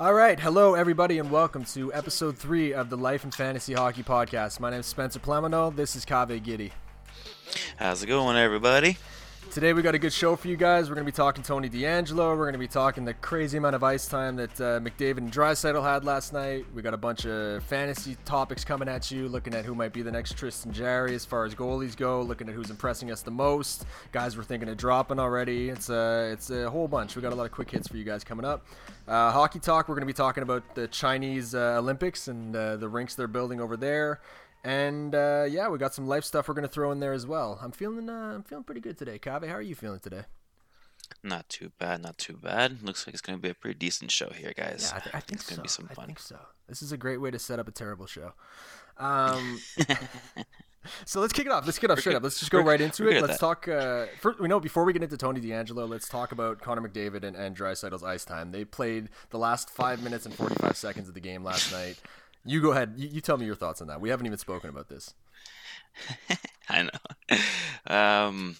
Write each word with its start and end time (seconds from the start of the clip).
All 0.00 0.14
right, 0.14 0.40
hello 0.40 0.76
everybody, 0.76 1.18
and 1.18 1.30
welcome 1.30 1.62
to 1.74 1.92
episode 1.92 2.38
three 2.38 2.72
of 2.72 2.88
the 2.88 2.96
Life 2.96 3.22
and 3.22 3.34
Fantasy 3.34 3.74
Hockey 3.74 4.02
Podcast. 4.02 4.58
My 4.58 4.70
name 4.70 4.80
is 4.80 4.86
Spencer 4.86 5.18
Plamano. 5.18 5.76
This 5.76 5.94
is 5.94 6.06
Kave 6.06 6.42
Giddy. 6.42 6.72
How's 7.76 8.02
it 8.02 8.06
going, 8.06 8.38
everybody? 8.38 8.96
Today 9.50 9.72
we 9.72 9.82
got 9.82 9.96
a 9.96 9.98
good 9.98 10.12
show 10.12 10.36
for 10.36 10.46
you 10.46 10.56
guys. 10.56 10.88
We're 10.88 10.94
going 10.94 11.04
to 11.04 11.10
be 11.10 11.16
talking 11.16 11.42
Tony 11.42 11.68
DeAngelo. 11.68 12.36
We're 12.36 12.44
going 12.44 12.52
to 12.52 12.58
be 12.58 12.68
talking 12.68 13.04
the 13.04 13.14
crazy 13.14 13.58
amount 13.58 13.74
of 13.74 13.82
ice 13.82 14.06
time 14.06 14.36
that 14.36 14.60
uh, 14.60 14.78
McDavid 14.78 15.18
and 15.18 15.32
Draisaitl 15.32 15.82
had 15.82 16.04
last 16.04 16.32
night. 16.32 16.66
We 16.72 16.82
got 16.82 16.94
a 16.94 16.96
bunch 16.96 17.26
of 17.26 17.64
fantasy 17.64 18.16
topics 18.24 18.64
coming 18.64 18.88
at 18.88 19.10
you, 19.10 19.26
looking 19.26 19.52
at 19.54 19.64
who 19.64 19.74
might 19.74 19.92
be 19.92 20.02
the 20.02 20.12
next 20.12 20.36
Tristan 20.36 20.72
Jarry 20.72 21.16
as 21.16 21.24
far 21.24 21.44
as 21.46 21.56
goalies 21.56 21.96
go, 21.96 22.22
looking 22.22 22.48
at 22.48 22.54
who's 22.54 22.70
impressing 22.70 23.10
us 23.10 23.22
the 23.22 23.32
most. 23.32 23.86
Guys 24.12 24.36
we're 24.36 24.44
thinking 24.44 24.68
of 24.68 24.76
dropping 24.76 25.18
already. 25.18 25.68
It's 25.68 25.90
a 25.90 26.30
it's 26.32 26.50
a 26.50 26.70
whole 26.70 26.86
bunch. 26.86 27.16
We 27.16 27.22
got 27.22 27.32
a 27.32 27.36
lot 27.36 27.46
of 27.46 27.50
quick 27.50 27.72
hits 27.72 27.88
for 27.88 27.96
you 27.96 28.04
guys 28.04 28.22
coming 28.22 28.46
up. 28.46 28.64
Uh, 29.08 29.32
hockey 29.32 29.58
talk. 29.58 29.88
We're 29.88 29.96
going 29.96 30.02
to 30.02 30.06
be 30.06 30.12
talking 30.12 30.44
about 30.44 30.76
the 30.76 30.86
Chinese 30.86 31.56
uh, 31.56 31.78
Olympics 31.80 32.28
and 32.28 32.54
uh, 32.54 32.76
the 32.76 32.88
rinks 32.88 33.16
they're 33.16 33.26
building 33.26 33.60
over 33.60 33.76
there. 33.76 34.20
And 34.62 35.14
uh, 35.14 35.46
yeah, 35.48 35.68
we 35.68 35.78
got 35.78 35.94
some 35.94 36.06
life 36.06 36.24
stuff 36.24 36.48
we're 36.48 36.54
gonna 36.54 36.68
throw 36.68 36.92
in 36.92 37.00
there 37.00 37.12
as 37.12 37.26
well. 37.26 37.58
I'm 37.62 37.72
feeling 37.72 38.10
uh, 38.10 38.32
I'm 38.34 38.42
feeling 38.42 38.64
pretty 38.64 38.80
good 38.80 38.98
today. 38.98 39.18
Kave, 39.18 39.48
how 39.48 39.54
are 39.54 39.62
you 39.62 39.74
feeling 39.74 40.00
today? 40.00 40.24
Not 41.22 41.48
too 41.48 41.72
bad, 41.78 42.02
not 42.02 42.18
too 42.18 42.36
bad. 42.36 42.82
Looks 42.82 43.06
like 43.06 43.14
it's 43.14 43.22
gonna 43.22 43.38
be 43.38 43.48
a 43.48 43.54
pretty 43.54 43.78
decent 43.78 44.10
show 44.10 44.30
here, 44.30 44.52
guys. 44.54 44.90
Yeah, 44.90 44.98
I, 44.98 45.00
th- 45.00 45.14
I 45.14 45.20
think 45.20 45.40
it's 45.40 45.48
gonna 45.48 45.56
so. 45.56 45.62
be 45.62 45.68
some 45.68 45.86
fun. 45.88 46.04
I 46.04 46.06
think 46.06 46.18
so. 46.18 46.38
This 46.68 46.82
is 46.82 46.92
a 46.92 46.96
great 46.96 47.20
way 47.20 47.30
to 47.30 47.38
set 47.38 47.58
up 47.58 47.68
a 47.68 47.72
terrible 47.72 48.06
show. 48.06 48.32
Um, 48.98 49.60
so 51.04 51.20
let's 51.20 51.32
kick 51.32 51.46
it 51.46 51.52
off. 51.52 51.64
Let's 51.66 51.78
kick 51.78 51.84
it 51.84 51.90
off 51.90 52.00
straight 52.00 52.16
up. 52.16 52.22
Let's 52.22 52.38
just 52.38 52.50
go 52.50 52.60
right 52.60 52.80
into 52.80 53.08
it. 53.08 53.22
Let's 53.22 53.38
talk. 53.38 53.66
Uh, 53.66 54.06
first, 54.20 54.40
we 54.40 54.48
know 54.48 54.60
before 54.60 54.84
we 54.84 54.92
get 54.92 55.02
into 55.02 55.16
Tony 55.16 55.40
DeAngelo, 55.40 55.88
let's 55.88 56.08
talk 56.08 56.32
about 56.32 56.60
Connor 56.60 56.86
McDavid 56.86 57.24
and, 57.24 57.34
and 57.34 57.56
Draisaitl's 57.56 58.02
ice 58.02 58.24
time. 58.24 58.52
They 58.52 58.64
played 58.64 59.08
the 59.30 59.38
last 59.38 59.70
five 59.70 60.02
minutes 60.02 60.26
and 60.26 60.34
45 60.34 60.76
seconds 60.76 61.08
of 61.08 61.14
the 61.14 61.20
game 61.20 61.42
last 61.42 61.72
night. 61.72 61.98
You 62.44 62.60
go 62.60 62.72
ahead. 62.72 62.94
You, 62.96 63.08
you 63.08 63.20
tell 63.20 63.36
me 63.36 63.46
your 63.46 63.54
thoughts 63.54 63.80
on 63.80 63.88
that. 63.88 64.00
We 64.00 64.10
haven't 64.10 64.26
even 64.26 64.38
spoken 64.38 64.70
about 64.70 64.88
this. 64.88 65.14
I 66.68 66.82
know. 66.82 67.38
Um, 67.94 68.56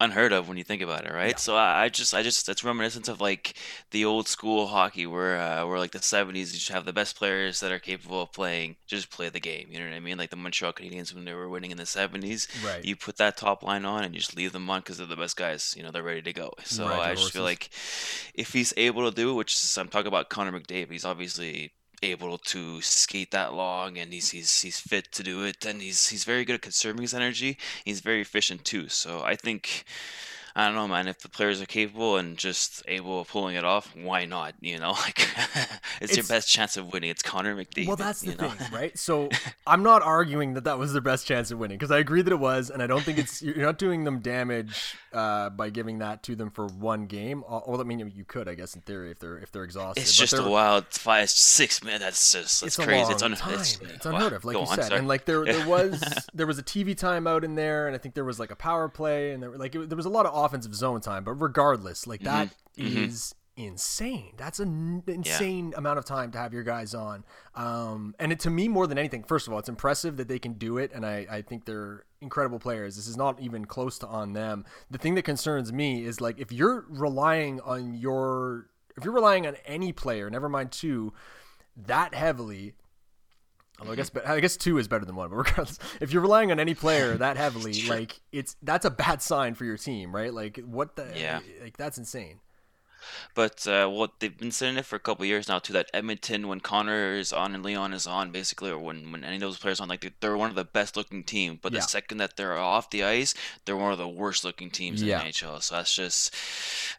unheard 0.00 0.32
of 0.32 0.48
when 0.48 0.58
you 0.58 0.64
think 0.64 0.82
about 0.82 1.04
it, 1.06 1.12
right? 1.12 1.30
Yeah. 1.30 1.36
So 1.36 1.56
I, 1.56 1.84
I, 1.84 1.88
just, 1.88 2.14
I 2.14 2.22
just, 2.22 2.48
it's 2.48 2.64
reminiscent 2.64 3.08
of 3.08 3.20
like 3.20 3.54
the 3.90 4.04
old 4.04 4.28
school 4.28 4.66
hockey 4.66 5.06
where, 5.06 5.40
uh, 5.40 5.66
where 5.66 5.78
like 5.78 5.92
the 5.92 5.98
'70s, 5.98 6.36
you 6.36 6.44
just 6.44 6.68
have 6.70 6.84
the 6.84 6.92
best 6.92 7.16
players 7.16 7.60
that 7.60 7.72
are 7.72 7.78
capable 7.78 8.22
of 8.22 8.32
playing, 8.32 8.76
just 8.86 9.10
play 9.10 9.28
the 9.28 9.40
game. 9.40 9.68
You 9.70 9.78
know 9.78 9.86
what 9.86 9.94
I 9.94 10.00
mean? 10.00 10.18
Like 10.18 10.30
the 10.30 10.36
Montreal 10.36 10.72
Canadiens 10.72 11.14
when 11.14 11.24
they 11.24 11.34
were 11.34 11.48
winning 11.48 11.70
in 11.70 11.76
the 11.76 11.84
'70s. 11.84 12.48
Right. 12.64 12.84
You 12.84 12.96
put 12.96 13.16
that 13.18 13.36
top 13.36 13.62
line 13.62 13.84
on 13.84 14.04
and 14.04 14.14
you 14.14 14.20
just 14.20 14.36
leave 14.36 14.52
them 14.52 14.68
on 14.70 14.80
because 14.80 14.98
they're 14.98 15.06
the 15.06 15.16
best 15.16 15.36
guys. 15.36 15.74
You 15.76 15.82
know, 15.82 15.90
they're 15.90 16.02
ready 16.02 16.22
to 16.22 16.32
go. 16.32 16.52
So 16.64 16.88
right, 16.88 17.10
I 17.10 17.14
just 17.14 17.32
feel 17.32 17.42
like 17.42 17.70
if 18.34 18.52
he's 18.52 18.74
able 18.76 19.08
to 19.08 19.14
do 19.14 19.30
it, 19.30 19.34
which 19.34 19.54
is, 19.54 19.78
I'm 19.78 19.88
talking 19.88 20.08
about 20.08 20.28
Connor 20.28 20.58
McDavid, 20.58 20.92
he's 20.92 21.04
obviously 21.04 21.72
able 22.02 22.38
to 22.38 22.80
skate 22.80 23.30
that 23.30 23.54
long 23.54 23.98
and 23.98 24.12
he's 24.12 24.30
he's 24.30 24.60
he's 24.60 24.78
fit 24.78 25.10
to 25.12 25.22
do 25.22 25.42
it 25.44 25.64
and 25.64 25.80
he's 25.80 26.08
he's 26.08 26.24
very 26.24 26.44
good 26.44 26.56
at 26.56 26.62
conserving 26.62 27.02
his 27.02 27.14
energy. 27.14 27.58
He's 27.84 28.00
very 28.00 28.20
efficient 28.20 28.64
too. 28.64 28.88
So 28.88 29.22
I 29.22 29.36
think 29.36 29.84
I 30.58 30.64
don't 30.64 30.74
know, 30.74 30.88
man. 30.88 31.06
If 31.06 31.18
the 31.18 31.28
players 31.28 31.60
are 31.60 31.66
capable 31.66 32.16
and 32.16 32.38
just 32.38 32.82
able 32.88 33.20
of 33.20 33.28
pulling 33.28 33.56
it 33.56 33.64
off, 33.64 33.94
why 33.94 34.24
not? 34.24 34.54
You 34.62 34.78
know, 34.78 34.92
like 35.02 35.28
it's, 35.36 35.68
it's, 36.00 36.16
your 36.16 36.24
best 36.24 36.48
chance 36.48 36.78
of 36.78 36.94
winning. 36.94 37.10
It's 37.10 37.22
Connor 37.22 37.54
McDavid. 37.54 37.86
Well, 37.86 37.96
that's 37.96 38.22
the 38.22 38.34
know? 38.36 38.48
thing, 38.48 38.72
right? 38.72 38.98
So 39.06 39.28
I'm 39.66 39.82
not 39.82 40.02
arguing 40.02 40.54
that 40.54 40.64
that 40.64 40.78
was 40.78 40.92
their 40.92 41.02
best 41.02 41.26
chance 41.26 41.50
of 41.50 41.58
winning 41.58 41.76
because 41.76 41.90
I 41.90 41.98
agree 41.98 42.22
that 42.22 42.32
it 42.32 42.38
was, 42.38 42.70
and 42.70 42.82
I 42.82 42.86
don't 42.86 43.02
think 43.02 43.18
it's 43.18 43.42
you're 43.42 43.58
not 43.58 43.78
doing 43.78 44.04
them 44.04 44.20
damage 44.20 44.94
uh, 45.12 45.50
by 45.50 45.68
giving 45.70 45.98
that 45.98 46.22
to 46.24 46.34
them 46.34 46.50
for 46.50 46.66
one 46.66 47.06
game. 47.06 47.44
Well, 47.46 47.80
I 47.80 47.84
mean, 47.84 48.10
you 48.14 48.24
could, 48.24 48.48
I 48.48 48.54
guess, 48.54 48.74
in 48.74 48.80
theory, 48.80 49.10
if 49.10 49.18
they're 49.18 49.38
if 49.38 49.52
they're 49.52 49.64
exhausted. 49.64 50.00
It's 50.00 50.16
just 50.16 50.32
a 50.32 50.42
wild 50.42 50.86
five, 50.86 51.28
six 51.28 51.84
minutes. 51.84 52.02
That's 52.02 52.32
just 52.32 52.60
that's 52.62 52.78
it's 52.78 52.86
crazy. 52.86 53.12
it's, 53.12 53.22
un- 53.22 53.34
time. 53.34 53.54
it's, 53.54 53.78
it's 53.80 54.06
unheard 54.06 54.32
of, 54.32 54.44
like 54.44 54.54
you 54.54 54.60
on, 54.60 54.66
said. 54.66 54.84
Sorry. 54.84 54.98
And 54.98 55.06
like 55.06 55.26
there 55.26 55.44
there 55.44 55.68
was 55.68 56.02
there 56.32 56.46
was 56.46 56.58
a 56.58 56.62
TV 56.62 56.96
timeout 56.96 57.44
in 57.44 57.54
there, 57.54 57.86
and 57.86 57.94
I 57.94 57.98
think 57.98 58.14
there 58.14 58.24
was 58.24 58.40
like 58.40 58.50
a 58.50 58.56
power 58.56 58.88
play, 58.88 59.32
and 59.32 59.42
there 59.42 59.50
like 59.50 59.74
it, 59.74 59.88
there 59.88 59.96
was 59.96 60.06
a 60.06 60.10
lot 60.10 60.26
of 60.26 60.45
offensive 60.46 60.74
zone 60.74 61.00
time. 61.00 61.24
But 61.24 61.34
regardless, 61.34 62.06
like 62.06 62.22
that 62.22 62.48
mm-hmm. 62.78 63.04
is 63.04 63.34
insane. 63.56 64.34
That's 64.36 64.60
an 64.60 65.02
insane 65.06 65.70
yeah. 65.70 65.78
amount 65.78 65.98
of 65.98 66.04
time 66.04 66.30
to 66.32 66.38
have 66.38 66.52
your 66.52 66.62
guys 66.62 66.94
on. 66.94 67.24
Um, 67.54 68.14
and 68.18 68.32
it, 68.32 68.40
to 68.40 68.50
me, 68.50 68.68
more 68.68 68.86
than 68.86 68.98
anything, 68.98 69.24
first 69.24 69.46
of 69.46 69.52
all, 69.52 69.58
it's 69.58 69.68
impressive 69.68 70.16
that 70.18 70.28
they 70.28 70.38
can 70.38 70.54
do 70.54 70.78
it, 70.78 70.92
and 70.94 71.06
I, 71.06 71.26
I 71.30 71.42
think 71.42 71.64
they're 71.64 72.04
incredible 72.20 72.58
players. 72.58 72.96
This 72.96 73.06
is 73.06 73.16
not 73.16 73.40
even 73.40 73.64
close 73.64 73.98
to 73.98 74.06
on 74.06 74.34
them. 74.34 74.64
The 74.90 74.98
thing 74.98 75.14
that 75.14 75.22
concerns 75.22 75.72
me 75.72 76.04
is 76.04 76.20
like 76.20 76.38
if 76.38 76.52
you're 76.52 76.84
relying 76.88 77.60
on 77.60 77.94
your 77.94 78.68
if 78.96 79.04
you're 79.04 79.14
relying 79.14 79.46
on 79.46 79.56
any 79.66 79.92
player, 79.92 80.30
never 80.30 80.48
mind 80.48 80.72
two, 80.72 81.12
that 81.76 82.14
heavily 82.14 82.74
Although 83.78 83.92
I 83.92 83.96
guess, 83.96 84.10
I 84.24 84.40
guess 84.40 84.56
two 84.56 84.78
is 84.78 84.88
better 84.88 85.04
than 85.04 85.16
one. 85.16 85.28
But 85.28 85.36
regardless, 85.36 85.78
if 86.00 86.12
you're 86.12 86.22
relying 86.22 86.50
on 86.50 86.58
any 86.58 86.74
player 86.74 87.16
that 87.16 87.36
heavily, 87.44 87.82
like 87.88 88.20
it's 88.32 88.56
that's 88.62 88.84
a 88.84 88.90
bad 88.90 89.22
sign 89.22 89.54
for 89.54 89.64
your 89.64 89.76
team, 89.76 90.14
right? 90.14 90.32
Like 90.32 90.58
what 90.58 90.96
the? 90.96 91.08
Yeah. 91.14 91.40
Like 91.62 91.76
that's 91.76 91.98
insane. 91.98 92.40
But 93.34 93.66
uh, 93.66 93.88
what 93.88 94.20
they've 94.20 94.36
been 94.36 94.52
saying 94.52 94.76
it 94.76 94.86
for 94.86 94.96
a 94.96 95.00
couple 95.00 95.24
years 95.24 95.48
now 95.48 95.58
too. 95.58 95.72
That 95.72 95.90
Edmonton, 95.92 96.48
when 96.48 96.60
Connor 96.60 97.14
is 97.14 97.32
on 97.32 97.54
and 97.54 97.64
Leon 97.64 97.92
is 97.92 98.06
on, 98.06 98.30
basically, 98.30 98.70
or 98.70 98.78
when, 98.78 99.12
when 99.12 99.24
any 99.24 99.36
of 99.36 99.40
those 99.40 99.58
players 99.58 99.80
on, 99.80 99.88
like 99.88 100.12
they're 100.20 100.36
one 100.36 100.50
of 100.50 100.56
the 100.56 100.64
best 100.64 100.96
looking 100.96 101.22
team. 101.22 101.58
But 101.60 101.72
the 101.72 101.82
second 101.82 102.18
that 102.18 102.36
they're 102.36 102.56
off 102.56 102.90
the 102.90 103.04
ice, 103.04 103.34
they're 103.64 103.76
one 103.76 103.92
of 103.92 103.98
the 103.98 104.08
worst 104.08 104.44
looking 104.44 104.70
teams 104.70 105.02
yeah. 105.02 105.20
in 105.20 105.26
the 105.26 105.32
NHL. 105.32 105.62
So 105.62 105.76
that's 105.76 105.94
just 105.94 106.34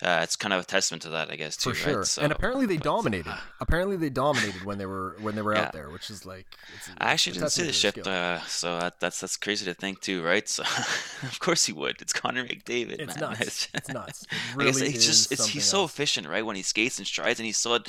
uh, 0.01 0.19
it's 0.23 0.35
kind 0.35 0.53
of 0.53 0.61
a 0.61 0.65
testament 0.65 1.03
to 1.03 1.09
that, 1.09 1.31
I 1.31 1.35
guess. 1.35 1.57
Too, 1.57 1.71
for 1.71 1.75
sure. 1.75 1.97
Right? 1.99 2.07
So, 2.07 2.21
and 2.21 2.31
apparently 2.31 2.65
they 2.65 2.77
but, 2.77 2.83
dominated. 2.83 3.29
Uh, 3.29 3.37
apparently 3.59 3.97
they 3.97 4.09
dominated 4.09 4.63
when 4.63 4.77
they 4.77 4.85
were 4.85 5.15
when 5.21 5.35
they 5.35 5.41
were 5.41 5.55
yeah. 5.55 5.63
out 5.63 5.73
there, 5.73 5.89
which 5.89 6.09
is 6.09 6.25
like. 6.25 6.45
It's, 6.75 6.89
I 6.97 7.11
actually 7.11 7.33
didn't 7.33 7.51
see 7.51 7.63
the 7.63 7.73
shift, 7.73 8.07
uh, 8.07 8.41
so 8.41 8.79
that, 8.79 8.99
that's 8.99 9.19
that's 9.19 9.37
crazy 9.37 9.65
to 9.65 9.73
think 9.73 10.01
too, 10.01 10.23
right? 10.23 10.47
So 10.47 10.63
of 11.23 11.39
course 11.39 11.65
he 11.65 11.73
would. 11.73 12.01
It's 12.01 12.13
Connor 12.13 12.45
McDavid. 12.45 12.99
It's 12.99 13.19
man. 13.19 13.31
nuts. 13.31 13.67
It's, 13.77 13.89
nuts. 13.89 14.23
It 14.23 14.55
really 14.55 14.87
it's 14.87 15.05
just 15.05 15.31
it's, 15.31 15.47
he's 15.47 15.65
so. 15.65 15.87
Efficient, 15.97 16.27
right? 16.27 16.45
When 16.45 16.55
he 16.55 16.63
skates 16.63 16.97
and 16.99 17.07
strides, 17.07 17.39
and 17.39 17.45
he's 17.45 17.57
still 17.57 17.79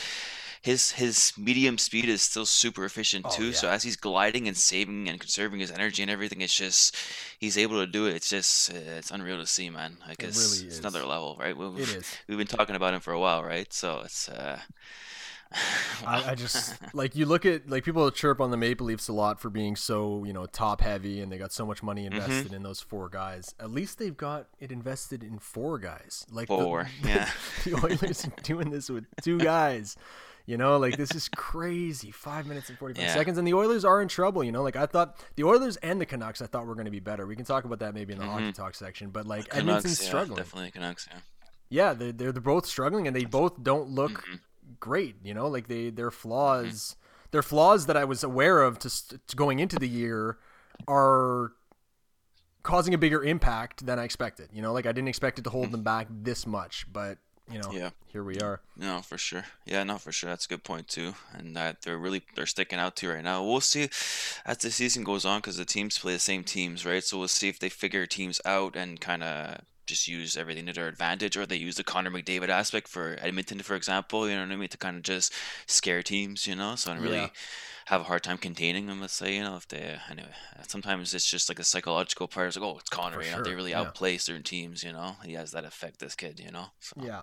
his 0.62 0.92
his 0.92 1.32
medium 1.38 1.78
speed 1.78 2.08
is 2.08 2.22
still 2.22 2.46
super 2.46 2.84
efficient 2.84 3.26
Oh, 3.28 3.30
too. 3.36 3.46
yeah. 3.46 3.52
So 3.52 3.68
as 3.68 3.82
he's 3.84 3.96
gliding 3.96 4.48
and 4.48 4.56
saving 4.56 5.08
and 5.08 5.20
conserving 5.20 5.60
his 5.60 5.70
energy 5.70 6.02
and 6.02 6.10
everything, 6.10 6.40
it's 6.40 6.56
just 6.56 6.96
he's 7.38 7.56
able 7.58 7.78
to 7.78 7.86
do 7.86 8.06
it. 8.06 8.14
It's 8.16 8.28
just 8.30 8.70
it's 8.70 9.10
unreal 9.10 9.38
to 9.38 9.46
see, 9.46 9.70
man. 9.70 9.98
Like 10.08 10.22
It 10.22 10.28
it's, 10.28 10.38
really 10.38 10.66
it's 10.66 10.74
is. 10.74 10.78
another 10.80 11.04
level, 11.04 11.36
right? 11.38 11.56
We've, 11.56 11.78
It 11.78 11.96
is. 11.96 12.16
we've 12.26 12.38
been 12.38 12.46
talking 12.58 12.76
about 12.76 12.94
him 12.94 13.00
for 13.00 13.12
a 13.12 13.20
while, 13.20 13.44
right? 13.44 13.72
So 13.72 14.02
it's 14.04 14.28
uh, 14.28 14.58
I, 16.06 16.30
I 16.30 16.34
just 16.34 16.76
like 16.94 17.16
you 17.16 17.24
look 17.26 17.46
at 17.46 17.68
like 17.70 17.84
people 17.84 18.10
chirp 18.10 18.40
on 18.40 18.50
the 18.50 18.56
Maple 18.56 18.86
Leafs 18.86 19.08
a 19.08 19.12
lot 19.12 19.40
for 19.40 19.48
being 19.50 19.76
so 19.76 20.24
you 20.24 20.32
know 20.32 20.46
top 20.46 20.80
heavy 20.80 21.20
and 21.20 21.32
they 21.32 21.38
got 21.38 21.52
so 21.52 21.64
much 21.66 21.82
money 21.82 22.04
Mm-hmm. 22.08 22.16
invested 22.20 22.52
in 22.52 22.62
those 22.62 22.80
four 22.80 23.08
guys. 23.08 23.54
At 23.58 23.70
least 23.70 23.98
they've 23.98 24.16
got 24.16 24.46
it 24.60 24.70
invested 24.70 25.22
in 25.22 25.38
four 25.38 25.78
guys. 25.78 26.26
Like 26.30 26.48
Four, 26.48 26.88
the, 27.02 27.08
yeah. 27.08 27.30
the 27.64 27.74
Oilers 27.76 28.26
are 28.26 28.42
doing 28.42 28.70
this 28.70 28.88
with 28.90 29.04
two 29.22 29.38
guys. 29.54 29.96
You 30.46 30.56
know, 30.56 30.78
like 30.78 30.96
this 30.96 31.14
is 31.14 31.28
crazy. 31.28 32.10
Five 32.10 32.46
minutes 32.46 32.68
and 32.70 32.78
forty 32.78 32.94
five 32.94 33.04
Yeah. 33.04 33.14
seconds, 33.14 33.36
and 33.38 33.46
the 33.46 33.52
Oilers 33.54 33.84
are 33.84 34.00
in 34.00 34.08
trouble. 34.08 34.42
You 34.44 34.52
know, 34.52 34.62
like 34.62 34.76
I 34.76 34.86
thought 34.86 35.18
the 35.36 35.44
Oilers 35.44 35.76
and 35.78 36.00
the 36.00 36.06
Canucks, 36.06 36.40
I 36.40 36.46
thought 36.46 36.66
were 36.66 36.74
going 36.74 36.86
to 36.86 36.90
be 36.90 37.00
better. 37.00 37.26
We 37.26 37.36
can 37.36 37.44
talk 37.44 37.64
about 37.64 37.80
that 37.80 37.92
maybe 37.94 38.12
in 38.14 38.18
the 38.18 38.24
hockey 38.26 38.52
talk 38.52 38.74
section. 38.74 39.10
But 39.10 39.26
like 39.26 39.44
Mm-hmm. 39.48 39.58
Canucks, 39.58 39.84
Edmonton's 39.84 40.02
yeah, 40.02 40.08
struggling. 40.08 40.36
definitely 40.36 40.70
Canucks. 40.70 41.08
Yeah. 41.10 41.18
Yeah, 41.70 41.92
they're, 41.92 42.12
they're 42.12 42.32
they're 42.32 42.40
both 42.40 42.64
struggling, 42.64 43.06
and 43.06 43.14
they 43.14 43.24
both 43.26 43.62
don't 43.62 43.90
look 43.90 44.22
Mm-hmm. 44.22 44.34
Great. 44.80 45.16
You 45.22 45.34
know, 45.34 45.48
like 45.48 45.68
they 45.68 45.90
their 45.90 46.10
mm-hmm. 46.10 46.16
flaws, 46.16 46.96
their 47.30 47.42
flaws 47.42 47.86
that 47.86 47.96
I 47.96 48.04
was 48.04 48.22
aware 48.22 48.62
of 48.62 48.78
to, 48.80 49.18
to 49.26 49.36
going 49.36 49.58
into 49.58 49.76
the 49.76 49.88
year 49.88 50.38
are 50.86 51.52
causing 52.62 52.94
a 52.94 52.98
bigger 52.98 53.22
impact 53.22 53.86
than 53.86 53.98
I 53.98 54.04
expected. 54.04 54.50
You 54.52 54.62
know, 54.62 54.72
like 54.72 54.86
I 54.86 54.92
didn't 54.92 55.08
expect 55.08 55.38
it 55.38 55.42
to 55.42 55.50
hold 55.50 55.66
them 55.66 55.80
mm-hmm. 55.80 55.84
back 55.84 56.06
this 56.10 56.46
much, 56.46 56.86
but 56.92 57.18
you 57.50 57.58
know, 57.58 57.70
Yeah. 57.72 57.90
here 58.06 58.22
we 58.22 58.38
are. 58.40 58.60
No, 58.76 59.00
for 59.00 59.16
sure. 59.16 59.44
Yeah, 59.64 59.82
no, 59.84 59.96
for 59.98 60.12
sure. 60.12 60.28
That's 60.28 60.44
a 60.44 60.48
good 60.48 60.64
point 60.64 60.88
too, 60.88 61.14
and 61.32 61.56
that 61.56 61.82
they're 61.82 61.98
really 61.98 62.22
they're 62.34 62.46
sticking 62.46 62.78
out 62.78 62.96
to 62.96 63.08
right 63.08 63.24
now. 63.24 63.42
We'll 63.42 63.60
see 63.60 63.88
as 64.44 64.58
the 64.58 64.70
season 64.70 65.04
goes 65.04 65.24
on 65.24 65.40
because 65.40 65.56
the 65.56 65.64
teams 65.64 65.98
play 65.98 66.12
the 66.12 66.18
same 66.18 66.44
teams, 66.44 66.84
right? 66.84 67.02
So 67.02 67.18
we'll 67.18 67.28
see 67.28 67.48
if 67.48 67.58
they 67.58 67.68
figure 67.68 68.06
teams 68.06 68.40
out 68.44 68.76
and 68.76 69.00
kind 69.00 69.22
of 69.22 69.62
just 69.88 70.06
use 70.06 70.36
everything 70.36 70.66
to 70.66 70.72
their 70.72 70.86
advantage, 70.88 71.36
or 71.36 71.46
they 71.46 71.56
use 71.56 71.76
the 71.76 71.84
Connor 71.84 72.10
McDavid 72.10 72.48
aspect 72.48 72.86
for 72.86 73.16
Edmonton, 73.20 73.60
for 73.60 73.74
example. 73.74 74.28
You 74.28 74.36
know 74.36 74.42
what 74.42 74.52
I 74.52 74.56
mean? 74.56 74.68
To 74.68 74.78
kind 74.78 74.96
of 74.96 75.02
just 75.02 75.32
scare 75.66 76.02
teams, 76.02 76.46
you 76.46 76.54
know. 76.54 76.76
So 76.76 76.92
I 76.92 76.96
really 76.98 77.16
Yeah. 77.16 77.30
have 77.86 78.02
a 78.02 78.04
hard 78.04 78.22
time 78.22 78.38
containing 78.38 78.86
them. 78.86 79.00
Let's 79.00 79.14
say, 79.14 79.34
you 79.36 79.42
know, 79.42 79.56
if 79.56 79.66
they 79.66 79.98
anyway. 80.10 80.34
Sometimes 80.68 81.14
it's 81.14 81.28
just 81.28 81.48
like 81.48 81.58
a 81.58 81.64
psychological 81.64 82.28
part. 82.28 82.48
It's 82.48 82.56
like, 82.56 82.64
oh, 82.64 82.78
it's 82.78 82.90
Connor. 82.90 83.16
For 83.16 83.22
you 83.22 83.30
know, 83.30 83.36
sure, 83.38 83.44
they 83.44 83.54
really 83.54 83.70
yeah. 83.72 83.80
outplay 83.80 84.18
certain 84.18 84.42
teams. 84.42 84.84
You 84.84 84.92
know, 84.92 85.16
he 85.24 85.32
has 85.32 85.50
that 85.52 85.64
effect. 85.64 85.98
This 85.98 86.14
kid, 86.14 86.38
you 86.38 86.52
know. 86.52 86.66
So. 86.80 86.94
Yeah, 87.02 87.22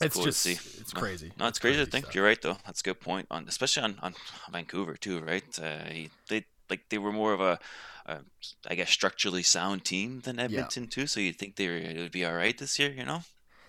it's 0.00 0.14
cool 0.14 0.24
to 0.24 0.28
just 0.30 0.40
see. 0.40 0.52
it's 0.80 0.92
crazy. 0.92 1.32
No, 1.38 1.46
it's 1.48 1.58
crazy 1.58 1.84
to 1.84 1.90
think. 1.90 2.06
stuff. 2.06 2.14
You're 2.14 2.24
right 2.24 2.40
though. 2.40 2.58
That's 2.64 2.80
a 2.80 2.84
good 2.84 3.00
point 3.00 3.26
on, 3.30 3.46
especially 3.48 3.82
on, 3.82 3.98
on 4.02 4.14
Vancouver 4.50 4.96
too, 4.96 5.20
right? 5.20 5.44
Uh, 5.60 5.84
he, 5.90 6.10
they 6.28 6.44
like 6.72 6.88
they 6.88 6.98
were 6.98 7.12
more 7.12 7.32
of 7.34 7.40
a, 7.40 7.58
a, 8.06 8.18
I 8.66 8.74
guess 8.74 8.90
structurally 8.90 9.42
sound 9.42 9.84
team 9.84 10.20
than 10.20 10.38
Edmonton 10.38 10.86
too. 10.88 11.06
So 11.06 11.20
you'd 11.20 11.38
think 11.38 11.56
they 11.56 11.68
were, 11.68 11.76
it 11.76 11.98
would 11.98 12.12
be 12.12 12.24
all 12.24 12.34
right 12.34 12.56
this 12.56 12.78
year, 12.78 12.90
you 12.90 13.04
know? 13.04 13.22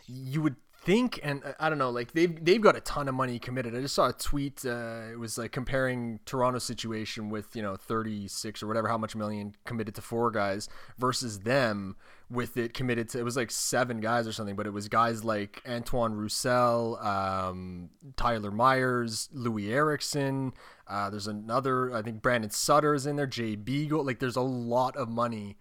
You 0.08 0.42
would 0.42 0.56
think, 0.84 1.20
and 1.24 1.44
uh, 1.44 1.54
I 1.60 1.70
don't 1.70 1.78
know, 1.78 1.90
like 1.90 2.14
they've 2.14 2.44
they've 2.44 2.62
got 2.62 2.76
a 2.76 2.82
ton 2.82 3.08
of 3.08 3.16
money 3.16 3.40
committed. 3.40 3.76
I 3.76 3.82
just 3.82 3.96
saw 3.96 4.10
a 4.10 4.14
tweet. 4.14 4.66
Uh, 4.66 5.12
it 5.12 5.20
was 5.20 5.38
like 5.38 5.52
comparing 5.52 6.20
Toronto's 6.26 6.64
situation 6.64 7.30
with 7.30 7.56
you 7.56 7.62
know 7.62 7.76
36 7.76 8.64
or 8.64 8.68
whatever, 8.68 8.88
how 8.88 8.98
much 8.98 9.16
million 9.16 9.56
committed 9.66 9.96
to 9.96 10.02
four 10.02 10.32
guys 10.32 10.70
versus 10.98 11.40
them 11.42 11.96
with 12.30 12.58
it 12.58 12.74
committed 12.74 13.10
to. 13.10 13.20
It 13.20 13.24
was 13.24 13.36
like 13.36 13.52
seven 13.52 14.00
guys 14.00 14.28
or 14.28 14.34
something, 14.34 14.56
but 14.56 14.66
it 14.66 14.74
was 14.74 14.88
guys 14.88 15.24
like 15.24 15.62
Antoine 15.68 16.14
Roussel, 16.14 16.98
um, 16.98 17.90
Tyler 18.16 18.52
Myers, 18.52 19.30
Louis 19.32 19.72
Eriksson. 19.72 20.54
Uh, 20.88 21.10
there's 21.10 21.28
another, 21.28 21.94
I 21.94 22.02
think 22.02 22.22
Brandon 22.22 22.50
Sutter 22.50 22.94
is 22.94 23.06
in 23.06 23.16
there. 23.16 23.28
Jay 23.28 23.56
Beagle. 23.56 24.04
Like 24.04 24.20
there's 24.20 24.36
a 24.36 24.42
lot 24.42 24.96
of 24.96 25.10
money, 25.10 25.58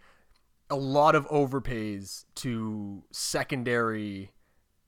a 0.70 0.76
lot 0.76 1.14
of 1.14 1.26
overpays 1.28 2.24
to 2.36 3.02
secondary 3.10 4.32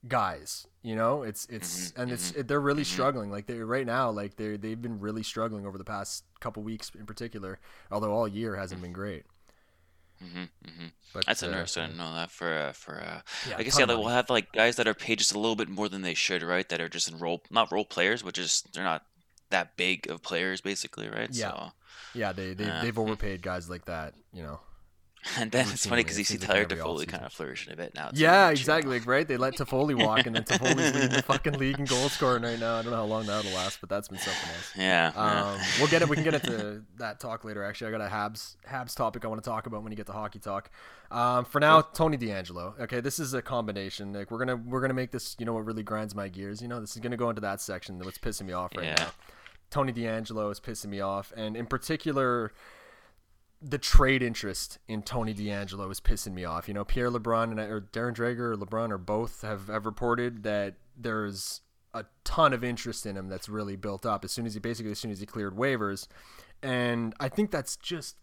guys 0.06 0.66
you 0.82 0.94
know 0.94 1.22
it's 1.22 1.46
it's 1.46 1.88
mm-hmm, 1.92 2.02
and 2.02 2.12
it's 2.12 2.30
mm-hmm, 2.30 2.40
it, 2.40 2.48
they're 2.48 2.60
really 2.60 2.82
mm-hmm. 2.82 2.92
struggling 2.92 3.30
like 3.30 3.46
they 3.46 3.54
right 3.54 3.86
now 3.86 4.10
like 4.10 4.36
they 4.36 4.56
they've 4.56 4.82
been 4.82 5.00
really 5.00 5.22
struggling 5.22 5.66
over 5.66 5.78
the 5.78 5.84
past 5.84 6.24
couple 6.40 6.62
weeks 6.62 6.92
in 6.98 7.06
particular 7.06 7.58
although 7.90 8.12
all 8.12 8.28
year 8.28 8.54
hasn't 8.54 8.80
been 8.82 8.92
great 8.92 9.24
mm-hmm, 10.24 10.68
mm-hmm. 10.68 10.86
But, 11.12 11.26
That's 11.26 11.42
uh, 11.42 11.46
interesting 11.46 11.96
that 11.96 12.30
for 12.30 12.52
uh, 12.52 12.72
for 12.72 13.00
uh, 13.00 13.20
yeah, 13.48 13.56
I 13.56 13.62
guess 13.62 13.78
yeah, 13.78 13.86
we'll 13.86 14.08
have 14.08 14.28
like 14.30 14.52
guys 14.52 14.76
that 14.76 14.88
are 14.88 14.94
paid 14.94 15.20
just 15.20 15.32
a 15.32 15.38
little 15.38 15.54
bit 15.54 15.68
more 15.68 15.88
than 15.88 16.02
they 16.02 16.14
should, 16.14 16.42
right? 16.42 16.68
That 16.68 16.80
are 16.80 16.88
just 16.88 17.08
in 17.08 17.18
role, 17.18 17.42
not 17.50 17.70
role 17.70 17.84
players, 17.84 18.22
but 18.22 18.34
just 18.34 18.72
they're 18.72 18.82
not 18.82 19.04
that 19.50 19.76
big 19.76 20.10
of 20.10 20.22
players, 20.22 20.60
basically, 20.60 21.08
right? 21.08 21.28
Yeah, 21.30 21.50
so, 21.50 21.72
yeah, 22.14 22.32
they 22.32 22.54
they 22.54 22.70
they've 22.82 22.98
overpaid 22.98 23.42
guys 23.42 23.70
like 23.70 23.84
that, 23.84 24.14
you 24.32 24.42
know. 24.42 24.58
And 25.38 25.50
then 25.50 25.66
it's 25.68 25.86
funny 25.86 26.02
because 26.02 26.18
you 26.18 26.24
see 26.24 26.38
Tyler 26.38 26.64
Toffoli 26.64 27.08
kind 27.08 27.24
of 27.24 27.32
flourishing 27.32 27.72
a 27.72 27.76
bit 27.76 27.94
now. 27.94 28.10
Yeah, 28.12 28.50
exactly. 28.50 28.98
Like, 28.98 29.06
right? 29.06 29.26
They 29.26 29.36
let 29.36 29.54
Toffoli 29.54 29.94
walk, 30.04 30.26
and 30.26 30.36
then 30.36 30.44
Toffoli's 30.44 30.94
leading 30.94 31.10
the 31.10 31.22
fucking 31.22 31.54
league 31.54 31.78
in 31.78 31.86
goal 31.86 32.08
scoring 32.08 32.42
right 32.42 32.58
now. 32.58 32.76
I 32.76 32.82
don't 32.82 32.90
know 32.90 32.98
how 32.98 33.04
long 33.04 33.26
that'll 33.26 33.50
last, 33.52 33.80
but 33.80 33.88
that's 33.88 34.08
been 34.08 34.18
something 34.18 34.50
else. 34.50 34.72
Yeah. 34.84 35.12
Um, 35.16 35.58
yeah. 35.58 35.64
we'll 35.78 35.88
get 35.88 36.02
it. 36.02 36.08
We 36.08 36.16
can 36.16 36.24
get 36.24 36.34
into 36.34 36.82
that 36.98 37.20
talk 37.20 37.44
later. 37.44 37.64
Actually, 37.64 37.94
I 37.94 37.98
got 37.98 38.00
a 38.00 38.10
Habs 38.10 38.56
Habs 38.68 38.94
topic 38.94 39.24
I 39.24 39.28
want 39.28 39.42
to 39.42 39.48
talk 39.48 39.66
about 39.66 39.82
when 39.82 39.92
you 39.92 39.96
get 39.96 40.06
to 40.06 40.12
hockey 40.12 40.38
talk. 40.38 40.70
Um, 41.10 41.44
for 41.44 41.60
now, 41.60 41.80
Tony 41.80 42.18
DeAngelo. 42.18 42.78
Okay, 42.80 43.00
this 43.00 43.18
is 43.18 43.34
a 43.34 43.42
combination. 43.42 44.12
Like 44.12 44.30
we're 44.30 44.38
gonna 44.38 44.56
we're 44.56 44.80
gonna 44.80 44.94
make 44.94 45.10
this. 45.10 45.36
You 45.38 45.46
know 45.46 45.54
what 45.54 45.64
really 45.64 45.82
grinds 45.82 46.14
my 46.14 46.28
gears? 46.28 46.60
You 46.60 46.68
know, 46.68 46.80
this 46.80 46.96
is 46.96 47.02
gonna 47.02 47.16
go 47.16 47.30
into 47.30 47.40
that 47.40 47.60
section. 47.60 47.98
What's 47.98 48.18
pissing 48.18 48.46
me 48.46 48.52
off 48.52 48.72
right 48.76 48.86
yeah. 48.86 48.94
now. 48.98 49.10
Tony 49.70 49.92
DeAngelo 49.92 50.52
is 50.52 50.60
pissing 50.60 50.86
me 50.86 51.00
off, 51.00 51.32
and 51.36 51.56
in 51.56 51.66
particular 51.66 52.52
the 53.66 53.78
trade 53.78 54.22
interest 54.22 54.78
in 54.88 55.02
Tony 55.02 55.32
DeAngelo 55.32 55.90
is 55.90 55.98
pissing 55.98 56.34
me 56.34 56.44
off. 56.44 56.68
You 56.68 56.74
know, 56.74 56.84
Pierre 56.84 57.10
LeBrun 57.10 57.50
and 57.50 57.58
or 57.58 57.80
Darren 57.80 58.14
Dreger 58.14 58.52
or 58.52 58.56
LeBrun 58.56 58.90
or 58.90 58.98
both 58.98 59.40
have, 59.40 59.68
have 59.68 59.86
reported 59.86 60.42
that 60.42 60.74
there's 60.96 61.62
a 61.94 62.04
ton 62.24 62.52
of 62.52 62.62
interest 62.62 63.06
in 63.06 63.16
him 63.16 63.28
that's 63.28 63.48
really 63.48 63.76
built 63.76 64.04
up 64.04 64.24
as 64.24 64.32
soon 64.32 64.44
as 64.44 64.52
he 64.52 64.60
basically 64.60 64.92
as 64.92 64.98
soon 64.98 65.10
as 65.10 65.20
he 65.20 65.26
cleared 65.26 65.56
waivers. 65.56 66.08
And 66.62 67.14
I 67.18 67.30
think 67.30 67.50
that's 67.50 67.76
just 67.76 68.16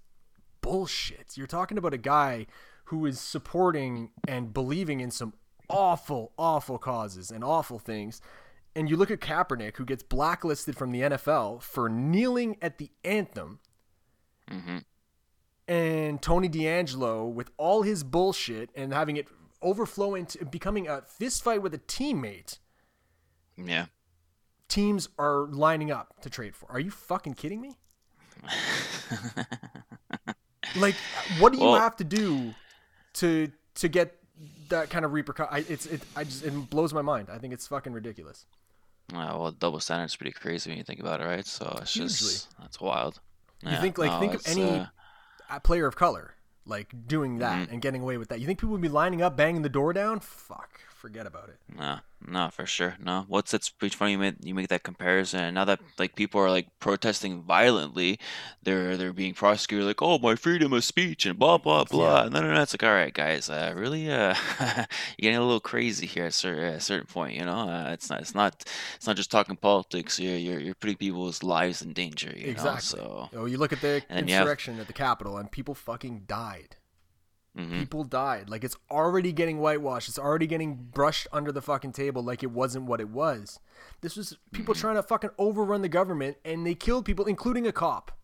bullshit. 0.62 1.36
You're 1.36 1.48
talking 1.48 1.78
about 1.78 1.94
a 1.94 1.98
guy 1.98 2.46
who 2.86 3.06
is 3.08 3.20
supporting 3.20 4.12
and 4.28 4.54
believing 4.54 5.00
in 5.00 5.10
some 5.10 5.34
awful, 5.70 6.34
awful 6.38 6.78
causes 6.78 7.32
and 7.32 7.44
awful 7.44 7.80
things. 7.80 8.22
And 8.76 8.90
you 8.90 8.96
look 8.96 9.10
at 9.10 9.22
Kaepernick, 9.22 9.78
who 9.78 9.86
gets 9.86 10.04
blacklisted 10.04 10.78
from 10.78 10.92
the 10.92 11.02
NFL 11.02 11.64
for 11.64 11.90
kneeling 11.90 12.58
at 12.62 12.78
the 12.78 12.92
anthem. 13.04 13.60
Mm-hmm 14.50 14.78
and 15.72 16.22
Tony 16.22 16.50
DeAngelo 16.50 17.32
with 17.32 17.50
all 17.56 17.84
his 17.84 18.04
bullshit 18.04 18.70
and 18.76 18.94
having 18.94 19.16
it 19.16 19.30
overflow 19.62 20.16
into 20.16 20.44
becoming 20.44 20.90
a 20.90 21.02
fist 21.04 21.42
fight 21.46 21.62
with 21.62 21.74
a 21.74 21.78
teammate. 21.78 22.60
Yeah. 23.56 23.86
Teams 24.68 25.08
are 25.18 25.48
lining 25.48 25.90
up 25.90 26.22
to 26.24 26.30
trade 26.30 26.58
for. 26.58 26.70
Are 26.70 26.80
you 26.80 26.92
fucking 26.92 27.36
kidding 27.36 27.62
me? 27.62 27.78
like, 30.76 30.96
what 31.40 31.54
do 31.54 31.60
you 31.60 31.64
well, 31.64 31.80
have 31.80 31.96
to 31.98 32.04
do 32.04 32.54
to 33.14 33.50
to 33.76 33.88
get 33.88 34.18
that 34.68 34.90
kind 34.90 35.06
of 35.06 35.14
repercussion? 35.14 35.66
It's 35.70 35.86
it. 35.86 36.02
I 36.18 36.26
just 36.26 36.44
it 36.44 36.52
blows 36.70 36.94
my 36.94 37.02
mind. 37.02 37.30
I 37.32 37.38
think 37.38 37.54
it's 37.54 37.68
fucking 37.68 37.94
ridiculous. 37.94 38.46
Uh, 39.14 39.36
well, 39.38 39.52
double 39.52 39.80
standard's 39.80 40.18
pretty 40.18 40.34
crazy 40.34 40.70
when 40.70 40.78
you 40.78 40.84
think 40.84 41.00
about 41.00 41.22
it, 41.22 41.26
right? 41.26 41.46
So 41.46 41.78
it's 41.82 41.94
Hugely. 41.94 42.10
just 42.10 42.60
that's 42.60 42.82
wild. 42.82 43.22
You 43.64 43.72
yeah, 43.72 43.80
think 43.82 43.98
like 43.98 44.12
no, 44.12 44.20
think 44.20 44.34
of 44.34 44.42
any 44.48 44.64
uh, 44.64 44.86
player 45.60 45.86
of 45.86 45.96
color 45.96 46.36
like 46.66 46.94
doing 47.08 47.40
that 47.40 47.64
mm-hmm. 47.64 47.74
and 47.74 47.82
getting 47.82 48.02
away 48.02 48.18
with 48.18 48.30
that. 48.30 48.40
You 48.40 48.46
think 48.46 48.60
people 48.60 48.72
would 48.72 48.82
be 48.82 48.90
lining 48.90 49.22
up, 49.22 49.36
banging 49.36 49.62
the 49.62 49.70
door 49.70 49.94
down? 49.94 50.20
Fuck, 50.20 50.82
forget 51.02 51.26
about 51.26 51.50
it. 51.50 51.58
No, 51.76 52.00
no, 52.26 52.50
for 52.52 52.68
sure. 52.68 52.96
No, 53.04 53.26
what's 53.28 53.56
it's 53.56 53.70
pretty 53.70 53.96
funny 53.96 54.12
you 54.12 54.20
make 54.20 54.36
you 54.44 54.54
make 54.54 54.68
that 54.68 54.84
comparison. 54.84 55.56
Now 55.56 55.66
that 55.66 55.80
like 55.98 56.16
people 56.16 56.40
are 56.40 56.50
like 56.50 56.68
protesting 56.80 57.42
violently, 57.42 58.20
they're 58.62 58.96
they're 58.96 59.12
being 59.12 59.34
prosecuted 59.34 59.88
like, 59.88 60.02
oh, 60.04 60.20
my 60.20 60.36
freedom 60.36 60.72
of 60.74 60.84
speech 60.84 61.26
and 61.26 61.40
blah 61.40 61.58
blah 61.58 61.86
blah. 61.86 62.20
Yeah. 62.20 62.26
And 62.28 62.36
then 62.36 62.46
it's 62.56 62.74
like, 62.74 62.84
all 62.84 62.94
right, 62.94 63.14
guys, 63.14 63.50
uh, 63.50 63.74
really, 63.76 64.12
uh, 64.12 64.36
you're 64.60 64.86
getting 65.20 65.38
a 65.38 65.42
little 65.42 65.60
crazy 65.60 66.06
here 66.06 66.26
at, 66.26 66.36
certain, 66.36 66.64
at 66.64 66.76
a 66.76 66.80
certain 66.80 67.08
point. 67.08 67.36
You 67.36 67.46
know, 67.46 67.68
uh, 67.68 67.90
it's 67.92 68.10
not 68.12 68.22
it's 68.22 68.36
not 68.36 68.64
it's 68.96 69.08
not 69.08 69.16
just 69.16 69.32
talking 69.32 69.56
politics. 69.56 70.20
You're 70.20 70.38
you're, 70.38 70.60
you're 70.60 70.76
putting 70.76 70.98
people's 70.98 71.42
lives 71.42 71.82
in 71.82 71.94
danger. 71.94 72.30
exactly. 72.30 73.00
Know? 73.00 73.30
So, 73.30 73.30
oh, 73.34 73.46
you 73.46 73.58
look 73.58 73.74
at 73.74 73.82
the 73.82 74.04
insurrection 74.10 74.76
have... 74.76 74.82
at 74.82 74.88
the 74.88 74.94
Capitol, 74.94 75.38
and 75.38 75.52
people 75.52 75.74
fucking 75.74 76.26
died. 76.28 76.76
Mm-hmm. 77.58 77.80
People 77.80 78.04
died. 78.04 78.50
Like 78.50 78.64
it's 78.64 78.78
already 78.90 79.32
getting 79.34 79.60
whitewashed. 79.60 80.08
It's 80.08 80.20
already 80.20 80.48
getting 80.48 80.76
brushed 80.76 81.28
under 81.34 81.52
the 81.52 81.62
fucking 81.62 81.92
table 81.92 82.24
like 82.24 82.44
it 82.44 82.52
wasn't 82.52 82.86
what 82.86 83.02
it 83.02 83.10
was. 83.10 83.60
This 84.02 84.16
was 84.16 84.38
people 84.52 84.74
mm-hmm. 84.74 84.82
trying 84.82 84.96
to 84.96 85.04
fucking 85.04 85.32
overrun 85.38 85.82
the 85.82 85.90
government 85.90 86.38
and 86.46 86.66
they 86.66 86.76
killed 86.76 87.06
people, 87.06 87.26
including 87.26 87.68
a 87.68 87.72
cop. 87.72 88.18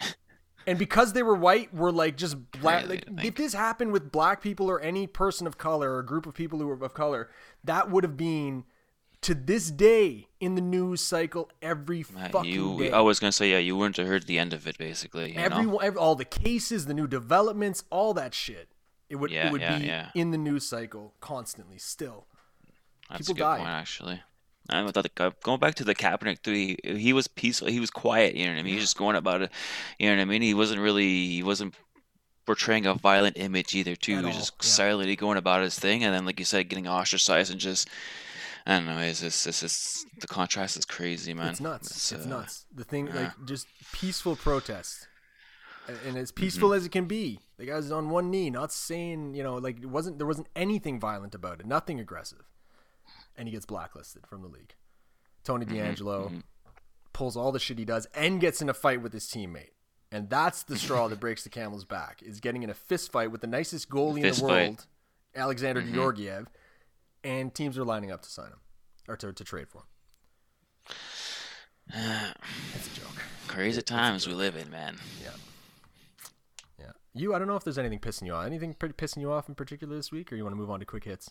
and 0.66 0.78
because 0.78 1.12
they 1.12 1.22
were 1.22 1.34
white, 1.34 1.74
were 1.74 1.92
like 1.92 2.16
just 2.16 2.50
black. 2.52 2.88
Like, 2.88 3.04
if 3.22 3.34
this 3.34 3.52
happened 3.52 3.92
with 3.92 4.10
black 4.10 4.40
people 4.40 4.70
or 4.70 4.80
any 4.80 5.06
person 5.06 5.46
of 5.46 5.58
color 5.58 5.92
or 5.92 5.98
a 5.98 6.06
group 6.06 6.26
of 6.26 6.34
people 6.34 6.58
who 6.58 6.66
were 6.66 6.82
of 6.82 6.94
color, 6.94 7.28
that 7.62 7.90
would 7.90 8.04
have 8.04 8.16
been 8.16 8.64
to 9.24 9.34
this 9.34 9.70
day 9.70 10.28
in 10.38 10.54
the 10.54 10.60
news 10.60 11.00
cycle 11.00 11.50
every 11.62 12.02
fucking 12.02 12.44
you, 12.44 12.78
day. 12.78 12.90
I 12.90 13.00
was 13.00 13.18
gonna 13.18 13.32
say 13.32 13.50
yeah, 13.50 13.58
you 13.58 13.76
weren't 13.76 13.96
to 13.96 14.04
heard 14.04 14.26
the 14.26 14.38
end 14.38 14.52
of 14.52 14.66
it 14.66 14.76
basically. 14.76 15.34
every, 15.36 15.66
every, 15.82 15.98
all 15.98 16.14
the 16.14 16.26
cases, 16.26 16.86
the 16.86 16.94
new 16.94 17.06
developments, 17.06 17.84
all 17.90 18.12
that 18.14 18.34
shit. 18.34 18.68
It 19.08 19.16
would 19.16 19.30
yeah, 19.30 19.46
it 19.46 19.52
would 19.52 19.62
yeah, 19.62 19.78
be 19.78 19.86
yeah. 19.86 20.10
in 20.14 20.30
the 20.30 20.38
news 20.38 20.66
cycle 20.66 21.14
constantly. 21.20 21.78
Still, 21.78 22.26
That's 23.08 23.28
people 23.28 23.34
die. 23.34 23.60
actually. 23.60 24.20
I 24.68 24.90
thought 24.90 25.04
the, 25.04 25.24
uh, 25.24 25.30
going 25.42 25.60
back 25.60 25.74
to 25.76 25.84
the 25.84 25.94
Kaepernick 25.94 26.38
three, 26.42 26.78
he, 26.82 27.12
was 27.12 27.28
peaceful. 27.28 27.68
He 27.68 27.80
was 27.80 27.90
quiet. 27.90 28.34
You 28.34 28.46
know 28.46 28.52
what 28.52 28.60
I 28.60 28.62
mean? 28.62 28.70
He 28.70 28.74
was 28.76 28.84
just 28.84 28.96
going 28.96 29.14
about 29.14 29.42
it. 29.42 29.50
You 29.98 30.08
know 30.08 30.16
what 30.16 30.22
I 30.22 30.24
mean? 30.24 30.40
He 30.40 30.54
wasn't 30.54 30.80
really. 30.80 31.26
He 31.26 31.42
wasn't 31.42 31.74
portraying 32.46 32.86
a 32.86 32.94
violent 32.94 33.36
image 33.36 33.74
either. 33.74 33.94
Too. 33.94 34.16
At 34.16 34.20
he 34.20 34.26
was 34.26 34.36
all. 34.36 34.40
just 34.40 34.62
silently 34.62 35.16
going 35.16 35.36
about 35.36 35.62
his 35.62 35.78
thing, 35.78 36.02
and 36.02 36.14
then, 36.14 36.24
like 36.24 36.38
you 36.38 36.46
said, 36.46 36.68
getting 36.70 36.88
ostracized 36.88 37.50
and 37.50 37.60
just 37.60 37.90
I 38.66 38.76
don't 38.76 38.86
know. 38.86 38.98
It's 38.98 39.20
just, 39.20 39.46
it's 39.46 39.60
just 39.60 40.06
the 40.20 40.26
contrast 40.26 40.76
is 40.76 40.84
crazy, 40.84 41.34
man. 41.34 41.48
It's 41.48 41.60
nuts. 41.60 41.90
It's, 41.90 42.12
it's 42.12 42.26
uh, 42.26 42.28
nuts. 42.28 42.66
The 42.74 42.84
thing, 42.84 43.08
yeah. 43.08 43.14
like, 43.14 43.30
just 43.44 43.66
peaceful 43.92 44.36
protest, 44.36 45.06
and 46.06 46.16
as 46.16 46.32
peaceful 46.32 46.70
mm-hmm. 46.70 46.78
as 46.78 46.86
it 46.86 46.92
can 46.92 47.04
be. 47.04 47.40
The 47.58 47.66
guy's 47.66 47.90
on 47.90 48.10
one 48.10 48.30
knee, 48.30 48.50
not 48.50 48.72
saying, 48.72 49.34
you 49.34 49.42
know, 49.42 49.56
like 49.56 49.78
it 49.82 49.86
wasn't 49.86 50.18
there 50.18 50.26
wasn't 50.26 50.48
anything 50.56 50.98
violent 50.98 51.34
about 51.34 51.60
it, 51.60 51.66
nothing 51.66 52.00
aggressive, 52.00 52.50
and 53.36 53.46
he 53.46 53.52
gets 53.52 53.66
blacklisted 53.66 54.26
from 54.26 54.42
the 54.42 54.48
league. 54.48 54.74
Tony 55.44 55.66
mm-hmm. 55.66 55.76
DeAngelo 55.76 56.26
mm-hmm. 56.26 56.38
pulls 57.12 57.36
all 57.36 57.52
the 57.52 57.60
shit 57.60 57.78
he 57.78 57.84
does 57.84 58.06
and 58.14 58.40
gets 58.40 58.62
in 58.62 58.68
a 58.68 58.74
fight 58.74 59.02
with 59.02 59.12
his 59.12 59.26
teammate. 59.26 59.70
And 60.10 60.30
that's 60.30 60.62
the 60.62 60.78
straw 60.78 61.08
that 61.08 61.18
breaks 61.18 61.42
the 61.42 61.50
camel's 61.50 61.84
back. 61.84 62.22
Is 62.22 62.40
getting 62.40 62.62
in 62.62 62.70
a 62.70 62.74
fist 62.74 63.10
fight 63.10 63.30
with 63.30 63.40
the 63.40 63.46
nicest 63.46 63.90
goalie 63.90 64.22
in 64.22 64.34
the 64.34 64.42
world, 64.42 64.78
fight. 64.78 64.86
Alexander 65.34 65.82
mm-hmm. 65.82 65.94
Georgiev, 65.94 66.48
and 67.24 67.54
teams 67.54 67.76
are 67.78 67.84
lining 67.84 68.12
up 68.12 68.22
to 68.22 68.30
sign 68.30 68.48
him 68.48 68.60
or 69.08 69.16
to, 69.16 69.32
to 69.32 69.44
trade 69.44 69.68
for 69.68 69.78
him. 69.78 69.84
That's 72.72 72.86
a 72.86 73.00
joke. 73.00 73.22
Crazy 73.48 73.82
times 73.82 74.28
we 74.28 74.34
live 74.34 74.56
in, 74.56 74.70
man. 74.70 74.96
Yeah. 75.22 75.30
Yeah. 76.78 76.92
You, 77.14 77.34
I 77.34 77.38
don't 77.38 77.48
know 77.48 77.56
if 77.56 77.64
there's 77.64 77.78
anything 77.78 77.98
pissing 77.98 78.26
you 78.26 78.34
off. 78.34 78.46
Anything 78.46 78.74
pissing 78.74 79.20
you 79.20 79.32
off 79.32 79.48
in 79.48 79.54
particular 79.54 79.96
this 79.96 80.12
week, 80.12 80.32
or 80.32 80.36
you 80.36 80.44
want 80.44 80.54
to 80.54 80.60
move 80.60 80.70
on 80.70 80.80
to 80.80 80.86
quick 80.86 81.04
hits? 81.04 81.30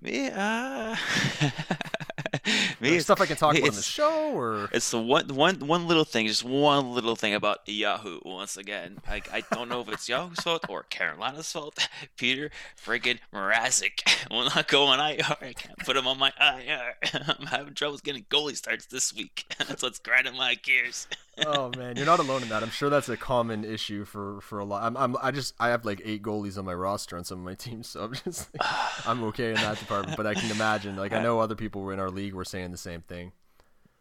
Me, 0.00 0.30
uh, 0.30 0.94
me, 2.80 2.98
stuff 3.00 3.20
I 3.20 3.26
can 3.26 3.36
talk 3.36 3.56
about 3.56 3.68
on 3.68 3.74
the 3.74 3.82
show, 3.82 4.32
or 4.34 4.68
it's 4.72 4.90
the 4.90 5.00
one, 5.00 5.28
one, 5.34 5.66
one 5.66 5.86
little 5.88 6.04
thing, 6.04 6.26
just 6.26 6.44
one 6.44 6.92
little 6.92 7.16
thing 7.16 7.34
about 7.34 7.60
Yahoo. 7.66 8.20
Once 8.24 8.56
again, 8.56 8.98
I, 9.08 9.22
I 9.32 9.42
don't 9.52 9.68
know 9.68 9.80
if 9.80 9.88
it's 9.88 10.08
Yahoo's 10.08 10.40
fault 10.40 10.66
or 10.68 10.82
Carolina's 10.84 11.50
fault. 11.50 11.88
Peter 12.16 12.50
friggin' 12.76 13.18
Mrazek 13.32 14.28
will 14.30 14.44
not 14.44 14.68
go 14.68 14.84
on 14.84 15.00
IR. 15.00 15.24
I 15.40 15.52
can't 15.54 15.78
put 15.78 15.96
him 15.96 16.06
on 16.06 16.18
my 16.18 16.32
IR. 16.40 16.94
I'm 17.38 17.46
having 17.46 17.74
troubles 17.74 18.00
getting 18.00 18.24
goalie 18.24 18.56
starts 18.56 18.86
this 18.86 19.14
week. 19.14 19.46
That's 19.58 19.82
what's 19.82 19.98
grinding 19.98 20.36
my 20.36 20.54
gears. 20.54 21.06
Oh 21.46 21.70
man, 21.76 21.96
you're 21.96 22.06
not 22.06 22.18
alone 22.20 22.42
in 22.42 22.48
that. 22.48 22.62
I'm 22.62 22.70
sure 22.70 22.90
that's 22.90 23.08
a 23.08 23.16
common 23.16 23.64
issue 23.64 24.04
for 24.04 24.40
for 24.40 24.58
a 24.58 24.64
lot. 24.64 24.82
I'm, 24.82 24.96
I'm 24.96 25.16
I 25.22 25.30
just 25.30 25.54
I 25.58 25.68
have 25.68 25.84
like 25.84 26.02
eight 26.04 26.22
goalies 26.22 26.58
on 26.58 26.64
my 26.64 26.74
roster 26.74 27.16
on 27.16 27.24
some 27.24 27.38
of 27.38 27.44
my 27.44 27.54
teams, 27.54 27.88
so 27.88 28.04
I'm 28.04 28.14
just 28.14 28.48
like, 28.54 28.68
I'm 29.06 29.22
okay 29.24 29.50
in 29.50 29.56
that 29.56 29.78
department. 29.78 30.16
But 30.16 30.26
I 30.26 30.34
can 30.34 30.50
imagine, 30.50 30.96
like 30.96 31.12
I 31.12 31.22
know 31.22 31.40
other 31.40 31.54
people 31.54 31.82
were 31.82 31.92
in 31.92 32.00
our 32.00 32.10
league 32.10 32.34
were 32.34 32.44
saying 32.44 32.70
the 32.70 32.76
same 32.76 33.02
thing. 33.02 33.32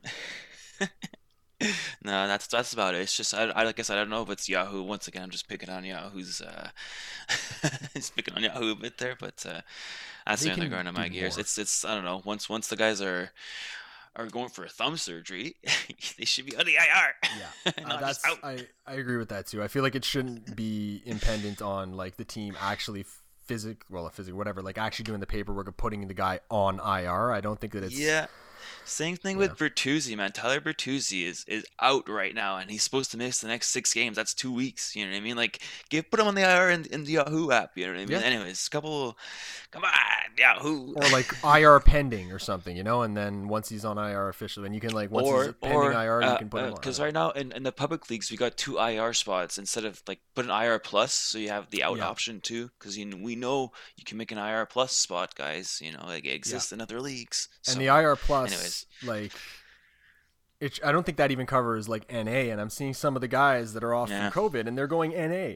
no, 2.04 2.28
that's 2.28 2.48
that's 2.48 2.74
about 2.74 2.96
it. 2.96 3.02
It's 3.02 3.16
just 3.16 3.34
I, 3.34 3.44
I 3.44 3.64
like 3.64 3.80
I 3.80 3.84
said 3.84 3.98
I 3.98 4.02
don't 4.02 4.10
know 4.10 4.24
if 4.24 4.30
it's 4.30 4.50
Yahoo. 4.50 4.84
Once 4.84 5.08
again, 5.08 5.24
I'm 5.24 5.30
just 5.30 5.48
picking 5.48 5.70
on 5.70 5.84
Yahoo's 5.84 6.42
uh, 6.42 6.70
just 7.94 8.16
picking 8.16 8.34
on 8.36 8.44
Yahoo 8.44 8.72
a 8.72 8.76
bit 8.76 8.98
there, 8.98 9.16
but 9.20 9.46
uh, 9.48 9.62
that's 10.26 10.44
the 10.44 10.50
going 10.50 10.88
on 10.88 10.94
my 10.94 11.10
gears. 11.10 11.38
More. 11.38 11.42
It's 11.42 11.58
it's 11.58 11.86
I 11.86 11.96
don't 11.96 12.06
know. 12.06 12.22
Once 12.26 12.50
once 12.50 12.68
the 12.68 12.76
guys 12.76 13.02
are 13.02 13.32
are 14.16 14.28
going 14.28 14.50
for 14.50 14.64
a 14.64 14.70
thumb 14.70 14.98
surgery, 14.98 15.56
they 16.18 16.26
should 16.26 16.46
be 16.46 16.56
on 16.56 16.66
the 16.66 16.76
IR. 16.76 17.14
Yeah, 17.38 17.72
uh, 17.86 18.00
that's 18.00 18.24
I 18.44 18.68
I 18.86 18.94
agree 18.94 19.18
with 19.18 19.30
that 19.30 19.48
too. 19.48 19.64
I 19.64 19.68
feel 19.68 19.84
like 19.84 19.96
it 19.96 20.06
shouldn't 20.06 20.56
be 20.56 21.02
impendent 21.06 21.62
on 21.62 21.94
like 21.94 22.18
the 22.18 22.26
team 22.26 22.56
actually 22.60 23.06
physic 23.46 23.84
well 23.90 24.06
a 24.06 24.10
physic 24.10 24.34
whatever 24.34 24.62
like 24.62 24.78
actually 24.78 25.04
doing 25.04 25.20
the 25.20 25.28
paperwork 25.28 25.68
of 25.68 25.76
putting 25.76 26.08
the 26.08 26.14
guy 26.14 26.40
on 26.50 26.76
IR. 26.80 27.32
I 27.32 27.42
don't 27.42 27.60
think 27.60 27.74
that 27.74 27.84
it's 27.84 27.98
yeah 27.98 28.28
same 28.86 29.16
thing 29.16 29.38
yeah. 29.38 29.48
with 29.48 29.58
Bertuzzi, 29.58 30.16
man. 30.16 30.32
Tyler 30.32 30.60
Bertuzzi 30.60 31.26
is 31.26 31.46
is 31.48 31.66
out 31.80 32.10
right 32.10 32.34
now, 32.34 32.58
and 32.58 32.70
he's 32.70 32.84
supposed 32.84 33.12
to 33.12 33.18
miss 33.18 33.40
the 33.40 33.48
next 33.48 33.70
six 33.70 33.94
games. 33.94 34.16
That's 34.16 34.34
two 34.34 34.54
weeks. 34.54 34.96
You 34.96 35.06
know 35.06 35.12
what 35.12 35.18
I 35.18 35.22
mean? 35.22 35.36
Like, 35.36 35.62
give 35.90 36.10
put 36.10 36.20
him 36.20 36.28
on 36.28 36.36
the 36.36 36.42
IR 36.42 36.70
in, 36.70 36.86
in 36.86 37.04
the 37.04 37.14
Yahoo 37.14 37.52
app. 37.52 37.78
You 37.78 37.88
know 37.88 37.94
what 37.94 38.02
I 38.02 38.06
mean? 38.06 38.20
Yeah. 38.20 38.26
Anyways, 38.26 38.68
couple, 38.70 39.18
come 39.72 39.84
on, 39.84 39.92
Yahoo. 40.38 40.94
Or 40.94 41.10
like 41.10 41.34
IR 41.44 41.80
pending 41.80 42.32
or 42.32 42.40
something, 42.40 42.76
you 42.76 42.84
know. 42.84 43.02
And 43.02 43.16
then 43.16 43.48
once 43.48 43.70
he's 43.70 43.86
on 43.86 43.98
IR 43.98 44.30
officially, 44.30 44.66
and 44.66 44.76
you 44.76 44.82
can 44.82 44.92
like 44.92 45.12
once 45.12 45.28
or, 45.28 45.46
he's 45.46 45.54
pending 45.62 45.78
or, 45.78 45.92
IR, 45.92 46.22
uh, 46.22 46.32
you 46.34 46.38
can 46.40 46.50
put 46.50 46.62
uh, 46.62 46.68
him 46.68 46.74
Because 46.74 47.00
right 47.00 47.14
now 47.14 47.32
in, 47.32 47.52
in 47.52 47.64
the 47.64 47.72
public 47.72 48.10
leagues, 48.10 48.32
we 48.32 48.38
got 48.38 48.58
two 48.58 48.78
IR 48.78 49.14
spots 49.14 49.58
instead 49.58 49.86
of 49.86 50.02
like 50.08 50.20
put 50.36 50.46
an 50.46 50.52
IR 50.52 50.80
plus, 50.80 51.14
so 51.14 51.38
you 51.38 51.50
have 51.50 51.70
the 51.70 51.84
out 51.84 51.98
yeah. 51.98 52.08
option 52.08 52.42
too. 52.42 52.70
Because 52.78 52.98
you 52.98 53.18
we 53.22 53.36
know 53.36 53.72
you 53.98 54.04
can 54.06 54.18
make 54.18 54.32
an 54.32 54.38
IR 54.38 54.66
plus 54.66 54.94
spot, 54.94 55.36
guys. 55.36 55.80
You 55.82 55.92
know, 55.92 56.06
like 56.06 56.26
it 56.26 56.34
exists 56.34 56.72
in 56.72 56.82
other 56.82 57.02
leagues. 57.02 57.50
So, 57.62 57.74
and 57.74 57.82
the 57.82 57.88
IR 57.88 58.16
plus. 58.16 58.53
Anyways 58.54 58.86
like 59.04 59.32
it, 60.64 60.80
I 60.84 60.92
don't 60.92 61.06
think 61.06 61.18
that 61.18 61.32
even 61.32 61.46
covers 61.46 61.90
like 61.90 62.12
NA, 62.12 62.52
and 62.52 62.62
I'm 62.62 62.70
seeing 62.70 62.94
some 62.94 63.16
of 63.16 63.22
the 63.22 63.28
guys 63.28 63.74
that 63.74 63.84
are 63.84 63.94
off 63.94 64.10
yeah. 64.10 64.30
from 64.30 64.50
COVID, 64.50 64.66
and 64.68 64.78
they're 64.78 64.88
going 64.88 65.12
NA. 65.12 65.56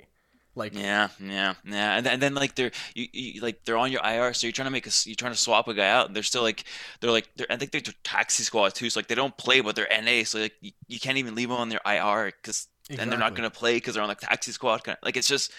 Like 0.53 0.73
yeah, 0.73 1.09
yeah, 1.23 1.53
yeah, 1.63 1.97
and 1.97 2.05
then, 2.05 2.13
and 2.13 2.21
then 2.21 2.33
like 2.33 2.55
they're 2.55 2.71
you, 2.95 3.07
you, 3.13 3.41
like 3.41 3.63
they're 3.63 3.77
on 3.77 3.91
your 3.91 4.01
IR, 4.03 4.33
so 4.33 4.47
you're 4.47 4.51
trying 4.51 4.65
to 4.65 4.71
make 4.71 4.87
a 4.87 4.91
you're 5.05 5.15
trying 5.15 5.31
to 5.31 5.37
swap 5.37 5.67
a 5.67 5.73
guy 5.73 5.87
out, 5.87 6.07
and 6.07 6.15
they're 6.15 6.23
still 6.23 6.41
like 6.41 6.63
they're 6.99 7.11
like 7.11 7.29
they're, 7.35 7.45
I 7.49 7.57
think 7.57 7.71
they're 7.71 7.81
taxi 8.03 8.41
squad 8.41 8.73
too, 8.73 8.89
so 8.89 8.99
like 8.99 9.07
they 9.07 9.13
don't 9.13 9.37
play, 9.37 9.61
but 9.61 9.75
they're 9.75 9.87
NA, 10.01 10.23
so 10.23 10.39
like 10.39 10.55
you, 10.59 10.71
you 10.87 10.99
can't 10.99 11.19
even 11.19 11.35
leave 11.35 11.49
them 11.49 11.59
on 11.59 11.69
their 11.69 11.79
IR 11.85 12.33
because 12.41 12.67
Exactly. 12.89 13.03
and 13.03 13.12
they're 13.12 13.20
not 13.20 13.36
going 13.36 13.50
to 13.50 13.56
play 13.56 13.75
because 13.75 13.96
they're 13.96 14.03
on 14.03 14.08
the 14.08 14.15
taxi 14.15 14.53
squad. 14.53 14.84
Kind 14.86 14.98
of, 15.01 15.06
like 15.06 15.17
it's 15.17 15.27
just, 15.27 15.51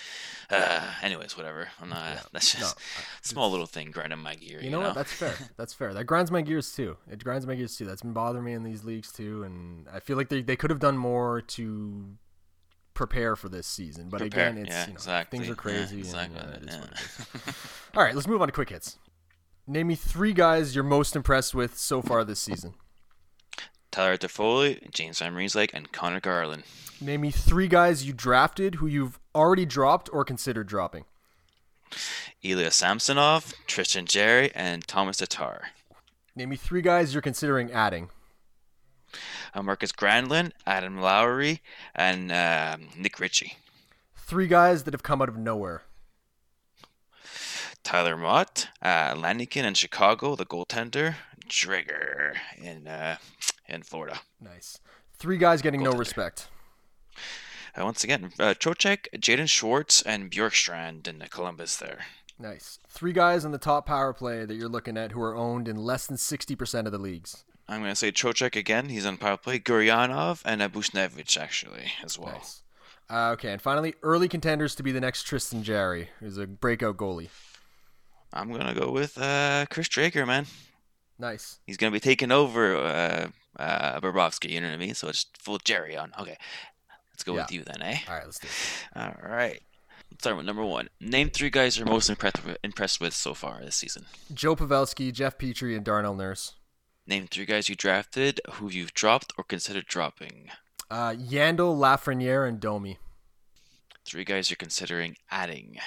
uh, 0.48 0.80
anyways, 1.02 1.36
whatever. 1.36 1.68
I'm 1.80 1.90
not. 1.90 1.98
Yeah. 1.98 2.20
That's 2.32 2.52
just 2.52 2.76
no, 2.78 2.82
small 3.22 3.50
little 3.50 3.66
thing 3.66 3.90
grinding 3.90 4.18
my 4.18 4.34
gear. 4.34 4.58
You, 4.60 4.66
you 4.66 4.70
know, 4.70 4.80
know, 4.80 4.86
what? 4.88 4.94
That's 4.94 5.12
fair. 5.12 5.34
That's 5.58 5.74
fair. 5.74 5.92
That 5.92 6.04
grinds 6.04 6.30
my 6.30 6.40
gears 6.40 6.72
too. 6.72 6.96
It 7.10 7.22
grinds 7.22 7.46
my 7.46 7.54
gears 7.54 7.76
too. 7.76 7.84
That's 7.84 8.00
been 8.00 8.14
bothering 8.14 8.44
me 8.44 8.54
in 8.54 8.62
these 8.62 8.82
leagues 8.82 9.12
too, 9.12 9.42
and 9.42 9.86
I 9.92 10.00
feel 10.00 10.16
like 10.16 10.30
they 10.30 10.40
they 10.40 10.56
could 10.56 10.70
have 10.70 10.80
done 10.80 10.96
more 10.96 11.42
to 11.42 12.16
prepare 12.94 13.36
for 13.36 13.50
this 13.50 13.66
season. 13.66 14.08
But 14.08 14.20
prepare. 14.20 14.48
again, 14.48 14.62
it's 14.62 14.70
yeah, 14.70 14.82
you 14.82 14.88
know, 14.88 14.94
exactly. 14.94 15.38
things 15.38 15.50
are 15.50 15.54
crazy. 15.54 15.96
Yeah, 15.96 16.00
exactly. 16.00 16.40
And, 16.40 16.70
uh. 16.70 17.52
All 17.94 18.02
right, 18.02 18.14
let's 18.14 18.26
move 18.26 18.40
on 18.40 18.48
to 18.48 18.52
quick 18.52 18.70
hits. 18.70 18.98
Name 19.66 19.88
me 19.88 19.96
three 19.96 20.32
guys 20.32 20.74
you're 20.74 20.82
most 20.82 21.14
impressed 21.14 21.54
with 21.54 21.76
so 21.76 22.00
far 22.00 22.24
this 22.24 22.40
season. 22.40 22.72
Tyler 23.98 24.16
Toffoli, 24.16 24.88
James 24.92 25.18
Van 25.18 25.34
Riemsdyk, 25.34 25.70
and 25.74 25.90
Conor 25.90 26.20
Garland. 26.20 26.62
Name 27.00 27.22
me 27.22 27.32
three 27.32 27.66
guys 27.66 28.06
you 28.06 28.12
drafted 28.12 28.76
who 28.76 28.86
you've 28.86 29.18
already 29.34 29.66
dropped 29.66 30.08
or 30.12 30.24
considered 30.24 30.68
dropping. 30.68 31.04
Ilya 32.44 32.70
Samsonov, 32.70 33.54
Tristan 33.66 34.06
Jarry, 34.06 34.52
and 34.54 34.86
Thomas 34.86 35.16
Tatar. 35.16 35.70
Name 36.36 36.50
me 36.50 36.54
three 36.54 36.80
guys 36.80 37.12
you're 37.12 37.20
considering 37.20 37.72
adding. 37.72 38.10
Uh, 39.52 39.64
Markus 39.64 39.90
Granlund, 39.90 40.52
Adam 40.64 41.00
Lowry, 41.00 41.60
and 41.92 42.30
uh, 42.30 42.76
Nick 42.96 43.18
Ritchie. 43.18 43.56
Three 44.14 44.46
guys 44.46 44.84
that 44.84 44.94
have 44.94 45.02
come 45.02 45.20
out 45.20 45.28
of 45.28 45.36
nowhere. 45.36 45.82
Tyler 47.82 48.16
Motte, 48.16 48.68
uh, 48.80 49.16
Lankinen 49.18 49.66
in 49.66 49.74
Chicago, 49.74 50.36
the 50.36 50.46
goaltender, 50.46 51.16
Driedger 51.48 52.34
in 52.62 52.86
uh, 52.86 53.16
in 53.68 53.82
Florida. 53.82 54.20
Nice. 54.40 54.78
Three 55.18 55.38
guys 55.38 55.62
getting 55.62 55.82
no 55.82 55.92
respect. 55.92 56.48
Uh, 57.76 57.84
once 57.84 58.04
again, 58.04 58.32
uh, 58.38 58.54
Trocheck, 58.54 59.06
Jaden 59.16 59.48
Schwartz, 59.48 60.02
and 60.02 60.30
Bjorkstrand 60.30 61.06
in 61.06 61.22
Columbus 61.30 61.76
there. 61.76 62.06
Nice. 62.38 62.78
Three 62.88 63.12
guys 63.12 63.44
on 63.44 63.52
the 63.52 63.58
top 63.58 63.86
power 63.86 64.12
play 64.12 64.44
that 64.44 64.54
you're 64.54 64.68
looking 64.68 64.96
at 64.96 65.12
who 65.12 65.20
are 65.20 65.36
owned 65.36 65.68
in 65.68 65.76
less 65.76 66.06
than 66.06 66.16
60% 66.16 66.86
of 66.86 66.92
the 66.92 66.98
leagues. 66.98 67.44
I'm 67.68 67.80
going 67.80 67.92
to 67.92 67.96
say 67.96 68.12
Trocheck 68.12 68.56
again. 68.56 68.88
He's 68.88 69.04
on 69.04 69.16
power 69.16 69.36
play. 69.36 69.58
Gurianov 69.58 70.42
and 70.44 70.62
Buchnevich, 70.62 71.36
actually, 71.36 71.92
as 72.02 72.18
well. 72.18 72.32
Nice. 72.32 72.62
Uh, 73.10 73.30
okay, 73.32 73.52
and 73.52 73.60
finally, 73.60 73.94
early 74.02 74.28
contenders 74.28 74.74
to 74.76 74.82
be 74.82 74.92
the 74.92 75.00
next 75.00 75.24
Tristan 75.24 75.62
Jarry, 75.62 76.10
who's 76.20 76.38
a 76.38 76.46
breakout 76.46 76.96
goalie. 76.96 77.28
I'm 78.32 78.52
going 78.52 78.66
to 78.66 78.78
go 78.78 78.90
with 78.90 79.16
uh, 79.18 79.66
Chris 79.70 79.88
Driedger, 79.88 80.26
man. 80.26 80.46
Nice. 81.18 81.58
He's 81.66 81.76
going 81.76 81.90
to 81.90 81.96
be 81.96 82.00
taking 82.00 82.30
over 82.30 82.76
uh, 82.76 83.28
uh, 83.56 84.00
Bobrovsky, 84.00 84.50
you 84.50 84.60
know 84.60 84.68
what 84.68 84.74
I 84.74 84.78
mean? 84.78 84.94
So 84.94 85.08
it's 85.08 85.26
full 85.38 85.58
Jarry 85.58 85.96
on. 85.96 86.12
Okay. 86.18 86.36
Let's 87.12 87.24
go 87.24 87.34
yeah. 87.34 87.42
with 87.42 87.52
you 87.52 87.64
then, 87.64 87.82
eh? 87.82 87.98
All 88.08 88.14
right, 88.14 88.24
let's 88.24 88.38
do 88.38 88.46
it. 88.46 89.00
All 89.00 89.28
right. 89.28 89.60
Let's 90.10 90.22
start 90.22 90.36
with 90.36 90.46
number 90.46 90.64
one. 90.64 90.88
Name 91.00 91.30
three 91.30 91.50
guys 91.50 91.76
you're 91.76 91.86
most 91.86 92.08
impressed 92.08 92.44
with, 92.44 92.58
impressed 92.62 93.00
with 93.00 93.12
so 93.12 93.34
far 93.34 93.60
this 93.60 93.76
season. 93.76 94.06
Joe 94.32 94.54
Pavelski, 94.54 95.12
Jeff 95.12 95.36
Petry, 95.36 95.74
and 95.74 95.84
Darnell 95.84 96.14
Nurse. 96.14 96.54
Name 97.06 97.26
three 97.26 97.46
guys 97.46 97.68
you 97.68 97.74
drafted, 97.74 98.40
who 98.52 98.70
you've 98.70 98.94
dropped 98.94 99.32
or 99.36 99.44
considered 99.44 99.86
dropping. 99.86 100.50
Uh, 100.90 101.10
Yandle, 101.10 101.76
Lafreniere, 101.76 102.48
and 102.48 102.60
Domi. 102.60 102.98
Three 104.04 104.24
guys 104.24 104.50
you're 104.50 104.56
considering 104.56 105.16
adding. 105.30 105.78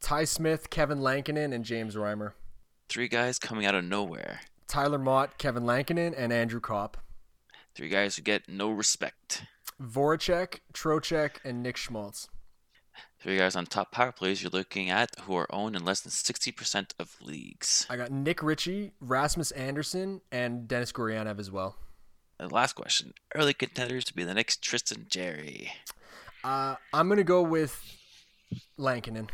Ty 0.00 0.24
Smith, 0.24 0.70
Kevin 0.70 1.00
Lankinen, 1.00 1.52
and 1.52 1.64
James 1.64 1.94
Reimer. 1.96 2.32
Three 2.88 3.08
guys 3.08 3.38
coming 3.38 3.66
out 3.66 3.74
of 3.74 3.84
nowhere. 3.84 4.40
Tyler 4.68 4.98
Motte, 4.98 5.38
Kevin 5.38 5.64
Lankinen, 5.64 6.14
and 6.14 6.32
Andrew 6.32 6.60
Copp. 6.60 6.98
Three 7.74 7.88
guys 7.88 8.16
who 8.16 8.22
get 8.22 8.48
no 8.48 8.70
respect. 8.70 9.44
Voracek, 9.82 10.60
Trocheck, 10.72 11.36
and 11.44 11.62
Nick 11.62 11.76
Schmaltz. 11.76 12.28
Three 13.20 13.38
guys 13.38 13.56
on 13.56 13.66
top 13.66 13.90
power 13.90 14.12
plays 14.12 14.42
you're 14.42 14.50
looking 14.50 14.90
at 14.90 15.18
who 15.22 15.34
are 15.34 15.52
owned 15.52 15.74
in 15.74 15.84
less 15.84 16.00
than 16.00 16.12
60% 16.12 16.90
of 16.98 17.16
leagues. 17.20 17.86
I 17.90 17.96
got 17.96 18.12
Nick 18.12 18.42
Ritchie, 18.42 18.92
Rasmus 19.00 19.50
Andersson, 19.52 20.20
and 20.30 20.68
Denis 20.68 20.92
Gurianov 20.92 21.40
as 21.40 21.50
well. 21.50 21.76
And 22.38 22.52
last 22.52 22.74
question. 22.74 23.14
Early 23.34 23.54
contenders 23.54 24.04
to 24.04 24.14
be 24.14 24.24
the 24.24 24.34
next 24.34 24.62
Tristan 24.62 25.06
Jarry. 25.08 25.72
Uh, 26.44 26.76
I'm 26.92 27.08
going 27.08 27.16
to 27.16 27.24
go 27.24 27.42
with 27.42 27.82
Lankinen. 28.76 29.30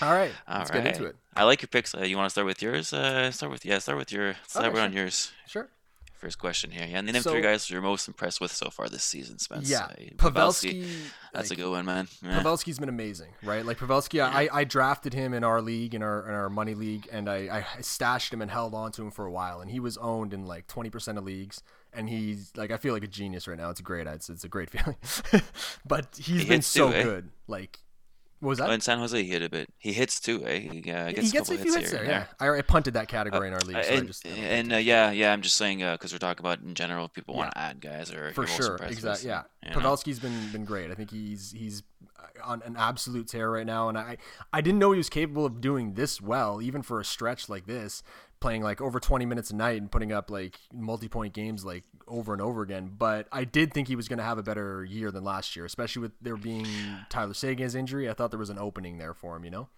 All 0.00 0.12
right, 0.12 0.32
All 0.48 0.58
let's 0.58 0.70
right. 0.70 0.82
get 0.82 0.94
into 0.94 1.04
it. 1.06 1.16
I 1.36 1.44
like 1.44 1.60
your 1.60 1.68
picks. 1.68 1.94
Uh, 1.94 2.00
you 2.00 2.16
want 2.16 2.26
to 2.26 2.30
start 2.30 2.46
with 2.46 2.62
yours? 2.62 2.92
Uh, 2.92 3.30
start 3.30 3.52
with 3.52 3.66
yeah, 3.66 3.78
start 3.78 3.98
with 3.98 4.10
your. 4.10 4.34
Start 4.46 4.66
okay, 4.66 4.76
sure. 4.76 4.84
on 4.84 4.92
yours. 4.94 5.32
Sure. 5.46 5.68
First 6.18 6.40
question 6.40 6.72
here. 6.72 6.84
Yeah, 6.84 6.98
and 6.98 7.06
the 7.06 7.12
name 7.12 7.22
so, 7.22 7.30
three 7.30 7.40
guys 7.40 7.70
you're 7.70 7.80
most 7.80 8.08
impressed 8.08 8.40
with 8.40 8.52
so 8.52 8.70
far 8.70 8.88
this 8.88 9.04
season, 9.04 9.38
Spence. 9.38 9.70
Yeah, 9.70 9.86
Pavelski. 10.16 10.84
That's 11.32 11.50
like, 11.50 11.58
a 11.60 11.62
good 11.62 11.70
one, 11.70 11.84
man. 11.84 12.08
Yeah. 12.24 12.42
Pavelski's 12.42 12.80
been 12.80 12.88
amazing, 12.88 13.28
right? 13.44 13.64
Like 13.64 13.78
Pavelski, 13.78 14.14
yeah. 14.14 14.26
I, 14.26 14.48
I 14.52 14.64
drafted 14.64 15.14
him 15.14 15.32
in 15.32 15.44
our 15.44 15.62
league, 15.62 15.94
in 15.94 16.02
our 16.02 16.26
in 16.26 16.34
our 16.34 16.50
money 16.50 16.74
league, 16.74 17.08
and 17.12 17.30
I, 17.30 17.64
I 17.78 17.82
stashed 17.82 18.32
him 18.32 18.42
and 18.42 18.50
held 18.50 18.74
on 18.74 18.90
to 18.92 19.02
him 19.02 19.12
for 19.12 19.26
a 19.26 19.30
while, 19.30 19.60
and 19.60 19.70
he 19.70 19.78
was 19.78 19.96
owned 19.98 20.34
in 20.34 20.44
like 20.44 20.66
20% 20.66 21.18
of 21.18 21.24
leagues 21.24 21.62
and 21.92 22.08
he's 22.08 22.52
like 22.56 22.70
I 22.70 22.76
feel 22.76 22.92
like 22.92 23.04
a 23.04 23.08
genius 23.08 23.48
right 23.48 23.56
now. 23.56 23.70
It's 23.70 23.80
great. 23.80 24.06
It's 24.06 24.28
it's 24.28 24.44
a 24.44 24.48
great 24.48 24.70
feeling. 24.72 24.96
but 25.86 26.06
he's 26.16 26.42
he 26.42 26.48
been 26.48 26.62
so 26.62 26.90
too, 26.90 26.96
eh? 26.96 27.02
good. 27.02 27.30
Like 27.46 27.78
what 28.40 28.50
was 28.50 28.58
that? 28.58 28.68
Oh, 28.68 28.72
in 28.72 28.80
San 28.80 28.98
Jose, 28.98 29.20
he 29.20 29.28
hit 29.28 29.42
a 29.42 29.48
bit. 29.48 29.68
He 29.78 29.92
hits 29.92 30.20
too, 30.20 30.46
eh? 30.46 30.58
He, 30.58 30.92
uh, 30.92 31.10
gets, 31.10 31.26
he 31.26 31.30
gets 31.30 31.50
a, 31.50 31.54
a 31.54 31.58
few 31.58 31.74
hits, 31.74 31.90
there. 31.90 32.04
Yeah, 32.04 32.26
I, 32.38 32.58
I, 32.58 32.62
punted 32.62 32.94
that 32.94 33.08
category 33.08 33.48
uh, 33.48 33.48
in 33.48 33.52
our 33.54 33.60
league. 33.60 33.84
So 33.84 33.92
and, 33.94 34.06
just, 34.06 34.26
and 34.26 34.72
uh, 34.72 34.76
yeah, 34.76 35.10
yeah, 35.10 35.32
I'm 35.32 35.42
just 35.42 35.56
saying 35.56 35.78
because 35.78 36.12
uh, 36.12 36.14
we're 36.14 36.18
talking 36.18 36.44
about 36.44 36.60
in 36.60 36.74
general, 36.74 37.08
people 37.08 37.34
yeah. 37.34 37.40
want 37.40 37.52
to 37.52 37.58
add 37.58 37.80
guys 37.80 38.12
or 38.12 38.32
for 38.32 38.46
sure, 38.46 38.76
exactly. 38.82 39.28
Yeah, 39.28 39.42
Pavelski's 39.66 40.20
been 40.20 40.52
been 40.52 40.64
great. 40.64 40.90
I 40.90 40.94
think 40.94 41.10
he's 41.10 41.50
he's 41.50 41.82
on 42.44 42.62
an 42.64 42.76
absolute 42.78 43.26
tear 43.26 43.50
right 43.50 43.66
now, 43.66 43.88
and 43.88 43.98
I 43.98 44.18
I 44.52 44.60
didn't 44.60 44.78
know 44.78 44.92
he 44.92 44.98
was 44.98 45.10
capable 45.10 45.44
of 45.44 45.60
doing 45.60 45.94
this 45.94 46.20
well, 46.20 46.62
even 46.62 46.82
for 46.82 47.00
a 47.00 47.04
stretch 47.04 47.48
like 47.48 47.66
this 47.66 48.02
playing 48.40 48.62
like 48.62 48.80
over 48.80 49.00
20 49.00 49.26
minutes 49.26 49.50
a 49.50 49.56
night 49.56 49.80
and 49.80 49.90
putting 49.90 50.12
up 50.12 50.30
like 50.30 50.58
multi-point 50.72 51.34
games 51.34 51.64
like 51.64 51.84
over 52.08 52.32
and 52.32 52.42
over 52.42 52.62
again. 52.62 52.92
But 52.98 53.28
I 53.32 53.44
did 53.44 53.72
think 53.72 53.88
he 53.88 53.96
was 53.96 54.08
going 54.08 54.18
to 54.18 54.24
have 54.24 54.38
a 54.38 54.42
better 54.42 54.84
year 54.84 55.10
than 55.10 55.24
last 55.24 55.54
year, 55.56 55.64
especially 55.64 56.02
with 56.02 56.12
there 56.20 56.36
being 56.36 56.66
Tyler 57.08 57.34
Seguin's 57.34 57.74
injury. 57.74 58.08
I 58.08 58.14
thought 58.14 58.30
there 58.30 58.38
was 58.38 58.50
an 58.50 58.58
opening 58.58 58.98
there 58.98 59.14
for 59.14 59.36
him, 59.36 59.44
you 59.44 59.50
know. 59.50 59.68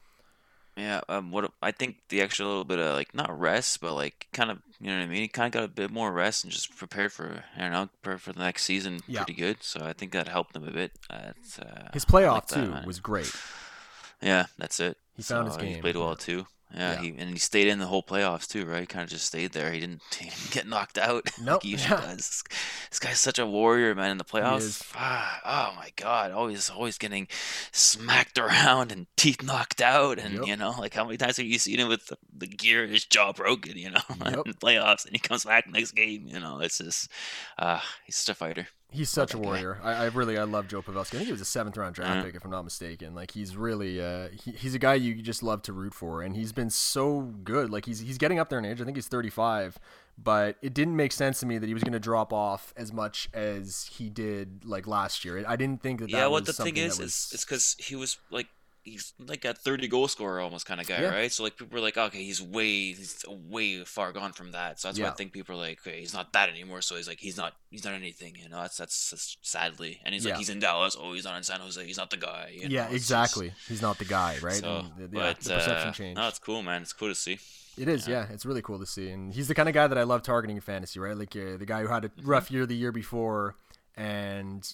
Yeah, 0.77 1.01
um, 1.09 1.31
what 1.33 1.51
I 1.61 1.73
think 1.73 1.97
the 2.09 2.21
extra 2.23 2.47
little 2.47 2.65
bit 2.65 2.79
of 2.79 2.95
like 2.95 3.13
not 3.15 3.39
rest, 3.39 3.81
but 3.81 3.93
like 3.95 4.29
kind 4.33 4.51
of 4.51 4.59
you 4.81 4.87
know 4.87 4.97
what 4.99 5.03
I 5.03 5.07
mean. 5.07 5.23
He 5.23 5.29
kind 5.29 5.47
of 5.47 5.53
got 5.53 5.65
a 5.65 5.69
bit 5.69 5.91
more 5.91 6.11
rest 6.13 6.45
and 6.45 6.53
just 6.53 6.75
prepared 6.77 7.13
for 7.13 7.45
I 7.57 7.61
don't 7.63 7.73
know, 7.73 7.89
prepared 8.03 8.23
for 8.23 8.33
the 8.33 8.39
next 8.39 8.63
season 8.65 9.01
Yeah. 9.07 9.25
pretty 9.25 9.39
good. 9.39 9.63
So 9.63 9.81
I 9.85 9.93
think 9.93 10.13
that 10.13 10.29
helped 10.29 10.55
him 10.57 10.67
a 10.67 10.71
bit. 10.71 10.93
Uh, 11.11 11.33
uh, 11.61 11.89
His 11.93 12.05
playoff 12.05 12.35
like 12.35 12.47
that, 12.47 12.65
too 12.65 12.71
man. 12.71 12.87
was 12.87 13.01
great. 13.01 13.31
Yeah, 14.23 14.47
that's 14.59 14.79
it. 14.81 14.97
He 15.17 15.23
found 15.23 15.49
his 15.49 15.57
game. 15.57 15.75
He 15.75 15.81
played 15.81 15.97
well 15.97 16.15
too. 16.17 16.47
Yeah, 16.75 16.93
Yeah. 16.95 17.00
he 17.03 17.09
and 17.19 17.31
he 17.31 17.39
stayed 17.39 17.67
in 17.69 17.79
the 17.81 17.87
whole 17.87 18.03
playoffs 18.03 18.47
too, 18.47 18.65
right? 18.65 18.89
Kind 18.89 19.03
of 19.05 19.11
just 19.11 19.27
stayed 19.27 19.53
there. 19.53 19.73
He 19.73 19.81
didn't, 19.81 20.03
he 20.19 20.31
didn't 20.31 20.50
get 20.53 20.69
knocked 20.69 20.99
out 20.99 21.29
Nope, 21.41 21.55
like 21.55 21.62
he 21.65 21.71
usually 21.71 21.97
yeah. 22.00 22.07
does. 22.07 22.17
This, 22.17 22.43
this 22.91 22.99
guy's 22.99 23.19
such 23.21 23.39
a 23.39 23.47
warrior, 23.47 23.95
man. 23.95 24.12
In 24.12 24.19
the 24.19 24.25
playoffs, 24.25 24.89
ah, 24.95 25.41
oh 25.73 25.77
my 25.77 25.91
god, 25.97 26.31
always 26.33 26.71
always 26.71 26.97
getting 26.99 27.27
smacked 27.73 28.39
around 28.45 28.93
and 28.93 29.07
teeth 29.17 29.43
knocked 29.43 29.81
out, 29.83 30.19
and 30.19 30.35
Yep. 30.35 30.47
you 30.47 30.57
know, 30.57 30.75
like 30.79 30.95
how 30.95 31.05
many 31.05 31.17
times 31.17 31.37
have 31.39 31.47
you 31.47 31.59
seen 31.59 31.79
him 31.81 31.89
with 31.89 32.07
the, 32.07 32.17
the 32.37 32.47
gear, 32.47 32.87
his 32.87 33.05
jaw 33.05 33.33
broken, 33.33 33.77
you 33.77 33.91
know, 33.91 34.00
Yep. 34.25 34.43
in 34.47 34.53
the 34.53 34.59
playoffs, 34.59 35.05
and 35.07 35.12
he 35.15 35.19
comes 35.19 35.45
back 35.45 35.67
next 35.69 35.93
game. 35.93 36.27
You 36.27 36.39
know, 36.41 36.61
it's 36.61 36.79
just, 36.79 37.11
uh, 37.59 37.81
he's 38.05 38.17
such 38.17 38.33
a 38.33 38.37
fighter. 38.37 38.69
He's 38.92 39.09
such 39.09 39.35
a 39.35 39.38
warrior. 39.38 39.78
I, 39.82 39.92
I 39.92 40.04
really 40.06 40.37
I 40.37 40.44
love 40.44 40.66
Joe 40.68 40.82
Pavelski. 40.82 41.14
I 41.14 41.18
think 41.18 41.26
he 41.26 41.32
was 41.32 41.40
a 41.40 41.44
seventh 41.44 41.76
round 41.76 41.94
draft 41.94 42.16
Yeah. 42.16 42.23
pick 42.23 42.35
if 42.35 42.44
I'm 42.44 42.50
not 42.50 42.64
mistaken. 42.64 43.14
Like 43.14 43.30
he's 43.30 43.56
really 43.56 44.00
uh, 44.02 44.28
he, 44.44 44.50
he's 44.52 44.75
a 44.75 44.78
guy 44.78 44.94
you 44.94 45.14
just 45.23 45.42
love 45.42 45.62
to 45.62 45.73
root 45.73 45.94
for, 45.94 46.23
and 46.23 46.35
he's 46.37 46.52
been 46.52 46.70
so 46.70 47.20
good. 47.44 47.70
Like 47.70 47.87
he's 47.87 48.00
he's 48.00 48.18
getting 48.18 48.38
up 48.38 48.49
there 48.49 48.59
in 48.59 48.64
age. 48.64 48.80
I 48.80 48.85
think 48.85 48.97
he's 48.97 49.06
35, 49.09 49.78
but 50.18 50.56
it 50.62 50.75
didn't 50.75 50.97
make 50.97 51.12
sense 51.12 51.40
to 51.40 51.47
me 51.47 51.59
that 51.59 51.66
he 51.66 51.75
was 51.75 51.85
going 51.85 51.92
to 51.92 52.00
drop 52.00 52.32
off 52.32 52.75
as 52.76 52.92
much 52.92 53.28
as 53.32 53.88
he 53.92 54.11
did 54.11 54.64
like 54.64 54.87
last 54.87 55.25
year. 55.25 55.44
I 55.47 55.56
didn't 55.56 55.82
think 55.82 56.00
that. 56.00 56.11
Yeah, 56.11 56.20
that 56.20 56.30
what 56.30 56.47
was 56.47 56.56
the 56.56 56.64
thing 56.64 56.76
is, 56.76 56.99
is 56.99 57.30
it's 57.32 57.44
because 57.44 57.76
he 57.78 57.94
was 57.97 58.18
like 58.30 58.49
he's 58.90 59.12
like 59.18 59.44
a 59.44 59.54
30 59.54 59.88
goal 59.88 60.09
scorer 60.09 60.40
almost 60.40 60.66
kind 60.66 60.80
of 60.80 60.87
guy, 60.87 61.00
Yeah. 61.00 61.11
right? 61.14 61.32
So 61.32 61.42
like 61.42 61.56
people 61.56 61.75
were 61.76 61.80
like, 61.82 61.97
okay, 61.97 62.23
he's 62.23 62.42
way 62.42 62.92
he's 62.92 63.25
way 63.28 63.85
far 63.85 64.12
gone 64.12 64.32
from 64.32 64.52
that. 64.52 64.80
So 64.80 64.88
that's 64.88 64.99
why 65.00 65.09
I 65.09 65.12
think 65.12 65.32
people 65.32 65.54
are 65.54 65.59
like, 65.59 65.78
okay, 65.87 66.00
he's 66.00 66.12
not 66.14 66.32
that 66.32 66.49
anymore. 66.49 66.82
So 66.82 66.97
he's 66.97 67.09
like, 67.09 67.18
he's 67.20 67.37
not 67.37 67.54
he's 67.70 67.85
not 67.85 67.94
anything, 67.94 68.37
you 68.42 68.49
know. 68.49 68.61
That's 68.62 68.76
that's, 68.76 69.11
that's 69.11 69.37
sadly, 69.42 70.00
and 70.04 70.12
he's 70.14 70.25
Yeah. 70.25 70.32
like, 70.32 70.38
he's 70.38 70.50
in 70.50 70.61
Dallas. 70.61 70.97
Oh, 70.99 71.12
he's 71.14 71.25
not 71.25 71.37
in 71.37 71.42
San 71.42 71.61
Jose. 71.61 71.85
He's 71.85 71.97
not 71.99 72.11
the 72.11 72.16
guy. 72.16 72.50
you 72.54 72.68
yeah, 72.68 72.85
know, 72.85 72.90
just- 72.92 72.94
exactly. 72.94 73.52
He's 73.68 73.82
not 73.82 73.99
the 73.99 74.04
guy, 74.04 74.37
right? 74.42 74.54
So, 74.54 74.85
the, 74.99 75.02
yeah, 75.04 75.09
but 75.12 75.40
the 75.40 75.54
perception 75.54 75.88
uh, 75.88 75.92
changed. 75.92 76.18
no, 76.20 76.28
it's 76.28 76.38
cool, 76.38 76.62
man. 76.62 76.82
It's 76.82 76.92
cool 76.92 77.09
to 77.09 77.14
see. 77.14 77.38
It 77.78 77.88
is, 77.88 78.06
yeah. 78.09 78.26
It's 78.30 78.44
really 78.44 78.61
cool 78.62 78.78
to 78.80 78.87
see, 78.87 79.09
and 79.11 79.32
he's 79.32 79.49
the 79.49 79.54
kind 79.54 79.68
of 79.68 79.75
guy 79.75 79.87
that 79.87 79.97
I 79.97 80.02
love 80.02 80.23
targeting 80.23 80.56
in 80.56 80.61
fantasy, 80.61 80.99
right? 81.00 81.16
Like 81.16 81.35
uh, 81.37 81.56
the 81.56 81.64
guy 81.66 81.82
who 81.82 81.88
had 81.88 82.04
a 82.04 82.09
Mm-hmm. 82.11 82.28
rough 82.28 82.50
year 82.50 82.66
the 82.66 82.76
year 82.76 82.92
before, 82.92 83.54
and 83.97 84.70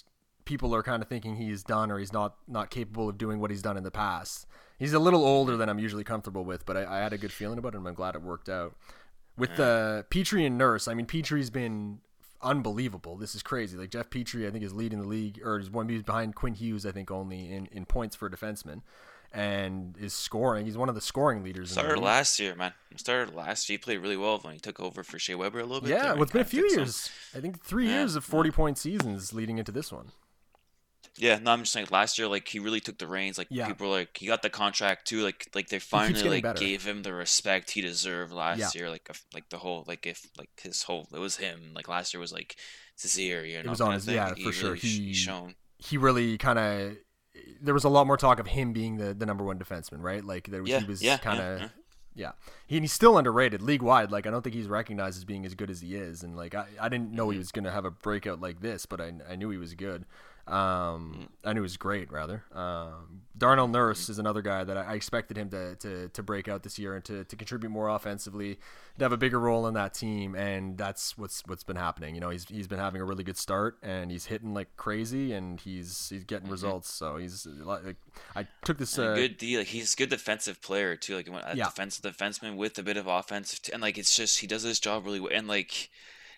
people 0.47 0.75
are 0.75 0.83
kind 0.83 1.03
of 1.03 1.09
thinking 1.11 1.37
he's 1.37 1.62
done 1.62 1.91
or 1.91 1.99
he's 1.99 2.12
not 2.15 2.37
not 2.49 2.71
capable 2.71 3.11
of 3.11 3.19
doing 3.19 3.38
what 3.38 3.50
he's 3.50 3.61
done 3.62 3.76
in 3.76 3.83
the 3.85 3.91
past. 3.91 4.47
He's 4.79 4.95
a 4.95 4.99
little 4.99 5.25
older 5.25 5.57
than 5.57 5.69
I'm 5.69 5.79
usually 5.79 6.05
comfortable 6.05 6.45
with, 6.45 6.65
but 6.65 6.76
I, 6.76 6.97
I 6.97 6.99
had 7.00 7.12
a 7.12 7.19
good 7.19 7.33
feeling 7.33 7.59
about 7.59 7.75
it, 7.75 7.79
and 7.79 7.88
I'm 7.88 7.95
glad 7.95 8.15
it 8.15 8.23
worked 8.23 8.49
out. 8.49 8.75
With 9.37 9.59
uh, 9.61 10.03
Petry 10.11 10.47
and 10.47 10.57
Nurse, 10.57 10.88
I 10.88 10.95
mean, 10.95 11.07
Petry's 11.07 11.50
been 11.50 11.99
unbelievable. 12.43 13.17
This 13.17 13.35
is 13.35 13.43
crazy. 13.43 13.76
Like 13.76 13.91
Jeff 13.91 14.09
Petry, 14.11 14.47
I 14.47 14.50
think 14.50 14.65
is 14.65 14.73
leading 14.75 15.00
the 15.00 15.09
league, 15.09 15.41
or 15.45 15.59
is 15.59 15.71
one 15.71 15.87
behind 15.87 16.35
Quinn 16.35 16.55
Hughes, 16.55 16.87
I 16.87 16.93
think, 16.93 17.11
only 17.11 17.53
in, 17.53 17.67
in 17.67 17.87
points 17.87 18.15
for 18.17 18.26
a 18.26 18.31
defenseman, 18.31 18.83
and 19.33 19.97
is 19.99 20.12
scoring. 20.15 20.65
He's 20.67 20.76
one 20.76 20.88
of 20.88 20.95
the 20.95 21.00
scoring 21.00 21.43
leaders. 21.43 21.71
in 21.71 21.75
the 21.76 21.81
Started 21.81 22.00
last 22.03 22.38
year, 22.38 22.55
man. 22.55 22.73
Started 22.97 23.35
last 23.35 23.69
year. 23.69 23.75
He 23.75 23.79
played 23.79 23.99
really 23.99 24.17
well 24.17 24.38
when 24.38 24.55
he 24.55 24.61
took 24.61 24.81
over 24.81 25.03
for 25.03 25.19
Shea 25.19 25.35
Weber 25.35 25.61
a 25.61 25.65
little 25.65 25.81
bit. 25.83 25.91
Yeah, 25.91 26.12
well, 26.15 26.23
it's 26.23 26.33
been 26.33 26.43
a 26.43 26.45
few 26.45 26.65
him. 26.67 26.79
years. 26.79 27.11
I 27.35 27.41
think 27.41 27.62
three 27.62 27.87
Yeah, 27.88 28.00
years 28.00 28.17
of 28.17 28.25
forty 28.25 28.50
point 28.50 28.79
seasons 28.79 29.33
leading 29.33 29.59
into 29.59 29.73
this 29.73 29.93
one. 29.93 30.12
Yeah, 31.18 31.38
no, 31.38 31.50
I'm 31.52 31.61
just 31.61 31.73
saying 31.73 31.88
last 31.90 32.18
year, 32.18 32.28
like 32.28 32.46
he 32.49 32.58
really 32.58 32.80
took 32.80 32.99
the 32.99 33.06
reins. 33.06 33.38
Like 33.38 33.49
Yeah. 33.50 33.66
people 33.68 33.88
were 33.88 33.96
like 33.96 34.16
he 34.16 34.26
got 34.26 34.42
the 34.42 34.50
contract 34.50 35.06
too. 35.08 35.23
Like 35.23 35.49
like 35.54 35.68
they 35.68 35.78
finally 35.78 36.14
getting 36.14 36.30
like 36.30 36.42
better. 36.42 36.58
gave 36.61 36.85
him 36.85 37.02
the 37.02 37.12
respect 37.14 37.70
he 37.70 37.80
deserved 37.80 38.32
last 38.32 38.58
Yeah. 38.58 38.68
year. 38.75 38.90
Like 38.90 39.06
if, 39.11 39.25
like 39.35 39.49
the 39.49 39.58
whole 39.58 39.85
like 39.87 40.06
if 40.06 40.26
like 40.38 40.50
his 40.62 40.82
whole 40.82 41.08
it 41.14 41.18
was 41.18 41.37
him. 41.37 41.73
Like 41.75 41.88
last 41.88 42.12
year 42.14 42.20
was 42.20 42.32
like 42.32 42.56
Cesare, 42.96 43.44
you 43.44 43.62
know. 43.62 43.70
was 43.70 43.78
kinda 43.78 43.88
on 43.88 43.94
his- 43.94 44.04
thing. 44.04 44.14
yeah, 44.14 44.35
He 44.35 44.44
for 44.44 44.52
sure. 44.52 44.68
really 44.70 44.80
sh- 44.80 44.99
He- 44.99 45.14
shown. 45.14 45.54
He 45.78 45.96
really 45.99 46.38
kind 46.38 46.58
of. 46.58 46.96
There 47.61 47.75
was 47.75 47.85
a 47.85 47.88
lot 47.90 48.06
more 48.06 48.16
talk 48.16 48.38
of 48.40 48.46
him 48.46 48.73
being 48.73 48.96
the, 48.96 49.12
the 49.12 49.26
number 49.26 49.44
one 49.44 49.58
defenseman, 49.58 50.02
right? 50.02 50.25
Like 50.25 50.49
there 50.50 50.62
was, 50.62 50.70
Yeah, 50.70 50.80
he 50.80 50.87
was 50.87 51.02
yeah, 51.02 51.18
kind 51.18 51.38
yeah, 51.38 51.49
of. 51.52 51.61
yeah. 51.61 51.68
Yeah, 52.18 52.32
He, 52.66 52.76
and 52.78 52.85
he's 52.85 52.94
still 52.94 53.18
underrated 53.18 53.61
league 53.61 53.82
wide. 53.82 54.11
Like 54.11 54.26
I 54.26 54.30
don't 54.30 54.40
think 54.40 54.54
he's 54.56 54.68
recognized 54.68 55.18
as 55.18 55.26
being 55.26 55.44
as 55.44 55.54
good 55.54 55.68
as 55.68 55.82
he 55.82 55.94
is. 55.96 56.23
And 56.23 56.35
like 56.35 56.54
I, 56.54 56.64
I 56.80 56.88
didn't 56.88 57.12
know 57.12 57.25
Mm-hmm. 57.26 57.32
he 57.32 57.38
was 57.38 57.52
gonna 57.52 57.70
have 57.70 57.85
a 57.85 57.90
breakout 57.90 58.40
like 58.40 58.61
this, 58.61 58.87
but 58.87 59.02
I, 59.02 59.12
I 59.30 59.37
knew 59.37 59.50
he 59.50 59.59
was 59.59 59.74
good. 59.74 60.07
Um, 60.46 61.28
I 61.44 61.52
knew 61.52 61.61
he 61.61 61.62
was 61.62 61.76
great 61.76 62.11
rather. 62.12 62.44
Um, 62.54 63.22
Darnell 63.37 63.66
Mm-hmm. 63.66 63.72
Nurse 63.74 64.09
is 64.09 64.18
another 64.18 64.42
guy 64.42 64.62
that 64.64 64.76
I, 64.76 64.92
I 64.92 64.94
expected 64.94 65.37
him 65.37 65.50
to, 65.50 65.74
to, 65.76 66.09
to 66.09 66.22
break 66.22 66.48
out 66.48 66.62
this 66.62 66.78
year 66.78 66.94
and 66.94 67.04
to, 67.04 67.24
to 67.24 67.37
contribute 67.37 67.70
more 67.70 67.88
offensively, 67.88 68.59
to 68.98 69.04
have 69.04 69.12
a 69.12 69.16
bigger 69.16 69.40
role 69.40 69.66
in 69.66 69.74
that 69.74 69.92
team, 69.92 70.35
and 70.37 70.78
that's 70.78 71.18
what's 71.18 71.42
what's 71.46 71.64
been 71.64 71.76
happening. 71.76 72.14
You 72.14 72.20
know, 72.20 72.30
he's 72.30 72.44
he's 72.48 72.66
been 72.68 72.78
having 72.78 73.00
a 73.00 73.04
really 73.04 73.24
good 73.24 73.37
start 73.37 73.76
and 73.82 74.11
he's 74.11 74.26
hitting 74.26 74.54
like 74.54 74.76
crazy 74.76 75.32
and 75.32 75.61
he's 75.61 76.09
he's 76.09 76.24
getting 76.24 76.48
results. 76.48 76.90
So 76.92 77.16
he's 77.16 77.46
like 77.46 77.96
I 78.35 78.46
took 78.64 78.78
this 78.78 78.96
Mm-hmm. 78.96 79.12
Uh, 79.12 79.14
good 79.16 79.37
deal. 79.37 79.64
He's 79.64 79.92
a 79.94 79.96
good 79.96 80.11
defensive 80.11 80.62
player 80.62 80.96
too. 80.96 81.16
Like 81.16 81.28
a 81.28 81.52
Yeah. 81.56 81.64
defensive 81.66 82.04
defenseman 82.04 82.56
with 82.56 82.78
a 82.78 82.82
bit 82.82 82.96
of 82.96 83.06
offensive, 83.06 83.61
t- 83.62 83.72
and 83.72 83.82
like 83.82 83.98
it's 83.98 84.14
just 84.14 84.38
he 84.38 84.46
does 84.46 84.62
his 84.62 84.80
job 84.80 85.04
really 85.04 85.20
well. 85.20 85.32
And 85.35 85.48
like 85.48 85.90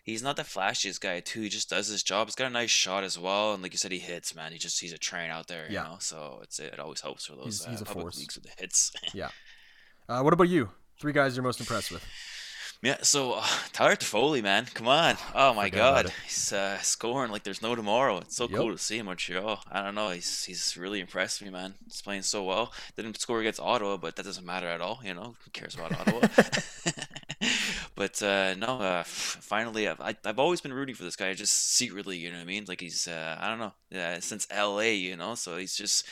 he's 0.09 0.23
not 0.23 0.37
the 0.37 0.43
flashiest 0.43 1.01
guy 1.01 1.21
too. 1.21 1.43
He 1.43 1.49
just 1.49 1.71
does 1.71 1.87
his 1.89 2.03
job. 2.03 2.27
He's 2.29 2.35
got 2.35 2.47
a 2.47 2.51
nice 2.51 2.71
shot 2.71 3.05
as 3.05 3.19
well. 3.19 3.53
And 3.55 3.63
like 3.63 3.73
you 3.73 3.79
said, 3.79 3.93
he 3.93 3.99
hits, 3.99 4.35
man. 4.35 4.53
He 4.53 4.59
just 4.59 4.81
he's 4.81 4.93
a 4.93 4.99
train 4.99 5.31
out 5.31 5.47
there. 5.49 5.67
You 5.69 5.75
Yeah. 5.75 5.83
know, 5.85 5.97
so 6.01 6.41
it's 6.43 6.59
it 6.59 6.79
always 6.81 7.01
helps 7.01 7.27
for 7.27 7.37
those 7.37 7.65
He's- 7.65 7.81
uh, 7.81 7.85
a 7.85 7.87
public 7.87 8.05
force. 8.05 8.19
leagues 8.19 8.35
with 8.37 8.45
the 8.45 8.51
hits. 8.59 8.93
yeah. 9.15 9.29
Uh, 10.09 10.23
what 10.23 10.33
about 10.33 10.49
you? 10.49 10.71
Three 11.01 11.13
guys 11.13 11.37
you're 11.37 11.45
most 11.45 11.61
impressed 11.61 11.91
with? 11.93 12.05
Yeah, 12.81 12.99
so 13.03 13.33
uh, 13.33 13.45
Tyler 13.73 13.97
Toffoli, 13.97 14.41
man, 14.41 14.67
come 14.73 14.87
on! 14.87 15.17
Oh 15.35 15.53
my 15.53 15.69
God, 15.69 16.13
he's 16.25 16.53
uh, 16.53 16.79
scoring 16.79 17.33
like 17.33 17.43
there's 17.43 17.61
no 17.61 17.75
tomorrow. 17.75 18.19
It's 18.19 18.37
so 18.37 18.45
Yep. 18.49 18.57
cool 18.57 18.71
to 18.71 18.79
see 18.79 18.95
him 18.97 19.01
in 19.01 19.07
Montreal. 19.07 19.61
I 19.71 19.83
don't 19.83 19.97
know, 19.97 20.11
he's 20.11 20.45
he's 20.45 20.77
really 20.77 21.01
impressed 21.01 21.43
me, 21.43 21.51
man. 21.51 21.75
He's 21.85 22.01
playing 22.03 22.23
so 22.23 22.45
well. 22.45 22.73
Didn't 22.97 23.21
score 23.21 23.41
against 23.41 23.59
Ottawa, 23.59 23.97
but 23.97 24.15
that 24.15 24.25
doesn't 24.25 24.47
matter 24.47 24.69
at 24.69 24.81
all. 24.81 25.01
You 25.05 25.15
know, 25.15 25.35
who 25.45 25.51
cares 25.51 25.75
about 25.75 25.91
Ottawa? 25.93 26.21
but 27.99 28.23
uh, 28.23 28.55
no, 28.55 28.79
uh, 28.79 29.03
finally, 29.03 29.89
I've, 29.89 30.01
I've 30.25 30.39
always 30.39 30.61
been 30.61 30.73
rooting 30.73 30.95
for 30.95 31.03
this 31.03 31.17
guy. 31.17 31.35
Just 31.35 31.75
secretly, 31.75 32.17
you 32.17 32.31
know 32.31 32.37
what 32.37 32.43
I 32.43 32.47
mean? 32.47 32.65
Like 32.69 32.81
he's 32.81 33.09
uh, 33.09 33.37
I 33.41 33.49
don't 33.49 33.59
know, 33.59 34.21
since 34.21 34.47
L.A., 34.53 34.95
you 34.95 35.17
know. 35.17 35.35
So 35.35 35.57
he's 35.57 35.77
just 35.77 36.07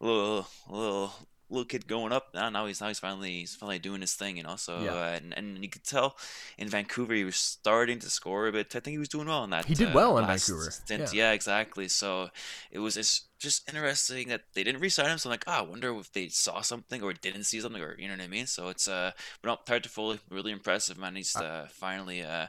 a 0.00 0.06
little 0.06 0.46
a 0.70 0.72
little 0.72 1.12
little 1.48 1.64
kid 1.64 1.86
going 1.86 2.12
up 2.12 2.34
now. 2.34 2.48
Now 2.50 2.66
he's 2.66 2.80
now 2.80 2.88
he's 2.88 2.98
finally 2.98 3.30
he's 3.40 3.54
finally 3.54 3.78
doing 3.78 4.00
his 4.00 4.14
thing, 4.14 4.36
you 4.36 4.42
know. 4.42 4.56
So 4.56 4.80
Yeah. 4.80 4.94
uh, 4.94 5.18
and 5.22 5.34
and 5.36 5.62
you 5.62 5.68
could 5.68 5.84
tell 5.84 6.16
in 6.58 6.68
Vancouver 6.68 7.14
he 7.14 7.24
was 7.24 7.36
starting 7.36 7.98
to 8.00 8.10
score 8.10 8.46
a 8.48 8.52
bit. 8.52 8.74
I 8.74 8.80
think 8.80 8.92
he 8.94 8.98
was 8.98 9.08
doing 9.08 9.28
well 9.28 9.44
in 9.44 9.50
that. 9.50 9.66
He 9.66 9.74
did 9.74 9.88
uh, 9.88 9.92
well 9.94 10.18
in 10.18 10.26
Vancouver, 10.26 10.70
stint. 10.70 11.12
Yeah. 11.12 11.32
exactly. 11.32 11.88
So 11.88 12.30
it 12.70 12.78
was 12.80 12.96
it's 12.96 13.22
just 13.38 13.68
interesting 13.68 14.28
that 14.28 14.42
they 14.54 14.64
didn't 14.64 14.80
re-sign 14.80 15.10
him. 15.10 15.18
So 15.18 15.28
I'm 15.28 15.32
like, 15.32 15.44
ah, 15.46 15.58
I 15.58 15.62
wonder 15.62 15.94
if 15.98 16.10
they 16.12 16.28
saw 16.28 16.62
something 16.62 17.02
or 17.02 17.12
didn't 17.12 17.44
see 17.44 17.60
something 17.60 17.82
or 17.82 17.94
you 17.98 18.08
know 18.08 18.14
what 18.14 18.22
I 18.22 18.28
mean. 18.28 18.46
So 18.46 18.68
it's 18.68 18.88
uh, 18.88 19.12
but 19.42 19.48
no, 19.48 19.58
Tyler 19.64 19.80
Toffoli, 19.80 20.18
really 20.30 20.52
impressive 20.52 20.98
man. 20.98 21.16
He's 21.16 21.36
uh, 21.36 21.68
finally 21.70 22.22
uh, 22.22 22.46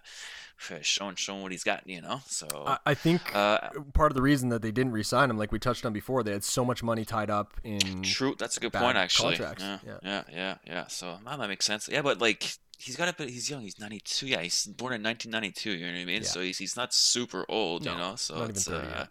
showing 0.81 1.15
showing 1.15 1.41
what 1.41 1.51
he's 1.51 1.63
got, 1.63 1.87
you 1.87 2.01
know. 2.01 2.21
So 2.27 2.47
I, 2.65 2.77
I 2.87 2.93
think 2.93 3.35
uh, 3.35 3.69
part 3.93 4.11
of 4.11 4.15
the 4.15 4.21
reason 4.21 4.49
that 4.49 4.61
they 4.61 4.71
didn't 4.71 4.91
re-sign 4.93 5.29
him, 5.29 5.37
like 5.37 5.51
we 5.51 5.59
touched 5.59 5.85
on 5.85 5.93
before, 5.93 6.23
they 6.23 6.31
had 6.31 6.43
so 6.43 6.65
much 6.65 6.83
money 6.83 7.05
tied 7.05 7.29
up 7.29 7.53
in. 7.63 8.01
True, 8.03 8.35
that's 8.37 8.57
a 8.57 8.59
good 8.59 8.73
point 8.73 8.97
actually. 8.97 9.37
contracts, 9.37 9.63
Yeah, 9.63 9.77
yeah. 9.85 9.97
yeah, 10.03 10.23
yeah, 10.31 10.55
yeah. 10.65 10.87
So 10.87 11.17
that 11.25 11.37
might 11.37 11.47
make 11.47 11.61
sense. 11.61 11.87
Yeah, 11.91 12.01
but 12.01 12.19
like 12.19 12.57
he's 12.77 12.95
got 12.95 13.09
a 13.09 13.13
bit. 13.13 13.29
He's 13.29 13.49
young. 13.49 13.61
He's 13.61 13.79
ninety 13.79 13.99
two. 13.99 14.27
Yeah, 14.27 14.41
he's 14.41 14.65
born 14.65 14.93
in 14.93 15.01
nineteen 15.01 15.31
ninety 15.31 15.51
two. 15.51 15.71
You 15.71 15.85
know 15.87 15.93
what 15.93 15.99
I 16.01 16.05
mean? 16.05 16.21
Yeah. 16.21 16.27
So 16.27 16.41
he's 16.41 16.57
he's 16.57 16.75
not 16.75 16.93
super 16.93 17.45
old. 17.49 17.85
No, 17.85 17.91
you 17.93 17.97
know. 17.97 18.15
So 18.15 18.43
it's 18.43 18.67
30 18.67 18.87
uh. 18.87 19.05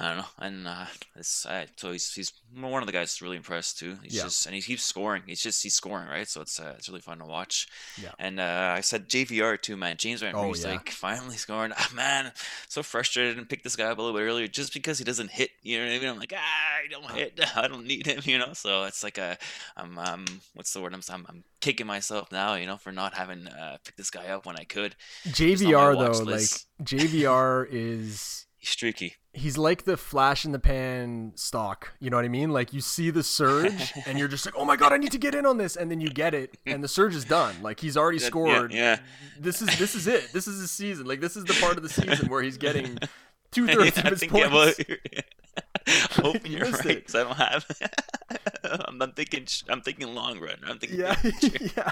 I 0.00 0.08
don't 0.10 0.18
know, 0.18 0.24
and 0.38 0.68
uh, 0.68 0.84
it's 1.16 1.44
uh, 1.44 1.66
so 1.74 1.90
he's 1.90 2.12
he's 2.14 2.32
one 2.54 2.80
of 2.82 2.86
the 2.86 2.92
guys 2.92 3.08
that's 3.08 3.20
really 3.20 3.36
impressed 3.36 3.80
too. 3.80 3.98
He's 4.04 4.14
Yeah. 4.14 4.22
just 4.24 4.46
and 4.46 4.54
he 4.54 4.62
keeps 4.62 4.84
scoring. 4.84 5.24
He's 5.26 5.42
just 5.42 5.60
he's 5.60 5.74
scoring 5.74 6.06
right, 6.08 6.28
so 6.28 6.40
it's 6.40 6.60
uh, 6.60 6.74
it's 6.78 6.88
really 6.88 7.00
fun 7.00 7.18
to 7.18 7.24
watch. 7.24 7.66
Yeah. 8.00 8.12
And 8.16 8.38
uh, 8.38 8.74
I 8.76 8.80
said 8.80 9.08
JVR 9.08 9.60
too, 9.60 9.76
man. 9.76 9.96
James 9.96 10.20
Van 10.20 10.36
Oh, 10.36 10.54
yeah. 10.54 10.68
like 10.68 10.90
finally 10.90 11.36
scoring. 11.36 11.72
Ah, 11.76 11.90
man, 11.94 12.30
so 12.68 12.84
frustrated 12.84 13.38
and 13.38 13.48
picked 13.48 13.64
this 13.64 13.74
guy 13.74 13.86
up 13.86 13.98
a 13.98 14.00
little 14.02 14.16
bit 14.16 14.22
earlier 14.24 14.46
just 14.46 14.72
because 14.72 14.98
he 14.98 15.04
doesn't 15.04 15.32
hit. 15.32 15.50
You 15.62 15.78
know 15.78 15.86
what 15.86 15.92
I 15.94 15.98
mean? 15.98 16.08
I'm 16.10 16.18
like, 16.20 16.32
ah, 16.36 16.38
I 16.38 16.86
don't 16.88 17.10
hit. 17.10 17.40
I 17.56 17.66
don't 17.66 17.84
need 17.86 18.06
him. 18.06 18.20
You 18.24 18.38
know. 18.38 18.52
So 18.52 18.84
it's 18.84 19.02
like 19.02 19.18
a, 19.18 19.36
I'm, 19.76 19.98
um, 19.98 20.24
what's 20.54 20.72
the 20.72 20.80
word? 20.80 20.94
I'm, 20.94 21.02
I'm, 21.10 21.26
I'm 21.28 21.44
kicking 21.60 21.88
myself 21.88 22.30
now. 22.30 22.54
You 22.54 22.66
know, 22.66 22.76
for 22.76 22.92
not 22.92 23.14
having 23.14 23.48
uh, 23.48 23.78
picked 23.84 23.98
this 23.98 24.10
guy 24.10 24.28
up 24.28 24.46
when 24.46 24.54
I 24.56 24.62
could. 24.62 24.94
JVR 25.26 25.98
though, 25.98 26.22
like. 26.24 26.42
JVR 26.84 27.66
is 27.68 28.44
He's 28.60 28.70
streaky. 28.70 29.14
He's 29.38 29.56
like 29.56 29.84
the 29.84 29.96
flash 29.96 30.44
in 30.44 30.52
the 30.52 30.58
pan 30.58 31.32
stock. 31.34 31.92
You 32.00 32.10
know 32.10 32.16
what 32.16 32.24
I 32.24 32.28
mean? 32.28 32.50
Like 32.50 32.72
you 32.72 32.80
see 32.80 33.10
the 33.10 33.22
surge 33.22 33.92
and 34.06 34.18
you're 34.18 34.28
just 34.28 34.44
like, 34.46 34.54
oh 34.56 34.64
my 34.64 34.76
god, 34.76 34.92
I 34.92 34.96
need 34.96 35.12
to 35.12 35.18
get 35.18 35.34
in 35.34 35.46
on 35.46 35.56
this, 35.58 35.76
and 35.76 35.90
then 35.90 36.00
you 36.00 36.10
get 36.10 36.34
it, 36.34 36.56
and 36.66 36.82
the 36.84 36.88
surge 36.88 37.14
is 37.14 37.24
done. 37.24 37.54
Like 37.62 37.80
he's 37.80 37.96
already 37.96 38.18
Yeah, 38.18 38.22
yeah, 38.24 38.28
scored. 38.28 38.72
Yeah. 38.72 38.98
This 39.40 39.62
is 39.62 39.78
this 39.78 39.94
is 39.94 40.06
it. 40.06 40.32
This 40.32 40.46
is 40.46 40.60
his 40.60 40.70
season. 40.70 41.06
Like 41.06 41.20
this 41.20 41.36
is 41.36 41.44
the 41.44 41.54
part 41.60 41.76
of 41.76 41.82
the 41.82 41.88
season 41.88 42.28
where 42.28 42.42
he's 42.42 42.58
getting 42.58 42.98
two 43.50 43.66
thirds 43.66 43.96
Yeah, 43.96 44.06
of 44.08 44.18
his 44.20 44.24
points. 44.30 44.48
yeah, 44.48 44.52
well, 44.52 44.72
hoping 46.10 46.52
you're 46.52 46.70
right 46.70 46.82
because 46.84 47.14
I 47.14 47.24
don't 47.24 47.36
have. 47.36 47.64
I'm, 48.64 49.00
I'm, 49.00 49.12
thinking. 49.12 49.46
I'm 49.68 49.80
thinking 49.80 50.14
long 50.14 50.38
run. 50.38 50.56
I'm 50.66 50.78
thinking. 50.78 51.00
Yeah, 51.00 51.16
yeah. 51.76 51.90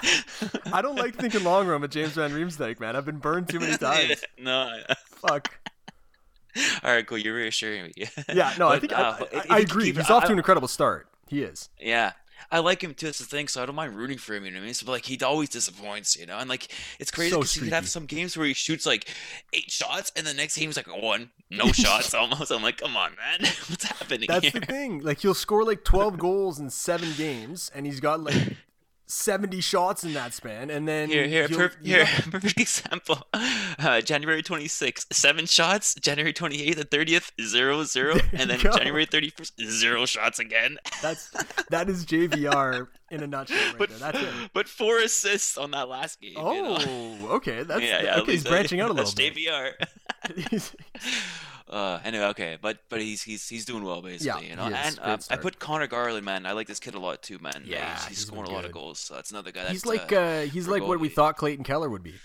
I 0.71 0.81
don't 0.81 0.95
like 0.95 1.15
thinking 1.15 1.43
long 1.43 1.67
run 1.67 1.81
with 1.81 1.91
James 1.91 2.11
Van 2.13 2.31
Riemsdyk, 2.31 2.79
man. 2.79 2.95
I've 2.95 3.05
been 3.05 3.17
burned 3.17 3.49
too 3.49 3.59
many 3.59 3.75
times. 3.77 4.23
no. 4.37 4.69
Fuck. 5.07 5.53
All 6.83 6.93
right, 6.93 7.05
cool. 7.05 7.17
You're 7.17 7.35
reassuring 7.35 7.83
me. 7.83 7.91
yeah, 8.33 8.53
no, 8.57 8.69
but, 8.69 8.75
I 8.75 8.79
think 8.79 8.93
uh, 8.93 9.17
I, 9.33 9.37
I, 9.37 9.45
I 9.49 9.59
agree. 9.59 9.91
He's 9.91 10.09
off 10.09 10.25
to 10.25 10.31
an 10.31 10.37
incredible 10.37 10.67
start. 10.67 11.07
He 11.27 11.43
is. 11.43 11.69
Yeah, 11.79 12.13
I 12.51 12.59
like 12.59 12.81
him 12.81 12.93
too. 12.93 13.07
It's 13.07 13.19
the 13.19 13.25
thing, 13.25 13.47
so 13.47 13.61
I 13.61 13.65
don't 13.65 13.75
mind 13.75 13.95
rooting 13.95 14.17
for 14.17 14.33
him. 14.33 14.45
You 14.45 14.51
know 14.51 14.57
what 14.57 14.63
I 14.63 14.65
mean? 14.65 14.73
So, 14.73 14.85
but 14.85 14.93
like, 14.93 15.05
he 15.05 15.19
always 15.21 15.49
disappoints, 15.49 16.15
you 16.15 16.25
know. 16.25 16.37
And 16.37 16.49
like, 16.49 16.69
it's 16.99 17.11
crazy 17.11 17.35
because 17.35 17.51
so 17.51 17.59
he 17.59 17.65
could 17.65 17.73
have 17.73 17.89
some 17.89 18.05
games 18.05 18.37
where 18.37 18.47
he 18.47 18.53
shoots 18.53 18.85
like 18.85 19.09
eight 19.53 19.69
shots, 19.69 20.11
and 20.15 20.25
the 20.25 20.33
next 20.33 20.57
game 20.57 20.69
he's 20.69 20.77
like 20.77 20.87
one, 20.87 21.31
no 21.49 21.67
shots 21.73 22.13
almost. 22.13 22.51
I'm 22.51 22.63
like, 22.63 22.77
come 22.77 22.95
on, 22.95 23.11
man, 23.15 23.51
what's 23.67 23.83
happening? 23.83 24.27
That's 24.27 24.47
here? 24.47 24.59
the 24.59 24.65
thing. 24.65 24.99
Like, 24.99 25.19
he'll 25.19 25.33
score 25.33 25.65
like 25.65 25.83
12 25.83 26.17
goals 26.17 26.59
in 26.59 26.69
seven 26.69 27.09
games, 27.17 27.69
and 27.75 27.85
he's 27.85 27.99
got 27.99 28.21
like 28.21 28.55
70 29.07 29.61
shots 29.61 30.03
in 30.03 30.13
that 30.13 30.33
span 30.33 30.69
and 30.69 30.87
then 30.87 31.09
here 31.09 31.27
here 31.27 31.47
per- 31.47 31.71
here 31.81 32.05
perfect 32.29 32.59
example. 32.59 33.25
Uh, 33.33 34.01
january 34.01 34.43
26th 34.43 35.05
seven 35.13 35.45
shots. 35.45 35.95
January 35.95 36.33
28th 36.33 36.77
and 36.79 36.89
30th 36.89 37.31
zero 37.41 37.83
zero. 37.83 38.17
And 38.33 38.49
then 38.49 38.59
january 38.59 39.05
31st 39.05 39.51
zero 39.65 40.05
shots 40.05 40.39
again. 40.39 40.77
That's 41.01 41.29
that 41.69 41.89
is 41.89 42.05
jvr 42.05 42.87
in 43.09 43.23
a 43.23 43.27
nutshell 43.27 43.57
right 43.57 43.77
but, 43.77 43.89
there. 43.89 43.99
that's 43.99 44.19
it. 44.19 44.33
but 44.53 44.67
four 44.67 44.99
assists 44.99 45.57
on 45.57 45.71
that 45.71 45.87
last 45.87 46.19
game 46.19 46.33
oh 46.35 46.53
you 46.53 46.61
know? 46.61 47.27
okay. 47.35 47.63
That's 47.63 47.81
yeah, 47.81 48.03
yeah, 48.03 48.19
okay 48.19 48.33
he's 48.33 48.43
branching 48.43 48.81
out 48.81 48.89
a 48.89 48.93
little 48.93 49.13
bit. 49.13 49.35
Jvr 49.35 49.71
uh, 51.69 51.99
anyway, 52.03 52.25
okay, 52.25 52.57
but 52.61 52.79
but 52.89 53.01
he's 53.01 53.23
he's 53.23 53.47
he's 53.47 53.65
doing 53.65 53.83
well 53.83 54.01
basically, 54.01 54.45
yeah, 54.45 54.49
you 54.49 54.55
know. 54.55 54.75
And 54.75 54.99
uh, 55.01 55.17
I 55.29 55.35
put 55.35 55.59
Conor 55.59 55.87
Garland, 55.87 56.25
man. 56.25 56.45
I 56.45 56.53
like 56.53 56.67
this 56.67 56.79
kid 56.79 56.95
a 56.95 56.99
lot 56.99 57.21
too, 57.21 57.39
man. 57.39 57.63
Yeah, 57.65 57.93
he's, 57.93 57.99
he's, 57.99 58.17
he's 58.17 58.27
scoring 58.27 58.49
a 58.49 58.53
lot 58.53 58.65
of 58.65 58.71
goals. 58.71 58.99
So 58.99 59.15
that's 59.15 59.31
another 59.31 59.51
guy. 59.51 59.67
He's 59.69 59.85
like 59.85 60.13
uh, 60.13 60.15
uh 60.15 60.41
he's 60.43 60.67
like 60.67 60.83
what 60.83 60.99
we 60.99 61.09
thought 61.09 61.35
Clayton 61.35 61.63
Keller 61.63 61.89
would 61.89 62.03
be. 62.03 62.15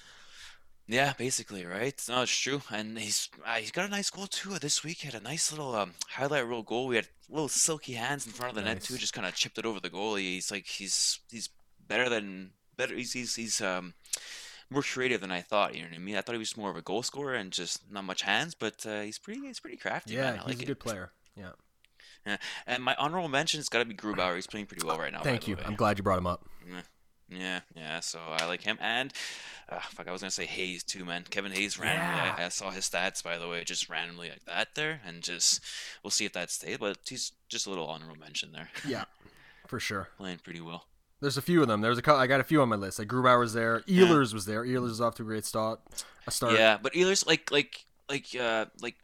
Yeah, 0.88 1.12
basically, 1.16 1.64
right? 1.64 2.00
No, 2.08 2.22
it's 2.22 2.36
true, 2.36 2.62
and 2.70 2.98
he's 2.98 3.30
uh, 3.44 3.54
he's 3.54 3.70
got 3.70 3.86
a 3.86 3.88
nice 3.88 4.10
goal 4.10 4.26
too. 4.26 4.58
This 4.58 4.84
week 4.84 4.98
he 4.98 5.06
had 5.06 5.20
a 5.20 5.24
nice 5.24 5.50
little 5.50 5.74
um, 5.74 5.94
highlight 6.08 6.46
reel 6.46 6.62
goal. 6.62 6.86
We 6.86 6.96
had 6.96 7.08
little 7.28 7.48
silky 7.48 7.94
hands 7.94 8.26
in 8.26 8.32
front 8.32 8.50
of 8.50 8.56
the 8.56 8.62
nice. 8.62 8.74
net 8.74 8.82
too, 8.82 8.96
just 8.96 9.12
kind 9.12 9.26
of 9.26 9.34
chipped 9.34 9.58
it 9.58 9.66
over 9.66 9.80
the 9.80 9.90
goalie. 9.90 10.34
He's 10.34 10.50
like 10.50 10.66
he's 10.66 11.20
he's 11.30 11.48
better 11.88 12.08
than 12.08 12.50
better. 12.76 12.94
He's 12.94 13.12
he's, 13.12 13.34
he's 13.34 13.60
um 13.60 13.94
more 14.72 14.82
creative 14.82 15.20
than 15.20 15.30
I 15.30 15.40
thought. 15.40 15.74
You 15.74 15.82
know 15.82 15.88
what 15.88 15.96
I 15.96 16.00
mean? 16.00 16.16
I 16.16 16.20
thought 16.20 16.32
he 16.32 16.38
was 16.38 16.56
more 16.56 16.70
of 16.70 16.76
a 16.76 16.82
goal 16.82 17.02
scorer 17.02 17.34
and 17.34 17.52
just 17.52 17.90
not 17.90 18.04
much 18.04 18.22
hands, 18.22 18.54
but 18.54 18.84
uh, 18.86 19.02
he's 19.02 19.18
pretty 19.18 19.40
he's 19.40 19.60
pretty 19.60 19.76
crafty. 19.76 20.14
Yeah, 20.14 20.32
man. 20.32 20.38
he's 20.38 20.46
like 20.46 20.58
a 20.58 20.62
it. 20.62 20.66
good 20.66 20.80
player. 20.80 21.12
Yeah. 21.36 21.50
Yeah, 22.26 22.36
and 22.68 22.84
my 22.84 22.94
honorable 23.00 23.28
mention's 23.28 23.68
got 23.68 23.80
to 23.80 23.84
be 23.84 23.94
Grubauer. 23.94 24.36
He's 24.36 24.46
playing 24.46 24.66
pretty 24.66 24.86
well 24.86 24.96
right 24.96 25.12
now. 25.12 25.22
Thank 25.22 25.48
you. 25.48 25.56
I'm 25.64 25.74
glad 25.74 25.98
you 25.98 26.04
brought 26.04 26.18
him 26.18 26.26
up. 26.28 26.46
Yeah. 26.68 26.82
Yeah, 27.28 27.60
yeah. 27.74 28.00
So 28.00 28.18
I 28.20 28.46
like 28.46 28.62
him, 28.62 28.78
and 28.80 29.12
uh, 29.68 29.80
fuck, 29.80 30.06
I 30.06 30.12
was 30.12 30.20
gonna 30.20 30.30
say 30.30 30.46
Hayes 30.46 30.82
too, 30.82 31.04
man. 31.04 31.24
Kevin 31.28 31.52
Hayes 31.52 31.78
randomly. 31.78 32.14
Yeah. 32.14 32.34
I, 32.38 32.44
I, 32.44 32.48
saw 32.48 32.70
his 32.70 32.88
stats 32.88 33.22
by 33.22 33.38
the 33.38 33.48
way, 33.48 33.64
just 33.64 33.88
randomly 33.88 34.28
like 34.28 34.44
that 34.44 34.74
there, 34.74 35.00
and 35.06 35.22
just 35.22 35.62
we'll 36.02 36.10
see 36.10 36.24
if 36.24 36.32
that 36.34 36.50
stays. 36.50 36.78
But 36.78 36.98
he's 37.08 37.32
just 37.48 37.66
a 37.66 37.70
little 37.70 37.86
honorable 37.86 38.16
mention 38.16 38.52
there. 38.52 38.68
Yeah, 38.86 39.04
for 39.66 39.80
sure. 39.80 40.08
Playing 40.18 40.38
pretty 40.38 40.60
well. 40.60 40.84
There's 41.22 41.36
a 41.36 41.42
few 41.42 41.62
of 41.62 41.68
them. 41.68 41.80
There's 41.80 41.98
a 41.98 42.12
I 42.12 42.26
got 42.26 42.40
a 42.40 42.44
few 42.44 42.60
on 42.62 42.68
my 42.68 42.74
list. 42.74 42.98
Like 42.98 43.06
Grubauer 43.06 43.38
was 43.38 43.54
there. 43.54 43.80
Ehlers 43.82 44.30
yeah. 44.30 44.34
was 44.34 44.44
there. 44.44 44.64
Ehlers 44.64 44.90
is 44.90 45.00
off 45.00 45.14
to 45.14 45.22
a 45.22 45.24
great 45.24 45.44
start. 45.44 45.80
A 46.26 46.32
start. 46.32 46.54
Yeah, 46.54 46.78
but 46.82 46.92
Ehlers 46.94 47.24
like 47.24 47.52
like 47.52 47.86
like 48.10 48.26
uh 48.38 48.66
like 48.80 48.96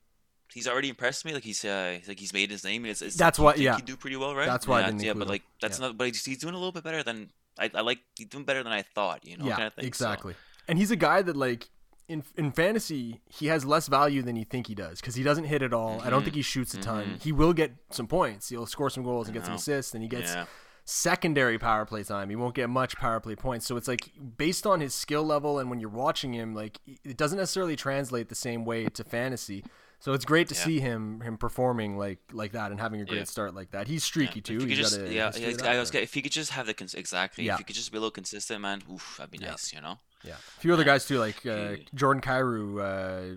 he's 0.52 0.66
already 0.66 0.88
impressed 0.88 1.24
me. 1.24 1.33
Like 1.33 1.44
he's 1.44 1.64
uh 1.64 2.00
like 2.09 2.18
he's 2.18 2.33
made 2.33 2.50
his 2.50 2.64
name. 2.64 2.87
It's, 2.87 3.02
it's 3.02 3.14
that's 3.14 3.38
why 3.38 3.54
yeah 3.54 3.76
he 3.76 3.83
do 3.83 3.96
pretty 3.96 4.16
well, 4.16 4.35
right? 4.35 4.46
That's 4.46 4.66
why 4.66 4.81
yeah, 4.81 4.87
I 4.87 4.90
didn't 4.90 5.04
yeah. 5.04 5.12
But 5.12 5.28
like 5.28 5.42
that's 5.62 5.78
yeah. 5.78 5.87
not. 5.87 5.96
But 5.96 6.09
he's, 6.09 6.24
he's, 6.24 6.38
doing 6.38 6.54
a 6.54 6.59
little 6.59 6.72
bit 6.72 6.83
better 6.83 7.04
than 7.04 7.31
I, 7.57 7.70
I 7.72 7.83
like. 7.83 8.00
He's 8.16 8.26
doing 8.26 8.44
better 8.44 8.64
than 8.64 8.72
I 8.72 8.83
thought. 8.83 9.24
You 9.24 9.37
know. 9.37 9.46
Yeah, 9.46 9.54
kind 9.54 9.66
of 9.68 9.74
thing, 9.74 9.85
exactly. 9.85 10.33
So. 10.33 10.38
And 10.66 10.76
he's 10.76 10.90
a 10.90 10.96
guy 10.96 11.22
that 11.22 11.37
like 11.37 11.68
in 12.09 12.24
in 12.37 12.50
fantasy 12.50 13.20
he 13.28 13.46
has 13.46 13.64
less 13.64 13.87
value 13.87 14.22
than 14.22 14.35
you 14.35 14.44
think 14.44 14.66
he 14.66 14.74
does 14.74 15.00
because 15.00 15.14
he 15.14 15.22
doesn't 15.22 15.44
hit 15.44 15.62
at 15.62 15.72
all. 15.72 15.98
Mm-hmm. 15.98 16.07
I 16.09 16.11
don't 16.11 16.24
think 16.24 16.35
he 16.35 16.42
shoots 16.42 16.74
a 16.74 16.78
ton. 16.78 17.04
Mm-hmm. 17.04 17.16
He 17.18 17.31
will 17.31 17.52
get 17.52 17.76
some 17.90 18.09
points. 18.09 18.48
He'll 18.48 18.66
score 18.66 18.90
some 18.90 19.04
goals 19.04 19.28
and 19.28 19.35
get 19.35 19.46
some 19.46 19.54
assists, 19.54 19.94
and 19.94 20.02
he 20.02 20.09
gets. 20.09 20.35
Yeah 20.35 20.46
secondary 20.88 21.59
power 21.59 21.85
play 21.85 22.03
time. 22.03 22.31
He 22.31 22.37
won't 22.37 22.55
get 22.55 22.70
much 22.70 22.96
power 22.96 23.20
play 23.20 23.37
points. 23.37 23.66
So 23.66 23.77
it's 23.77 23.88
like 23.88 24.11
based 24.38 24.66
on 24.66 24.81
his 24.81 24.94
skill 24.94 25.22
level 25.22 25.59
and 25.59 25.68
when 25.68 25.81
you're 25.81 25.90
watching 25.90 26.33
him, 26.33 26.55
like 26.55 26.79
it 27.05 27.18
doesn't 27.18 27.37
necessarily 27.37 27.77
translate 27.77 28.31
the 28.31 28.35
same 28.35 28.64
way 28.64 28.87
to 28.87 29.05
fantasy. 29.05 29.64
So 30.01 30.14
it's 30.14 30.24
great 30.24 30.48
to 30.48 30.55
yeah. 30.55 30.64
see 30.64 30.81
him 30.81 31.20
him 31.20 31.37
performing 31.37 31.98
like 31.98 32.20
like 32.33 32.53
that 32.53 32.70
and 32.70 32.81
having 32.81 33.03
a 33.03 33.05
great 33.05 33.18
yeah. 33.18 33.24
start 33.24 33.55
like 33.55 33.72
that. 33.72 33.87
He's 33.87 34.03
streaky 34.03 34.38
yeah. 34.38 34.59
too. 34.59 34.66
He's 34.66 34.79
just, 34.79 34.98
got 34.98 35.09
a, 35.09 35.12
yeah, 35.12 35.31
yeah 35.37 35.70
I 35.70 35.79
was 35.79 35.94
if 35.94 36.14
he 36.14 36.22
could 36.22 36.33
just 36.33 36.53
have 36.53 36.66
the 36.66 36.72
cons- 36.72 36.94
exactly. 36.94 37.46
If 37.46 37.59
he 37.59 37.64
could 37.64 37.77
just 37.77 37.92
be 37.92 37.98
a 37.98 38.01
little 38.01 38.11
consistent, 38.11 38.62
man, 38.62 38.83
oof, 38.90 39.16
that'd 39.18 39.31
be 39.31 39.38
nice. 39.38 39.74
You 39.74 39.83
know. 39.83 39.98
Yeah. 40.24 40.33
A 40.33 40.61
few 40.61 40.72
other 40.72 40.85
guys 40.85 41.07
too, 41.07 41.18
like 41.18 41.44
uh, 41.44 41.77
Jordan 41.94 42.22
Kyrou 42.22 42.81
uh, 42.81 43.37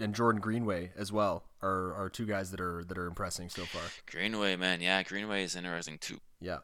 and 0.00 0.14
Jordan 0.14 0.40
Greenway 0.40 0.90
as 0.96 1.12
well, 1.12 1.44
are 1.62 1.94
are 1.94 2.08
two 2.08 2.26
guys 2.26 2.50
that 2.50 2.60
are 2.60 2.82
that 2.88 2.98
are 2.98 3.06
impressing 3.06 3.48
so 3.48 3.64
far. 3.64 3.82
Greenway, 4.10 4.56
man, 4.56 4.80
yeah, 4.80 5.04
Greenway 5.04 5.44
is 5.44 5.54
interesting 5.54 5.98
too. 5.98 6.20
Yeah. 6.40 6.58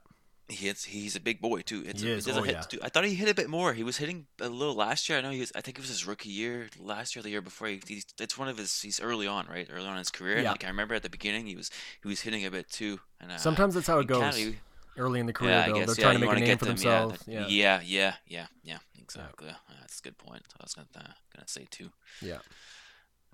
He 0.48 0.66
hits. 0.66 0.84
He's 0.84 1.16
a 1.16 1.20
big 1.20 1.40
boy 1.40 1.62
too. 1.62 1.82
It's 1.84 2.02
he 2.02 2.12
a, 2.12 2.16
is. 2.16 2.28
oh, 2.28 2.42
hit 2.42 2.72
yeah. 2.72 2.78
I 2.82 2.88
thought 2.88 3.04
he 3.04 3.14
hit 3.14 3.28
a 3.28 3.34
bit 3.34 3.50
more. 3.50 3.72
He 3.72 3.82
was 3.82 3.96
hitting 3.96 4.26
a 4.40 4.48
little 4.48 4.74
last 4.76 5.08
year. 5.08 5.18
I 5.18 5.20
know 5.20 5.30
he 5.30 5.40
was. 5.40 5.50
I 5.56 5.60
think 5.60 5.78
it 5.78 5.80
was 5.80 5.88
his 5.88 6.06
rookie 6.06 6.28
year 6.28 6.68
last 6.78 7.16
year, 7.16 7.22
the 7.22 7.30
year 7.30 7.42
before. 7.42 7.66
He, 7.68 7.80
he's, 7.86 8.06
it's 8.20 8.38
one 8.38 8.48
of 8.48 8.56
his. 8.56 8.80
He's 8.80 9.00
early 9.00 9.26
on, 9.26 9.46
right? 9.48 9.68
Early 9.68 9.86
on 9.86 9.92
in 9.92 9.98
his 9.98 10.10
career. 10.10 10.40
Yeah. 10.40 10.52
like 10.52 10.64
I 10.64 10.68
remember 10.68 10.94
at 10.94 11.02
the 11.02 11.10
beginning, 11.10 11.46
he 11.46 11.56
was 11.56 11.70
he 12.00 12.08
was 12.08 12.20
hitting 12.20 12.44
a 12.46 12.50
bit 12.50 12.70
too. 12.70 13.00
And 13.20 13.32
uh, 13.32 13.38
sometimes 13.38 13.74
that's 13.74 13.88
how 13.88 13.98
it 13.98 14.06
goes. 14.06 14.20
Canada, 14.20 14.38
he, 14.38 14.54
early 14.96 15.20
in 15.20 15.26
the 15.26 15.32
career, 15.32 15.50
yeah, 15.50 15.66
though, 15.66 15.74
guess, 15.74 15.86
they're 15.86 16.04
trying 16.04 16.20
to 16.20 16.26
make 16.26 16.36
a 16.36 16.40
name 16.40 16.58
for 16.58 16.64
them, 16.64 16.76
themselves. 16.76 17.24
Yeah, 17.26 17.46
yeah, 17.48 17.80
yeah, 17.84 18.14
yeah, 18.26 18.46
yeah, 18.62 18.78
exactly. 19.00 19.48
That's 19.80 19.98
a 19.98 20.02
good 20.02 20.18
point. 20.18 20.42
I 20.60 20.62
was 20.62 20.74
gonna 20.74 20.86
uh, 20.96 21.12
gonna 21.34 21.48
say 21.48 21.66
too. 21.70 21.90
Yeah. 22.22 22.38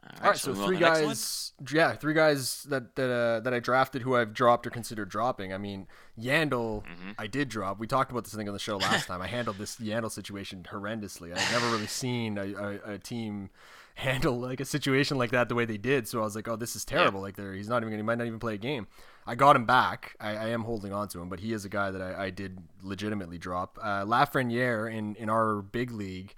All 0.04 0.10
right, 0.10 0.22
All 0.22 0.30
right 0.30 0.38
so, 0.38 0.54
so 0.54 0.66
three 0.66 0.78
guys, 0.78 1.52
yeah, 1.72 1.92
three 1.94 2.14
guys 2.14 2.64
that 2.64 2.96
that 2.96 3.10
uh, 3.10 3.40
that 3.40 3.54
I 3.54 3.60
drafted 3.60 4.02
who 4.02 4.16
I've 4.16 4.34
dropped 4.34 4.66
or 4.66 4.70
considered 4.70 5.08
dropping. 5.08 5.52
I 5.52 5.58
mean, 5.58 5.86
Yandle, 6.18 6.82
mm-hmm. 6.82 7.12
I 7.18 7.28
did 7.28 7.48
drop. 7.48 7.78
We 7.78 7.86
talked 7.86 8.10
about 8.10 8.24
this 8.24 8.34
thing 8.34 8.48
on 8.48 8.52
the 8.52 8.58
show 8.58 8.78
last 8.78 9.06
time. 9.06 9.22
I 9.22 9.28
handled 9.28 9.58
this 9.58 9.76
Yandle 9.76 10.10
situation 10.10 10.66
horrendously. 10.68 11.30
I've 11.30 11.52
never 11.52 11.70
really 11.70 11.86
seen 12.02 12.36
a, 12.36 12.52
a, 12.52 12.94
a, 12.94 12.98
team 12.98 13.50
handle 13.94 14.40
like 14.40 14.58
a 14.58 14.64
situation 14.64 15.18
like 15.18 15.30
that 15.30 15.48
the 15.48 15.54
way 15.54 15.66
they 15.66 15.78
did. 15.78 16.08
So 16.08 16.18
I 16.18 16.24
was 16.24 16.34
like, 16.34 16.48
oh, 16.48 16.56
this 16.56 16.74
is 16.74 16.84
terrible. 16.84 17.20
Yeah. 17.20 17.24
Like, 17.24 17.36
there, 17.36 17.52
he's 17.52 17.68
not 17.68 17.82
even. 17.82 17.90
Gonna, 17.90 17.98
he 17.98 18.02
might 18.02 18.18
not 18.18 18.26
even 18.26 18.40
play 18.40 18.54
a 18.54 18.58
game. 18.58 18.88
I 19.24 19.36
got 19.36 19.54
him 19.54 19.66
back. 19.66 20.16
I, 20.18 20.30
I 20.30 20.48
am 20.48 20.62
holding 20.62 20.92
on 20.92 21.06
to 21.08 21.22
him, 21.22 21.28
but 21.28 21.38
he 21.38 21.52
is 21.52 21.64
a 21.64 21.68
guy 21.68 21.92
that 21.92 22.02
I, 22.02 22.24
I 22.24 22.30
did 22.30 22.58
legitimately 22.82 23.38
drop. 23.38 23.78
Uh, 23.80 24.04
Lafreniere 24.04 24.92
in 24.92 25.14
in 25.14 25.30
our 25.30 25.62
big 25.62 25.92
league, 25.92 26.34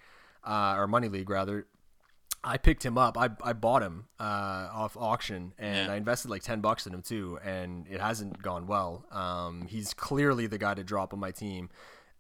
uh, 0.47 0.77
our 0.77 0.87
money 0.87 1.09
league 1.09 1.31
rather 1.31 1.67
I 2.45 2.59
picked 2.59 2.85
him 2.85 2.99
up. 2.99 3.17
I, 3.17 3.31
I 3.43 3.55
bought 3.55 3.83
him 3.83 4.07
uh, 4.21 4.69
off 4.73 4.97
auction, 4.99 5.55
and 5.59 5.87
yeah. 5.89 5.93
I 5.93 5.97
invested 5.97 6.31
like 6.31 6.43
ten 6.43 6.61
bucks 6.61 6.87
in 6.87 6.93
him 6.93 7.03
too, 7.03 7.39
and 7.43 7.87
it 7.89 8.01
hasn't 8.01 8.43
gone 8.43 8.67
well. 8.67 9.07
Um, 9.11 9.67
he's 9.67 9.95
clearly 9.95 10.47
the 10.47 10.59
guy 10.59 10.75
to 10.75 10.85
drop 10.85 11.15
on 11.15 11.21
my 11.21 11.31
team, 11.31 11.71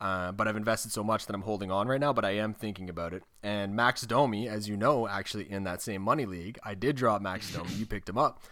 uh, 0.00 0.32
but 0.32 0.48
I've 0.48 0.56
invested 0.56 0.92
so 0.92 1.04
much 1.04 1.26
that 1.26 1.34
I'm 1.34 1.42
holding 1.42 1.70
on 1.70 1.88
right 1.88 2.00
now. 2.00 2.12
But 2.14 2.24
I 2.24 2.30
am 2.32 2.54
thinking 2.54 2.88
about 2.88 3.12
it. 3.12 3.22
And 3.42 3.76
Max 3.76 4.02
Domi, 4.02 4.48
as 4.48 4.66
you 4.68 4.76
know, 4.78 5.06
actually 5.06 5.50
in 5.50 5.64
that 5.64 5.82
same 5.82 6.00
money 6.00 6.24
league, 6.24 6.58
I 6.64 6.74
did 6.74 6.96
drop 6.96 7.20
Max 7.20 7.52
Domi. 7.54 7.74
you 7.74 7.84
picked 7.84 8.08
him 8.08 8.16
up. 8.18 8.42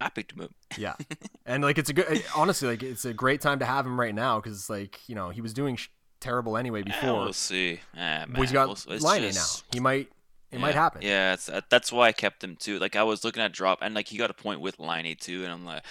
I 0.00 0.10
picked 0.10 0.32
him 0.32 0.42
up. 0.42 0.52
yeah, 0.78 0.94
and 1.46 1.64
like 1.64 1.76
it's 1.76 1.90
a 1.90 1.92
good, 1.92 2.24
honestly, 2.36 2.68
like 2.68 2.84
it's 2.84 3.04
a 3.04 3.12
great 3.12 3.40
time 3.40 3.58
to 3.58 3.64
have 3.64 3.84
him 3.84 3.98
right 3.98 4.14
now 4.14 4.40
because 4.40 4.70
like 4.70 5.00
you 5.08 5.16
know 5.16 5.30
he 5.30 5.40
was 5.40 5.52
doing 5.52 5.74
sh- 5.74 5.88
terrible 6.24 6.56
anyway 6.56 6.82
before. 6.82 7.10
Yeah, 7.10 7.12
we'll 7.12 7.32
see. 7.32 7.80
Yeah, 7.94 8.24
he's 8.34 8.50
got 8.50 8.86
we'll, 8.86 8.98
Laine 8.98 9.22
just... 9.22 9.64
now. 9.64 9.76
He 9.76 9.80
might. 9.80 10.08
It 10.50 10.56
yeah, 10.56 10.58
might 10.58 10.74
happen. 10.74 11.02
Yeah, 11.02 11.36
that's 11.68 11.92
why 11.92 12.08
I 12.08 12.12
kept 12.12 12.42
him 12.42 12.56
too. 12.56 12.78
Like 12.78 12.96
I 12.96 13.02
was 13.02 13.24
looking 13.24 13.42
at 13.42 13.52
drop, 13.52 13.78
and 13.82 13.94
like 13.94 14.08
he 14.08 14.16
got 14.16 14.30
a 14.30 14.34
point 14.34 14.60
with 14.60 14.78
Laine 14.78 15.16
too, 15.16 15.44
and 15.44 15.52
I'm 15.52 15.64
like, 15.64 15.84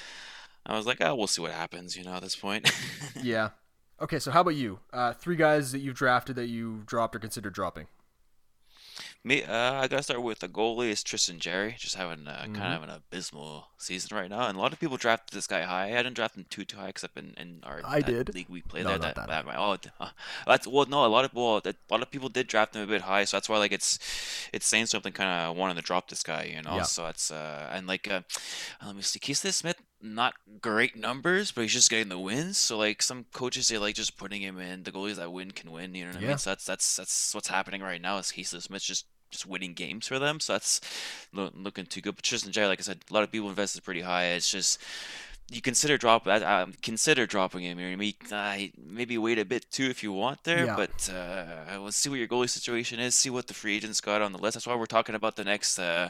I 0.65 0.76
was 0.76 0.86
like, 0.86 0.98
oh, 1.02 1.15
we'll 1.15 1.28
see 1.28 1.41
what 1.41 1.52
happens. 1.52 1.96
You 1.96 2.04
know, 2.04 2.13
at 2.13 2.24
this 2.24 2.36
point. 2.36 2.72
yeah. 3.22 3.50
Okay, 4.02 4.19
so 4.19 4.32
how 4.32 4.41
about 4.41 4.56
you? 4.56 4.80
Uh, 4.91 5.13
three 5.13 5.36
guys 5.36 5.72
that 5.72 5.80
you've 5.80 5.96
drafted 5.96 6.36
that 6.36 6.48
you 6.48 6.84
dropped 6.86 7.15
or 7.15 7.19
considered 7.19 7.54
dropping. 7.54 7.88
Me, 9.25 9.41
uh, 9.41 9.75
I 9.75 9.88
gotta 9.88 10.03
start 10.03 10.21
with 10.21 10.39
the 10.39 10.49
goalie 10.49 10.89
is 10.89 11.01
Tristan 11.01 11.39
Jarry, 11.39 11.77
just 11.79 11.95
having 11.95 12.27
uh, 12.27 12.41
mm-hmm. 12.43 12.55
kind 12.55 12.73
of 12.73 12.83
an 12.83 12.89
abysmal 12.89 13.67
season 13.77 14.17
right 14.17 14.29
now, 14.29 14.47
and 14.47 14.57
a 14.57 14.59
lot 14.59 14.73
of 14.73 14.81
people 14.81 14.97
drafted 14.97 15.33
this 15.33 15.47
guy 15.47 15.62
high. 15.62 15.97
I 15.97 16.03
didn't 16.03 16.15
draft 16.15 16.36
him 16.36 16.45
too 16.49 16.65
too 16.65 16.75
high, 16.75 16.89
except 16.89 17.17
in, 17.17 17.33
in 17.38 17.62
our 17.63 17.79
I 17.86 18.01
did 18.01 18.36
league 18.36 18.49
we 18.49 18.62
play 18.62 18.83
no, 18.83 18.89
there. 18.89 18.97
That, 18.97 19.15
that, 19.15 19.27
that, 19.29 19.45
that 19.45 19.55
oh, 19.57 19.77
uh, 20.01 20.09
that's 20.45 20.67
well, 20.67 20.86
no, 20.88 21.05
a 21.05 21.07
lot 21.07 21.23
of 21.23 21.33
well, 21.33 21.62
a 21.63 21.73
lot 21.89 22.01
of 22.01 22.12
people 22.12 22.27
did 22.27 22.47
draft 22.47 22.75
him 22.75 22.81
a 22.81 22.88
bit 22.88 23.03
high, 23.03 23.23
so 23.23 23.38
that's 23.38 23.47
why 23.47 23.59
like 23.59 23.71
it's 23.71 23.97
it's 24.51 24.67
saying 24.67 24.88
something 24.88 25.13
kind 25.13 25.29
of 25.29 25.55
wanting 25.55 25.77
to 25.77 25.81
drop 25.81 26.09
this 26.09 26.21
guy, 26.21 26.51
you 26.53 26.62
know. 26.62 26.75
Yeah. 26.75 26.83
So 26.83 27.07
it's 27.07 27.31
uh 27.31 27.69
and 27.71 27.88
like 27.88 28.12
uh, 28.12 28.23
let 28.86 28.93
me 28.93 29.03
see, 29.03 29.19
Keith 29.19 29.38
Smith 29.38 29.81
not 30.03 30.33
great 30.59 30.97
numbers, 30.97 31.53
but 31.53 31.62
he's 31.62 31.71
just 31.71 31.89
getting 31.89 32.09
the 32.09 32.19
wins. 32.19 32.57
So 32.57 32.77
like 32.77 33.01
some 33.01 33.25
coaches 33.31 33.67
say 33.67 33.77
like 33.77 33.95
just 33.95 34.17
putting 34.17 34.41
him 34.41 34.59
in 34.59 34.83
the 34.83 34.91
goalies 34.91 35.15
that 35.15 35.31
win 35.31 35.51
can 35.51 35.71
win. 35.71 35.95
You 35.95 36.05
know 36.05 36.12
what 36.12 36.21
yeah. 36.21 36.27
I 36.27 36.31
mean? 36.31 36.38
So 36.38 36.49
that's 36.51 36.65
that's 36.65 36.95
that's 36.97 37.33
what's 37.33 37.47
happening 37.47 37.81
right 37.81 38.01
now. 38.01 38.17
Is 38.17 38.31
Keith 38.31 38.47
Smith 38.47 38.83
just 38.83 39.05
just 39.34 39.46
winning 39.46 39.74
games 39.74 40.08
for 40.08 40.19
them. 40.19 40.39
So 40.39 40.54
that's 40.54 40.80
lo- 41.34 41.52
looking 41.54 41.86
too 41.86 42.02
good. 42.02 42.15
But 42.15 42.24
Tristan 42.24 42.52
Jarry, 42.52 42.67
like 42.67 42.80
I 42.80 42.84
said, 42.84 43.00
a 43.10 43.13
lot 43.13 43.24
of 43.24 43.32
people 43.32 43.50
invested 43.50 43.84
pretty 43.84 44.02
high. 44.02 44.28
It's 44.28 44.50
just 44.50 44.80
you 45.52 45.62
consider 45.62 45.98
drop 45.98 46.26
uh, 46.26 46.65
consider 46.82 47.26
dropping 47.26 47.63
him. 47.63 47.80
You 47.80 47.96
know, 47.96 48.36
uh, 48.36 48.58
maybe 48.78 49.17
wait 49.17 49.39
a 49.39 49.46
bit 49.46 49.69
too 49.72 49.86
if 49.86 50.02
you 50.02 50.13
want 50.13 50.43
there. 50.43 50.65
Yeah. 50.65 50.76
But 50.76 51.10
uh, 51.13 51.80
let's 51.80 51.98
see 51.98 52.10
what 52.10 52.19
your 52.19 52.28
goalie 52.28 52.50
situation 52.50 53.00
is. 53.00 53.15
See 53.15 53.30
what 53.30 53.48
the 53.48 53.54
free 53.54 53.76
agents 53.76 54.02
got 54.02 54.22
on 54.22 54.32
the 54.32 54.39
list. 54.39 54.56
That's 54.56 54.67
why 54.67 54.76
we're 54.76 54.86
talking 54.86 55.15
about 55.15 55.36
the 55.36 55.43
next 55.43 55.78
uh, 55.78 56.10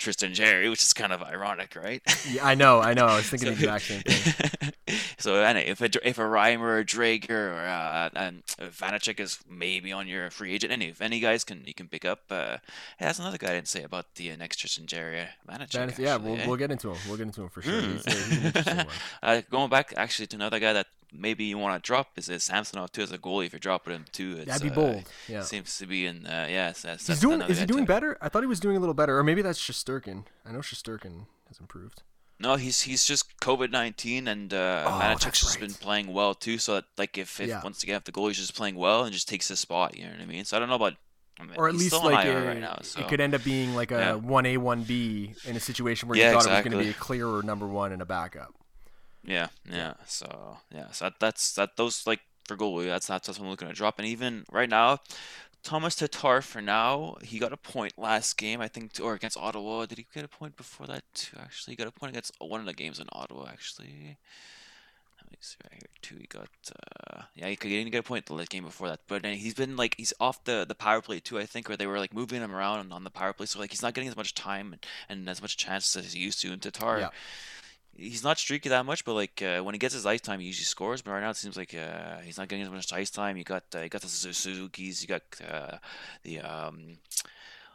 Tristan 0.00 0.34
Jarry, 0.34 0.68
which 0.68 0.82
is 0.82 0.92
kind 0.92 1.12
of 1.12 1.22
ironic, 1.22 1.76
right? 1.76 2.02
yeah, 2.28 2.44
I 2.44 2.54
know, 2.54 2.80
I 2.80 2.94
know. 2.94 3.06
I 3.06 3.16
was 3.16 3.26
thinking 3.30 3.50
so, 3.50 3.54
the 3.54 3.74
exact 3.74 3.84
same 3.84 4.00
thing. 4.02 4.72
so, 5.18 5.34
anyway, 5.36 5.66
if 5.68 5.80
a 5.80 5.90
if 6.06 6.18
a 6.18 6.22
Reimer 6.22 6.60
or 6.60 6.78
a 6.78 6.84
Driedger 6.84 7.30
or 7.30 7.60
uh, 7.60 8.10
and 8.14 8.44
Vanecek 8.46 9.20
is 9.20 9.38
maybe 9.48 9.92
on 9.92 10.08
your 10.08 10.30
free 10.30 10.52
agent, 10.54 10.72
any 10.72 10.88
if 10.88 11.00
any 11.00 11.20
guys 11.20 11.44
can 11.44 11.62
you 11.66 11.74
can 11.74 11.86
pick 11.86 12.04
up. 12.04 12.20
Uh, 12.30 12.56
hey, 12.98 13.06
that's 13.06 13.18
another 13.18 13.38
guy 13.38 13.48
I 13.48 13.54
didn't 13.54 13.68
say 13.68 13.82
about 13.82 14.14
the 14.16 14.32
uh, 14.32 14.36
next 14.36 14.56
Tristan 14.56 14.86
Jarry, 14.86 15.28
Vanecek. 15.48 15.98
yeah, 15.98 16.16
we'll, 16.16 16.36
eh? 16.36 16.46
we'll 16.46 16.56
get 16.56 16.70
into 16.70 16.90
him. 16.90 16.98
We'll 17.06 17.16
get 17.18 17.26
into 17.26 17.42
him 17.42 17.48
for 17.50 17.62
sure. 17.62 17.80
Mm. 17.80 18.04
He's, 18.04 18.64
he's 18.64 18.84
uh, 19.22 19.42
going 19.50 19.70
back 19.70 19.92
actually 19.96 20.26
to 20.28 20.36
another 20.36 20.58
guy 20.58 20.72
that 20.72 20.86
maybe 21.12 21.44
you 21.44 21.58
want 21.58 21.82
to 21.82 21.86
drop 21.86 22.10
is 22.16 22.28
it 22.28 22.40
Samsonov 22.40 22.92
too 22.92 23.02
as 23.02 23.12
a 23.12 23.18
goalie 23.18 23.46
if 23.46 23.52
you're 23.52 23.60
dropping 23.60 23.94
him 23.94 24.04
too. 24.12 24.36
It's, 24.38 24.46
That'd 24.46 24.62
be 24.62 24.74
bold. 24.74 24.96
Uh, 24.96 25.00
yeah, 25.28 25.42
seems 25.42 25.76
to 25.78 25.86
be 25.86 26.06
in. 26.06 26.26
Uh, 26.26 26.46
yeah, 26.48 26.72
that's 26.82 27.06
he's 27.06 27.20
doing. 27.20 27.42
Is 27.42 27.58
he 27.58 27.66
doing 27.66 27.84
better? 27.84 28.16
I 28.20 28.28
thought 28.28 28.42
he 28.42 28.46
was 28.46 28.60
doing 28.60 28.76
a 28.76 28.80
little 28.80 28.94
better, 28.94 29.18
or 29.18 29.24
maybe 29.24 29.42
that's 29.42 29.60
Shesterkin. 29.60 30.24
I 30.46 30.52
know 30.52 30.60
Shesterkin 30.60 31.26
has 31.48 31.58
improved. 31.60 32.02
No, 32.38 32.56
he's 32.56 32.82
he's 32.82 33.04
just 33.04 33.38
COVID 33.40 33.70
nineteen, 33.70 34.26
and 34.26 34.52
uh, 34.54 34.84
oh, 34.86 35.14
just 35.18 35.44
right. 35.44 35.60
been 35.60 35.74
playing 35.74 36.12
well 36.12 36.34
too. 36.34 36.56
So 36.56 36.76
that, 36.76 36.84
like 36.96 37.18
if, 37.18 37.38
if 37.38 37.48
yeah. 37.48 37.60
once 37.62 37.82
again 37.82 37.96
if 37.96 38.04
the 38.04 38.12
goalie's 38.12 38.38
just 38.38 38.54
playing 38.54 38.76
well 38.76 39.04
and 39.04 39.12
just 39.12 39.28
takes 39.28 39.48
his 39.48 39.60
spot, 39.60 39.96
you 39.96 40.04
know 40.04 40.10
what 40.10 40.20
I 40.20 40.26
mean. 40.26 40.44
So 40.46 40.56
I 40.56 40.60
don't 40.60 40.70
know 40.70 40.76
about 40.76 40.94
I 41.38 41.44
mean, 41.44 41.54
or 41.56 41.68
at 41.68 41.74
least 41.74 41.92
like 42.02 42.26
a, 42.26 42.46
right 42.46 42.60
now, 42.60 42.78
so. 42.82 43.00
it 43.00 43.08
could 43.08 43.20
end 43.20 43.34
up 43.34 43.44
being 43.44 43.74
like 43.74 43.90
a 43.90 44.14
one 44.14 44.46
A 44.46 44.56
one 44.56 44.84
B 44.84 45.34
in 45.46 45.56
a 45.56 45.60
situation 45.60 46.08
where 46.08 46.18
yeah, 46.18 46.28
you 46.28 46.32
thought 46.32 46.44
exactly. 46.44 46.72
it 46.72 46.76
was 46.76 46.84
going 46.84 46.84
to 46.86 46.92
be 46.92 46.98
a 46.98 47.00
clearer 47.00 47.42
number 47.42 47.66
one 47.66 47.92
and 47.92 48.00
a 48.00 48.06
backup. 48.06 48.54
Yeah, 49.24 49.48
yeah. 49.70 49.94
So 50.06 50.58
yeah, 50.74 50.90
so 50.92 51.06
that, 51.06 51.14
that's 51.20 51.54
that. 51.54 51.76
Those 51.76 52.06
like 52.06 52.20
for 52.46 52.56
goalie, 52.56 52.86
that's 52.86 53.06
that's 53.06 53.28
what 53.28 53.40
I'm 53.40 53.48
looking 53.48 53.68
to 53.68 53.74
drop. 53.74 53.98
And 53.98 54.08
even 54.08 54.44
right 54.50 54.68
now, 54.68 55.00
Thomas 55.62 55.94
Tatar 55.94 56.40
for 56.42 56.62
now, 56.62 57.16
he 57.22 57.38
got 57.38 57.52
a 57.52 57.56
point 57.56 57.98
last 57.98 58.36
game, 58.36 58.60
I 58.60 58.68
think, 58.68 58.92
or 59.02 59.14
against 59.14 59.36
Ottawa. 59.36 59.86
Did 59.86 59.98
he 59.98 60.06
get 60.12 60.24
a 60.24 60.28
point 60.28 60.56
before 60.56 60.86
that 60.86 61.04
too? 61.14 61.36
Actually, 61.38 61.72
he 61.72 61.76
got 61.76 61.86
a 61.86 61.92
point 61.92 62.10
against 62.10 62.32
one 62.38 62.60
of 62.60 62.66
the 62.66 62.72
games 62.72 62.98
in 62.98 63.06
Ottawa. 63.12 63.48
Actually, 63.48 64.16
let 65.22 65.30
me 65.30 65.36
see 65.40 65.56
right 65.64 65.74
here 65.74 65.90
too. 66.00 66.16
He 66.18 66.26
got, 66.26 66.48
uh, 66.74 67.22
yeah, 67.34 67.48
he 67.48 67.56
didn't 67.56 67.92
get 67.92 68.00
a 68.00 68.02
point 68.02 68.24
the 68.26 68.34
last 68.34 68.48
game 68.48 68.64
before 68.64 68.88
that. 68.88 69.00
But 69.06 69.22
then 69.22 69.36
he's 69.36 69.54
been 69.54 69.76
like 69.76 69.96
he's 69.98 70.14
off 70.18 70.42
the 70.44 70.64
the 70.66 70.74
power 70.74 71.02
play 71.02 71.20
too. 71.20 71.38
I 71.38 71.44
think, 71.44 71.68
where 71.68 71.76
they 71.76 71.86
were 71.86 71.98
like 71.98 72.14
moving 72.14 72.40
him 72.40 72.54
around 72.54 72.90
on 72.90 73.04
the 73.04 73.10
power 73.10 73.34
play, 73.34 73.44
so 73.44 73.58
like 73.58 73.70
he's 73.70 73.82
not 73.82 73.92
getting 73.92 74.08
as 74.08 74.16
much 74.16 74.34
time 74.34 74.72
and, 74.72 74.86
and 75.10 75.28
as 75.28 75.42
much 75.42 75.58
chances 75.58 76.06
as 76.06 76.14
he 76.14 76.20
used 76.20 76.40
to. 76.40 76.52
in 76.52 76.60
Tatar. 76.60 77.00
Yeah 77.00 77.10
he's 78.00 78.24
not 78.24 78.38
streaky 78.38 78.68
that 78.70 78.86
much, 78.86 79.04
but 79.04 79.14
like 79.14 79.42
uh, 79.42 79.60
when 79.60 79.74
he 79.74 79.78
gets 79.78 79.94
his 79.94 80.06
ice 80.06 80.20
time, 80.20 80.40
he 80.40 80.46
usually 80.46 80.64
scores. 80.64 81.02
But 81.02 81.12
right 81.12 81.20
now, 81.20 81.30
it 81.30 81.36
seems 81.36 81.56
like 81.56 81.74
uh, 81.74 82.18
he's 82.24 82.38
not 82.38 82.48
getting 82.48 82.64
as 82.64 82.70
much 82.70 82.92
ice 82.92 83.10
time. 83.10 83.36
You 83.36 83.44
got 83.44 83.64
uh, 83.74 83.80
you 83.80 83.88
got 83.88 84.00
the 84.00 84.08
Suzuki's, 84.08 85.02
you 85.02 85.08
got 85.08 85.22
uh, 85.48 85.76
the 86.22 86.40
um, 86.40 86.98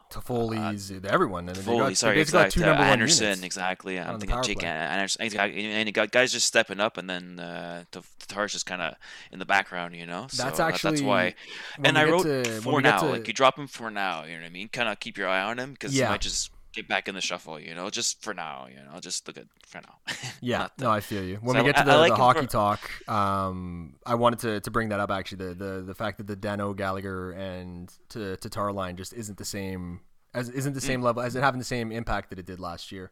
Toffoli's, 0.10 0.92
uh, 0.92 1.00
everyone. 1.08 1.48
And 1.50 1.58
Toffoli, 1.58 1.80
got, 1.80 1.98
sorry, 1.98 2.22
exactly. 2.22 2.64
Uh, 2.64 2.74
Anderson, 2.74 3.44
exactly. 3.44 4.00
I'm 4.00 4.20
thinking 4.20 4.42
Jake 4.44 4.60
play. 4.60 4.70
Anderson. 4.70 5.38
And 5.38 5.88
you 5.88 5.94
got 5.94 6.12
guys 6.12 6.32
just 6.32 6.48
stepping 6.48 6.80
up, 6.80 6.98
and 6.98 7.10
then 7.10 7.40
uh, 7.40 7.84
Tatar's 7.92 8.54
just 8.54 8.66
kind 8.66 8.82
of 8.82 8.96
in 9.32 9.40
the 9.40 9.46
background, 9.46 9.96
you 9.96 10.06
know. 10.06 10.28
So 10.30 10.44
that's 10.44 10.60
actually 10.60 10.92
that's 10.92 11.02
why. 11.02 11.36
And 11.84 11.98
I 11.98 12.06
wrote 12.06 12.24
to, 12.24 12.44
for 12.62 12.82
now, 12.82 13.00
to... 13.00 13.06
like 13.06 13.28
you 13.28 13.34
drop 13.34 13.58
him 13.58 13.68
for 13.68 13.92
now. 13.92 14.24
You 14.24 14.34
know 14.34 14.42
what 14.42 14.48
I 14.48 14.50
mean? 14.50 14.70
Kind 14.70 14.90
of 14.90 15.00
keep 15.00 15.18
your 15.18 15.28
eye 15.28 15.42
on 15.42 15.60
him 15.60 15.74
because 15.74 15.96
yeah. 15.96 16.06
he 16.06 16.12
might 16.12 16.22
just 16.22 16.52
get 16.76 16.88
back 16.88 17.08
in 17.08 17.16
the 17.16 17.22
shuffle, 17.22 17.60
you 17.60 17.74
know, 17.74 17.90
just 17.90 18.22
for 18.22 18.34
now, 18.34 18.68
you 18.70 18.76
know, 18.76 19.00
just 19.00 19.28
look 19.28 19.38
at 19.38 19.46
for 19.66 19.82
now. 19.82 20.14
yeah, 20.42 20.68
no, 20.78 20.92
I 20.92 21.00
feel 21.00 21.24
you. 21.24 21.38
When 21.42 21.56
so 21.56 21.64
we 21.64 21.72
get 21.72 21.78
to 21.78 21.84
the, 21.84 21.98
like 21.98 22.12
the 22.12 22.18
hockey 22.18 22.42
for... 22.42 22.48
talk, 22.48 23.10
um, 23.10 23.96
I 24.06 24.16
wanted 24.16 24.40
to, 24.40 24.60
to 24.60 24.72
bring 24.72 24.90
that 24.90 25.00
up 25.00 25.12
actually. 25.12 25.48
The, 25.48 25.54
the 25.54 25.82
the 25.82 25.96
fact 25.96 26.18
that 26.18 26.28
the 26.28 26.36
Danault 26.36 26.76
Gallagher 26.76 27.32
and 27.32 27.92
to 28.10 28.38
Tatar 28.38 28.72
line 28.72 28.98
just 28.98 29.14
isn't 29.14 29.38
the 29.38 29.46
same 29.46 30.02
as 30.34 30.50
isn't 30.50 30.74
the 30.74 30.82
same 30.82 31.02
mm. 31.02 31.06
level 31.06 31.24
as 31.24 31.36
it 31.36 31.42
having 31.42 31.60
the 31.60 31.66
same 31.66 31.92
impact 31.92 32.30
that 32.30 32.40
it 32.40 32.46
did 32.46 32.60
last 32.60 32.92
year. 32.92 33.12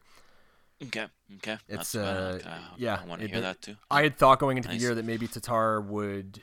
Okay. 0.82 1.06
Okay. 1.36 1.56
It's 1.68 1.94
uh, 1.94 2.40
uh, 2.44 2.58
yeah. 2.76 3.00
I 3.02 3.06
want 3.06 3.22
to 3.22 3.28
hear 3.28 3.40
that 3.40 3.62
too. 3.62 3.76
I 3.90 4.02
had 4.02 4.18
thought 4.18 4.38
going 4.38 4.56
into 4.56 4.68
nice. 4.68 4.78
the 4.78 4.82
year 4.82 4.94
that 4.94 5.04
maybe 5.04 5.26
Tatar 5.26 5.80
would 5.80 6.40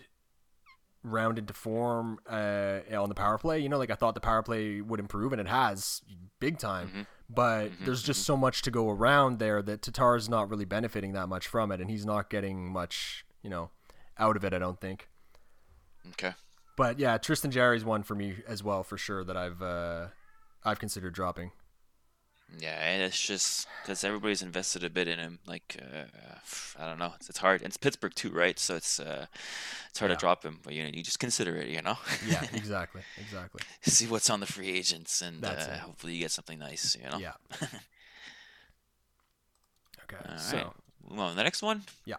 round 1.03 1.39
into 1.39 1.53
form 1.53 2.19
uh, 2.29 2.79
on 2.91 3.09
the 3.09 3.15
power 3.15 3.37
play. 3.37 3.59
You 3.59 3.69
know, 3.69 3.77
like 3.77 3.91
I 3.91 3.95
thought 3.95 4.15
the 4.15 4.21
power 4.21 4.43
play 4.43 4.81
would 4.81 4.99
improve, 4.99 5.31
and 5.31 5.41
it 5.41 5.47
has 5.47 6.01
big 6.39 6.57
time. 6.57 6.87
Mm-hmm. 6.87 7.01
But 7.29 7.65
mm-hmm. 7.67 7.85
there's 7.85 8.03
just 8.03 8.21
mm-hmm. 8.21 8.33
so 8.33 8.37
much 8.37 8.61
to 8.63 8.71
go 8.71 8.89
around 8.89 9.39
there 9.39 9.61
that 9.61 9.81
Tatar's 9.81 10.29
not 10.29 10.49
really 10.49 10.65
benefiting 10.65 11.13
that 11.13 11.27
much 11.27 11.47
from 11.47 11.71
it, 11.71 11.79
and 11.79 11.89
he's 11.89 12.05
not 12.05 12.29
getting 12.29 12.71
much, 12.71 13.25
you 13.41 13.49
know, 13.49 13.71
out 14.17 14.35
of 14.35 14.43
it. 14.43 14.53
I 14.53 14.59
don't 14.59 14.79
think. 14.79 15.09
Okay. 16.09 16.33
But 16.77 16.99
yeah, 16.99 17.17
Tristan 17.17 17.51
Jarry's 17.51 17.85
one 17.85 18.03
for 18.03 18.15
me 18.15 18.37
as 18.47 18.63
well, 18.63 18.83
for 18.83 18.97
sure. 18.97 19.23
That 19.23 19.37
I've 19.37 19.61
uh, 19.61 20.07
I've 20.63 20.79
considered 20.79 21.13
dropping. 21.13 21.51
Yeah, 22.59 22.77
and 22.79 23.01
it's 23.01 23.19
just 23.19 23.67
because 23.81 24.03
everybody's 24.03 24.41
invested 24.41 24.83
a 24.83 24.89
bit 24.89 25.07
in 25.07 25.19
him. 25.19 25.39
Like, 25.47 25.77
uh, 25.81 26.03
I 26.77 26.85
don't 26.87 26.99
know, 26.99 27.13
it's, 27.15 27.29
it's 27.29 27.37
hard. 27.37 27.61
And 27.61 27.69
it's 27.69 27.77
Pittsburgh 27.77 28.13
too, 28.13 28.29
right? 28.31 28.59
So 28.59 28.75
it's 28.75 28.99
uh, 28.99 29.27
it's 29.89 29.99
hard 29.99 30.11
yeah. 30.11 30.15
to 30.15 30.19
drop 30.19 30.43
him, 30.43 30.59
but 30.63 30.73
you 30.73 30.83
know, 30.83 30.89
you 30.93 31.03
just 31.03 31.19
consider 31.19 31.55
it. 31.57 31.69
You 31.69 31.81
know. 31.81 31.97
yeah, 32.27 32.43
exactly, 32.53 33.01
exactly. 33.17 33.61
See 33.81 34.07
what's 34.07 34.29
on 34.29 34.41
the 34.41 34.45
free 34.45 34.69
agents, 34.69 35.21
and 35.21 35.43
uh, 35.43 35.77
hopefully 35.77 36.13
you 36.13 36.19
get 36.19 36.31
something 36.31 36.59
nice. 36.59 36.97
You 37.01 37.09
know. 37.09 37.17
Yeah. 37.17 37.33
okay. 40.03 40.29
All 40.29 40.37
so, 40.37 40.57
right. 40.57 40.67
well, 41.09 41.33
the 41.33 41.43
next 41.43 41.61
one. 41.61 41.83
Yeah 42.05 42.17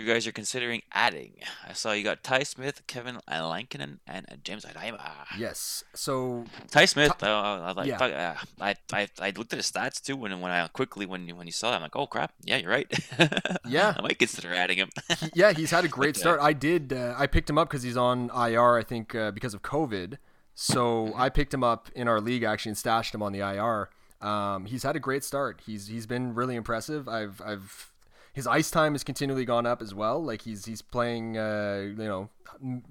you 0.00 0.06
guys 0.06 0.26
are 0.26 0.32
considering 0.32 0.82
adding. 0.92 1.34
I 1.68 1.72
saw 1.72 1.92
you 1.92 2.04
got 2.04 2.22
Ty 2.22 2.42
Smith, 2.42 2.86
Kevin 2.86 3.18
Lankinen, 3.28 4.00
and 4.06 4.26
James 4.42 4.64
Adama. 4.64 5.26
Yes. 5.38 5.84
So 5.94 6.44
Ty 6.70 6.84
Smith, 6.86 7.12
Ty, 7.18 7.30
uh, 7.30 7.74
I, 7.76 7.84
yeah. 7.84 7.96
uh, 7.98 8.36
I, 8.60 8.74
I 8.92 9.08
I 9.20 9.32
looked 9.36 9.52
at 9.52 9.58
his 9.58 9.70
stats 9.70 10.02
too 10.02 10.16
when 10.16 10.40
when 10.40 10.50
I 10.50 10.66
quickly 10.68 11.06
when 11.06 11.28
when 11.36 11.46
you 11.46 11.52
saw 11.52 11.70
that 11.70 11.76
I'm 11.76 11.82
like, 11.82 11.96
oh 11.96 12.06
crap, 12.06 12.32
yeah, 12.42 12.56
you're 12.56 12.70
right. 12.70 12.86
yeah, 13.66 13.94
I 13.96 14.02
might 14.02 14.18
consider 14.18 14.54
adding 14.54 14.78
him. 14.78 14.90
yeah, 15.34 15.52
he's 15.52 15.70
had 15.70 15.84
a 15.84 15.88
great 15.96 16.16
start. 16.16 16.40
I 16.40 16.52
did. 16.52 16.92
Uh, 16.92 17.14
I 17.16 17.26
picked 17.26 17.48
him 17.48 17.58
up 17.58 17.68
because 17.68 17.82
he's 17.82 17.96
on 17.96 18.30
IR. 18.36 18.76
I 18.76 18.82
think 18.82 19.14
uh, 19.14 19.30
because 19.30 19.54
of 19.54 19.62
COVID. 19.62 20.18
So 20.54 21.06
mm-hmm. 21.06 21.20
I 21.20 21.28
picked 21.28 21.52
him 21.52 21.62
up 21.62 21.90
in 21.94 22.08
our 22.08 22.20
league 22.20 22.42
actually 22.42 22.70
and 22.70 22.78
stashed 22.78 23.14
him 23.14 23.22
on 23.22 23.32
the 23.32 23.40
IR. 23.40 23.90
Um, 24.26 24.64
he's 24.64 24.82
had 24.82 24.96
a 24.96 25.00
great 25.00 25.22
start. 25.22 25.60
He's 25.64 25.86
he's 25.88 26.06
been 26.06 26.34
really 26.34 26.56
impressive. 26.56 27.08
I've 27.08 27.40
I've 27.44 27.92
his 28.36 28.46
ice 28.46 28.70
time 28.70 28.92
has 28.92 29.02
continually 29.02 29.46
gone 29.46 29.64
up 29.64 29.80
as 29.80 29.94
well. 29.94 30.22
Like 30.22 30.42
he's 30.42 30.66
he's 30.66 30.82
playing 30.82 31.38
uh, 31.38 31.86
you 31.86 31.94
know 31.96 32.28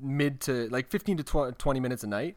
mid 0.02 0.42
to 0.42 0.68
like 0.70 0.90
15 0.90 1.18
to 1.18 1.54
20 1.56 1.80
minutes 1.80 2.04
a 2.04 2.08
night. 2.08 2.36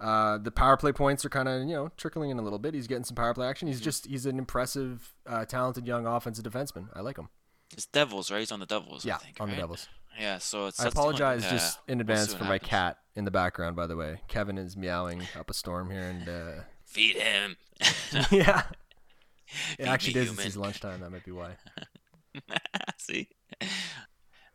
Uh, 0.00 0.36
the 0.36 0.50
power 0.50 0.76
play 0.76 0.90
points 0.90 1.24
are 1.24 1.28
kind 1.28 1.48
of 1.48 1.60
you 1.60 1.74
know 1.74 1.92
trickling 1.96 2.30
in 2.30 2.40
a 2.40 2.42
little 2.42 2.58
bit. 2.58 2.74
He's 2.74 2.88
getting 2.88 3.04
some 3.04 3.14
power 3.14 3.32
play 3.34 3.46
action. 3.46 3.68
He's 3.68 3.76
mm-hmm. 3.76 3.84
just 3.84 4.06
he's 4.06 4.26
an 4.26 4.36
impressive, 4.36 5.14
uh, 5.28 5.44
talented 5.44 5.86
young 5.86 6.08
offensive 6.08 6.44
defenseman. 6.44 6.88
I 6.92 7.02
like 7.02 7.18
him. 7.18 7.28
It's 7.72 7.86
Devils, 7.86 8.32
right? 8.32 8.40
He's 8.40 8.50
on 8.50 8.58
the 8.58 8.66
Devils. 8.66 9.04
Yeah, 9.04 9.18
think, 9.18 9.36
on 9.38 9.46
right? 9.46 9.54
the 9.54 9.62
Devils. 9.62 9.88
Yeah, 10.18 10.38
so 10.38 10.66
it's. 10.66 10.80
I 10.80 10.88
apologize 10.88 11.48
just 11.48 11.78
in 11.86 12.00
advance 12.00 12.34
for 12.34 12.44
my 12.44 12.58
cat 12.58 12.98
in 13.14 13.24
the 13.24 13.30
background. 13.30 13.76
By 13.76 13.86
the 13.86 13.94
way, 13.94 14.22
Kevin 14.26 14.58
is 14.58 14.76
meowing 14.76 15.22
up 15.38 15.50
a 15.50 15.54
storm 15.54 15.88
here, 15.88 16.02
and 16.02 16.28
uh... 16.28 16.62
feed 16.84 17.14
him. 17.14 17.56
yeah, 18.32 18.62
it 19.78 19.86
actually 19.86 20.14
does. 20.14 20.36
It's 20.36 20.56
lunchtime. 20.56 20.98
That 21.00 21.10
might 21.10 21.24
be 21.24 21.30
why. 21.30 21.52
See, 22.98 23.28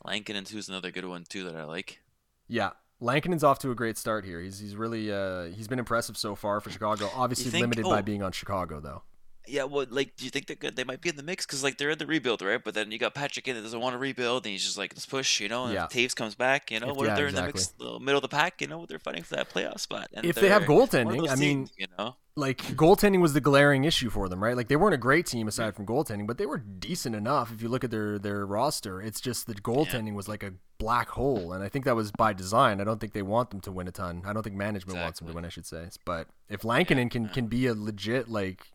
Lankinen's 0.03 0.51
who's 0.51 0.69
another 0.69 0.91
good 0.91 1.05
one 1.05 1.25
too 1.27 1.43
that 1.45 1.55
I 1.55 1.63
like. 1.63 1.99
Yeah, 2.47 2.71
Lankinen's 2.99 3.43
off 3.43 3.59
to 3.59 3.71
a 3.71 3.75
great 3.75 3.97
start 3.97 4.25
here. 4.25 4.41
He's 4.41 4.59
he's 4.59 4.75
really 4.75 5.11
uh, 5.11 5.45
he's 5.45 5.67
been 5.67 5.79
impressive 5.79 6.17
so 6.17 6.35
far 6.35 6.61
for 6.61 6.69
Chicago. 6.69 7.09
Obviously 7.15 7.51
think, 7.51 7.61
limited 7.61 7.85
oh, 7.85 7.89
by 7.89 8.01
being 8.01 8.23
on 8.23 8.31
Chicago 8.31 8.79
though. 8.79 9.03
Yeah, 9.47 9.65
well, 9.65 9.85
like, 9.89 10.15
do 10.15 10.25
you 10.25 10.31
think 10.31 10.47
they 10.47 10.69
They 10.69 10.83
might 10.83 11.01
be 11.01 11.09
in 11.09 11.15
the 11.15 11.23
mix 11.23 11.45
because 11.45 11.63
like 11.63 11.77
they're 11.77 11.91
in 11.91 11.97
the 11.97 12.07
rebuild, 12.07 12.41
right? 12.41 12.63
But 12.63 12.73
then 12.73 12.91
you 12.91 12.97
got 12.97 13.13
Patrick 13.13 13.47
in 13.47 13.55
that 13.55 13.61
doesn't 13.61 13.79
want 13.79 13.93
to 13.93 13.99
rebuild, 13.99 14.45
and 14.45 14.51
he's 14.51 14.63
just 14.63 14.77
like, 14.77 14.93
let's 14.93 15.05
push, 15.05 15.39
you 15.39 15.49
know. 15.49 15.65
And 15.65 15.73
yeah. 15.73 15.85
if 15.85 15.91
Toews 15.91 16.15
comes 16.15 16.35
back, 16.35 16.71
you 16.71 16.79
know, 16.79 16.91
if, 16.91 16.95
what 16.95 17.05
yeah, 17.05 17.11
if 17.11 17.17
they're 17.17 17.27
exactly. 17.27 17.49
in 17.49 17.53
the 17.53 17.85
mix, 17.85 17.99
the 17.99 17.99
middle 17.99 18.17
of 18.17 18.21
the 18.23 18.27
pack, 18.27 18.61
you 18.61 18.67
know, 18.67 18.85
they're 18.87 18.99
fighting 18.99 19.23
for 19.23 19.35
that 19.35 19.49
playoff 19.49 19.79
spot. 19.79 20.07
And 20.13 20.25
if 20.25 20.35
they 20.35 20.49
have 20.49 20.63
goaltending, 20.63 21.29
I 21.29 21.35
mean, 21.35 21.69
you 21.77 21.87
know, 21.97 22.15
like 22.37 22.57
goaltending 22.75 23.21
was 23.21 23.33
the 23.33 23.41
glaring 23.41 23.85
issue 23.85 24.09
for 24.09 24.27
them, 24.27 24.43
right? 24.43 24.57
Like 24.57 24.67
they 24.67 24.75
weren't 24.75 24.93
a 24.93 24.97
great 24.97 25.25
team 25.25 25.47
aside 25.47 25.75
from 25.75 25.85
goaltending, 25.85 26.27
but 26.27 26.37
they 26.37 26.45
were 26.45 26.57
decent 26.57 27.15
enough. 27.15 27.51
If 27.53 27.61
you 27.61 27.69
look 27.69 27.83
at 27.83 27.91
their 27.91 28.19
their 28.19 28.45
roster, 28.45 29.01
it's 29.01 29.21
just 29.21 29.47
that 29.47 29.63
goaltending 29.63 30.07
yeah. 30.07 30.13
was 30.13 30.27
like 30.27 30.43
a 30.43 30.53
black 30.77 31.09
hole, 31.09 31.53
and 31.53 31.63
I 31.63 31.69
think 31.69 31.85
that 31.85 31.95
was 31.95 32.11
by 32.11 32.33
design. 32.33 32.81
I 32.81 32.83
don't 32.83 32.99
think 32.99 33.13
they 33.13 33.21
want 33.21 33.51
them 33.51 33.61
to 33.61 33.71
win 33.71 33.87
a 33.87 33.91
ton. 33.91 34.23
I 34.25 34.33
don't 34.33 34.43
think 34.43 34.55
management 34.55 34.97
exactly. 34.97 35.03
wants 35.03 35.19
them 35.19 35.27
to 35.29 35.33
win. 35.33 35.45
I 35.45 35.49
should 35.49 35.65
say, 35.65 35.87
but 36.03 36.27
if 36.49 36.65
Lankinen 36.65 37.09
can 37.09 37.29
can 37.29 37.47
be 37.47 37.67
a 37.67 37.73
legit 37.73 38.27
like 38.27 38.67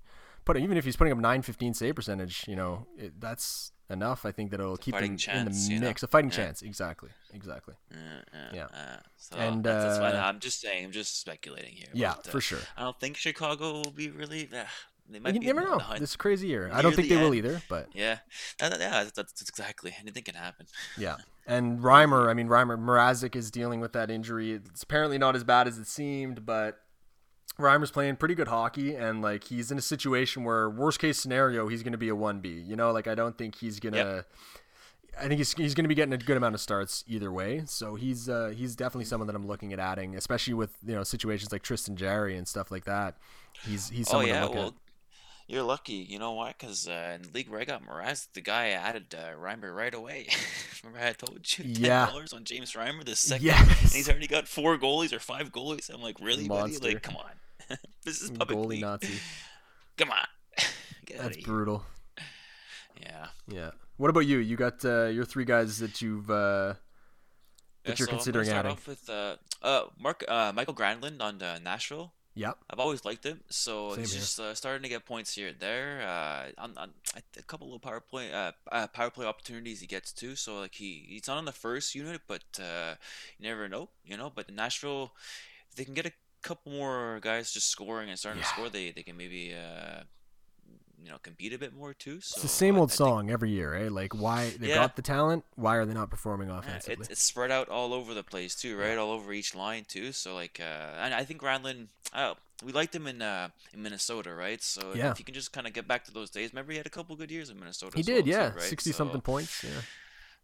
putting 0.50 0.64
even 0.64 0.76
if 0.76 0.84
he's 0.84 0.96
putting 0.96 1.12
up 1.12 1.18
915 1.18 1.74
save 1.74 1.94
percentage, 1.94 2.44
you 2.48 2.56
know, 2.56 2.86
it, 2.98 3.20
that's 3.20 3.72
enough. 3.88 4.26
I 4.26 4.32
think 4.32 4.50
that 4.50 4.60
it'll 4.60 4.76
keep 4.76 4.96
him 4.96 5.16
chance, 5.16 5.38
in 5.38 5.44
the 5.44 5.50
mix. 5.50 5.68
You 5.70 5.80
know? 5.80 5.88
A 6.02 6.06
fighting 6.08 6.30
yeah. 6.30 6.36
chance, 6.36 6.62
exactly, 6.62 7.10
exactly. 7.32 7.74
Yeah, 7.90 7.98
yeah. 8.52 8.66
yeah. 8.74 8.96
So 9.16 9.36
and 9.36 9.62
that's, 9.62 9.98
uh, 9.98 10.00
that's 10.00 10.16
I'm 10.16 10.40
just 10.40 10.60
saying, 10.60 10.86
I'm 10.86 10.92
just 10.92 11.20
speculating 11.20 11.74
here. 11.74 11.88
Yeah, 11.92 12.14
but, 12.16 12.28
uh, 12.28 12.30
for 12.30 12.40
sure. 12.40 12.58
I 12.76 12.82
don't 12.82 12.98
think 12.98 13.16
Chicago 13.16 13.74
will 13.74 13.92
be 13.94 14.10
really. 14.10 14.48
Uh, 14.52 14.64
they 15.08 15.18
might 15.18 15.34
you 15.34 15.40
never 15.40 15.62
know. 15.62 15.80
This 15.94 16.10
is 16.10 16.16
crazy 16.16 16.48
year. 16.48 16.70
I 16.72 16.82
don't 16.82 16.94
think 16.94 17.08
the 17.08 17.14
they 17.14 17.20
end. 17.20 17.30
will 17.30 17.34
either, 17.34 17.62
but 17.68 17.88
yeah, 17.94 18.18
yeah, 18.60 18.68
that's, 18.68 19.12
that's, 19.12 19.42
exactly 19.42 19.94
anything 20.00 20.22
can 20.22 20.36
happen. 20.36 20.66
yeah, 20.96 21.16
and 21.46 21.80
Reimer. 21.80 22.28
I 22.28 22.34
mean, 22.34 22.48
Reimer 22.48 22.78
Mrazek 22.78 23.34
is 23.34 23.50
dealing 23.50 23.80
with 23.80 23.92
that 23.94 24.10
injury. 24.10 24.52
It's 24.52 24.82
apparently 24.82 25.18
not 25.18 25.34
as 25.34 25.42
bad 25.42 25.66
as 25.66 25.78
it 25.78 25.88
seemed, 25.88 26.46
but 26.46 26.78
Reimer's 27.60 27.90
playing 27.90 28.16
pretty 28.16 28.34
good 28.34 28.48
hockey, 28.48 28.94
and 28.94 29.22
like 29.22 29.44
he's 29.44 29.70
in 29.70 29.78
a 29.78 29.82
situation 29.82 30.44
where 30.44 30.68
worst 30.68 30.98
case 31.00 31.18
scenario 31.18 31.68
he's 31.68 31.82
going 31.82 31.92
to 31.92 31.98
be 31.98 32.08
a 32.08 32.14
one 32.14 32.40
B. 32.40 32.50
You 32.50 32.76
know, 32.76 32.92
like 32.92 33.06
I 33.06 33.14
don't 33.14 33.36
think 33.36 33.56
he's 33.56 33.80
gonna. 33.80 33.96
Yep. 33.96 34.26
I 35.18 35.26
think 35.26 35.38
he's, 35.38 35.52
he's 35.52 35.74
going 35.74 35.84
to 35.84 35.88
be 35.88 35.94
getting 35.94 36.14
a 36.14 36.18
good 36.18 36.36
amount 36.36 36.54
of 36.54 36.60
starts 36.60 37.04
either 37.06 37.32
way. 37.32 37.62
So 37.66 37.96
he's 37.96 38.28
uh, 38.28 38.52
he's 38.56 38.76
definitely 38.76 39.06
someone 39.06 39.26
that 39.26 39.36
I'm 39.36 39.46
looking 39.46 39.72
at 39.72 39.78
adding, 39.78 40.14
especially 40.16 40.54
with 40.54 40.76
you 40.86 40.94
know 40.94 41.02
situations 41.02 41.52
like 41.52 41.62
Tristan 41.62 41.96
Jarry 41.96 42.36
and 42.36 42.46
stuff 42.46 42.70
like 42.70 42.84
that. 42.84 43.16
He's 43.66 43.88
he's 43.90 44.08
oh, 44.08 44.12
someone 44.12 44.30
oh, 44.30 44.32
yeah, 44.32 44.40
to 44.40 44.46
look 44.46 44.54
well, 44.54 44.66
at. 44.68 44.74
You're 45.50 45.64
lucky, 45.64 45.94
you 45.94 46.20
know 46.20 46.34
why? 46.34 46.54
Because 46.56 46.86
uh, 46.86 47.16
in 47.16 47.22
the 47.22 47.28
league 47.34 47.48
where 47.48 47.60
I 47.60 47.64
got 47.64 47.84
Mraz, 47.84 48.28
the 48.34 48.40
guy 48.40 48.68
added 48.68 49.12
uh, 49.12 49.36
Reimer 49.36 49.74
right 49.74 49.92
away. 49.92 50.28
Remember 50.84 51.04
I 51.04 51.12
told 51.12 51.40
you 51.58 51.64
ten 51.64 51.74
yeah. 51.74 52.06
dollars 52.06 52.32
on 52.32 52.44
James 52.44 52.74
Reimer 52.74 53.04
the 53.04 53.16
second, 53.16 53.46
yes. 53.46 53.82
and 53.82 53.90
he's 53.90 54.08
already 54.08 54.28
got 54.28 54.46
four 54.46 54.78
goalies 54.78 55.12
or 55.12 55.18
five 55.18 55.50
goalies. 55.50 55.92
I'm 55.92 56.00
like, 56.00 56.20
really, 56.20 56.46
Monster. 56.46 56.78
buddy? 56.78 56.94
Like, 56.94 57.02
come 57.02 57.16
on. 57.16 57.32
this 58.04 58.22
is 58.22 58.30
public 58.30 58.58
goalie 58.58 58.80
Nazi. 58.80 59.14
Come 59.96 60.10
on. 60.10 60.26
That's 61.18 61.36
brutal. 61.38 61.84
Yeah. 63.00 63.26
Yeah. 63.48 63.70
What 63.96 64.10
about 64.10 64.26
you? 64.26 64.38
You 64.38 64.56
got 64.56 64.84
uh, 64.84 65.06
your 65.06 65.24
three 65.24 65.44
guys 65.44 65.78
that 65.78 66.00
you've 66.00 66.30
uh, 66.30 66.74
that 67.84 67.92
yeah, 67.92 67.94
you're 67.98 68.06
so 68.06 68.12
considering 68.12 68.46
I'm 68.48 68.50
start 68.50 68.66
adding. 68.66 68.72
Off 68.72 68.86
with 68.86 69.10
uh, 69.10 69.36
uh, 69.62 69.84
Mark 69.98 70.24
uh, 70.28 70.52
Mikael 70.54 70.74
Granlund 70.74 71.20
on 71.20 71.42
uh, 71.42 71.58
Nashville. 71.62 72.12
Yep. 72.34 72.58
I've 72.70 72.78
always 72.78 73.04
liked 73.04 73.24
him, 73.26 73.40
so 73.50 73.90
Same 73.90 73.98
he's 74.00 74.12
here. 74.12 74.20
just 74.20 74.40
uh, 74.40 74.54
starting 74.54 74.82
to 74.84 74.88
get 74.88 75.04
points 75.04 75.34
here 75.34 75.48
and 75.48 75.58
there. 75.58 76.00
Uh, 76.00 76.62
on, 76.62 76.78
on 76.78 76.90
a 77.36 77.42
couple 77.42 77.74
of 77.74 77.82
power 77.82 78.00
play, 78.00 78.32
uh, 78.32 78.52
uh, 78.70 78.86
power 78.86 79.10
play 79.10 79.26
opportunities 79.26 79.80
he 79.80 79.86
gets 79.86 80.12
too. 80.12 80.36
So 80.36 80.60
like 80.60 80.74
he 80.76 81.06
he's 81.08 81.26
not 81.26 81.38
on 81.38 81.44
the 81.44 81.52
first 81.52 81.94
unit, 81.94 82.22
but 82.28 82.44
uh, 82.60 82.94
you 83.38 83.48
never 83.48 83.68
know, 83.68 83.88
you 84.04 84.16
know. 84.16 84.30
But 84.34 84.52
Nashville, 84.54 85.12
if 85.70 85.76
they 85.76 85.84
can 85.84 85.94
get 85.94 86.06
a 86.06 86.12
couple 86.42 86.72
more 86.72 87.20
guys 87.20 87.52
just 87.52 87.68
scoring 87.68 88.10
and 88.10 88.18
starting 88.18 88.40
yeah. 88.40 88.48
to 88.48 88.54
score, 88.54 88.68
they 88.68 88.90
they 88.90 89.02
can 89.02 89.16
maybe 89.16 89.54
uh, 89.54 90.02
you 91.02 91.10
know 91.10 91.18
compete 91.22 91.52
a 91.52 91.58
bit 91.58 91.74
more 91.74 91.94
too. 91.94 92.20
So 92.20 92.34
it's 92.34 92.42
the 92.42 92.48
same 92.48 92.76
old 92.76 92.90
I, 92.90 92.94
I 92.94 92.96
song 92.96 93.20
think, 93.20 93.32
every 93.32 93.50
year, 93.50 93.74
eh? 93.74 93.88
Like 93.90 94.14
why 94.14 94.52
they 94.58 94.68
yeah. 94.68 94.76
got 94.76 94.96
the 94.96 95.02
talent, 95.02 95.44
why 95.56 95.76
are 95.76 95.86
they 95.86 95.94
not 95.94 96.10
performing 96.10 96.50
offensively? 96.50 96.94
Yeah, 96.94 97.00
it's, 97.00 97.10
it's, 97.10 97.22
spread 97.22 97.50
out 97.50 97.68
all 97.68 97.92
over 97.94 98.14
the 98.14 98.22
place 98.22 98.54
too, 98.54 98.76
right? 98.76 98.96
All 98.98 99.10
over 99.10 99.32
each 99.32 99.54
line 99.54 99.84
too. 99.86 100.12
So 100.12 100.34
like, 100.34 100.60
uh, 100.60 100.98
and 100.98 101.14
I 101.14 101.24
think 101.24 101.40
Granlund, 101.40 101.88
oh, 102.14 102.34
we 102.64 102.72
liked 102.72 102.94
him 102.94 103.06
in 103.06 103.22
uh, 103.22 103.48
in 103.72 103.82
Minnesota, 103.82 104.34
right? 104.34 104.62
So 104.62 104.92
yeah. 104.94 105.10
if 105.10 105.18
you 105.18 105.24
can 105.24 105.34
just 105.34 105.52
kind 105.52 105.66
of 105.66 105.72
get 105.72 105.88
back 105.88 106.04
to 106.04 106.12
those 106.12 106.30
days, 106.30 106.52
remember 106.52 106.72
he 106.72 106.78
had 106.78 106.86
a 106.86 106.90
couple 106.90 107.16
good 107.16 107.30
years 107.30 107.50
in 107.50 107.58
Minnesota. 107.58 107.96
He 107.96 108.02
did, 108.02 108.26
well, 108.26 108.34
yeah, 108.34 108.52
right? 108.52 108.62
sixty 108.62 108.92
so, 108.92 108.98
something 108.98 109.20
points, 109.20 109.64
yeah. 109.64 109.80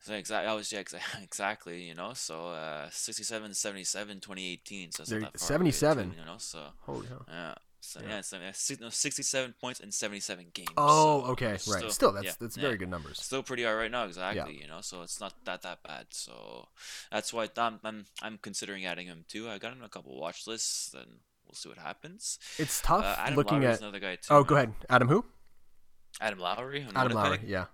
So 0.06 0.14
exactly, 0.14 0.48
I 0.48 0.54
was 0.54 0.70
yeah, 0.70 0.84
exactly, 1.20 1.82
you 1.82 1.96
know. 1.96 2.12
So 2.14 2.50
uh, 2.50 2.88
67, 2.92 3.54
77, 3.54 4.20
2018. 4.20 4.92
So 4.92 5.02
77. 5.02 6.14
you 6.16 6.24
know. 6.24 6.36
So 6.38 6.60
holy 6.82 7.08
hell. 7.08 7.26
Yeah. 7.28 7.54
So 7.80 8.00
yeah, 8.02 8.20
yeah 8.38 8.52
so, 8.52 8.74
no, 8.80 8.88
67 8.88 9.54
points 9.60 9.80
in 9.80 9.90
77 9.90 10.46
games. 10.54 10.68
Oh, 10.76 11.24
so 11.24 11.30
okay, 11.32 11.50
right. 11.50 11.60
Still, 11.60 11.90
still 11.90 12.12
that's 12.12 12.24
yeah, 12.24 12.32
that's 12.38 12.56
very 12.56 12.76
good 12.76 12.88
numbers. 12.88 13.20
Still 13.20 13.42
pretty 13.42 13.64
high 13.64 13.74
right 13.74 13.90
now, 13.90 14.04
exactly. 14.04 14.60
You 14.60 14.68
know, 14.68 14.80
so 14.80 15.02
it's 15.02 15.20
not 15.20 15.34
that 15.44 15.62
that 15.62 15.82
bad. 15.82 16.06
So 16.10 16.68
that's 17.10 17.32
why 17.32 17.48
I'm 17.56 17.80
I'm, 17.82 18.06
I'm 18.22 18.38
considering 18.38 18.86
adding 18.86 19.08
him 19.08 19.24
too. 19.26 19.48
I 19.48 19.58
got 19.58 19.72
him 19.72 19.82
a 19.82 19.88
couple 19.88 20.16
watch 20.20 20.46
lists, 20.46 20.94
and 20.94 21.18
we'll 21.44 21.54
see 21.54 21.68
what 21.68 21.78
happens. 21.78 22.38
It's 22.58 22.80
tough 22.80 23.04
uh, 23.04 23.34
looking 23.34 23.64
at 23.64 23.80
another 23.80 23.98
guy 23.98 24.14
too. 24.14 24.28
Oh, 24.30 24.44
go 24.44 24.54
ahead, 24.54 24.72
Adam. 24.88 25.08
Who? 25.08 25.24
Adam 26.20 26.38
Lowry. 26.38 26.86
Adam 26.94 27.12
Lowry. 27.12 27.40
Yeah. 27.44 27.66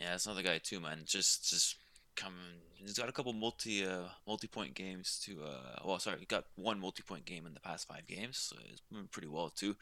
Yeah, 0.00 0.14
it's 0.14 0.26
another 0.26 0.42
guy 0.42 0.58
too, 0.58 0.80
man. 0.80 1.02
Just 1.04 1.48
just 1.48 1.76
coming. 2.16 2.38
He's 2.74 2.96
got 2.96 3.08
a 3.08 3.12
couple 3.12 3.32
multi 3.32 3.84
uh, 3.84 4.08
multi 4.26 4.46
point 4.46 4.74
games 4.74 5.20
to. 5.24 5.42
Uh, 5.42 5.82
well, 5.84 5.98
sorry, 5.98 6.18
he 6.20 6.26
got 6.26 6.44
one 6.56 6.80
multi 6.80 7.02
point 7.02 7.24
game 7.24 7.46
in 7.46 7.54
the 7.54 7.60
past 7.60 7.88
five 7.88 8.06
games. 8.06 8.38
So 8.38 8.56
he's 8.62 8.80
doing 8.92 9.08
pretty 9.10 9.28
well 9.28 9.50
too. 9.50 9.76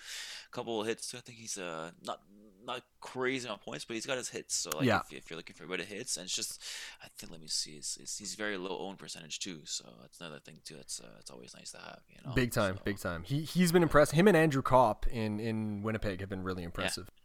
A 0.49 0.55
couple 0.55 0.81
of 0.81 0.87
hits 0.87 1.11
too. 1.11 1.19
I 1.19 1.21
think 1.21 1.39
he's 1.39 1.59
uh 1.59 1.91
not 2.05 2.21
not 2.65 2.83
crazy 3.01 3.49
on 3.49 3.59
points, 3.59 3.85
but 3.85 3.95
he's 3.95 4.07
got 4.07 4.17
his 4.17 4.31
hits. 4.31 4.55
So 4.55 4.71
like 4.77 4.87
yeah. 4.87 5.01
if, 5.11 5.19
if 5.19 5.31
you're 5.31 5.37
looking 5.37 5.55
for 5.55 5.65
a 5.65 5.69
bit 5.69 5.81
of 5.81 5.87
hits, 5.87 6.17
and 6.17 6.25
it's 6.25 6.35
just 6.35 6.63
I 7.03 7.09
think 7.19 7.31
let 7.31 7.41
me 7.41 7.49
see, 7.49 7.73
it's, 7.73 7.99
it's, 7.99 8.19
he's 8.19 8.35
very 8.35 8.57
low 8.57 8.79
own 8.79 8.97
percentage 8.97 9.39
too. 9.39 9.61
So 9.65 9.85
that's 10.01 10.21
another 10.21 10.41
thing 10.41 10.57
too. 10.65 10.77
That's 10.77 11.01
uh, 11.01 11.17
it's 11.21 11.31
always 11.31 11.55
nice 11.55 11.73
to 11.73 11.79
have. 11.79 12.01
You 12.09 12.17
know, 12.25 12.35
big 12.35 12.53
time, 12.53 12.77
so, 12.77 12.83
big 12.85 12.99
time. 12.99 13.23
He 13.25 13.43
he's 13.43 13.73
been 13.73 13.83
impressed. 13.83 14.13
Him 14.13 14.27
and 14.27 14.37
Andrew 14.37 14.63
Copp 14.63 15.07
in 15.09 15.39
in 15.39 15.83
Winnipeg 15.83 16.21
have 16.21 16.31
been 16.31 16.43
really 16.43 16.63
impressive. 16.63 17.05
Yeah 17.09 17.23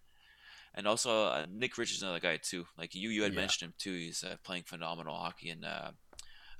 and 0.73 0.88
also 0.88 1.25
uh, 1.25 1.45
Nick 1.51 1.77
Ritchie 1.77 1.95
is 1.95 2.01
another 2.01 2.19
guy 2.19 2.38
too. 2.38 2.65
Like 2.77 2.95
you, 2.95 3.10
you 3.10 3.23
had 3.23 3.34
yeah. 3.34 3.39
mentioned 3.39 3.69
him 3.69 3.73
too. 3.77 3.93
He's 3.93 4.23
uh, 4.23 4.36
playing 4.43 4.63
phenomenal 4.63 5.15
hockey 5.15 5.49
in, 5.49 5.65
uh, 5.65 5.91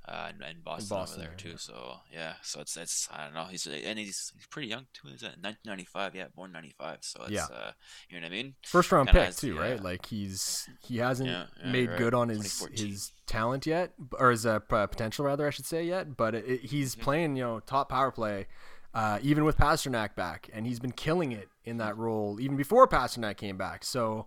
uh, 0.06 0.30
in, 0.30 0.42
in, 0.44 0.60
Boston, 0.62 0.88
Boston, 0.96 1.20
over 1.20 1.28
there 1.28 1.36
too. 1.36 1.50
Yeah. 1.50 1.56
So 1.56 1.94
yeah, 2.12 2.32
so 2.42 2.60
it's 2.60 2.76
it's 2.76 3.08
I 3.12 3.24
don't 3.24 3.34
know. 3.34 3.44
He's 3.44 3.66
and 3.66 3.98
he's 3.98 4.32
he's 4.34 4.46
pretty 4.50 4.68
young 4.68 4.86
too. 4.92 5.08
Is 5.08 5.20
that 5.20 5.38
1995? 5.40 6.14
Yeah, 6.14 6.26
born 6.34 6.52
95. 6.52 6.98
So 7.00 7.22
it's 7.22 7.30
yeah. 7.30 7.44
uh, 7.44 7.72
you 8.10 8.20
know 8.20 8.26
what 8.26 8.32
I 8.32 8.36
mean. 8.36 8.54
First 8.64 8.92
round 8.92 9.08
pick 9.08 9.34
too, 9.36 9.54
the, 9.54 9.60
right? 9.60 9.82
Like 9.82 10.06
he's 10.06 10.68
he 10.82 10.98
hasn't 10.98 11.30
yeah, 11.30 11.46
made 11.64 11.90
right. 11.90 11.98
good 11.98 12.14
on 12.14 12.28
his 12.28 12.66
his 12.74 13.12
talent 13.26 13.64
yet, 13.64 13.92
or 14.18 14.32
his 14.32 14.44
uh, 14.44 14.58
potential 14.58 15.24
rather, 15.24 15.46
I 15.46 15.50
should 15.50 15.66
say 15.66 15.84
yet. 15.84 16.16
But 16.16 16.34
it, 16.34 16.44
it, 16.46 16.60
he's 16.62 16.94
playing 16.96 17.36
you 17.36 17.44
know 17.44 17.60
top 17.60 17.88
power 17.88 18.10
play 18.10 18.46
uh, 18.94 19.18
even 19.22 19.44
with 19.44 19.56
Pastrnak 19.56 20.14
back, 20.14 20.50
and 20.52 20.66
he's 20.66 20.80
been 20.80 20.92
killing 20.92 21.32
it 21.32 21.48
in 21.64 21.78
that 21.78 21.96
role 21.96 22.40
even 22.40 22.56
before 22.56 22.86
Pastrnak 22.86 23.36
came 23.36 23.56
back. 23.56 23.84
So 23.84 24.26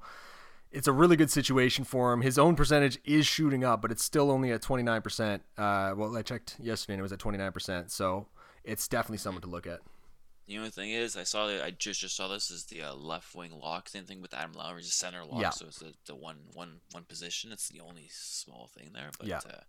it's 0.72 0.88
a 0.88 0.92
really 0.92 1.16
good 1.16 1.32
situation 1.32 1.86
for 1.86 2.12
him. 2.12 2.22
His 2.22 2.38
own 2.38 2.56
percentage 2.56 2.98
is 3.06 3.26
shooting 3.26 3.64
up, 3.64 3.82
but 3.82 3.92
it's 3.92 4.04
still 4.04 4.32
only 4.32 4.52
at 4.52 4.62
29%. 4.62 5.36
Uh, 5.58 5.94
well, 5.96 6.16
I 6.18 6.22
checked 6.22 6.58
yesterday 6.60 6.94
and 6.94 7.00
it 7.00 7.04
was 7.04 7.14
at 7.14 7.20
29%. 7.20 7.92
So 7.92 8.28
it's 8.64 8.88
definitely 8.88 9.20
someone 9.20 9.42
to 9.42 9.50
look 9.50 9.68
at. 9.68 9.80
The 10.48 10.58
only 10.58 10.70
thing 10.70 10.92
is, 10.92 11.18
I 11.18 11.24
saw 11.24 11.48
that 11.48 11.64
I 11.64 11.72
just 11.72 12.02
just 12.02 12.16
saw 12.16 12.28
this 12.28 12.52
is 12.52 12.66
the 12.66 12.84
uh, 12.84 12.94
left 12.94 13.34
wing 13.34 13.52
lock. 13.60 13.90
Same 13.90 14.04
thing 14.04 14.22
with 14.22 14.34
Adam 14.34 14.54
Lowry, 14.54 14.74
Lowry's 14.74 14.94
center 14.94 15.26
lock. 15.26 15.42
Yeah. 15.42 15.50
So 15.50 15.66
it's 15.66 15.80
the, 15.80 15.94
the 16.06 16.14
one 16.14 16.38
one 16.54 16.82
one 16.92 17.04
position. 17.04 17.52
It's 17.52 17.68
the 17.68 17.80
only 17.80 18.10
small 18.12 18.70
thing 18.78 18.92
there. 18.94 19.10
But 19.18 19.28
yeah. 19.28 19.38
Uh, 19.38 19.62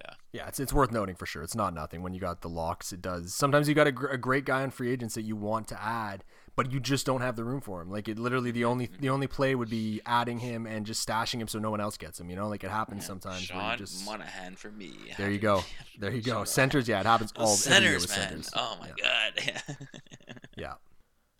yeah. 0.00 0.14
Yeah, 0.32 0.48
it's, 0.48 0.60
it's 0.60 0.72
worth 0.72 0.92
noting 0.92 1.14
for 1.14 1.26
sure. 1.26 1.42
It's 1.42 1.54
not 1.54 1.74
nothing 1.74 2.02
when 2.02 2.12
you 2.12 2.20
got 2.20 2.42
the 2.42 2.48
locks. 2.48 2.92
It 2.92 3.00
does. 3.00 3.34
Sometimes 3.34 3.68
you 3.68 3.74
got 3.74 3.86
a, 3.86 3.92
gr- 3.92 4.08
a 4.08 4.18
great 4.18 4.44
guy 4.44 4.62
on 4.62 4.70
free 4.70 4.90
agents 4.90 5.14
that 5.14 5.22
you 5.22 5.36
want 5.36 5.68
to 5.68 5.82
add, 5.82 6.22
but 6.54 6.70
you 6.70 6.80
just 6.80 7.06
don't 7.06 7.22
have 7.22 7.36
the 7.36 7.44
room 7.44 7.60
for 7.60 7.80
him. 7.80 7.90
Like 7.90 8.08
it 8.08 8.18
literally 8.18 8.50
the 8.50 8.64
only 8.64 8.90
the 9.00 9.08
only 9.08 9.26
play 9.26 9.54
would 9.54 9.70
be 9.70 10.00
adding 10.04 10.40
him 10.40 10.66
and 10.66 10.84
just 10.84 11.06
stashing 11.06 11.40
him 11.40 11.48
so 11.48 11.58
no 11.58 11.70
one 11.70 11.80
else 11.80 11.96
gets 11.96 12.20
him. 12.20 12.28
You 12.28 12.36
know, 12.36 12.48
like 12.48 12.62
it 12.62 12.70
happens 12.70 13.02
yeah. 13.02 13.06
sometimes. 13.06 13.40
Sean 13.42 13.78
just, 13.78 14.04
Monahan 14.04 14.54
for 14.56 14.70
me. 14.70 14.92
There 15.16 15.30
you 15.30 15.38
go. 15.38 15.62
There 16.00 16.12
you 16.12 16.22
go. 16.22 16.44
Centers, 16.44 16.86
yeah, 16.86 17.00
it 17.00 17.06
happens 17.06 17.32
all 17.34 17.56
the 17.56 17.64
time. 17.64 17.82
centers, 17.82 18.08
man. 18.08 18.28
Centers. 18.28 18.50
Oh 18.54 18.78
my 18.80 18.92
yeah. 18.96 19.30
god. 19.36 19.76
yeah. 20.56 20.74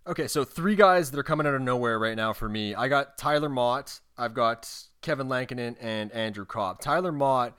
Okay, 0.05 0.27
so 0.27 0.43
three 0.43 0.75
guys 0.75 1.13
that 1.13 1.21
are 1.21 1.23
coming 1.23 1.47
out 1.47 1.55
of 1.55 1.63
nowhere 1.63 1.97
right 1.97 2.17
now 2.17 2.33
for 2.33 2.49
me. 2.49 2.75
I 2.75 2.89
got 2.89 3.19
Tyler 3.19 3.49
Motte. 3.49 4.01
I've 4.17 4.35
got 4.35 4.69
Kevin 5.01 5.29
Lankinen, 5.29 5.77
and 5.81 6.11
Andrew 6.13 6.45
Copp. 6.45 6.81
Tyler 6.81 7.13
Motte 7.13 7.55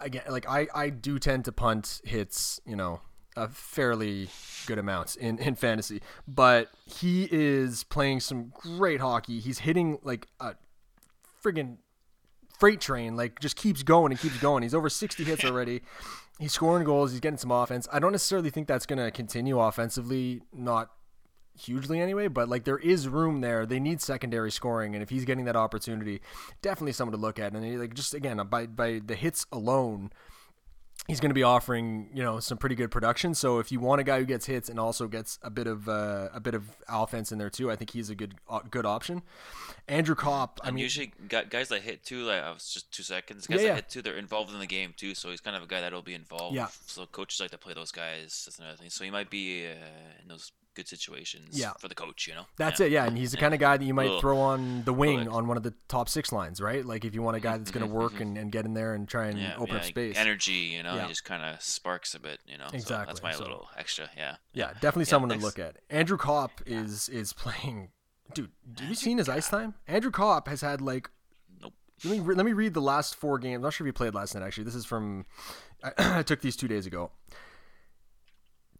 again, 0.00 0.22
like 0.28 0.48
I, 0.48 0.68
I 0.74 0.90
do 0.90 1.18
tend 1.18 1.44
to 1.46 1.52
punt 1.52 2.00
hits, 2.04 2.60
you 2.66 2.76
know, 2.76 3.00
a 3.36 3.48
fairly 3.48 4.28
good 4.66 4.78
amounts 4.78 5.16
in, 5.16 5.38
in 5.38 5.54
fantasy, 5.54 6.02
but 6.26 6.70
he 6.86 7.28
is 7.30 7.84
playing 7.84 8.20
some 8.20 8.52
great 8.54 9.00
hockey. 9.00 9.38
He's 9.38 9.60
hitting 9.60 9.98
like 10.02 10.26
a 10.40 10.54
friggin' 11.42 11.78
freight 12.58 12.80
train, 12.80 13.16
like 13.16 13.38
just 13.40 13.56
keeps 13.56 13.82
going 13.82 14.12
and 14.12 14.20
keeps 14.20 14.38
going. 14.38 14.62
He's 14.62 14.74
over 14.74 14.88
60 14.88 15.24
hits 15.24 15.44
already. 15.44 15.82
He's 16.38 16.52
scoring 16.52 16.84
goals. 16.84 17.12
He's 17.12 17.20
getting 17.20 17.38
some 17.38 17.50
offense. 17.50 17.88
I 17.92 17.98
don't 17.98 18.12
necessarily 18.12 18.50
think 18.50 18.68
that's 18.68 18.86
going 18.86 18.98
to 18.98 19.10
continue 19.10 19.58
offensively, 19.58 20.42
not 20.52 20.90
hugely 21.58 22.00
anyway, 22.00 22.28
but 22.28 22.48
like 22.48 22.64
there 22.64 22.78
is 22.78 23.08
room 23.08 23.40
there. 23.40 23.66
They 23.66 23.80
need 23.80 24.00
secondary 24.00 24.50
scoring, 24.50 24.94
and 24.94 25.02
if 25.02 25.10
he's 25.10 25.24
getting 25.24 25.44
that 25.46 25.56
opportunity, 25.56 26.20
definitely 26.62 26.92
someone 26.92 27.12
to 27.12 27.20
look 27.20 27.38
at. 27.38 27.52
And 27.52 27.80
like 27.80 27.94
just 27.94 28.14
again 28.14 28.38
by 28.48 28.66
by 28.66 29.00
the 29.04 29.14
hits 29.14 29.46
alone, 29.52 30.10
he's 31.08 31.20
going 31.20 31.30
to 31.30 31.34
be 31.34 31.42
offering 31.42 32.10
you 32.14 32.22
know 32.22 32.38
some 32.38 32.58
pretty 32.58 32.74
good 32.74 32.90
production. 32.90 33.34
So 33.34 33.58
if 33.58 33.72
you 33.72 33.80
want 33.80 34.00
a 34.00 34.04
guy 34.04 34.18
who 34.18 34.24
gets 34.24 34.46
hits 34.46 34.68
and 34.68 34.78
also 34.78 35.08
gets 35.08 35.38
a 35.42 35.50
bit 35.50 35.66
of 35.66 35.88
uh, 35.88 36.28
a 36.32 36.40
bit 36.40 36.54
of 36.54 36.64
offense 36.88 37.32
in 37.32 37.38
there 37.38 37.50
too, 37.50 37.70
I 37.70 37.76
think 37.76 37.90
he's 37.90 38.10
a 38.10 38.14
good 38.14 38.34
uh, 38.48 38.60
good 38.70 38.86
option. 38.86 39.22
Andrew 39.88 40.14
Copp, 40.14 40.60
I 40.62 40.70
mean, 40.70 40.82
usually 40.82 41.12
guys 41.28 41.68
that 41.68 41.80
hit 41.80 42.04
too, 42.04 42.24
like 42.24 42.42
I 42.42 42.50
was 42.50 42.68
just 42.68 42.92
two 42.92 43.02
seconds. 43.02 43.46
Guys 43.46 43.62
yeah, 43.62 43.68
that 43.68 43.74
hit 43.76 43.88
too, 43.88 44.02
they're 44.02 44.18
involved 44.18 44.52
in 44.52 44.58
the 44.58 44.66
game 44.66 44.92
too. 44.96 45.14
So 45.14 45.30
he's 45.30 45.40
kind 45.40 45.56
of 45.56 45.62
a 45.62 45.66
guy 45.66 45.80
that'll 45.80 46.02
be 46.02 46.14
involved. 46.14 46.54
Yeah. 46.54 46.68
So 46.86 47.06
coaches 47.06 47.40
like 47.40 47.50
to 47.52 47.58
play 47.58 47.72
those 47.72 47.90
guys. 47.90 48.44
That's 48.44 48.58
another 48.58 48.76
thing. 48.76 48.90
So 48.90 49.04
he 49.04 49.10
might 49.10 49.30
be 49.30 49.66
uh, 49.66 50.22
in 50.22 50.28
those 50.28 50.52
good 50.78 50.88
situations 50.88 51.58
Yeah. 51.58 51.72
for 51.80 51.88
the 51.88 51.94
coach. 51.94 52.26
You 52.28 52.34
know. 52.34 52.46
That's 52.56 52.78
Yeah. 52.80 52.86
it, 52.86 52.92
yeah. 52.92 53.04
And 53.06 53.18
he's 53.18 53.32
the 53.32 53.36
kind 53.36 53.52
of 53.52 53.60
guy 53.60 53.76
that 53.76 53.84
you 53.84 53.92
might 53.94 54.20
throw 54.20 54.38
on 54.38 54.84
the 54.84 54.92
wing 54.92 55.28
on 55.28 55.46
one 55.48 55.56
of 55.56 55.62
the 55.64 55.74
top 55.88 56.08
six 56.08 56.30
lines, 56.32 56.60
right? 56.60 56.84
Like 56.84 57.04
if 57.04 57.14
you 57.14 57.22
want 57.22 57.36
a 57.36 57.40
guy 57.40 57.56
that's 57.58 57.70
going 57.70 57.86
to 57.86 57.92
Mhm, 57.92 57.96
work 57.96 58.12
mhm. 58.14 58.20
and, 58.22 58.38
and 58.38 58.52
get 58.52 58.64
in 58.64 58.74
there 58.74 58.94
and 58.94 59.08
try 59.08 59.26
and 59.26 59.38
Yeah, 59.38 59.56
open 59.58 59.76
up 59.76 59.84
space. 59.84 60.16
energy. 60.16 60.52
You 60.76 60.82
know, 60.84 60.98
he 60.98 61.08
just 61.08 61.24
kind 61.24 61.42
of 61.42 61.60
sparks 61.60 62.14
a 62.14 62.20
bit. 62.20 62.40
You 62.46 62.56
know. 62.58 62.68
So 62.70 62.76
Exactly, 62.76 63.06
that's 63.12 63.22
my 63.22 63.32
so- 63.32 63.42
little 63.42 63.68
extra. 63.76 64.08
Yeah. 64.16 64.36
Yeah, 64.52 64.72
definitely 64.74 65.04
someone 65.06 65.30
to 65.30 65.36
look 65.36 65.58
at. 65.58 65.76
Andrew 65.90 66.16
Copp 66.16 66.62
is 66.66 67.08
is 67.08 67.32
playing. 67.32 67.90
Dude, 68.34 68.50
have 68.78 68.88
you 68.88 68.94
seen 68.94 69.18
his 69.18 69.28
ice 69.28 69.48
time? 69.48 69.74
Andrew 69.86 70.10
Copp 70.10 70.48
has 70.48 70.60
had 70.60 70.80
like. 70.80 71.10
Nope. 71.60 71.74
Let 72.04 72.12
me 72.12 72.20
re- 72.20 72.34
let 72.36 72.46
me 72.46 72.52
read 72.52 72.74
the 72.74 72.80
last 72.82 73.14
four 73.16 73.38
games. 73.38 73.56
I'm 73.56 73.62
not 73.62 73.72
sure 73.72 73.86
if 73.86 73.88
he 73.88 73.92
played 73.96 74.14
last 74.14 74.34
night. 74.34 74.44
Actually, 74.44 74.64
this 74.64 74.74
is 74.76 74.84
from. 74.84 75.26
I, 75.82 75.92
I 76.18 76.22
took 76.22 76.40
these 76.40 76.54
two 76.56 76.68
days 76.68 76.86
ago. 76.86 77.10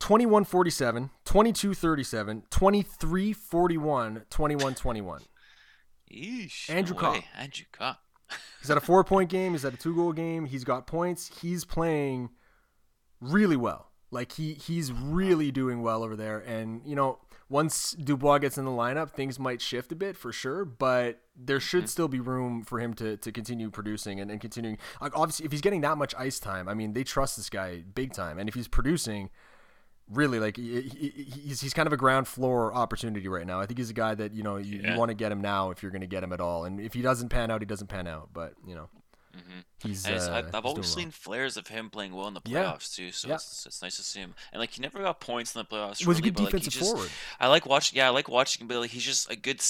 21 0.01 0.45
47, 0.45 1.11
22 1.25 1.75
37, 1.75 2.43
23 2.51 3.33
41, 3.33 4.23
21 4.31 4.75
21. 4.75 5.21
Yeesh, 6.13 6.71
Andrew 6.71 6.95
no 6.95 7.01
Copp. 7.01 7.23
Andrew 7.37 7.67
Copp. 7.73 8.01
He's 8.61 8.71
at 8.71 8.77
a 8.77 8.81
four 8.81 9.05
point 9.05 9.31
game. 9.31 9.53
He's 9.53 9.65
at 9.65 9.75
a 9.75 9.77
two 9.77 9.95
goal 9.95 10.13
game. 10.13 10.47
He's 10.47 10.65
got 10.65 10.87
points. 10.87 11.41
He's 11.41 11.65
playing 11.65 12.31
really 13.21 13.57
well. 13.57 13.91
Like 14.11 14.33
he 14.33 14.55
he's 14.55 14.93
really 14.93 15.51
doing 15.51 15.83
well 15.83 16.03
over 16.03 16.17
there. 16.17 16.39
And 16.39 16.81
you 16.85 16.97
know, 16.97 17.19
once 17.51 17.93
Dubois 17.93 18.39
gets 18.39 18.57
in 18.57 18.65
the 18.65 18.71
lineup, 18.71 19.11
things 19.11 19.39
might 19.39 19.61
shift 19.61 19.93
a 19.93 19.97
bit 19.97 20.17
for 20.17 20.33
sure. 20.33 20.65
But 20.65 21.21
there 21.37 21.61
should 21.61 21.85
mm-hmm. 21.85 21.89
still 21.89 22.09
be 22.09 22.21
room 22.21 22.63
for 22.63 22.81
him 22.81 22.95
to, 22.95 23.17
to 23.19 23.33
continue 23.33 23.71
producing 23.71 24.21
and, 24.21 24.31
and 24.31 24.41
continuing. 24.41 24.79
Like 25.01 25.17
obviously, 25.17 25.47
if 25.47 25.53
he's 25.53 25.61
getting 25.61 25.83
that 25.83 25.99
much 25.99 26.15
ice 26.17 26.39
time, 26.39 26.69
I 26.69 26.75
mean, 26.75 26.95
they 26.95 27.05
trust 27.05 27.37
this 27.37 27.51
guy 27.51 27.83
big 27.95 28.13
time. 28.13 28.39
And 28.39 28.49
if 28.49 28.55
he's 28.55 28.69
producing, 28.69 29.29
really 30.11 30.39
like 30.41 30.57
he, 30.57 30.81
he- 30.83 31.25
he's 31.45 31.61
he's 31.61 31.75
kind 31.75 31.87
of 31.87 31.93
a 31.93 31.97
ground 31.97 32.27
floor 32.29 32.75
opportunity 32.75 33.29
right 33.29 33.47
now. 33.47 33.61
I 33.61 33.67
think 33.67 33.79
he's 33.79 33.91
a 33.91 33.95
guy 33.95 34.15
that 34.15 34.33
you 34.35 34.43
know 34.43 34.57
you, 34.57 34.81
Yeah. 34.81 34.93
you 34.95 34.99
want 34.99 35.11
to 35.11 35.15
get 35.15 35.31
him 35.33 35.41
now 35.41 35.71
if 35.71 35.83
you're 35.83 35.93
going 35.93 36.01
to 36.03 36.07
get 36.07 36.23
him 36.23 36.33
at 36.33 36.41
all. 36.41 36.65
And 36.65 36.81
if 36.81 36.95
he 36.95 37.03
doesn't 37.03 37.29
pan 37.29 37.51
out, 37.51 37.61
he 37.61 37.67
doesn't 37.67 37.89
pan 37.89 38.07
out. 38.07 38.31
But 38.33 38.55
you 38.67 38.75
know, 38.75 38.89
Mhm. 39.37 39.65
he's. 39.83 40.07
Uh, 40.07 40.43
I, 40.53 40.57
have 40.57 40.65
always 40.67 40.87
seen 40.93 41.11
flares 41.11 41.57
of 41.57 41.69
him 41.69 41.91
playing 41.91 42.13
well 42.15 42.27
in 42.29 42.35
the 42.35 42.41
Yeah. 42.47 42.65
playoffs 42.73 42.95
too, 42.95 43.13
so 43.13 43.29
Yeah. 43.29 43.35
it's, 43.35 43.67
it's 43.67 43.83
nice 43.83 43.97
to 43.97 44.03
see 44.03 44.21
him. 44.21 44.35
And 44.53 44.59
like 44.61 44.71
he 44.73 44.81
never 44.81 44.99
got 45.01 45.21
points 45.21 45.55
in 45.55 45.61
the 45.61 45.65
playoffs. 45.67 46.05
was 46.07 46.19
a 46.19 46.23
good 46.23 46.35
but, 46.35 46.45
like, 46.45 46.51
defensive 46.53 46.73
just- 46.73 46.91
forward. 46.91 47.11
I 47.39 47.47
like 47.49 47.67
watching. 47.67 47.99
Yeah, 47.99 48.07
I 48.07 48.11
like 48.11 48.29
watching 48.29 48.63
him. 48.63 48.69
But 48.69 48.79
like, 48.79 48.91
he's 48.91 49.05
just 49.05 49.31
a 49.31 49.37
good, 49.37 49.61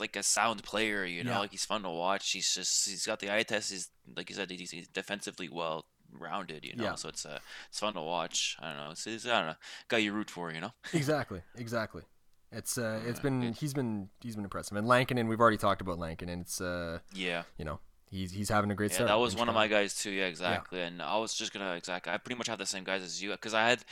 like 0.00 0.16
a 0.16 0.22
sound 0.22 0.62
player. 0.64 1.04
You 1.04 1.24
know, 1.24 1.30
Yeah. 1.32 1.38
like 1.38 1.52
he's 1.52 1.64
fun 1.64 1.82
to 1.84 1.90
watch. 1.90 2.30
He's 2.32 2.52
just 2.52 2.88
he's 2.88 3.06
got 3.06 3.20
the 3.20 3.32
eye 3.34 3.44
test. 3.44 3.70
He's 3.70 3.88
like 4.16 4.28
you 4.28 4.36
said, 4.36 4.50
he's, 4.50 4.70
he's 4.72 4.88
defensively 4.88 5.48
well 5.48 5.86
rounded. 6.16 6.64
You 6.64 6.76
know, 6.76 6.84
Yeah. 6.84 6.94
so 6.96 7.08
it's 7.08 7.24
uh 7.26 7.38
it's 7.68 7.78
fun 7.80 7.94
to 7.94 8.02
watch. 8.02 8.56
I 8.60 8.68
don't 8.68 8.76
know. 8.84 8.90
It's, 8.90 9.06
it's 9.06 9.26
I 9.26 9.38
don't 9.38 9.46
know, 9.48 9.54
guy 9.88 9.98
you 9.98 10.12
root 10.12 10.30
for. 10.30 10.52
You 10.52 10.60
know. 10.60 10.72
Exactly, 10.92 11.42
exactly. 11.56 12.02
It's 12.52 12.78
uh, 12.78 13.00
it's 13.06 13.20
been 13.20 13.52
he's 13.54 13.74
been 13.74 14.08
he's 14.20 14.36
been 14.36 14.44
impressive. 14.44 14.76
And 14.76 14.86
Lankinen, 14.86 15.26
we've 15.28 15.40
already 15.40 15.56
talked 15.56 15.80
about 15.80 15.98
Lankinen. 15.98 16.40
It's 16.40 16.60
uh, 16.60 17.00
Yeah. 17.12 17.42
you 17.58 17.64
know, 17.64 17.80
he's 18.10 18.30
he's 18.32 18.48
having 18.48 18.70
a 18.70 18.74
great 18.74 18.90
Yeah, 18.90 18.96
start. 18.96 19.08
that 19.08 19.18
was 19.18 19.36
one 19.36 19.48
of 19.48 19.54
my 19.54 19.66
guys 19.68 19.94
too. 19.94 20.10
Yeah, 20.10 20.26
exactly. 20.26 20.80
And 20.80 21.02
I 21.02 21.16
was 21.18 21.34
just 21.34 21.52
gonna 21.52 21.74
exactly. 21.74 22.12
I 22.12 22.18
pretty 22.18 22.38
much 22.38 22.46
have 22.48 22.58
the 22.58 22.66
same 22.66 22.84
guys 22.84 23.02
as 23.02 23.22
you 23.22 23.30
because 23.32 23.54
I 23.54 23.68
had, 23.68 23.84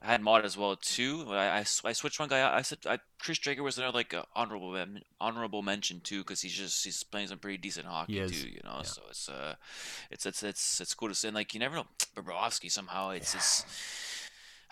I 0.00 0.06
had 0.06 0.20
Motte 0.22 0.44
as 0.44 0.56
well 0.56 0.76
too. 0.76 1.24
but 1.24 1.36
I, 1.38 1.58
I, 1.58 1.60
I 1.60 1.92
switched 1.92 2.18
one 2.20 2.28
guy. 2.28 2.40
out. 2.40 2.54
I 2.54 2.62
said 2.62 2.78
I, 2.86 2.98
Chris 3.18 3.38
Driedger 3.38 3.60
was 3.62 3.78
another 3.78 3.96
like 3.96 4.14
honorable 4.34 4.76
honorable 5.20 5.62
mention 5.62 6.00
too 6.00 6.18
because 6.18 6.40
he's 6.42 6.52
just 6.54 6.84
he's 6.84 7.02
playing 7.02 7.28
some 7.28 7.38
pretty 7.38 7.58
decent 7.58 7.86
hockey 7.86 8.26
too. 8.28 8.48
You 8.48 8.60
know, 8.64 8.76
yeah. 8.78 8.82
so 8.82 9.02
it's 9.10 9.28
uh, 9.28 9.54
it's 10.10 10.26
it's 10.26 10.42
it's 10.42 10.80
it's 10.80 10.94
cool 10.94 11.08
to 11.08 11.14
see. 11.14 11.28
And 11.28 11.34
like 11.34 11.54
you 11.54 11.60
never 11.60 11.76
know, 11.76 11.86
Bobrovsky 12.16 12.70
somehow 12.70 13.10
it's 13.10 13.32
just. 13.32 13.66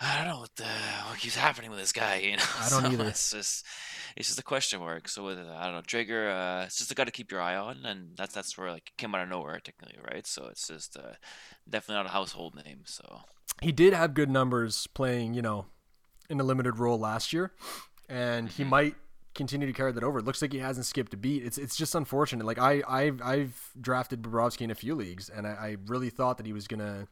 I 0.01 0.17
don't 0.17 0.27
know 0.33 0.39
what 0.39 0.55
the 0.55 0.63
what 1.07 1.19
keeps 1.19 1.35
happening 1.35 1.69
with 1.69 1.79
this 1.79 1.91
guy. 1.91 2.15
You 2.23 2.37
know, 2.37 2.43
I 2.59 2.69
don't 2.69 2.85
So 2.85 2.91
either. 2.91 3.07
It's 3.07 3.31
just 3.31 3.65
it's 4.15 4.27
just 4.27 4.39
a 4.39 4.43
question 4.43 4.79
mark. 4.79 5.07
So 5.07 5.23
with 5.25 5.37
I 5.37 5.65
don't 5.65 5.73
know, 5.75 5.81
Driedger, 5.81 6.61
uh, 6.61 6.65
it's 6.65 6.77
just 6.77 6.91
a 6.91 6.95
guy 6.95 7.03
to 7.03 7.11
keep 7.11 7.31
your 7.31 7.41
eye 7.41 7.55
on, 7.55 7.85
and 7.85 8.15
that's 8.17 8.33
that's 8.33 8.57
where 8.57 8.71
like 8.71 8.91
came 8.97 9.13
out 9.13 9.21
of 9.21 9.29
nowhere 9.29 9.59
technically, 9.59 9.99
right? 10.11 10.25
So 10.25 10.47
it's 10.47 10.67
just 10.67 10.97
uh, 10.97 11.13
definitely 11.69 11.95
not 11.95 12.05
a 12.07 12.13
household 12.13 12.55
name. 12.65 12.81
So 12.85 13.21
he 13.61 13.71
did 13.71 13.93
have 13.93 14.13
good 14.13 14.29
numbers 14.29 14.87
playing, 14.87 15.33
you 15.35 15.41
know, 15.41 15.65
in 16.29 16.39
a 16.39 16.43
limited 16.43 16.79
role 16.79 16.97
last 16.97 17.31
year, 17.33 17.51
and 18.09 18.49
he 18.49 18.63
Mhm. 18.63 18.69
might 18.69 18.95
continue 19.35 19.67
to 19.67 19.73
carry 19.73 19.91
that 19.93 20.03
over. 20.03 20.19
It 20.19 20.25
looks 20.25 20.41
like 20.41 20.51
he 20.51 20.59
hasn't 20.59 20.85
skipped 20.85 21.13
a 21.13 21.17
beat. 21.17 21.43
It's 21.45 21.57
it's 21.59 21.75
just 21.75 21.93
unfortunate. 21.93 22.45
Like 22.45 22.59
I 22.59 22.81
I've 22.87 23.21
I've 23.21 23.71
drafted 23.79 24.21
Bobrovsky 24.23 24.61
in 24.61 24.71
a 24.71 24.75
few 24.75 24.95
leagues, 24.95 25.29
and 25.29 25.45
I, 25.45 25.51
I 25.51 25.77
really 25.85 26.09
thought 26.09 26.37
that 26.37 26.45
he 26.47 26.53
was 26.53 26.67
gonna. 26.67 27.07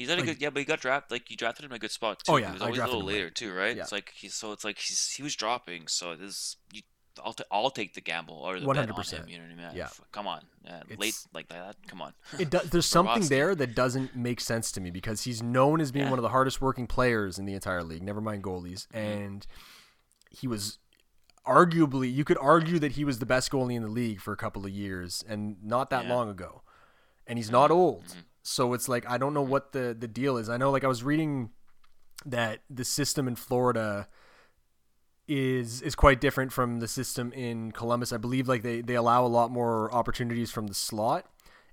He's 0.00 0.10
at 0.10 0.18
a 0.18 0.20
Like- 0.20 0.26
good 0.30 0.40
yeah, 0.42 0.50
but 0.50 0.58
he 0.60 0.64
got 0.64 0.80
drafted 0.80 1.10
like 1.12 1.30
you 1.30 1.36
drafted 1.36 1.64
him 1.64 1.72
in 1.72 1.76
a 1.76 1.78
good 1.78 1.90
spot 1.90 2.20
too. 2.24 2.32
Oh, 2.32 2.36
yeah, 2.36 2.48
he 2.48 2.52
was 2.54 2.62
always 2.62 2.78
a 2.78 2.84
little 2.86 3.02
late. 3.04 3.14
later 3.14 3.30
too, 3.30 3.52
right? 3.54 3.76
Yeah. 3.76 3.82
It's 3.82 3.92
like 3.92 4.12
he's 4.14 4.34
so 4.34 4.52
it's 4.52 4.64
like 4.64 4.78
he's 4.78 5.12
he 5.12 5.22
was 5.22 5.34
dropping, 5.36 5.86
so 5.88 6.16
this 6.16 6.56
you. 6.72 6.82
I'll, 7.22 7.32
t- 7.34 7.44
I'll 7.50 7.70
take 7.70 7.92
the 7.94 8.00
gamble 8.00 8.36
or 8.36 8.58
the 8.58 8.66
bet 8.66 8.88
on 8.88 8.96
100%. 8.96 9.12
him. 9.12 9.28
You 9.28 9.38
know 9.38 9.44
what 9.44 9.52
I 9.52 9.68
mean? 9.68 9.76
Yeah. 9.76 9.88
Come 10.12 10.26
on, 10.26 10.42
yeah, 10.64 10.82
late 10.96 11.18
like 11.34 11.48
that. 11.48 11.76
Come 11.86 12.00
on. 12.00 12.14
It 12.38 12.48
does. 12.50 12.70
There's 12.70 12.86
something 12.98 13.24
there 13.26 13.54
that 13.56 13.74
doesn't 13.74 14.16
make 14.16 14.40
sense 14.40 14.72
to 14.72 14.80
me 14.80 14.90
because 14.90 15.24
he's 15.24 15.42
known 15.42 15.80
as 15.82 15.90
being 15.92 16.04
Yeah. 16.06 16.10
one 16.10 16.18
of 16.18 16.22
the 16.22 16.30
hardest 16.30 16.62
working 16.62 16.86
players 16.86 17.38
in 17.38 17.44
the 17.44 17.52
entire 17.52 17.82
league. 17.82 18.02
Never 18.02 18.20
mind 18.22 18.42
goalies, 18.42 18.86
Mm-hmm. 18.88 18.96
and 18.96 19.46
he 20.30 20.46
was 20.46 20.78
arguably 21.46 22.12
you 22.12 22.24
could 22.24 22.38
argue 22.38 22.78
that 22.78 22.92
he 22.92 23.04
was 23.04 23.18
the 23.18 23.26
best 23.26 23.50
goalie 23.50 23.74
in 23.74 23.82
the 23.82 23.88
league 23.88 24.20
for 24.20 24.32
a 24.32 24.36
couple 24.36 24.64
of 24.64 24.70
years 24.70 25.24
and 25.28 25.56
not 25.62 25.90
that 25.90 26.04
Yeah. 26.04 26.14
long 26.14 26.28
ago. 26.30 26.62
And 27.26 27.38
he's 27.38 27.50
not 27.50 27.70
old. 27.70 28.04
Mhm. 28.06 28.24
So 28.50 28.74
it's 28.74 28.88
like 28.88 29.08
I 29.08 29.16
don't 29.16 29.32
know 29.34 29.42
what 29.42 29.72
the 29.72 29.96
the 29.98 30.08
deal 30.08 30.36
is. 30.36 30.48
I 30.48 30.56
know 30.56 30.70
like 30.70 30.84
I 30.84 30.88
was 30.88 31.04
reading 31.04 31.50
that 32.26 32.60
the 32.68 32.84
system 32.84 33.28
in 33.28 33.36
Florida 33.36 34.08
is 35.28 35.80
is 35.82 35.94
quite 35.94 36.20
different 36.20 36.52
from 36.52 36.80
the 36.80 36.88
system 36.88 37.32
in 37.32 37.72
Columbus. 37.72 38.12
I 38.12 38.16
believe 38.16 38.48
like 38.48 38.62
they 38.62 38.80
they 38.80 38.94
allow 38.94 39.24
a 39.24 39.28
lot 39.28 39.50
more 39.50 39.92
opportunities 39.94 40.50
from 40.50 40.66
the 40.66 40.74
slot. 40.74 41.26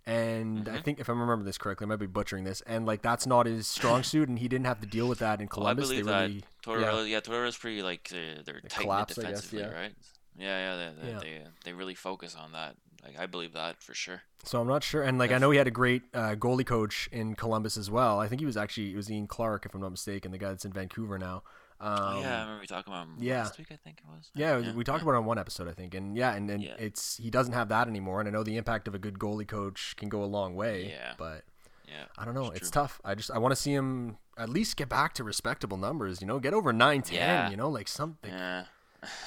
And 0.05 0.69
I 0.69 0.77
Mhm. 0.77 0.83
think 0.83 0.99
if 0.99 1.09
I 1.09 1.13
remember 1.13 1.43
this 1.43 1.57
correctly, 1.57 1.85
I 1.85 1.87
might 1.89 1.97
be 1.99 2.05
butchering 2.05 2.45
this. 2.45 2.61
And 2.61 2.85
like 2.85 3.01
that's 3.01 3.25
not 3.27 3.45
his 3.45 3.67
strong 3.67 4.03
suit, 4.11 4.29
and 4.29 4.39
he 4.39 4.47
didn't 4.47 4.65
have 4.67 4.79
to 4.81 4.87
deal 4.87 5.07
with 5.07 5.19
that 5.19 5.41
in 5.41 5.47
Well, 5.55 5.67
I 5.67 5.73
Columbus. 5.73 5.87
believe 5.89 6.05
they 6.05 6.11
that 6.11 6.31
really, 6.31 6.43
Tortorella, 6.63 7.09
yeah, 7.09 7.19
Tortorella's 7.19 7.57
pretty 7.57 7.81
like 7.81 8.07
they're, 8.09 8.41
they're 8.43 8.61
They 8.61 8.69
tight 8.69 8.83
collapse, 8.83 9.17
I 9.17 9.31
guess, 9.31 9.51
yeah. 9.51 9.73
right? 9.73 9.95
Yeah, 10.37 10.77
yeah, 10.77 10.91
they, 10.93 11.01
they, 11.01 11.07
Yeah. 11.11 11.19
they 11.19 11.47
they 11.65 11.73
really 11.73 11.95
focus 11.95 12.35
on 12.35 12.51
that. 12.53 12.75
Like 13.07 13.17
I 13.17 13.25
believe 13.25 13.53
that 13.53 13.81
for 13.81 13.93
sure. 13.93 14.21
So 14.43 14.59
I'm 14.61 14.67
not 14.67 14.83
sure. 14.83 15.01
And 15.01 15.17
like 15.17 15.31
I 15.31 15.37
know 15.37 15.49
he 15.51 15.57
had 15.57 15.67
a 15.67 15.71
great 15.71 16.03
uh, 16.13 16.35
goalie 16.35 16.65
coach 16.65 17.07
in 17.11 17.35
Columbus 17.35 17.77
as 17.77 17.89
well. 17.89 18.19
I 18.19 18.27
think 18.27 18.41
he 18.41 18.45
was 18.45 18.57
actually 18.57 18.91
it 18.91 18.95
was 18.95 19.09
Ian 19.09 19.27
Clark, 19.27 19.65
if 19.65 19.73
I'm 19.73 19.81
not 19.81 19.91
mistaken, 19.91 20.31
the 20.31 20.37
guy 20.37 20.49
that's 20.49 20.65
in 20.65 20.73
Vancouver 20.73 21.17
now. 21.17 21.43
Um, 21.79 22.21
yeah, 22.21 22.37
I 22.37 22.41
remember 22.41 22.61
we 22.61 22.67
talking 22.67 22.91
about 22.91 23.05
him 23.05 23.15
yeah. 23.19 23.43
last 23.43 23.59
week. 23.59 23.67
I 23.71 23.75
think 23.75 23.99
it 23.99 24.05
was. 24.07 24.31
Yeah, 24.33 24.73
we 24.73 24.83
talked 24.83 25.03
about 25.03 25.13
it 25.13 25.17
on 25.17 25.25
one 25.25 25.37
episode, 25.37 25.67
I 25.67 25.73
think, 25.73 25.93
and 25.93 26.17
yeah, 26.17 26.33
and, 26.33 26.49
and 26.49 26.63
Yeah. 26.63 26.73
it's 26.79 27.17
he 27.17 27.29
doesn't 27.29 27.53
have 27.53 27.69
that 27.69 27.87
anymore. 27.87 28.19
And 28.19 28.27
I 28.27 28.31
know 28.31 28.43
the 28.43 28.57
impact 28.57 28.87
of 28.87 28.95
a 28.95 28.99
good 28.99 29.19
goalie 29.19 29.47
coach 29.47 29.95
can 29.95 30.09
go 30.09 30.23
a 30.23 30.25
long 30.25 30.55
way. 30.55 30.89
Yeah. 30.89 31.13
but 31.19 31.43
Yeah, 31.87 32.05
I 32.17 32.25
don't 32.25 32.33
know. 32.33 32.47
it's 32.47 32.61
It's 32.61 32.71
tough. 32.71 32.99
I 33.05 33.13
just 33.13 33.29
I 33.29 33.37
want 33.37 33.51
to 33.51 33.55
see 33.55 33.73
him 33.73 34.17
at 34.37 34.49
least 34.49 34.75
get 34.75 34.89
back 34.89 35.13
to 35.15 35.23
respectable 35.23 35.77
numbers. 35.77 36.19
You 36.19 36.25
know, 36.27 36.39
get 36.39 36.53
over 36.53 36.73
nine 36.73 37.03
ten. 37.03 37.19
Yeah. 37.19 37.49
You 37.51 37.57
know, 37.57 37.69
like 37.69 37.87
something. 37.87 38.31
yeah. 38.31 38.65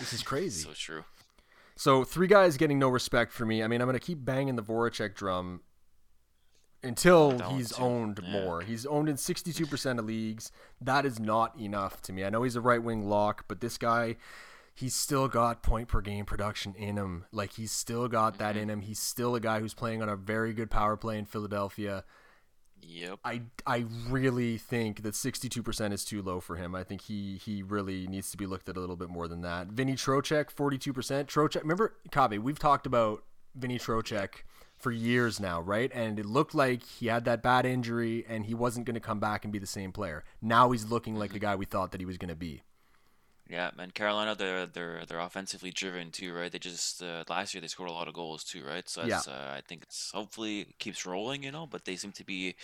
This 0.00 0.12
is 0.12 0.22
crazy. 0.22 0.62
so 0.68 0.72
true. 0.72 1.04
So 1.80 2.04
three 2.04 2.26
guys 2.26 2.58
getting 2.58 2.78
no 2.78 2.90
respect 2.90 3.32
for 3.32 3.46
me. 3.46 3.62
I 3.62 3.66
mean, 3.66 3.80
I'm 3.80 3.88
gonna 3.88 3.98
keep 3.98 4.22
banging 4.22 4.56
the 4.56 4.62
Voracek 4.62 5.14
drum 5.14 5.62
until 6.82 7.38
he's 7.56 7.70
too. 7.72 7.82
owned 7.82 8.20
Yeah. 8.22 8.32
more. 8.44 8.60
He's 8.60 8.84
owned 8.84 9.08
in 9.08 9.16
62% 9.16 9.98
of 9.98 10.04
leagues. 10.04 10.52
That 10.78 11.06
is 11.06 11.18
not 11.18 11.58
enough 11.58 12.02
to 12.02 12.12
me. 12.12 12.22
I 12.22 12.28
know 12.28 12.42
he's 12.42 12.54
a 12.54 12.60
right 12.60 12.82
wing 12.82 13.08
lock, 13.08 13.46
but 13.48 13.62
this 13.62 13.78
guy, 13.78 14.16
he's 14.74 14.94
still 14.94 15.26
got 15.26 15.62
point 15.62 15.88
per 15.88 16.02
game 16.02 16.26
production 16.26 16.74
in 16.74 16.98
him. 16.98 17.24
Like 17.32 17.54
he's 17.54 17.72
still 17.72 18.08
got 18.08 18.36
that 18.36 18.56
Mm-hmm. 18.56 18.62
in 18.62 18.68
him. 18.70 18.80
He's 18.82 19.00
still 19.00 19.34
a 19.34 19.40
guy 19.40 19.60
who's 19.60 19.72
playing 19.72 20.02
on 20.02 20.10
a 20.10 20.16
very 20.16 20.52
good 20.52 20.70
power 20.70 20.98
play 20.98 21.16
in 21.16 21.24
Philadelphia. 21.24 22.04
Yep. 22.82 23.20
I, 23.24 23.42
I 23.66 23.84
really 24.08 24.58
think 24.58 25.02
that 25.02 25.14
62% 25.14 25.92
is 25.92 26.04
too 26.04 26.22
low 26.22 26.40
for 26.40 26.56
him. 26.56 26.74
I 26.74 26.84
think 26.84 27.02
he 27.02 27.36
he 27.36 27.62
really 27.62 28.06
needs 28.06 28.30
to 28.30 28.36
be 28.36 28.46
looked 28.46 28.68
at 28.68 28.76
a 28.76 28.80
little 28.80 28.96
bit 28.96 29.08
more 29.08 29.28
than 29.28 29.42
that. 29.42 29.68
Vinny 29.68 29.94
Trocheck, 29.94 30.52
42%. 30.54 30.92
Trocheck, 31.26 31.62
remember, 31.62 31.94
Kabe, 32.10 32.38
we've 32.38 32.58
talked 32.58 32.86
about 32.86 33.24
Vinny 33.54 33.78
Trocheck 33.78 34.42
for 34.76 34.90
years 34.90 35.38
now, 35.38 35.60
right? 35.60 35.90
And 35.94 36.18
it 36.18 36.26
looked 36.26 36.54
like 36.54 36.82
he 36.82 37.08
had 37.08 37.24
that 37.26 37.42
bad 37.42 37.66
injury 37.66 38.24
and 38.28 38.46
he 38.46 38.54
wasn't 38.54 38.86
going 38.86 38.94
to 38.94 39.00
come 39.00 39.20
back 39.20 39.44
and 39.44 39.52
be 39.52 39.58
the 39.58 39.66
same 39.66 39.92
player. 39.92 40.24
Now 40.40 40.70
he's 40.70 40.90
looking 40.90 41.16
like 41.16 41.32
the 41.32 41.38
mm-hmm. 41.38 41.46
guy 41.46 41.56
we 41.56 41.66
thought 41.66 41.92
that 41.92 42.00
he 42.00 42.06
was 42.06 42.16
going 42.16 42.30
to 42.30 42.34
be. 42.34 42.62
Yeah, 43.50 43.70
man. 43.76 43.90
Carolina, 43.90 44.36
they're 44.36 44.66
they're 44.66 45.04
they're 45.06 45.18
offensively 45.18 45.72
driven 45.72 46.10
too, 46.12 46.32
right? 46.32 46.52
They 46.52 46.58
just 46.58 47.02
uh, 47.02 47.24
last 47.28 47.52
year 47.52 47.60
they 47.60 47.66
scored 47.66 47.88
a 47.88 47.92
lot 47.92 48.06
of 48.06 48.14
goals 48.14 48.44
too, 48.44 48.64
right? 48.64 48.88
So 48.88 49.04
Yeah. 49.04 49.20
uh, 49.26 49.54
I 49.56 49.62
think 49.66 49.82
it's 49.82 50.12
hopefully 50.12 50.60
it 50.60 50.78
keeps 50.78 51.04
rolling, 51.04 51.42
you 51.42 51.50
know. 51.50 51.66
But 51.66 51.84
they 51.84 51.96
seem 51.96 52.12
to 52.12 52.24
be 52.24 52.54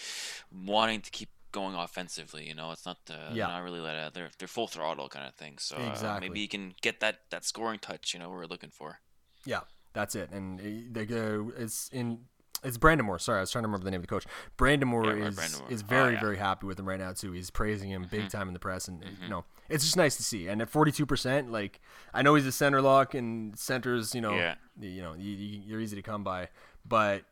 wanting 0.53 1.01
to 1.01 1.11
keep 1.11 1.31
going 1.51 1.75
offensively, 1.75 2.47
you 2.47 2.55
know. 2.55 2.71
It's 2.71 2.87
not 2.87 2.99
uh, 3.11 3.33
Yeah. 3.33 3.49
not 3.49 3.65
really 3.65 3.81
let 3.81 4.15
they're 4.15 4.31
they're 4.39 4.49
full 4.49 4.69
throttle 4.69 5.09
kind 5.09 5.27
of 5.27 5.35
thing. 5.35 5.59
So 5.59 5.77
uh, 5.77 6.19
maybe 6.21 6.41
you 6.41 6.49
can 6.49 6.75
get 6.81 7.01
that 7.01 7.31
that 7.31 7.45
scoring 7.45 7.81
touch, 7.81 8.15
you 8.15 8.21
know, 8.21 8.31
we're 8.31 8.47
looking 8.47 8.71
for. 8.71 9.01
Yeah, 9.45 9.63
that's 9.93 10.15
it. 10.15 10.31
And 10.31 10.61
uh, 10.61 10.65
they 10.93 11.05
go 11.05 11.53
it's 11.57 11.89
in 11.93 12.27
it's 12.63 12.79
Brind'Amour. 12.79 13.21
Sorry, 13.21 13.39
I 13.39 13.41
was 13.41 13.51
trying 13.51 13.65
to 13.65 13.69
remember 13.69 13.85
the 13.85 13.91
name 13.91 14.01
of 14.01 14.07
the 14.07 14.09
coach. 14.09 14.25
Brandon 14.57 14.89
yeah, 14.91 15.27
is 15.27 15.35
Brandon 15.35 15.61
is 15.69 15.83
very 15.83 16.11
oh, 16.11 16.15
yeah. 16.15 16.21
very 16.21 16.37
happy 16.37 16.67
with 16.67 16.79
him 16.79 16.87
right 16.87 16.99
now 16.99 17.13
too. 17.13 17.33
He's 17.33 17.51
praising 17.51 17.91
him 17.91 18.07
big 18.09 18.21
mm-hmm. 18.21 18.29
time 18.29 18.49
in 18.49 18.55
the 18.55 18.61
press, 18.61 18.89
and 18.89 19.01
mm-hmm. 19.01 19.25
you 19.25 19.29
know 19.29 19.45
it's 19.69 19.85
just 19.85 19.97
nice 19.97 20.17
to 20.17 20.23
see. 20.23 20.49
And 20.49 20.61
at 20.63 20.69
forty 20.69 20.93
two 20.93 21.07
percent, 21.07 21.51
like 21.51 21.81
I 22.13 22.23
know 22.23 22.35
he's 22.35 22.47
a 22.47 22.53
center 22.53 22.81
lock, 22.81 23.15
and 23.15 23.59
centers, 23.59 24.15
you 24.15 24.21
know, 24.21 24.35
yeah. 24.35 24.55
you 24.81 25.03
know, 25.03 25.15
you, 25.15 25.35
you're 25.67 25.81
easy 25.81 25.97
to 25.97 26.03
come 26.03 26.25
by, 26.25 26.49
but 26.85 27.25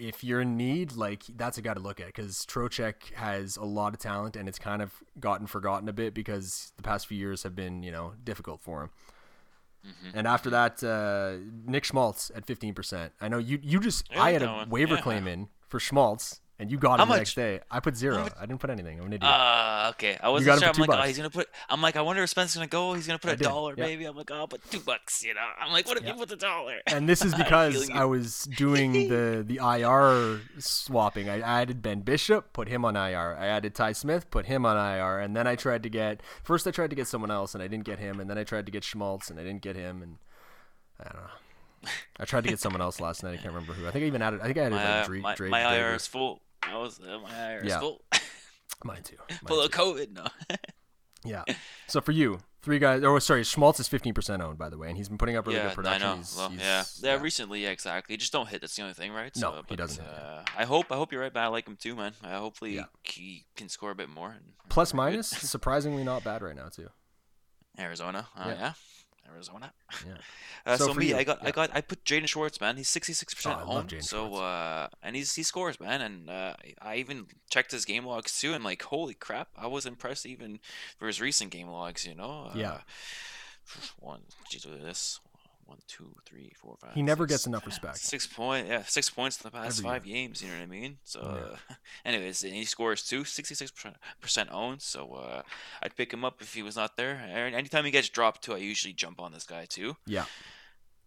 if 0.00 0.24
you're 0.24 0.40
in 0.40 0.56
need, 0.56 0.92
like 0.92 1.24
that's 1.36 1.58
a 1.58 1.62
guy 1.62 1.74
to 1.74 1.80
look 1.80 2.00
at 2.00 2.06
because 2.06 2.46
Trocheck 2.46 3.12
has 3.14 3.56
a 3.56 3.64
lot 3.64 3.92
of 3.92 4.00
talent, 4.00 4.34
and 4.34 4.48
it's 4.48 4.58
kind 4.58 4.80
of 4.80 4.94
gotten 5.18 5.46
forgotten 5.46 5.88
a 5.88 5.92
bit 5.92 6.14
because 6.14 6.72
the 6.76 6.82
past 6.82 7.06
few 7.06 7.18
years 7.18 7.42
have 7.42 7.54
been, 7.54 7.82
you 7.82 7.92
know, 7.92 8.14
difficult 8.24 8.60
for 8.62 8.84
him. 8.84 8.90
Mm-hmm. 9.86 10.18
And 10.18 10.26
after 10.26 10.50
that, 10.50 10.82
uh, 10.82 11.36
Nick 11.66 11.84
Schmaltz 11.84 12.30
at 12.34 12.46
15%. 12.46 13.10
I 13.20 13.28
know 13.28 13.38
you 13.38 13.58
you 13.62 13.80
just, 13.80 14.06
yeah, 14.10 14.22
I 14.22 14.32
had 14.32 14.42
a 14.42 14.66
waiver 14.68 14.94
yeah. 14.94 15.00
claim 15.02 15.26
in 15.26 15.48
for 15.68 15.78
Schmaltz 15.78 16.40
and 16.60 16.70
you 16.70 16.76
got 16.76 16.98
How 16.98 17.04
it 17.04 17.06
the 17.06 17.06
much? 17.06 17.18
next 17.18 17.34
day. 17.34 17.60
I 17.70 17.80
put 17.80 17.96
zero. 17.96 18.28
I 18.38 18.44
didn't 18.44 18.60
put 18.60 18.68
anything. 18.68 19.00
I'm 19.00 19.06
an 19.06 19.14
idiot. 19.14 19.32
Uh, 19.32 19.92
okay. 19.94 20.18
I 20.22 20.28
wasn't 20.28 20.60
sure. 20.60 20.68
I'm 20.68 20.78
like, 20.78 20.88
bucks. 20.88 21.00
oh, 21.02 21.06
he's 21.06 21.16
gonna 21.16 21.30
put. 21.30 21.48
I'm 21.70 21.80
like, 21.80 21.96
I 21.96 22.02
wonder 22.02 22.22
if 22.22 22.28
Spencer's 22.28 22.56
gonna 22.56 22.66
go. 22.66 22.92
He's 22.92 23.06
gonna 23.06 23.18
put 23.18 23.30
I 23.30 23.32
a 23.32 23.36
did. 23.36 23.44
dollar, 23.44 23.74
yeah. 23.76 23.86
maybe. 23.86 24.04
I'm 24.04 24.14
like, 24.14 24.30
oh, 24.30 24.46
but 24.46 24.60
two 24.70 24.80
bucks. 24.80 25.24
You 25.24 25.32
know. 25.32 25.40
I'm 25.58 25.72
like, 25.72 25.88
what 25.88 25.96
if 25.96 26.04
yeah. 26.04 26.12
you 26.12 26.18
put 26.18 26.28
the 26.28 26.36
dollar? 26.36 26.80
And 26.86 27.08
this 27.08 27.24
is 27.24 27.34
because 27.34 27.88
I 27.90 28.04
was 28.04 28.44
doing 28.44 28.92
the 28.92 29.42
the 29.46 29.56
IR 29.56 30.40
swapping. 30.58 31.30
I 31.30 31.40
added 31.40 31.80
Ben 31.80 32.00
Bishop, 32.00 32.52
put 32.52 32.68
him 32.68 32.84
on 32.84 32.94
IR. 32.94 33.36
I 33.38 33.46
added 33.46 33.74
Ty 33.74 33.92
Smith, 33.92 34.30
put 34.30 34.46
him 34.46 34.66
on 34.66 34.76
IR, 34.76 35.18
and 35.20 35.34
then 35.34 35.46
I 35.46 35.56
tried 35.56 35.82
to 35.84 35.88
get. 35.88 36.20
First, 36.42 36.66
I 36.66 36.72
tried 36.72 36.90
to 36.90 36.96
get 36.96 37.06
someone 37.06 37.30
else, 37.30 37.54
and 37.54 37.62
I 37.62 37.68
didn't 37.68 37.84
get 37.84 37.98
him, 37.98 38.20
and 38.20 38.28
then 38.28 38.36
I 38.36 38.44
tried 38.44 38.66
to 38.66 38.72
get 38.72 38.84
Schmaltz, 38.84 39.30
and 39.30 39.40
I 39.40 39.44
didn't 39.44 39.62
get 39.62 39.76
him, 39.76 40.02
and 40.02 40.18
I 41.00 41.04
don't 41.04 41.22
know. 41.22 41.30
I 42.18 42.24
tried 42.24 42.44
to 42.44 42.50
get 42.50 42.60
someone 42.60 42.82
else 42.82 43.00
last 43.00 43.22
night. 43.22 43.32
I 43.32 43.36
can't 43.36 43.54
remember 43.54 43.72
who. 43.72 43.86
I 43.86 43.90
think 43.90 44.04
I 44.04 44.06
even 44.06 44.22
added. 44.22 44.40
I 44.40 44.44
think 44.44 44.58
I 44.58 44.62
added 44.62 44.74
my, 44.76 44.98
like 44.98 45.06
Drake. 45.06 45.22
My, 45.22 45.34
Drake, 45.34 45.50
my 45.50 45.76
IR 45.76 45.94
is 45.94 46.06
full. 46.06 46.40
I 46.62 46.76
was 46.76 47.00
uh, 47.00 47.18
my 47.18 47.52
IR 47.52 47.60
is 47.60 47.68
yeah. 47.68 47.80
Mine 48.84 49.02
too. 49.02 49.16
Mine 49.28 49.38
full 49.46 49.62
too. 49.62 49.68
COVID. 49.68 50.12
No. 50.12 50.26
yeah. 51.24 51.44
So 51.86 52.00
for 52.00 52.12
you, 52.12 52.40
three 52.62 52.78
guys. 52.78 53.02
Oh, 53.04 53.18
sorry. 53.18 53.44
Schmaltz 53.44 53.80
is 53.80 53.88
fifteen 53.88 54.14
percent 54.14 54.42
owned, 54.42 54.58
by 54.58 54.68
the 54.68 54.78
way, 54.78 54.88
and 54.88 54.96
he's 54.96 55.08
been 55.08 55.18
putting 55.18 55.36
up 55.36 55.46
really 55.46 55.58
yeah, 55.58 55.68
good 55.68 55.74
production. 55.74 56.02
I 56.02 56.10
know. 56.12 56.16
He's, 56.16 56.36
well, 56.36 56.48
he's, 56.48 56.60
yeah. 56.60 56.84
yeah. 57.02 57.16
Yeah. 57.16 57.22
Recently, 57.22 57.62
yeah, 57.62 57.70
exactly. 57.70 58.16
Just 58.16 58.32
don't 58.32 58.48
hit. 58.48 58.60
That's 58.60 58.74
the 58.74 58.82
only 58.82 58.94
thing, 58.94 59.12
right? 59.12 59.34
So, 59.36 59.50
no, 59.50 59.56
but, 59.56 59.70
he 59.70 59.76
doesn't. 59.76 60.04
Uh, 60.04 60.44
I 60.56 60.64
hope. 60.64 60.90
I 60.90 60.96
hope 60.96 61.12
you're 61.12 61.20
right. 61.20 61.32
But 61.32 61.40
I 61.40 61.48
like 61.48 61.66
him 61.66 61.76
too, 61.76 61.94
man. 61.94 62.12
I 62.22 62.34
hopefully 62.34 62.76
yeah. 62.76 62.84
he 63.02 63.44
can 63.56 63.68
score 63.68 63.90
a 63.90 63.94
bit 63.94 64.08
more. 64.08 64.36
Plus 64.68 64.94
minus, 64.94 65.28
surprisingly 65.28 66.04
not 66.04 66.24
bad 66.24 66.42
right 66.42 66.56
now 66.56 66.68
too. 66.68 66.88
Arizona. 67.78 68.28
Uh, 68.36 68.54
yeah. 68.58 68.72
Arizona. 69.32 69.72
Yeah. 70.06 70.14
Uh, 70.66 70.76
so, 70.76 70.88
so 70.88 70.94
me, 70.94 71.06
you, 71.06 71.16
I 71.16 71.24
got, 71.24 71.38
yeah. 71.40 71.48
I 71.48 71.50
got, 71.52 71.70
I 71.72 71.80
put 71.80 72.04
Jaden 72.04 72.28
Schwartz, 72.28 72.60
man. 72.60 72.76
He's 72.76 72.86
sixty 72.86 73.14
six 73.14 73.32
percent 73.32 73.60
home. 73.60 73.88
So, 74.00 74.34
uh, 74.34 74.88
and 75.02 75.16
he's 75.16 75.34
he 75.34 75.42
scores, 75.42 75.80
man. 75.80 76.02
And 76.02 76.28
uh, 76.28 76.52
I 76.82 76.96
even 76.96 77.28
checked 77.48 77.72
his 77.72 77.86
game 77.86 78.04
logs 78.04 78.38
too, 78.38 78.52
and 78.52 78.62
like, 78.62 78.82
holy 78.82 79.14
crap, 79.14 79.48
I 79.56 79.68
was 79.68 79.86
impressed 79.86 80.26
even 80.26 80.60
for 80.98 81.06
his 81.06 81.18
recent 81.18 81.50
game 81.50 81.68
logs. 81.68 82.04
You 82.04 82.14
know. 82.14 82.50
Yeah. 82.54 82.72
Uh, 82.72 82.78
one, 84.00 84.20
geez, 84.50 84.66
look 84.66 84.80
at 84.80 84.84
this 84.84 85.18
one, 85.70 85.78
two, 85.86 86.12
three, 86.26 86.52
four, 86.60 86.76
five. 86.80 86.92
He 86.94 87.02
never 87.02 87.24
six, 87.24 87.32
gets 87.32 87.46
enough 87.46 87.64
respect. 87.64 87.98
Six 87.98 88.26
point, 88.26 88.66
yeah, 88.66 88.82
six 88.82 89.08
points 89.08 89.40
in 89.40 89.48
the 89.48 89.56
past 89.56 89.78
Every 89.78 89.90
five 89.90 90.04
year. 90.06 90.16
games. 90.16 90.42
You 90.42 90.48
know 90.48 90.56
what 90.56 90.62
I 90.62 90.66
mean? 90.66 90.98
So, 91.04 91.20
oh, 91.22 91.36
yeah. 91.36 91.56
uh, 91.70 91.74
anyways, 92.04 92.42
and 92.42 92.52
he 92.52 92.64
scores 92.64 93.02
too, 93.04 93.24
sixty-six 93.24 93.72
percent 94.20 94.48
owned. 94.52 94.82
So, 94.82 95.12
uh, 95.12 95.42
I'd 95.82 95.96
pick 95.96 96.12
him 96.12 96.24
up 96.24 96.42
if 96.42 96.52
he 96.54 96.62
was 96.62 96.76
not 96.76 96.96
there. 96.96 97.14
Anytime 97.16 97.84
he 97.84 97.90
gets 97.90 98.08
dropped 98.08 98.42
too, 98.42 98.54
I 98.54 98.58
usually 98.58 98.92
jump 98.92 99.20
on 99.20 99.32
this 99.32 99.44
guy 99.44 99.64
too. 99.64 99.96
Yeah. 100.06 100.24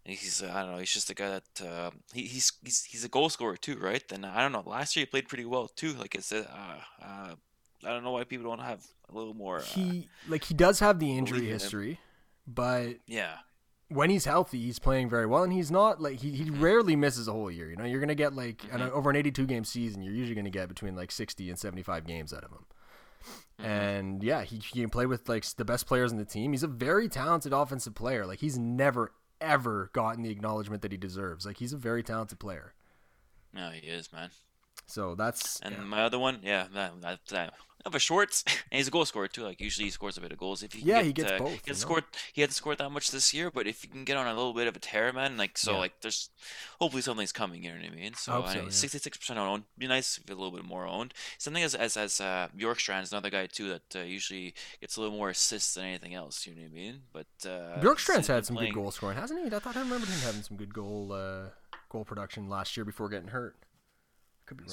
He's 0.04 0.42
uh, 0.42 0.52
I 0.54 0.62
don't 0.62 0.72
know. 0.72 0.78
He's 0.78 0.92
just 0.92 1.08
a 1.10 1.14
guy 1.14 1.30
that 1.30 1.66
uh, 1.66 1.90
he, 2.12 2.22
he's 2.22 2.52
he's 2.62 2.84
he's 2.84 3.04
a 3.04 3.08
goal 3.08 3.28
scorer 3.30 3.56
too, 3.56 3.78
right? 3.78 4.06
Then 4.06 4.24
I 4.24 4.42
don't 4.42 4.52
know. 4.52 4.62
Last 4.66 4.96
year 4.96 5.02
he 5.06 5.10
played 5.10 5.28
pretty 5.28 5.46
well 5.46 5.66
too. 5.68 5.94
Like 5.94 6.14
I 6.16 6.20
said, 6.20 6.46
uh, 6.52 7.04
uh, 7.04 7.34
I 7.84 7.88
don't 7.88 8.04
know 8.04 8.10
why 8.12 8.24
people 8.24 8.46
don't 8.50 8.60
have 8.64 8.84
a 9.08 9.14
little 9.14 9.34
more. 9.34 9.60
he 9.60 10.08
like 10.28 10.44
he 10.44 10.54
does 10.54 10.80
have 10.80 10.98
the 10.98 11.16
injury 11.16 11.46
history, 11.46 12.00
but 12.46 12.96
yeah, 13.06 13.36
when 13.94 14.10
he's 14.10 14.24
healthy, 14.24 14.60
he's 14.60 14.78
playing 14.78 15.08
very 15.08 15.26
well, 15.26 15.44
and 15.44 15.52
he's 15.52 15.70
not 15.70 16.00
like 16.00 16.20
he, 16.20 16.32
he 16.32 16.50
rarely 16.50 16.96
misses 16.96 17.28
a 17.28 17.32
whole 17.32 17.50
year. 17.50 17.70
You 17.70 17.76
know, 17.76 17.84
you're 17.84 18.00
gonna 18.00 18.14
get 18.14 18.34
like 18.34 18.58
mm-hmm. 18.58 18.88
over 18.92 19.08
an 19.08 19.16
82 19.16 19.46
game 19.46 19.64
season, 19.64 20.02
you're 20.02 20.14
usually 20.14 20.34
gonna 20.34 20.50
get 20.50 20.68
between 20.68 20.96
like 20.96 21.12
60 21.12 21.48
and 21.48 21.58
75 21.58 22.06
games 22.06 22.32
out 22.32 22.44
of 22.44 22.50
him. 22.50 22.66
Mm-hmm. 23.60 23.64
And 23.64 24.22
yeah, 24.22 24.42
he, 24.42 24.56
he 24.56 24.80
can 24.80 24.90
play 24.90 25.06
with 25.06 25.28
like 25.28 25.44
the 25.56 25.64
best 25.64 25.86
players 25.86 26.10
in 26.10 26.18
the 26.18 26.24
team. 26.24 26.52
He's 26.52 26.62
a 26.62 26.68
very 26.68 27.08
talented 27.08 27.52
offensive 27.52 27.94
player. 27.94 28.26
Like 28.26 28.40
he's 28.40 28.58
never 28.58 29.12
ever 29.40 29.90
gotten 29.92 30.22
the 30.22 30.30
acknowledgement 30.30 30.82
that 30.82 30.92
he 30.92 30.98
deserves. 30.98 31.46
Like 31.46 31.58
he's 31.58 31.72
a 31.72 31.78
very 31.78 32.02
talented 32.02 32.38
player. 32.38 32.74
No, 33.52 33.70
he 33.70 33.86
is, 33.86 34.12
man. 34.12 34.30
So 34.86 35.14
that's 35.14 35.60
and 35.60 35.74
yeah. 35.76 35.82
my 35.84 36.02
other 36.02 36.18
one, 36.18 36.40
yeah, 36.42 36.66
that, 36.74 37.00
that, 37.00 37.20
that 37.28 37.54
of 37.84 37.94
a 37.94 37.98
shorts, 37.98 38.44
and 38.46 38.78
he's 38.78 38.88
a 38.88 38.90
goal 38.90 39.04
scorer 39.04 39.28
too. 39.28 39.42
Like 39.42 39.60
usually 39.60 39.86
he 39.86 39.90
scores 39.90 40.16
a 40.16 40.20
bit 40.20 40.32
of 40.32 40.38
goals. 40.38 40.62
If 40.62 40.72
he 40.72 40.82
yeah, 40.82 40.96
get, 40.96 41.04
he 41.04 41.12
gets 41.12 41.32
uh, 41.32 41.38
both. 41.38 41.52
He 41.64 41.70
had 41.70 41.76
scored. 41.76 42.04
He 42.32 42.40
had 42.40 42.52
scored 42.52 42.78
that 42.78 42.90
much 42.90 43.10
this 43.10 43.34
year, 43.34 43.50
but 43.50 43.66
if 43.66 43.84
you 43.84 43.90
can 43.90 44.04
get 44.04 44.16
on 44.16 44.26
a 44.26 44.34
little 44.34 44.54
bit 44.54 44.66
of 44.66 44.76
a 44.76 44.78
tear, 44.78 45.12
man, 45.12 45.36
like 45.36 45.58
so, 45.58 45.72
yeah. 45.72 45.78
like 45.78 46.00
there's 46.00 46.30
hopefully 46.80 47.02
something's 47.02 47.32
coming. 47.32 47.62
You 47.64 47.70
know 47.70 47.76
what 47.76 47.92
I 47.92 47.94
mean? 47.94 48.14
So 48.14 48.44
sixty-six 48.70 49.16
percent 49.18 49.38
owned. 49.38 49.64
Be 49.76 49.86
nice 49.86 50.18
if 50.18 50.30
a 50.30 50.34
little 50.34 50.50
bit 50.50 50.64
more 50.64 50.86
owned. 50.86 51.14
Something 51.38 51.62
as 51.62 51.74
as 51.74 51.96
as 51.96 52.20
uh, 52.20 52.48
Bjorkstrand 52.56 53.02
is 53.02 53.12
another 53.12 53.30
guy 53.30 53.46
too 53.46 53.68
that 53.68 53.96
uh, 53.96 54.04
usually 54.04 54.54
gets 54.80 54.96
a 54.96 55.00
little 55.00 55.16
more 55.16 55.30
assists 55.30 55.74
than 55.74 55.84
anything 55.84 56.14
else. 56.14 56.46
You 56.46 56.54
know 56.54 56.62
what 56.62 56.70
I 56.70 56.74
mean? 56.74 57.00
But 57.12 57.26
uh, 57.48 57.80
Bjorkstrand's 57.80 58.28
had 58.28 58.46
some 58.46 58.56
playing... 58.56 58.72
good 58.72 58.80
goal 58.80 58.90
scoring, 58.90 59.18
hasn't 59.18 59.40
he? 59.40 59.54
I 59.54 59.58
thought 59.58 59.76
I 59.76 59.80
remembered 59.80 60.08
him 60.08 60.20
having 60.20 60.42
some 60.42 60.56
good 60.56 60.72
goal 60.72 61.12
uh, 61.12 61.50
goal 61.90 62.04
production 62.04 62.48
last 62.48 62.76
year 62.76 62.84
before 62.84 63.08
getting 63.08 63.28
hurt. 63.28 63.56
Could 64.46 64.56
be 64.56 64.64
wrong. 64.64 64.72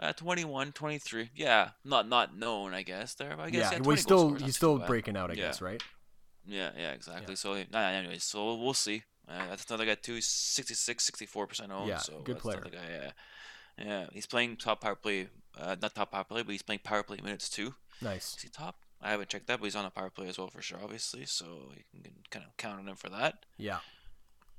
Uh, 0.00 0.12
21, 0.12 0.72
23. 0.72 1.30
Yeah, 1.34 1.70
not 1.84 2.08
not 2.08 2.36
known, 2.36 2.72
I 2.72 2.82
guess. 2.82 3.14
There, 3.14 3.34
but 3.36 3.44
I 3.44 3.50
guess 3.50 3.72
yeah. 3.72 3.78
yeah 3.82 3.90
he's 3.90 4.02
still 4.02 4.34
he's 4.34 4.56
still 4.56 4.78
breaking 4.78 5.16
out, 5.16 5.30
I 5.30 5.34
yeah. 5.34 5.46
guess, 5.46 5.60
right? 5.60 5.82
Yeah, 6.46 6.70
yeah, 6.78 6.92
exactly. 6.92 7.32
Yeah. 7.32 7.36
So, 7.36 7.62
nah, 7.72 7.88
anyways, 7.88 8.24
so 8.24 8.54
we'll 8.54 8.74
see. 8.74 9.02
Uh, 9.28 9.48
that's 9.50 9.66
another 9.68 9.84
guy 9.84 9.96
too. 9.96 10.20
66, 10.20 11.04
64 11.04 11.46
percent 11.46 11.72
owned. 11.72 11.88
Yeah, 11.88 11.98
so 11.98 12.20
good 12.20 12.38
player. 12.38 12.60
Guy, 12.60 12.78
yeah, 12.90 13.84
yeah. 13.84 14.06
He's 14.12 14.26
playing 14.26 14.56
top 14.56 14.80
power 14.80 14.94
play, 14.94 15.28
uh, 15.58 15.76
not 15.82 15.94
top 15.94 16.12
power 16.12 16.24
play, 16.24 16.42
but 16.42 16.52
he's 16.52 16.62
playing 16.62 16.80
power 16.84 17.02
play 17.02 17.18
minutes 17.22 17.48
too. 17.48 17.74
Nice. 18.00 18.36
Is 18.36 18.42
he 18.42 18.48
top? 18.48 18.76
I 19.02 19.10
haven't 19.10 19.28
checked 19.28 19.46
that, 19.48 19.58
but 19.60 19.64
he's 19.64 19.76
on 19.76 19.84
a 19.84 19.90
power 19.90 20.10
play 20.10 20.28
as 20.28 20.38
well 20.38 20.48
for 20.48 20.62
sure, 20.62 20.78
obviously. 20.82 21.24
So 21.26 21.72
you 21.74 22.02
can 22.02 22.12
kind 22.30 22.44
of 22.46 22.56
count 22.56 22.80
on 22.80 22.88
him 22.88 22.96
for 22.96 23.08
that. 23.10 23.44
Yeah. 23.56 23.78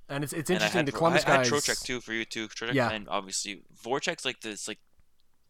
And 0.07 0.23
it's 0.23 0.33
it's 0.33 0.49
interesting. 0.49 0.85
the 0.85 0.91
Columbus 0.91 1.23
I, 1.23 1.27
guys. 1.27 1.51
I 1.51 1.55
had 1.55 1.63
Trocheck 1.63 1.83
too 1.83 2.01
for 2.01 2.13
you 2.13 2.25
too. 2.25 2.47
Trocheck, 2.47 2.73
yeah. 2.73 2.91
And 2.91 3.07
obviously 3.09 3.63
Voracek's 3.83 4.25
like 4.25 4.41
this 4.41 4.67
like 4.67 4.79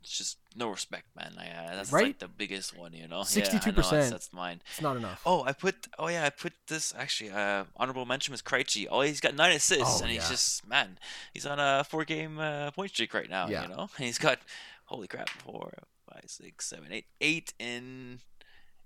it's 0.02 0.18
just 0.18 0.38
no 0.56 0.70
respect, 0.70 1.08
man. 1.16 1.34
I, 1.38 1.50
uh, 1.50 1.76
that's 1.76 1.92
right? 1.92 2.08
like 2.08 2.20
the 2.20 2.28
biggest 2.28 2.78
one, 2.78 2.94
you 2.94 3.08
know. 3.08 3.24
Sixty-two 3.24 3.70
yeah, 3.70 3.76
percent. 3.76 4.12
That's, 4.12 4.32
mine. 4.32 4.62
It's 4.70 4.82
not 4.82 4.98
enough. 4.98 5.22
Oh, 5.26 5.44
I 5.44 5.52
put. 5.52 5.88
Oh 5.98 6.08
yeah, 6.08 6.26
I 6.26 6.30
put 6.30 6.54
this 6.68 6.94
actually. 6.98 7.32
Uh, 7.32 7.66
honorable 7.76 8.06
mention 8.06 8.32
was 8.32 8.42
Krejci. 8.42 8.88
Oh, 8.90 9.02
he's 9.02 9.20
got 9.20 9.36
nine 9.36 9.56
assists, 9.56 10.00
oh, 10.00 10.04
and 10.04 10.12
he's 10.12 10.30
just 10.30 10.68
man. 10.68 10.98
He's 11.34 11.46
on 11.46 11.60
a 11.60 11.84
four-game 11.84 12.40
uh, 12.40 12.72
point 12.72 12.92
streak 12.92 13.14
right 13.14 13.30
now. 13.30 13.48
Yeah. 13.48 13.64
You 13.64 13.70
know, 13.70 13.90
and 13.98 14.06
he's 14.06 14.18
got 14.18 14.40
holy 14.86 15.08
crap, 15.08 15.30
four, 15.30 15.72
five, 16.12 16.26
six, 16.28 16.66
seven, 16.68 16.92
eight, 16.92 17.06
eight 17.22 17.54
in 17.60 18.20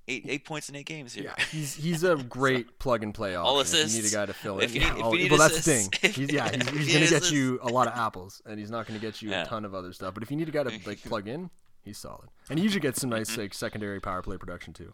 eight 0.07 0.25
eight 0.27 0.45
points 0.45 0.69
in 0.69 0.75
eight 0.75 0.85
games 0.85 1.13
here. 1.13 1.25
Yeah, 1.25 1.45
he's 1.51 1.75
he's 1.75 2.03
a 2.03 2.15
great 2.15 2.67
so, 2.67 2.73
plug 2.79 3.03
and 3.03 3.13
play 3.13 3.35
option. 3.35 3.47
All 3.47 3.59
assists. 3.59 3.95
you 3.95 4.01
need 4.01 4.09
a 4.09 4.11
guy 4.11 4.25
to 4.25 4.33
fill 4.33 4.59
in. 4.59 4.65
If 4.65 4.73
you 4.73 4.81
need, 4.81 4.85
yeah, 4.85 5.07
if 5.07 5.13
you 5.13 5.19
need 5.19 5.31
well, 5.31 5.41
assists, 5.41 5.65
that's 5.65 5.87
the 5.87 6.07
thing. 6.07 6.11
He's, 6.27 6.33
yeah, 6.33 6.51
he's, 6.71 6.85
he's 6.85 6.93
gonna 6.93 7.21
get 7.21 7.31
you 7.31 7.59
a 7.63 7.69
lot 7.69 7.87
of 7.87 7.97
apples, 7.97 8.41
and 8.45 8.59
he's 8.59 8.71
not 8.71 8.87
gonna 8.87 8.99
get 8.99 9.21
you 9.21 9.29
yeah. 9.29 9.43
a 9.43 9.45
ton 9.45 9.65
of 9.65 9.73
other 9.73 9.93
stuff. 9.93 10.13
But 10.13 10.23
if 10.23 10.31
you 10.31 10.37
need 10.37 10.49
a 10.49 10.51
guy 10.51 10.63
to 10.63 10.79
like 10.87 11.01
plug 11.05 11.27
in, 11.27 11.49
he's 11.81 11.97
solid, 11.97 12.29
and 12.49 12.59
he 12.59 12.63
usually 12.63 12.81
gets 12.81 13.01
some 13.01 13.09
nice 13.09 13.31
mm-hmm. 13.31 13.41
like 13.41 13.53
secondary 13.53 13.99
power 13.99 14.21
play 14.21 14.37
production 14.37 14.73
too. 14.73 14.93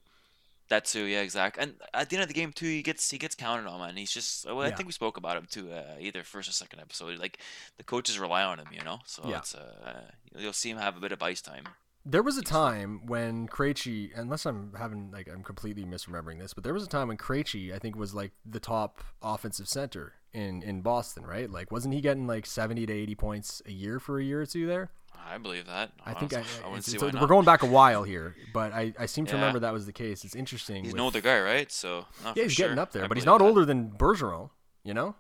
That 0.70 0.86
too, 0.86 1.06
yeah, 1.06 1.22
exactly. 1.22 1.64
And 1.64 1.74
at 1.96 2.10
the 2.10 2.18
end 2.18 2.22
of 2.22 2.28
the 2.28 2.36
game 2.36 2.52
too, 2.54 2.68
he 2.68 2.84
gets 2.84 3.10
he 3.10 3.18
gets 3.18 3.34
counted 3.34 3.68
on, 3.68 3.90
and 3.90 3.98
He's 3.98 4.12
just 4.12 4.46
well, 4.46 4.62
I 4.62 4.68
yeah. 4.68 4.76
think 4.76 4.86
we 4.86 4.94
spoke 4.94 5.18
about 5.18 5.36
him 5.36 5.48
too, 5.50 5.72
uh, 5.72 5.96
either 6.00 6.24
first 6.24 6.48
or 6.48 6.52
second 6.52 6.80
episode. 6.80 7.18
Like 7.18 7.40
the 7.78 7.84
coaches 7.84 8.20
rely 8.20 8.44
on 8.44 8.60
him, 8.60 8.68
you 8.72 8.84
know. 8.84 9.00
So 9.06 9.24
yeah. 9.28 9.40
it's 9.40 9.56
uh, 9.56 10.02
you'll 10.38 10.54
see 10.54 10.70
him 10.70 10.78
have 10.78 10.96
a 10.96 11.00
bit 11.00 11.12
of 11.12 11.24
ice 11.24 11.42
time. 11.42 11.64
There 12.10 12.24
was 12.24 12.38
a 12.38 12.42
time 12.42 13.06
when 13.06 13.48
Krejci, 13.48 14.10
unless 14.16 14.46
I'm 14.46 14.74
having 14.78 15.12
like 15.12 15.30
I'm 15.32 15.44
completely 15.44 15.84
misremembering 15.84 16.40
this, 16.40 16.54
but 16.54 16.64
there 16.64 16.74
was 16.74 16.84
a 16.84 16.88
time 16.88 17.10
when 17.10 17.18
Krejci, 17.18 17.74
I 17.74 17.78
think, 17.78 17.96
was 17.96 18.16
like 18.16 18.32
the 18.46 18.60
top 18.60 19.04
offensive 19.22 19.68
center 19.68 20.14
in 20.34 20.64
in 20.64 20.82
Boston, 20.82 21.24
right? 21.26 21.50
Like, 21.50 21.72
wasn't 21.72 21.94
he 21.94 22.02
getting 22.02 22.26
like 22.26 22.46
seventy 22.46 22.86
to 22.86 22.94
eighty 22.94 23.16
points 23.16 23.62
a 23.68 23.72
year 23.72 24.00
for 24.00 24.20
a 24.20 24.24
year 24.24 24.42
or 24.42 24.46
two 24.48 24.66
there? 24.66 24.90
I 25.28 25.38
believe 25.38 25.68
that. 25.68 25.92
I, 26.06 26.14
think 26.14 26.34
I, 26.34 26.40
I, 26.66 26.76
I 26.76 26.80
so 26.80 27.12
we're 27.20 27.28
going 27.28 27.46
back 27.46 27.62
a 27.62 27.68
while 27.68 28.04
here, 28.04 28.36
but 28.54 28.74
I, 28.74 28.94
I 28.98 29.06
seem 29.06 29.26
to 29.28 29.34
yeah. 29.34 29.40
remember 29.40 29.60
that 29.60 29.74
was 29.74 29.86
the 29.86 29.94
case. 29.94 30.24
It's 30.24 30.34
interesting. 30.34 30.84
He's 30.84 30.94
with, 30.94 31.00
an 31.00 31.06
older 31.06 31.22
guy, 31.22 31.40
right? 31.42 31.72
So 31.72 32.06
yeah, 32.36 32.44
he's 32.44 32.54
sure. 32.54 32.68
getting 32.68 32.80
up 32.80 32.92
there, 32.92 33.08
but 33.08 33.18
he's 33.18 33.26
not 33.26 33.40
that. 33.40 33.46
older 33.46 33.66
than 33.66 33.92
Bergeron. 33.92 34.50
You 34.84 34.94
know. 34.94 35.16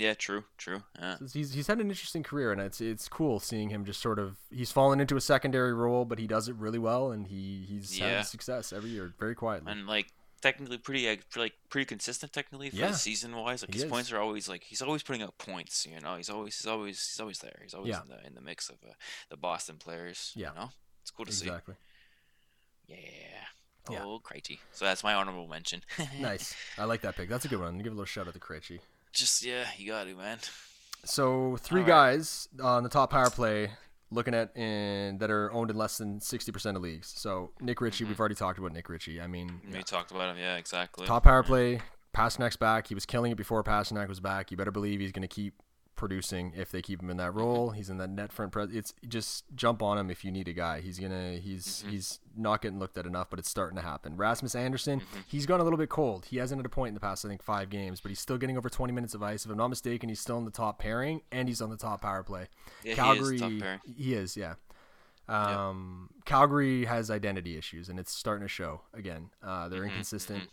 Yeah, 0.00 0.14
true, 0.14 0.44
true. 0.56 0.82
Yeah. 0.98 1.16
He's 1.30 1.52
he's 1.52 1.66
had 1.66 1.78
an 1.78 1.90
interesting 1.90 2.22
career, 2.22 2.52
and 2.52 2.60
it's 2.60 2.80
it's 2.80 3.06
cool 3.06 3.38
seeing 3.38 3.68
him 3.68 3.84
just 3.84 4.00
sort 4.00 4.18
of 4.18 4.38
he's 4.50 4.72
fallen 4.72 4.98
into 4.98 5.14
a 5.14 5.20
secondary 5.20 5.74
role, 5.74 6.06
but 6.06 6.18
he 6.18 6.26
does 6.26 6.48
it 6.48 6.56
really 6.56 6.78
well, 6.78 7.12
and 7.12 7.26
he 7.26 7.66
he's 7.68 7.98
yeah. 7.98 8.08
having 8.08 8.24
success 8.24 8.72
every 8.72 8.88
year, 8.88 9.12
very 9.18 9.34
quietly. 9.34 9.70
And 9.70 9.86
like 9.86 10.06
technically 10.40 10.78
pretty 10.78 11.20
like 11.36 11.52
pretty 11.68 11.84
consistent 11.84 12.32
technically 12.32 12.70
for 12.70 12.76
yeah. 12.76 12.92
season 12.92 13.36
wise. 13.36 13.62
Like 13.62 13.74
he 13.74 13.76
his 13.76 13.84
is. 13.84 13.90
points 13.90 14.10
are 14.10 14.18
always 14.18 14.48
like 14.48 14.64
he's 14.64 14.80
always 14.80 15.02
putting 15.02 15.22
up 15.22 15.36
points. 15.36 15.86
You 15.86 16.00
know, 16.00 16.16
he's 16.16 16.30
always 16.30 16.56
he's 16.56 16.66
always 16.66 17.06
he's 17.06 17.20
always 17.20 17.38
there. 17.40 17.58
He's 17.62 17.74
always 17.74 17.90
yeah. 17.90 18.00
in 18.00 18.08
the 18.08 18.26
in 18.28 18.34
the 18.34 18.40
mix 18.40 18.70
of 18.70 18.76
uh, 18.82 18.94
the 19.28 19.36
Boston 19.36 19.76
players. 19.76 20.32
Yeah, 20.34 20.48
you 20.54 20.60
know, 20.60 20.70
it's 21.02 21.10
cool 21.10 21.26
to 21.26 21.30
exactly. 21.30 21.74
see. 22.88 22.94
Yeah. 22.94 22.96
Yeah. 23.90 24.04
Oh, 24.04 24.20
Krejci. 24.22 24.58
So 24.72 24.84
that's 24.84 25.02
my 25.02 25.14
honorable 25.14 25.48
mention. 25.48 25.82
nice. 26.20 26.54
I 26.78 26.84
like 26.84 27.00
that 27.02 27.16
pick. 27.16 27.28
That's 27.28 27.44
a 27.44 27.48
good 27.48 27.60
one. 27.60 27.78
Give 27.78 27.92
a 27.92 27.96
little 27.96 28.04
shout 28.04 28.28
out 28.28 28.34
to 28.34 28.40
Krejci. 28.40 28.80
Just 29.12 29.44
yeah, 29.44 29.64
you 29.76 29.88
got 29.88 30.06
to 30.06 30.14
man. 30.14 30.38
So 31.04 31.56
three 31.60 31.84
guys 31.84 32.48
on 32.62 32.82
the 32.82 32.88
top 32.88 33.10
power 33.10 33.30
play 33.30 33.70
looking 34.10 34.34
at 34.34 34.56
in 34.56 35.18
that 35.18 35.30
are 35.30 35.52
owned 35.52 35.70
in 35.70 35.76
less 35.76 35.98
than 35.98 36.18
60% 36.18 36.76
of 36.76 36.82
leagues. 36.82 37.12
So 37.16 37.52
Nick 37.60 37.80
Ritchie, 37.80 38.04
mm-hmm. 38.04 38.10
we've 38.10 38.20
already 38.20 38.34
talked 38.34 38.58
about 38.58 38.72
Nick 38.72 38.88
Ritchie. 38.88 39.20
I 39.20 39.26
mean, 39.26 39.60
we 39.66 39.74
yeah. 39.74 39.82
talked 39.82 40.10
about 40.10 40.30
him. 40.30 40.38
Yeah, 40.38 40.56
exactly. 40.56 41.06
Top 41.06 41.24
power 41.24 41.42
play. 41.42 41.80
Pastrnak's 42.14 42.56
back. 42.56 42.88
He 42.88 42.94
was 42.94 43.06
killing 43.06 43.30
it 43.30 43.36
before 43.36 43.62
Pastrnak 43.62 44.08
was 44.08 44.20
back. 44.20 44.50
You 44.50 44.56
better 44.56 44.72
believe 44.72 45.00
he's 45.00 45.12
going 45.12 45.22
to 45.22 45.28
keep 45.28 45.54
producing 46.00 46.54
if 46.56 46.72
they 46.72 46.80
keep 46.80 47.02
him 47.02 47.10
in 47.10 47.18
that 47.18 47.34
role. 47.34 47.70
He's 47.70 47.90
in 47.90 47.98
that 47.98 48.08
net 48.08 48.32
front 48.32 48.52
pres. 48.52 48.70
It's 48.72 48.94
just 49.06 49.44
jump 49.54 49.82
on 49.82 49.98
him 49.98 50.10
if 50.10 50.24
you 50.24 50.32
need 50.32 50.48
a 50.48 50.54
guy. 50.54 50.80
He's 50.80 50.98
gonna 50.98 51.32
he's 51.34 51.66
mm-hmm. 51.66 51.90
he's 51.90 52.18
not 52.34 52.62
getting 52.62 52.78
looked 52.78 52.96
at 52.96 53.04
enough, 53.04 53.28
but 53.28 53.38
it's 53.38 53.50
starting 53.50 53.76
to 53.76 53.82
happen. 53.82 54.16
Rasmus 54.16 54.54
Andersson, 54.54 55.00
mm-hmm. 55.00 55.20
he's 55.26 55.44
gone 55.44 55.60
a 55.60 55.62
little 55.62 55.76
bit 55.76 55.90
cold. 55.90 56.24
He 56.24 56.38
hasn't 56.38 56.58
had 56.58 56.64
a 56.64 56.70
point 56.70 56.88
in 56.88 56.94
the 56.94 57.00
past 57.00 57.24
I 57.26 57.28
think 57.28 57.42
five 57.42 57.68
games, 57.68 58.00
but 58.00 58.08
he's 58.08 58.18
still 58.18 58.38
getting 58.38 58.56
over 58.56 58.70
20 58.70 58.94
minutes 58.94 59.12
of 59.12 59.22
ice. 59.22 59.44
If 59.44 59.50
I'm 59.50 59.58
not 59.58 59.68
mistaken, 59.68 60.08
he's 60.08 60.20
still 60.20 60.38
in 60.38 60.46
the 60.46 60.50
top 60.50 60.78
pairing 60.78 61.20
and 61.30 61.48
he's 61.48 61.60
on 61.60 61.68
the 61.68 61.76
top 61.76 62.00
power 62.00 62.22
play. 62.22 62.48
Yeah, 62.82 62.94
Calgary, 62.94 63.38
he 63.38 63.58
is, 63.58 63.80
he 63.96 64.14
is 64.14 64.36
yeah. 64.38 64.54
Um, 65.28 66.08
yep. 66.16 66.24
Calgary 66.24 66.86
has 66.86 67.10
identity 67.10 67.58
issues, 67.58 67.90
and 67.90 68.00
it's 68.00 68.10
starting 68.10 68.44
to 68.44 68.48
show 68.48 68.80
again. 68.94 69.28
Uh, 69.42 69.68
they're 69.68 69.80
mm-hmm, 69.80 69.90
inconsistent, 69.90 70.40
mm-hmm. 70.40 70.50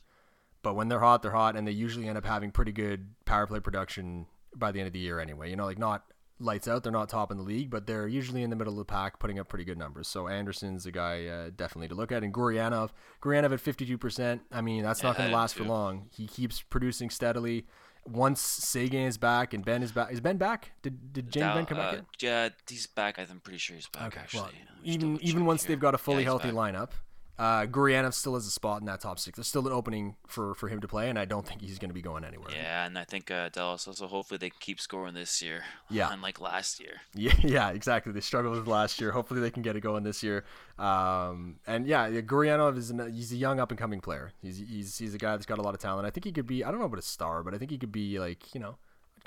but 0.62 0.76
when 0.76 0.90
they're 0.90 1.00
hot, 1.00 1.24
they're 1.24 1.32
hot, 1.32 1.56
and 1.56 1.66
they 1.66 1.72
usually 1.72 2.08
end 2.08 2.18
up 2.18 2.26
having 2.26 2.52
pretty 2.52 2.74
good 2.74 3.08
power 3.26 3.48
play 3.48 3.60
production 3.60 4.28
by 4.58 4.72
the 4.72 4.80
end 4.80 4.88
of 4.88 4.94
the 4.94 5.00
year 5.00 5.20
anyway. 5.20 5.50
You 5.50 5.56
know, 5.56 5.66
like 5.66 5.80
not 5.80 6.04
lights 6.40 6.68
out. 6.68 6.84
They're 6.84 6.92
not 6.92 7.10
top 7.10 7.32
in 7.32 7.38
the 7.38 7.44
league, 7.44 7.70
but 7.70 7.88
they're 7.88 8.08
usually 8.08 8.44
in 8.44 8.50
the 8.50 8.56
middle 8.56 8.74
of 8.74 8.78
the 8.78 8.86
pack, 8.86 9.20
putting 9.20 9.40
up 9.40 9.48
pretty 9.48 9.66
good 9.66 9.78
numbers. 9.78 10.08
So 10.08 10.28
Andersson's 10.28 10.86
a 10.86 10.92
guy 10.92 11.26
uh, 11.26 11.50
definitely 11.56 11.88
to 11.90 11.96
look 11.96 12.12
at. 12.12 12.24
And 12.24 12.34
Gurianov, 12.34 12.92
Gurianov 13.22 13.54
at 13.54 13.64
52%. 13.64 14.40
I 14.52 14.62
mean, 14.62 14.84
that's 14.84 15.02
yeah, 15.02 15.10
not 15.10 15.18
going 15.18 15.30
to 15.30 15.36
last 15.36 15.56
for 15.56 15.64
long. 15.64 16.08
He 16.12 16.28
keeps 16.28 16.62
producing 16.62 17.10
steadily. 17.10 17.66
Once 18.06 18.40
Seguin 18.40 19.08
is 19.08 19.18
back 19.18 19.54
and 19.54 19.66
Benn 19.66 19.84
is 19.84 19.92
back, 19.92 20.14
is 20.14 20.22
Benn 20.22 20.38
back? 20.38 20.72
Did 20.82 21.12
did 21.12 21.30
Jamie 21.30 21.54
Benn 21.54 21.66
come 21.66 21.78
back 21.78 21.94
uh, 21.94 21.96
yet? 21.98 22.06
Yeah, 22.22 22.50
he's 22.70 22.88
back. 22.88 23.20
I'm 23.20 23.42
pretty 23.42 23.58
sure 23.58 23.76
he's 23.76 23.90
back. 23.90 24.04
Okay, 24.08 24.22
actually. 24.22 24.42
well, 24.44 24.52
even 24.82 25.20
even 25.22 25.46
once 25.46 25.64
here. 25.64 25.76
they've 25.76 25.82
got 25.82 25.94
a 25.94 25.98
fully 25.98 26.20
yeah, 26.20 26.30
healthy 26.30 26.52
back. 26.52 26.74
lineup, 26.74 26.92
uh, 27.40 27.66
Gurianov 27.66 28.14
still 28.14 28.34
has 28.34 28.48
a 28.48 28.52
spot 28.52 28.82
in 28.82 28.88
that 28.88 29.02
top 29.02 29.20
six. 29.20 29.38
There's 29.38 29.48
still 29.48 29.68
an 29.68 29.74
opening 29.74 30.16
for, 30.26 30.56
for 30.56 30.70
him 30.70 30.82
to 30.82 30.88
play, 30.88 31.10
and 31.10 31.20
I 31.20 31.26
don't 31.26 31.46
think 31.46 31.62
he's 31.62 31.78
going 31.78 31.90
to 31.90 31.94
be 31.94 32.02
going 32.02 32.24
anywhere. 32.24 32.50
Yeah, 32.52 32.86
and 32.86 32.98
I 32.98 33.04
think 33.04 33.30
uh, 33.30 33.50
Dallas 33.50 33.88
also 33.88 34.08
hopefully 34.08 34.38
they 34.38 34.50
keep 34.60 34.80
scoring 34.80 35.14
this 35.14 35.42
year. 35.42 35.64
Yeah, 35.90 36.10
unlike 36.12 36.42
last 36.42 36.80
year. 36.80 37.02
Yeah, 37.14 37.36
yeah, 37.44 37.70
exactly. 37.70 38.12
They 38.12 38.22
struggled 38.22 38.56
with 38.56 38.68
last 38.68 39.00
year. 39.00 39.12
Hopefully 39.12 39.40
they 39.40 39.52
can 39.52 39.62
get 39.62 39.76
it 39.76 39.82
going 39.82 40.04
this 40.04 40.24
year. 40.24 40.46
Um, 40.80 41.58
and 41.68 41.86
yeah, 41.86 42.10
Gurianov 42.10 42.78
is 42.78 42.90
an, 42.90 43.14
he's 43.14 43.32
a 43.32 43.38
young 43.38 43.60
up 43.60 43.72
and 43.72 43.80
coming 43.80 44.02
player. 44.02 44.32
He's, 44.42 44.58
he's 44.58 44.98
he's 44.98 45.14
a 45.14 45.18
guy 45.20 45.32
that's 45.32 45.46
got 45.46 45.60
a 45.60 45.62
lot 45.62 45.74
of 45.74 45.80
talent. 45.80 46.08
I 46.08 46.10
think 46.10 46.26
he 46.26 46.32
could 46.32 46.48
be 46.48 46.64
I 46.64 46.72
don't 46.72 46.80
know 46.80 46.86
about 46.86 47.00
a 47.00 47.04
star, 47.04 47.44
but 47.44 47.54
I 47.54 47.58
think 47.58 47.72
he 47.72 47.78
could 47.78 47.92
be 47.92 48.20
like 48.20 48.54
you 48.56 48.60
know 48.60 48.78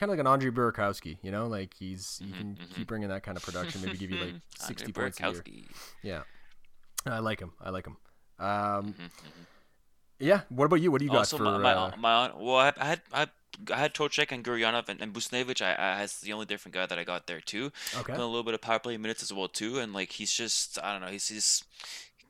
kind 0.00 0.10
of 0.10 0.16
like 0.16 0.20
an 0.20 0.26
Andre 0.26 0.50
Burakovsky, 0.50 1.18
you 1.22 1.30
know, 1.30 1.46
like 1.46 1.74
he's 1.78 2.18
he 2.18 2.26
mm-hmm, 2.26 2.38
can 2.38 2.54
mm-hmm. 2.54 2.74
keep 2.74 2.88
bringing 2.88 3.10
that 3.10 3.22
kind 3.22 3.36
of 3.36 3.44
production. 3.44 3.82
Maybe 3.82 3.98
give 3.98 4.10
you 4.10 4.18
like 4.18 4.34
sixty 4.58 4.92
points 4.92 5.20
a 5.20 5.30
year. 5.30 5.42
Yeah, 6.02 6.22
I 7.06 7.18
like 7.18 7.40
him. 7.40 7.52
I 7.60 7.70
like 7.70 7.86
him. 7.86 7.96
Um, 8.38 8.48
mm-hmm, 8.48 9.02
mm-hmm. 9.02 9.42
Yeah. 10.18 10.42
What 10.48 10.66
about 10.66 10.80
you? 10.80 10.90
What 10.92 10.98
do 10.98 11.04
you 11.04 11.10
got 11.10 11.28
for? 11.28 11.42
My, 11.42 11.58
my, 11.58 11.72
uh... 11.72 11.92
my, 11.96 12.30
well, 12.36 12.56
I, 12.56 12.72
I 12.78 12.84
had 12.84 13.02
I, 13.12 13.26
I 13.72 13.76
had 13.76 13.94
Trocheck 13.94 14.32
and 14.32 14.44
Gurianov 14.44 14.88
and, 14.88 15.00
and 15.00 15.12
Buchnevich. 15.12 15.62
I, 15.62 15.72
I 15.72 15.98
has 15.98 16.20
the 16.20 16.32
only 16.32 16.46
different 16.46 16.74
guy 16.74 16.86
that 16.86 16.98
I 16.98 17.04
got 17.04 17.26
there 17.26 17.40
too. 17.40 17.72
Okay. 17.96 18.12
Got 18.12 18.20
a 18.20 18.26
little 18.26 18.42
bit 18.42 18.54
of 18.54 18.60
power 18.60 18.78
play 18.78 18.96
minutes 18.96 19.22
as 19.22 19.32
well 19.32 19.48
too, 19.48 19.78
and 19.78 19.92
like 19.92 20.12
he's 20.12 20.32
just 20.32 20.78
I 20.82 20.92
don't 20.92 21.00
know. 21.00 21.08
He's 21.12 21.28
he's 21.28 21.64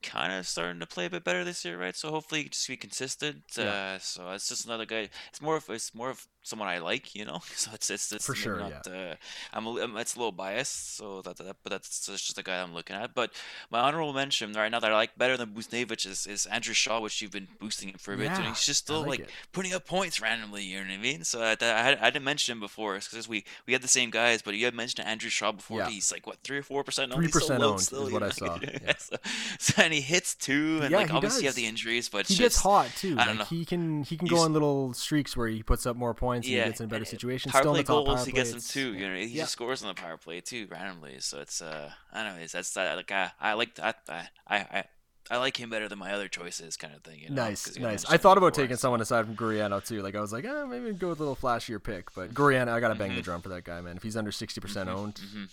kind 0.03 0.33
of 0.33 0.47
starting 0.47 0.81
to 0.81 0.87
play 0.87 1.07
a 1.07 1.11
bit 1.11 1.25
better 1.25 1.45
this 1.45 1.65
year, 1.65 1.79
right? 1.79 1.95
So 1.95 2.11
hopefully 2.11 2.45
he 2.45 2.49
just 2.49 2.67
be 2.69 2.77
consistent. 2.77 3.43
Yeah. 3.57 3.65
Uh, 3.65 3.99
so 3.99 4.31
it's 4.31 4.49
just 4.49 4.65
another 4.65 4.87
guy. 4.87 5.09
It's 5.29 5.43
more 5.43 5.57
of 5.57 5.69
it's 5.69 5.95
more 5.95 6.11
of 6.11 6.27
someone 6.43 6.69
I 6.69 6.79
like, 6.79 7.15
you 7.15 7.25
know. 7.25 7.41
So 7.61 7.71
it's 7.75 7.91
it's, 7.91 8.11
it's 8.11 8.25
for 8.25 8.35
sure. 8.35 8.59
Not, 8.59 8.87
yeah. 8.87 8.93
Uh, 8.93 9.15
I'm, 9.53 9.97
it's 9.99 10.17
a 10.17 10.19
little 10.19 10.33
biased, 10.33 10.97
so 10.97 11.21
that, 11.23 11.37
that 11.37 11.57
but 11.63 11.71
that's, 11.71 12.07
that's 12.07 12.23
just 12.23 12.37
the 12.37 12.43
guy 12.43 12.63
I'm 12.63 12.73
looking 12.73 12.97
at. 12.97 13.15
But 13.15 13.33
my 13.71 13.81
honorable 13.81 14.15
mention 14.15 14.55
right 14.55 14.71
now 14.71 14.81
that 14.81 14.91
I 14.91 14.95
like 14.95 15.19
better 15.19 15.37
than 15.37 15.51
Buchnevich 15.51 16.07
is, 16.07 16.27
is 16.27 16.47
Andrew 16.47 16.73
Shaw, 16.73 17.01
which 17.01 17.21
you've 17.21 17.33
been 17.33 17.49
boosting 17.61 17.91
him 17.91 17.97
for 17.99 18.15
a 18.15 18.17
bit, 18.17 18.27
yeah, 18.27 18.37
and 18.39 18.47
he's 18.47 18.65
just 18.65 18.85
still 18.85 19.01
like, 19.01 19.21
like 19.21 19.29
putting 19.53 19.75
up 19.75 19.87
points 19.87 20.23
randomly. 20.23 20.63
You 20.63 20.79
know 20.79 20.87
what 20.87 20.93
I 20.95 20.97
mean? 20.99 21.25
So 21.25 21.43
I, 21.43 21.57
I, 21.61 21.99
I 22.01 22.11
didn't 22.11 22.25
mention 22.25 22.53
him 22.53 22.61
before 22.61 22.95
because 22.95 23.29
we 23.29 23.45
we 23.67 23.75
had 23.75 23.83
the 23.83 23.89
same 23.89 24.09
guys, 24.09 24.41
but 24.41 24.55
you 24.55 24.65
had 24.65 24.75
mentioned 24.75 25.07
Andrew 25.07 25.29
Shaw 25.29 25.53
before. 25.53 25.81
Yeah. 25.81 25.91
He's 25.91 26.11
like 26.11 26.27
what 26.27 26.39
three 26.43 26.59
or 26.59 26.63
four 26.63 26.83
percent 26.83 27.13
owned. 27.13 27.23
Three 27.23 27.31
percent 27.31 27.63
owned 27.63 27.81
still, 27.81 28.07
is 28.07 28.13
what 28.13 28.23
I 28.23 28.31
saw. 28.31 28.59
Yeah. 28.63 28.95
so, 28.99 29.17
so, 29.59 29.83
and 29.83 29.93
he 29.93 30.01
hits 30.01 30.35
too, 30.35 30.81
and 30.83 30.95
like 30.95 31.13
obviously 31.13 31.39
does. 31.39 31.43
you 31.43 31.49
have 31.49 31.57
the 31.57 31.67
injuries, 31.67 32.09
but 32.09 32.27
he 32.27 32.35
just, 32.35 32.41
gets 32.41 32.57
hot 32.57 32.91
too. 32.97 33.17
I 33.19 33.27
don't 33.27 33.39
like, 33.39 33.51
know. 33.51 33.57
He 33.57 33.67
can 33.67 34.03
he 34.05 34.17
can 34.17 34.29
go 34.29 34.39
on 34.39 34.55
little 34.55 34.95
streaks 34.95 35.37
where 35.37 35.49
he 35.49 35.63
puts 35.63 35.85
up 35.85 35.97
more 35.97 36.15
points 36.15 36.30
and 36.37 36.45
he 36.45 36.55
gets 36.55 36.81
in 36.81 36.85
a 36.85 36.89
better 36.89 37.05
situation. 37.05 37.51
Power 37.51 37.63
Still 37.63 37.73
play 37.75 37.83
goals, 37.83 38.07
power 38.09 38.25
he 38.25 38.33
gets 38.33 38.51
them 38.51 38.61
too. 38.61 38.95
You 38.95 39.09
know, 39.09 39.15
he 39.15 39.27
yeah. 39.27 39.43
just 39.43 39.53
scores 39.53 39.83
on 39.83 39.89
the 39.89 40.01
power 40.01 40.17
play 40.17 40.41
too 40.41 40.67
randomly. 40.71 41.21
So 41.21 41.41
it's 41.41 41.61
uh, 41.61 41.91
anyways, 42.15 42.53
that's 42.53 42.73
that. 42.75 42.97
Like 42.97 43.13
I, 43.13 43.33
I 43.41 43.53
like 43.55 43.75
that. 43.77 44.03
I, 44.09 44.29
I, 44.49 44.85
I 45.31 45.37
like 45.37 45.59
him 45.59 45.71
better 45.71 45.89
than 45.89 45.99
my 45.99 46.13
other 46.13 46.27
choices, 46.27 46.77
kind 46.77 46.95
of 46.95 47.03
thing. 47.03 47.21
You 47.21 47.31
know? 47.31 47.37
Nice, 47.37 47.79
nice. 47.79 48.05
I 48.07 48.17
thought 48.17 48.37
about 48.37 48.53
before, 48.53 48.65
taking 48.65 48.77
so. 48.77 48.83
someone 48.83 49.01
aside 49.01 49.27
from 49.27 49.37
Gurianov 49.37 49.87
too. 49.87 50.03
Like 50.03 50.17
I 50.17 50.21
was 50.21 50.33
like, 50.33 50.45
eh, 50.45 50.65
maybe 50.65 50.93
go 50.93 51.11
with 51.11 51.21
a 51.21 51.23
little 51.23 51.37
flashier 51.37 51.83
pick. 51.83 52.13
But 52.15 52.35
Gurianov, 52.35 52.73
I 52.73 52.81
gotta 52.81 52.97
bang 52.97 53.09
mm-hmm. 53.09 53.17
the 53.17 53.23
drum 53.23 53.43
for 53.43 53.51
that 53.51 53.65
guy, 53.65 53.81
man. 53.81 53.97
If 53.97 54.03
he's 54.03 54.17
under 54.17 54.33
60 54.33 54.61
percent 54.61 54.89
mm-hmm. 54.89 54.99
owned, 54.99 55.15
mm-hmm. 55.15 55.45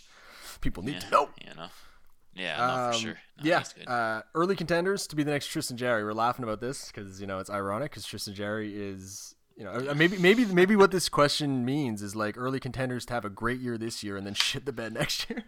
people 0.62 0.84
need 0.84 0.96
yeah, 0.96 1.00
to 1.00 1.12
know. 1.12 1.30
You 1.48 1.56
know. 1.56 1.68
Yeah, 2.38 2.58
no, 2.58 2.64
um, 2.64 2.94
for 2.94 3.00
sure. 3.00 3.18
No, 3.44 3.50
yeah, 3.50 3.92
uh, 3.92 4.22
early 4.36 4.56
contenders 4.56 5.08
to 5.08 5.16
be 5.16 5.24
the 5.24 5.32
next 5.32 5.48
Tristan 5.48 5.76
Jarry. 5.76 6.04
We're 6.04 6.14
laughing 6.14 6.44
about 6.44 6.62
this 6.62 6.92
because 6.92 7.20
you 7.20 7.28
know 7.28 7.40
it's 7.40 7.50
ironic 7.50 7.92
because 7.92 8.06
Tristan 8.06 8.36
Jarry 8.36 8.76
is 8.76 9.36
you 9.58 9.64
know, 9.64 9.72
uh, 9.72 9.94
maybe 9.96 10.18
maybe 10.18 10.46
maybe 10.46 10.76
what 10.76 10.92
this 10.92 11.10
question 11.10 11.66
means 11.66 12.04
is 12.04 12.16
like 12.16 12.38
early 12.38 12.60
contenders 12.60 13.06
to 13.08 13.14
have 13.14 13.26
a 13.26 13.30
great 13.30 13.60
year 13.60 13.78
this 13.78 14.04
year 14.04 14.16
and 14.16 14.26
then 14.26 14.34
shit 14.36 14.66
the 14.66 14.72
bed 14.72 14.94
next 14.94 15.30
year. 15.30 15.44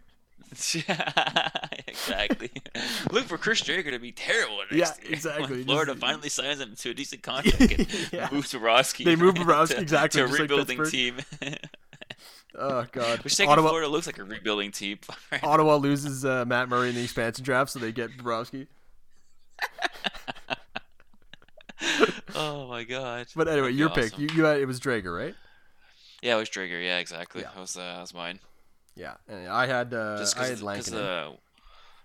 yeah, 0.88 1.60
exactly. 1.86 2.50
Look 3.12 3.26
for 3.26 3.38
Chris 3.38 3.62
Driedger 3.62 3.92
to 3.92 4.00
be 4.00 4.12
terrible 4.12 4.58
next 4.72 4.74
yeah, 4.74 5.04
year. 5.04 5.14
exactly. 5.14 5.58
When 5.58 5.66
Florida 5.66 5.92
Just, 5.92 6.02
finally 6.02 6.30
signs 6.30 6.60
him 6.60 6.74
to 6.76 6.90
a 6.90 6.94
decent 6.96 7.22
contract 7.22 7.62
and 7.62 7.88
yeah. 8.12 8.30
moves 8.32 8.52
Bobrovsky. 8.52 9.06
They 9.06 9.16
move 9.16 9.36
Bobrovsky 9.36 9.76
to, 9.76 9.82
exactly 9.82 10.22
to 10.22 10.28
a 10.28 10.32
rebuilding 10.32 10.80
like 10.80 10.90
team. 10.90 11.18
oh 12.58 12.88
God! 12.92 13.20
Which 13.24 13.38
taking 13.38 13.52
Ottawa, 13.52 13.70
Florida 13.70 13.90
looks 13.90 14.08
like 14.08 14.18
a 14.18 14.24
rebuilding 14.24 14.72
team. 14.72 14.98
Right 15.32 15.44
Ottawa 15.44 15.76
loses 15.76 16.26
uh, 16.26 16.46
Matt 16.48 16.68
Murray 16.68 16.90
in 16.90 16.96
the 16.96 17.04
expansion 17.04 17.46
draft, 17.46 17.70
so 17.70 17.78
they 17.78 17.92
get 17.92 18.18
Bobrovsky. 18.18 18.66
oh 22.36 22.68
my 22.68 22.84
god! 22.84 23.28
But 23.36 23.48
anyway, 23.48 23.72
your 23.72 23.90
awesome. 23.90 24.04
pick. 24.04 24.20
You, 24.20 24.28
you 24.36 24.44
had, 24.44 24.60
it 24.60 24.66
was 24.66 24.80
Driedger, 24.80 25.16
right? 25.16 25.36
Yeah, 26.22 26.36
it 26.36 26.40
was 26.40 26.50
Driedger. 26.50 26.84
Yeah, 26.84 27.00
exactly. 27.00 27.42
Yeah. 27.42 27.50
That 27.54 27.62
was 27.62 27.78
uh, 27.78 27.80
that 27.80 28.02
was 28.02 28.14
mine. 28.14 28.40
Yeah, 28.96 29.14
and 29.28 29.48
I 29.48 29.66
had 29.66 29.94
uh, 29.94 30.18
just 30.18 30.38
I 30.38 30.48
had 30.48 30.62
Lankinen. 30.62 31.00
Uh, 31.00 31.32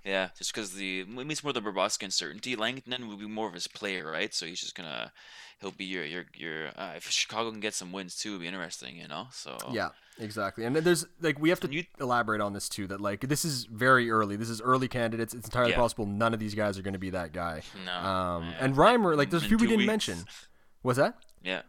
yeah, 0.05 0.29
just 0.37 0.55
because 0.55 0.73
the 0.75 1.01
it 1.01 1.09
means 1.09 1.43
more 1.43 1.53
the 1.53 1.63
Bobrovsky 1.63 2.05
uncertainty. 2.05 2.57
Lankinen 2.57 3.09
will 3.09 3.17
be 3.17 3.27
more 3.27 3.49
of 3.49 3.55
his 3.55 3.67
player, 3.67 4.11
right? 4.11 4.33
So 4.35 4.47
he's 4.47 4.61
just 4.61 4.75
gonna 4.75 5.13
he'll 5.61 5.71
be 5.71 5.85
your 5.85 6.05
your 6.05 6.25
your. 6.35 6.69
Uh, 6.77 6.93
if 6.97 7.11
Chicago 7.11 7.51
can 7.51 7.61
get 7.61 7.75
some 7.75 7.93
wins 7.93 8.17
too, 8.17 8.31
it'll 8.31 8.41
be 8.41 8.47
interesting, 8.47 8.97
you 8.97 9.09
know. 9.09 9.27
So 9.33 9.57
yeah, 9.73 9.91
exactly. 10.19 10.65
And 10.65 10.77
there's 10.77 11.07
like 11.21 11.39
we 11.39 11.49
have 11.51 11.61
to 11.61 11.73
you, 11.73 11.85
elaborate 12.01 12.41
on 12.41 12.53
this 12.53 12.69
too. 12.69 12.87
That 12.87 13.01
like 13.01 13.21
this 13.29 13.45
is 13.45 13.65
very 13.65 14.11
early. 14.11 14.37
This 14.37 14.51
is 14.51 14.61
early 14.61 14.89
candidates. 14.89 15.35
It's 15.35 15.47
entirely 15.47 15.73
yeah. 15.73 15.79
possible 15.79 16.07
none 16.07 16.35
of 16.35 16.41
these 16.41 16.55
guys 16.55 16.79
are 16.79 16.83
going 16.83 16.95
to 16.95 16.99
be 16.99 17.11
that 17.11 17.33
guy. 17.33 17.63
No. 17.85 17.93
Um, 17.93 18.45
yeah. 18.45 18.57
and 18.61 18.75
Reimer, 18.77 19.17
like 19.17 19.31
there's 19.31 19.45
a 19.45 19.49
few 19.49 19.59
we 19.59 19.67
didn't 19.67 19.79
weeks. 19.79 19.87
mention. 19.87 20.19
Was 20.83 20.97
that? 20.99 21.17
Yeah. 21.43 21.63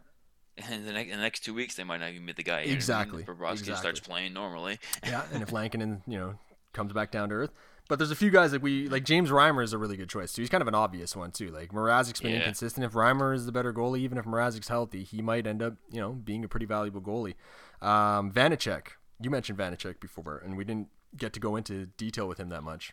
In 0.70 0.86
the, 0.86 0.92
next, 0.92 1.10
in 1.10 1.18
the 1.18 1.22
next 1.22 1.40
two 1.40 1.52
weeks, 1.52 1.74
they 1.74 1.84
might 1.84 2.00
not 2.00 2.12
even 2.12 2.24
be 2.24 2.32
the 2.32 2.42
guy. 2.42 2.60
Exactly. 2.60 3.24
Bobrovsky 3.24 3.52
exactly. 3.58 3.74
starts 3.76 4.00
playing 4.00 4.32
normally. 4.32 4.78
yeah, 5.04 5.20
and 5.30 5.42
if 5.42 5.52
Lankinen, 5.52 6.02
you 6.06 6.16
know, 6.16 6.38
comes 6.72 6.94
back 6.94 7.10
down 7.10 7.28
to 7.28 7.34
earth, 7.34 7.50
but 7.88 7.98
there's 7.98 8.10
a 8.10 8.16
few 8.16 8.30
guys 8.30 8.52
that 8.52 8.62
we 8.62 8.88
like. 8.88 9.04
James 9.04 9.30
Reimer 9.30 9.62
is 9.62 9.72
a 9.72 9.78
really 9.78 9.96
good 9.96 10.08
choice 10.08 10.32
too. 10.32 10.42
He's 10.42 10.48
kind 10.50 10.62
of 10.62 10.68
an 10.68 10.74
obvious 10.74 11.14
one 11.14 11.30
too. 11.30 11.50
Like 11.50 11.70
Mrazek's 11.70 12.20
been 12.20 12.32
yeah. 12.32 12.38
inconsistent. 12.38 12.84
If 12.84 12.92
Reimer 12.92 13.34
is 13.34 13.46
the 13.46 13.52
better 13.52 13.72
goalie, 13.72 14.00
even 14.00 14.18
if 14.18 14.24
Mrazek's 14.24 14.68
healthy, 14.68 15.04
he 15.04 15.22
might 15.22 15.46
end 15.46 15.62
up, 15.62 15.74
you 15.90 16.00
know, 16.00 16.12
being 16.12 16.44
a 16.44 16.48
pretty 16.48 16.66
valuable 16.66 17.00
goalie. 17.00 17.34
Um, 17.80 18.32
Vanecek, 18.32 18.88
you 19.20 19.30
mentioned 19.30 19.58
Vanecek 19.58 20.00
before, 20.00 20.38
and 20.44 20.56
we 20.56 20.64
didn't 20.64 20.88
get 21.16 21.32
to 21.34 21.40
go 21.40 21.56
into 21.56 21.86
detail 21.86 22.28
with 22.28 22.38
him 22.38 22.48
that 22.50 22.62
much. 22.62 22.92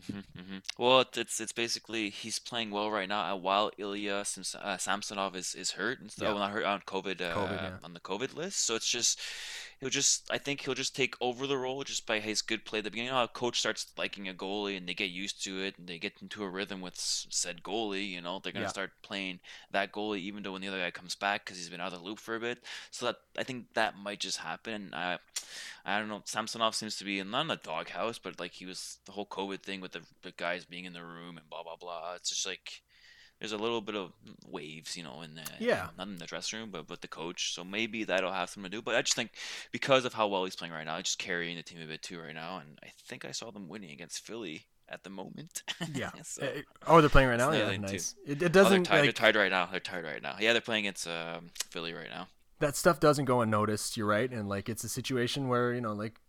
Mm-hmm, 0.00 0.40
mm-hmm. 0.40 0.82
Well, 0.82 1.04
it's 1.14 1.40
it's 1.40 1.52
basically 1.52 2.10
he's 2.10 2.38
playing 2.38 2.70
well 2.70 2.90
right 2.90 3.08
now, 3.08 3.34
uh, 3.34 3.36
while 3.36 3.70
Ilya 3.76 4.24
uh, 4.62 4.76
Samsonov 4.76 5.36
is, 5.36 5.54
is 5.54 5.72
hurt 5.72 6.00
and 6.00 6.10
stuff. 6.10 6.26
Yeah. 6.26 6.32
Well, 6.32 6.40
not 6.40 6.52
hurt 6.52 6.64
on 6.64 6.80
COVID, 6.80 7.20
uh, 7.20 7.34
COVID 7.34 7.62
yeah. 7.62 7.70
on 7.82 7.94
the 7.94 8.00
COVID 8.00 8.34
list. 8.34 8.64
So 8.64 8.74
it's 8.74 8.88
just 8.88 9.20
he'll 9.80 9.90
just 9.90 10.30
I 10.30 10.38
think 10.38 10.60
he'll 10.60 10.74
just 10.74 10.94
take 10.94 11.14
over 11.20 11.46
the 11.46 11.56
role 11.56 11.82
just 11.84 12.06
by 12.06 12.20
his 12.20 12.42
good 12.42 12.64
play 12.64 12.78
at 12.78 12.84
the 12.84 12.90
beginning. 12.90 13.08
You 13.08 13.14
know, 13.14 13.24
a 13.24 13.28
coach 13.28 13.58
starts 13.58 13.86
liking 13.96 14.28
a 14.28 14.34
goalie 14.34 14.76
and 14.76 14.88
they 14.88 14.94
get 14.94 15.10
used 15.10 15.42
to 15.44 15.62
it 15.62 15.78
and 15.78 15.88
they 15.88 15.98
get 15.98 16.14
into 16.20 16.44
a 16.44 16.48
rhythm 16.48 16.80
with 16.80 16.96
said 16.96 17.62
goalie. 17.62 18.08
You 18.08 18.20
know, 18.20 18.40
they're 18.42 18.52
gonna 18.52 18.66
yeah. 18.66 18.70
start 18.70 18.92
playing 19.02 19.40
that 19.70 19.92
goalie 19.92 20.20
even 20.20 20.42
though 20.42 20.52
when 20.52 20.62
the 20.62 20.68
other 20.68 20.80
guy 20.80 20.90
comes 20.90 21.14
back 21.14 21.44
because 21.44 21.58
he's 21.58 21.70
been 21.70 21.80
out 21.80 21.92
of 21.92 22.00
the 22.00 22.04
loop 22.04 22.18
for 22.18 22.36
a 22.36 22.40
bit. 22.40 22.62
So 22.90 23.06
that 23.06 23.16
I 23.38 23.42
think 23.42 23.66
that 23.74 23.98
might 23.98 24.20
just 24.20 24.38
happen. 24.38 24.90
I 24.94 25.18
I 25.84 25.98
don't 25.98 26.08
know. 26.08 26.22
Samsonov 26.24 26.74
seems 26.74 26.96
to 26.96 27.04
be 27.04 27.18
in 27.18 27.30
not 27.30 27.42
in 27.42 27.48
the 27.48 27.56
doghouse, 27.56 28.18
but 28.18 28.38
like 28.38 28.52
he 28.52 28.66
was 28.66 28.98
the 29.06 29.12
whole 29.12 29.26
COVID 29.26 29.62
thing 29.62 29.80
with 29.80 29.89
the, 29.92 30.02
the 30.22 30.32
guys 30.32 30.64
being 30.64 30.84
in 30.84 30.92
the 30.92 31.04
room 31.04 31.36
and 31.36 31.48
blah 31.48 31.62
blah 31.62 31.76
blah. 31.76 32.14
It's 32.16 32.30
just 32.30 32.46
like 32.46 32.82
there's 33.40 33.52
a 33.52 33.58
little 33.58 33.80
bit 33.80 33.96
of 33.96 34.12
waves, 34.46 34.96
you 34.96 35.02
know, 35.02 35.22
in 35.22 35.34
the 35.34 35.42
yeah, 35.58 35.88
not 35.96 36.08
in 36.08 36.18
the 36.18 36.26
dressing 36.26 36.58
room, 36.58 36.70
but 36.70 36.88
with 36.88 37.00
the 37.00 37.08
coach. 37.08 37.54
So 37.54 37.64
maybe 37.64 38.04
that'll 38.04 38.32
have 38.32 38.50
something 38.50 38.70
to 38.70 38.76
do. 38.76 38.82
But 38.82 38.96
I 38.96 39.02
just 39.02 39.16
think 39.16 39.30
because 39.72 40.04
of 40.04 40.12
how 40.12 40.28
well 40.28 40.44
he's 40.44 40.56
playing 40.56 40.74
right 40.74 40.84
now, 40.84 41.00
just 41.00 41.18
carrying 41.18 41.56
the 41.56 41.62
team 41.62 41.80
a 41.82 41.86
bit 41.86 42.02
too 42.02 42.20
right 42.20 42.34
now, 42.34 42.58
and 42.58 42.78
I 42.84 42.88
think 43.06 43.24
I 43.24 43.32
saw 43.32 43.50
them 43.50 43.68
winning 43.68 43.92
against 43.92 44.24
Philly 44.26 44.66
at 44.90 45.04
the 45.04 45.10
moment. 45.10 45.62
Yeah. 45.94 46.10
so, 46.22 46.42
uh, 46.42 46.48
oh, 46.86 47.00
they're 47.00 47.08
playing 47.08 47.28
right 47.28 47.38
now. 47.38 47.52
Yeah, 47.52 47.74
nice. 47.78 48.14
It, 48.26 48.42
it, 48.42 48.52
doesn't. 48.52 48.72
Oh, 48.72 48.74
they're, 48.74 48.82
tied, 48.82 48.94
like, 48.96 49.02
they're 49.02 49.12
tied 49.12 49.36
right 49.36 49.50
now. 49.50 49.66
They're 49.66 49.80
tied 49.80 50.04
right 50.04 50.22
now. 50.22 50.36
Yeah, 50.38 50.52
they're 50.52 50.60
playing 50.60 50.84
against 50.84 51.08
um, 51.08 51.50
Philly 51.70 51.94
right 51.94 52.10
now. 52.10 52.28
That 52.58 52.76
stuff 52.76 53.00
doesn't 53.00 53.24
go 53.24 53.40
unnoticed. 53.40 53.96
You're 53.96 54.06
right, 54.06 54.30
and 54.30 54.46
like 54.46 54.68
it's 54.68 54.84
a 54.84 54.88
situation 54.88 55.48
where 55.48 55.72
you 55.72 55.80
know, 55.80 55.94
like 55.94 56.20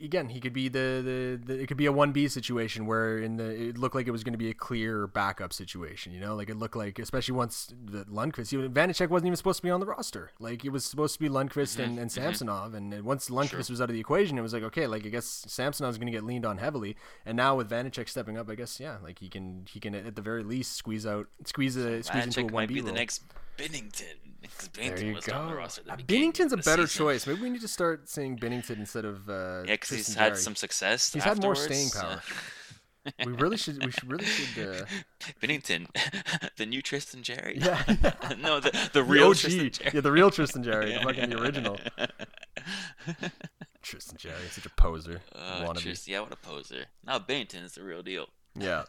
again, 0.00 0.28
he 0.28 0.40
could 0.40 0.52
be 0.52 0.68
the, 0.68 1.02
the, 1.04 1.40
the 1.44 1.60
it 1.60 1.66
could 1.66 1.76
be 1.76 1.86
a 1.86 1.92
one 1.92 2.12
B 2.12 2.28
situation 2.28 2.86
where 2.86 3.18
in 3.18 3.36
the 3.36 3.68
it 3.68 3.78
looked 3.78 3.94
like 3.94 4.06
it 4.06 4.10
was 4.10 4.24
going 4.24 4.32
to 4.32 4.38
be 4.38 4.50
a 4.50 4.54
clear 4.54 5.06
backup 5.06 5.52
situation. 5.52 6.12
You 6.12 6.20
know, 6.20 6.34
like 6.34 6.48
it 6.48 6.56
looked 6.56 6.76
like 6.76 6.98
especially 6.98 7.34
once 7.34 7.72
the 7.84 8.04
Lundqvist, 8.04 8.52
you 8.52 8.62
know, 8.62 8.68
Vanecek 8.68 9.08
wasn't 9.08 9.28
even 9.28 9.36
supposed 9.36 9.58
to 9.58 9.62
be 9.62 9.70
on 9.70 9.80
the 9.80 9.86
roster. 9.86 10.30
Like 10.38 10.64
it 10.64 10.70
was 10.70 10.84
supposed 10.84 11.14
to 11.14 11.20
be 11.20 11.28
Lundqvist 11.28 11.74
mm-hmm. 11.74 11.82
and, 11.82 11.98
and 11.98 12.10
mm-hmm. 12.10 12.22
Samsonov, 12.22 12.74
and 12.74 13.02
once 13.04 13.28
Lundqvist 13.28 13.50
sure. 13.50 13.58
was 13.70 13.80
out 13.80 13.90
of 13.90 13.94
the 13.94 14.00
equation, 14.00 14.38
it 14.38 14.42
was 14.42 14.52
like 14.52 14.62
okay, 14.64 14.86
like 14.86 15.04
I 15.04 15.08
guess 15.08 15.44
Samsonov's 15.48 15.98
going 15.98 16.06
to 16.06 16.12
get 16.12 16.24
leaned 16.24 16.46
on 16.46 16.58
heavily, 16.58 16.96
and 17.26 17.36
now 17.36 17.56
with 17.56 17.70
Vanecek 17.70 18.08
stepping 18.08 18.38
up, 18.38 18.48
I 18.48 18.54
guess 18.54 18.80
yeah, 18.80 18.96
like 19.02 19.18
he 19.18 19.28
can 19.28 19.66
he 19.70 19.80
can 19.80 19.94
at 19.94 20.16
the 20.16 20.22
very 20.22 20.44
least 20.44 20.76
squeeze 20.76 21.06
out 21.06 21.26
squeeze 21.44 21.76
a 21.76 22.02
squeeze 22.02 22.24
into 22.24 22.40
a 22.40 22.44
one 22.44 22.50
B 22.50 22.54
might 22.54 22.68
be 22.68 22.80
the 22.80 22.92
next 22.92 23.22
Binnington. 23.58 24.28
There 24.74 25.04
you 25.04 25.20
go. 25.20 25.32
Uh, 25.32 25.96
Binnington's 26.06 26.52
a 26.52 26.56
better 26.58 26.86
season. 26.86 27.06
choice. 27.06 27.26
Maybe 27.26 27.42
we 27.42 27.50
need 27.50 27.60
to 27.60 27.68
start 27.68 28.08
saying 28.08 28.38
Binnington 28.38 28.78
instead 28.78 29.04
of 29.04 29.28
uh, 29.28 29.64
yeah, 29.66 29.74
because 29.74 29.90
he's 29.90 30.14
had 30.14 30.38
some 30.38 30.54
success. 30.54 31.12
He's 31.12 31.26
afterwards. 31.26 31.66
had 31.66 31.70
more 31.70 31.90
staying 31.90 31.90
power. 31.90 32.22
we 33.26 33.32
really 33.32 33.56
should. 33.56 33.84
We 33.84 33.90
should 33.90 34.10
really 34.10 34.24
should. 34.24 34.68
Uh... 34.68 34.84
Binnington, 35.42 35.88
the 36.56 36.66
new 36.66 36.80
Tristan 36.80 37.22
Jarry. 37.22 37.58
Yeah. 37.58 37.82
no, 38.38 38.60
the 38.60 38.90
the 38.92 39.02
real 39.02 39.30
the 39.30 39.34
Tristan 39.34 39.70
Jarry. 39.70 39.90
Yeah, 39.92 40.00
the 40.00 40.12
real 40.12 40.30
Tristan 40.30 40.62
Jarry, 40.62 40.92
the 40.92 41.00
fucking 41.00 41.30
the 41.30 41.40
original. 41.40 41.78
Tristan 43.82 44.18
Jarry, 44.18 44.46
such 44.50 44.66
a 44.66 44.70
poser. 44.70 45.20
Uh, 45.34 45.72
Tristan, 45.74 46.12
yeah, 46.12 46.20
what 46.20 46.32
a 46.32 46.36
poser. 46.36 46.84
Now 47.04 47.18
Binnington 47.18 47.64
is 47.64 47.72
the 47.72 47.82
real 47.82 48.02
deal. 48.02 48.28
Yeah. 48.54 48.84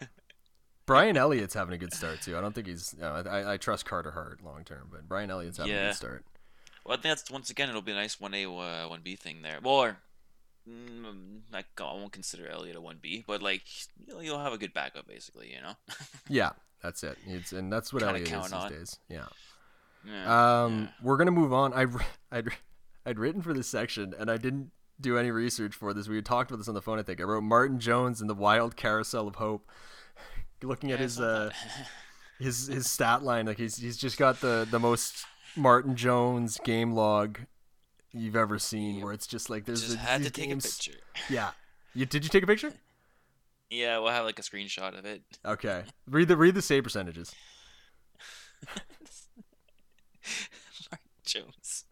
Brian 0.89 1.17
Elliott's 1.17 1.53
having 1.53 1.75
a 1.75 1.77
good 1.77 1.93
start 1.93 2.19
too. 2.19 2.35
I 2.35 2.41
don't 2.41 2.55
think 2.55 2.65
he's. 2.65 2.95
You 2.97 3.03
know, 3.03 3.23
I, 3.29 3.53
I 3.53 3.57
trust 3.57 3.85
Carter 3.85 4.09
Hart 4.09 4.43
long 4.43 4.63
term, 4.63 4.87
but 4.91 5.07
Brian 5.07 5.29
Elliott's 5.29 5.59
having 5.59 5.71
yeah. 5.71 5.83
a 5.83 5.87
good 5.89 5.95
start. 5.95 6.25
Well, 6.83 6.97
I 6.97 6.99
think 6.99 7.11
that's 7.11 7.29
once 7.29 7.51
again 7.51 7.69
it'll 7.69 7.83
be 7.83 7.91
a 7.91 7.95
nice 7.95 8.19
one 8.19 8.33
A 8.33 8.45
uh, 8.45 8.89
one 8.89 9.01
B 9.03 9.15
thing 9.15 9.43
there. 9.43 9.59
Or 9.63 9.97
mm, 10.67 11.41
I, 11.53 11.63
won't 11.77 12.11
consider 12.11 12.47
Elliott 12.47 12.75
a 12.75 12.81
one 12.81 12.97
B, 12.99 13.23
but 13.27 13.43
like 13.43 13.61
you'll, 14.07 14.23
you'll 14.23 14.39
have 14.39 14.51
a 14.51 14.57
good 14.57 14.73
backup 14.73 15.07
basically. 15.07 15.53
You 15.53 15.61
know. 15.61 15.73
yeah, 16.27 16.53
that's 16.81 17.03
it. 17.03 17.19
It's 17.27 17.51
and 17.53 17.71
that's 17.71 17.93
what 17.93 18.01
Elliott 18.01 18.31
is 18.31 18.51
these 18.51 18.69
days. 18.69 18.99
Yeah. 19.09 19.25
Yeah, 20.07 20.63
um, 20.63 20.81
yeah. 20.81 20.87
we're 21.03 21.17
gonna 21.17 21.29
move 21.29 21.53
on. 21.53 21.71
I 21.71 21.85
I'd, 22.35 22.47
I'd 23.05 23.19
written 23.19 23.43
for 23.43 23.53
this 23.53 23.67
section 23.67 24.15
and 24.17 24.31
I 24.31 24.37
didn't 24.37 24.71
do 24.99 25.19
any 25.19 25.29
research 25.29 25.75
for 25.75 25.93
this. 25.93 26.07
We 26.07 26.15
had 26.15 26.25
talked 26.25 26.49
about 26.49 26.57
this 26.57 26.67
on 26.67 26.73
the 26.73 26.81
phone. 26.81 26.97
I 26.97 27.03
think 27.03 27.21
I 27.21 27.25
wrote 27.25 27.43
Martin 27.43 27.79
Jones 27.79 28.21
and 28.21 28.29
the 28.29 28.33
Wild 28.33 28.75
Carousel 28.75 29.27
of 29.27 29.35
Hope 29.35 29.69
looking 30.63 30.91
at 30.91 30.99
his 30.99 31.19
uh, 31.19 31.51
his 32.39 32.67
his 32.67 32.89
stat 32.89 33.23
line, 33.23 33.45
like 33.45 33.57
he's 33.57 33.77
he's 33.77 33.97
just 33.97 34.17
got 34.17 34.41
the 34.41 34.67
the 34.69 34.79
most 34.79 35.25
Martin 35.55 35.95
Jones 35.95 36.59
game 36.63 36.93
log 36.93 37.39
you've 38.11 38.35
ever 38.35 38.59
seen, 38.59 39.01
where 39.01 39.13
it's 39.13 39.27
just 39.27 39.49
like 39.49 39.65
there's 39.65 39.81
just 39.81 39.93
the, 39.93 39.99
had 39.99 40.23
to 40.23 40.29
take 40.29 40.47
games. 40.49 40.65
a 40.65 40.67
picture. 40.67 40.99
Yeah, 41.29 41.51
you 41.93 42.05
did 42.05 42.23
you 42.23 42.29
take 42.29 42.43
a 42.43 42.47
picture? 42.47 42.73
Yeah, 43.69 43.99
we'll 43.99 44.11
have 44.11 44.25
like 44.25 44.39
a 44.39 44.41
screenshot 44.41 44.97
of 44.97 45.05
it. 45.05 45.21
Okay, 45.45 45.83
read 46.07 46.27
the 46.27 46.37
read 46.37 46.55
the 46.55 46.61
save 46.61 46.83
percentages. 46.83 47.33
Martin 50.91 51.07
Jones. 51.25 51.85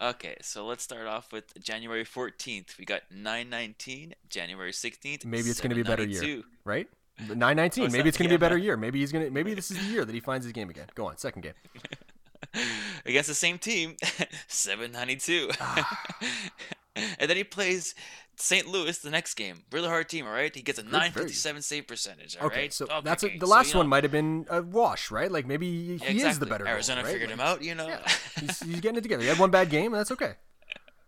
Okay, 0.00 0.36
so 0.42 0.66
let's 0.66 0.82
start 0.82 1.06
off 1.06 1.32
with 1.32 1.58
January 1.62 2.04
14th. 2.04 2.78
We 2.78 2.84
got 2.84 3.02
919. 3.10 4.14
January 4.28 4.72
16th. 4.72 5.24
Maybe 5.24 5.48
it's 5.48 5.60
going 5.60 5.70
to 5.70 5.74
be 5.74 5.80
a 5.80 5.84
better 5.84 6.04
year, 6.04 6.42
right? 6.64 6.86
Nine 7.34 7.56
nineteen. 7.56 7.90
Maybe 7.92 8.08
it's 8.08 8.18
gonna 8.18 8.28
be 8.28 8.34
a 8.34 8.38
better 8.38 8.58
year. 8.58 8.76
Maybe 8.76 9.00
he's 9.00 9.12
gonna. 9.12 9.30
Maybe 9.30 9.54
this 9.54 9.70
is 9.70 9.78
the 9.78 9.84
year 9.84 10.04
that 10.04 10.14
he 10.14 10.20
finds 10.20 10.44
his 10.44 10.52
game 10.52 10.68
again. 10.68 10.86
Go 10.94 11.06
on, 11.06 11.16
second 11.16 11.42
game. 11.42 11.54
Against 13.06 13.28
the 13.28 13.34
same 13.34 13.58
team, 13.58 13.96
seven 14.48 14.92
ninety 14.92 15.16
two. 15.16 15.50
Ah. 15.60 16.04
and 16.96 17.30
then 17.30 17.36
he 17.36 17.44
plays 17.44 17.94
St. 18.36 18.66
Louis 18.66 18.98
the 18.98 19.10
next 19.10 19.34
game. 19.34 19.62
Really 19.72 19.88
hard 19.88 20.08
team, 20.08 20.26
all 20.26 20.32
right? 20.32 20.54
He 20.54 20.62
gets 20.62 20.78
a 20.78 20.82
nine 20.82 21.12
fifty 21.12 21.32
seven 21.32 21.62
save 21.62 21.86
percentage. 21.86 22.36
All 22.36 22.46
okay, 22.48 22.62
right? 22.62 22.72
so 22.72 22.84
okay, 22.84 23.00
that's 23.02 23.24
a, 23.24 23.38
the 23.38 23.46
last 23.46 23.70
so, 23.70 23.78
one 23.78 23.86
know, 23.86 23.90
might 23.90 24.04
have 24.04 24.12
been 24.12 24.46
a 24.50 24.62
wash, 24.62 25.10
right? 25.10 25.30
Like 25.30 25.46
maybe 25.46 25.70
he 25.70 25.94
exactly. 25.94 26.22
is 26.22 26.38
the 26.38 26.46
better. 26.46 26.66
Arizona 26.66 27.00
goal, 27.00 27.06
right? 27.06 27.12
figured 27.12 27.30
like, 27.30 27.40
him 27.40 27.46
out, 27.46 27.62
you 27.62 27.74
know. 27.74 27.88
Yeah. 27.88 28.08
he's, 28.40 28.60
he's 28.62 28.80
getting 28.80 28.98
it 28.98 29.02
together. 29.02 29.22
He 29.22 29.28
had 29.28 29.38
one 29.38 29.50
bad 29.50 29.70
game, 29.70 29.92
and 29.92 30.00
that's 30.00 30.12
okay. 30.12 30.34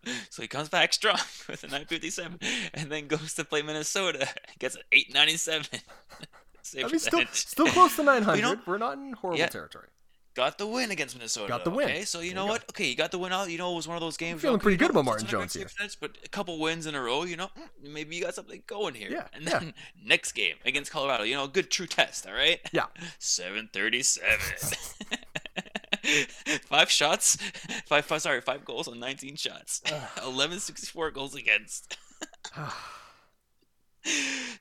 So 0.31 0.43
he 0.43 0.49
comes 0.49 0.69
back 0.69 0.93
strong 0.93 1.19
with 1.49 1.65
a 1.65 1.67
957 1.67 2.39
and 2.75 2.91
then 2.91 3.09
goes 3.09 3.35
to 3.35 3.45
play 3.45 3.63
Minnesota. 3.63 4.29
Gets 4.59 4.77
an 4.77 4.83
897. 4.93 5.81
I 6.77 6.87
mean, 6.87 6.99
still, 6.99 7.23
still 7.33 7.67
close 7.67 7.97
to 7.97 8.03
900. 8.03 8.37
You 8.37 8.43
know, 8.43 8.61
We're 8.67 8.79
not 8.79 8.99
in 8.99 9.13
horrible 9.13 9.39
yeah, 9.39 9.47
territory. 9.47 9.89
Got 10.39 10.57
the 10.57 10.69
win 10.69 10.93
against 10.93 11.17
Minnesota. 11.17 11.49
Got 11.49 11.65
the 11.65 11.71
win. 11.71 11.87
Okay, 11.87 12.05
so 12.05 12.21
you 12.21 12.29
there 12.29 12.37
know 12.37 12.45
you 12.45 12.51
what? 12.51 12.65
Okay, 12.71 12.87
you 12.87 12.95
got 12.95 13.11
the 13.11 13.19
win 13.19 13.33
out. 13.33 13.51
You 13.51 13.59
know, 13.59 13.73
it 13.73 13.75
was 13.77 13.89
one 13.89 13.97
of 13.97 14.01
those 14.01 14.17
games. 14.17 14.35
I'm 14.35 14.39
feeling 14.39 14.57
okay, 14.57 14.63
pretty 14.63 14.77
good 14.77 14.91
about 14.91 15.05
Martin 15.05 15.27
Jones 15.27 15.53
here. 15.53 15.67
but 16.01 16.17
a 16.25 16.29
couple 16.29 16.61
wins 16.61 16.87
in 16.87 16.95
a 16.95 17.03
row, 17.03 17.25
you 17.25 17.37
know, 17.37 17.47
mm, 17.59 17.93
maybe 17.93 18.15
you 18.15 18.23
got 18.23 18.37
something 18.37 18.63
going 18.69 18.95
here. 18.95 19.11
Yeah. 19.11 19.27
And 19.33 19.49
then 19.49 19.63
yeah. 19.63 19.71
next 20.05 20.33
game 20.33 20.55
against 20.65 20.93
Colorado, 20.93 21.25
you 21.25 21.35
know, 21.35 21.45
a 21.45 21.49
good 21.49 21.71
true 21.71 21.89
test. 21.89 22.25
All 22.25 22.35
right. 22.35 22.61
Yeah. 22.73 22.87
737. 23.19 24.79
five 26.67 26.91
shots, 26.91 27.37
five, 27.87 28.05
five, 28.05 28.23
sorry, 28.23 28.41
five 28.41 28.65
goals 28.65 28.89
on 28.89 28.99
19 29.01 29.37
shots. 29.37 29.83
1164 29.85 31.11
goals 31.11 31.35
against. 31.35 31.97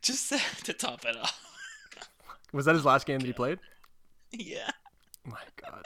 Just 0.02 0.34
to 0.66 0.74
top 0.74 1.06
it 1.06 1.16
off. 1.18 1.39
Was 2.54 2.66
that 2.66 2.76
his 2.76 2.86
last 2.86 3.06
game 3.06 3.20
that 3.20 3.28
he 3.28 3.34
played? 3.34 3.60
Yeah. 4.30 4.72
My 5.24 5.39
God. 5.56 5.86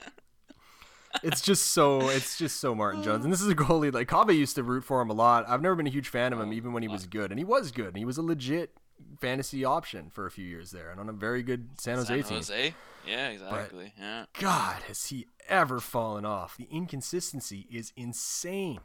It's 1.21 1.41
just 1.41 1.73
so 1.73 2.09
it's 2.09 2.39
just 2.39 2.59
so 2.59 2.73
Martin 2.73 3.03
Jones, 3.03 3.23
and 3.23 3.31
this 3.31 3.39
is 3.39 3.49
a 3.49 3.55
goalie 3.55 3.93
like 3.93 4.07
Kava 4.07 4.33
used 4.33 4.55
to 4.55 4.63
root 4.63 4.83
for 4.83 4.99
him 4.99 5.11
a 5.11 5.13
lot. 5.13 5.47
I've 5.47 5.61
never 5.61 5.75
been 5.75 5.85
a 5.85 5.91
huge 5.91 6.09
fan 6.09 6.33
of 6.33 6.39
him, 6.39 6.49
oh, 6.49 6.53
even 6.53 6.73
when 6.73 6.81
he 6.81 6.89
was 6.89 7.05
good, 7.05 7.29
and 7.29 7.39
he 7.39 7.43
was 7.45 7.71
good, 7.71 7.89
and 7.89 7.97
he 7.97 8.05
was 8.05 8.17
a 8.17 8.23
legit 8.23 8.71
fantasy 9.19 9.65
option 9.65 10.09
for 10.09 10.25
a 10.25 10.31
few 10.31 10.45
years 10.45 10.71
there, 10.71 10.89
and 10.89 10.99
on 10.99 11.09
a 11.09 11.13
very 11.13 11.43
good 11.43 11.69
San 11.79 11.97
Jose 11.97 12.07
San 12.07 12.23
team. 12.23 12.37
Jose, 12.37 12.73
yeah, 13.07 13.29
exactly. 13.29 13.93
But 13.97 14.03
yeah. 14.03 14.25
God, 14.39 14.83
has 14.83 15.05
he 15.07 15.27
ever 15.47 15.79
fallen 15.79 16.25
off? 16.25 16.57
The 16.57 16.67
inconsistency 16.71 17.67
is 17.71 17.91
insane. 17.95 18.79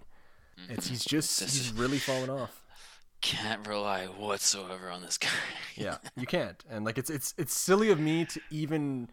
Mm-hmm. 0.61 0.75
It's 0.75 0.89
he's 0.89 1.05
just 1.05 1.41
he's 1.41 1.73
really 1.73 1.99
fallen 1.99 2.31
off 2.31 2.63
can't 3.21 3.67
rely 3.67 4.07
whatsoever 4.07 4.91
on 4.91 5.03
this 5.03 5.19
guy. 5.19 5.29
yeah, 5.75 5.99
you 6.17 6.27
can't. 6.27 6.63
And 6.71 6.85
like 6.85 6.99
it's 6.99 7.11
it's 7.11 7.35
it's 7.37 7.55
silly 7.55 7.91
of 7.91 7.99
me 7.99 8.25
to 8.27 8.41
even 8.51 9.09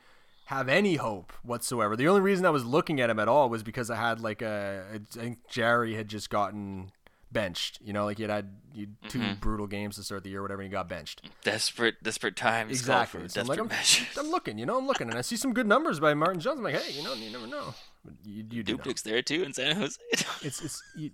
have 0.46 0.70
any 0.70 0.96
hope 0.96 1.32
whatsoever. 1.42 1.96
The 1.96 2.08
only 2.08 2.22
reason 2.22 2.46
I 2.46 2.50
was 2.50 2.66
looking 2.66 3.00
at 3.02 3.10
him 3.10 3.20
at 3.20 3.28
all 3.28 3.50
was 3.50 3.64
because 3.64 3.90
I 3.90 3.96
had 3.96 4.20
like 4.20 4.42
a 4.42 4.84
I 4.94 5.00
think 5.10 5.48
Jarry 5.50 5.96
had 5.96 6.08
just 6.08 6.30
gotten 6.30 6.92
benched. 7.34 7.80
You 7.84 7.94
know, 7.94 8.06
like 8.06 8.18
he 8.18 8.24
had 8.24 8.32
had 8.32 8.50
2 8.76 8.88
mm-hmm. 9.20 9.40
brutal 9.40 9.68
games 9.68 9.96
to 9.96 10.04
start 10.04 10.24
the 10.24 10.30
year, 10.30 10.42
whatever, 10.42 10.62
and 10.62 10.70
he 10.70 10.72
got 10.72 10.88
benched. 10.88 11.22
Desperate, 11.44 12.02
desperate 12.04 12.36
times. 12.36 12.72
Exactly. 12.72 13.28
So 13.28 13.42
I'm, 13.42 13.48
like, 13.48 13.60
I'm, 13.60 13.70
I'm, 14.18 14.30
looking, 14.30 14.58
you 14.58 14.66
know, 14.66 14.78
I'm 14.78 14.88
looking, 14.88 15.10
and 15.10 15.18
I 15.18 15.22
see 15.22 15.36
some 15.36 15.54
good 15.54 15.68
numbers 15.68 16.00
by 16.00 16.14
Martin 16.14 16.40
Jones. 16.40 16.60
I'm 16.60 16.64
like, 16.64 16.76
hey, 16.76 16.94
you 16.94 17.04
know, 17.04 17.14
you 17.14 17.32
never 17.32 17.48
know. 17.48 17.74
But 18.06 18.14
you, 18.24 18.46
you 18.50 18.64
do. 18.64 18.78
Dubnyk's 18.78 19.02
there 19.02 19.22
too 19.22 19.44
in 19.44 19.54
San 19.54 19.76
Jose. 19.76 19.98
it's 20.42 20.62
it's. 20.62 20.84
You, 20.96 21.12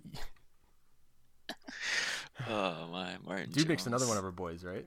oh 2.48 2.88
my, 2.92 3.16
Martin. 3.24 3.50
Dubnyk's 3.50 3.86
another 3.86 4.06
one 4.06 4.18
of 4.18 4.24
our 4.24 4.32
boys, 4.32 4.64
right? 4.64 4.86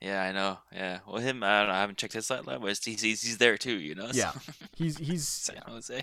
Yeah, 0.00 0.22
I 0.22 0.32
know. 0.32 0.58
Yeah, 0.72 1.00
well, 1.06 1.20
him. 1.20 1.42
I 1.42 1.60
don't 1.60 1.68
know. 1.68 1.74
I 1.74 1.80
haven't 1.80 1.98
checked 1.98 2.14
his 2.14 2.24
stat 2.24 2.46
line, 2.46 2.60
but 2.60 2.68
he's, 2.68 3.02
he's 3.02 3.22
he's 3.22 3.38
there 3.38 3.58
too. 3.58 3.78
You 3.78 3.94
know. 3.94 4.08
Yeah, 4.12 4.32
he's 4.74 4.96
he's 4.96 5.28
San. 5.28 5.62
Jose. 5.66 6.02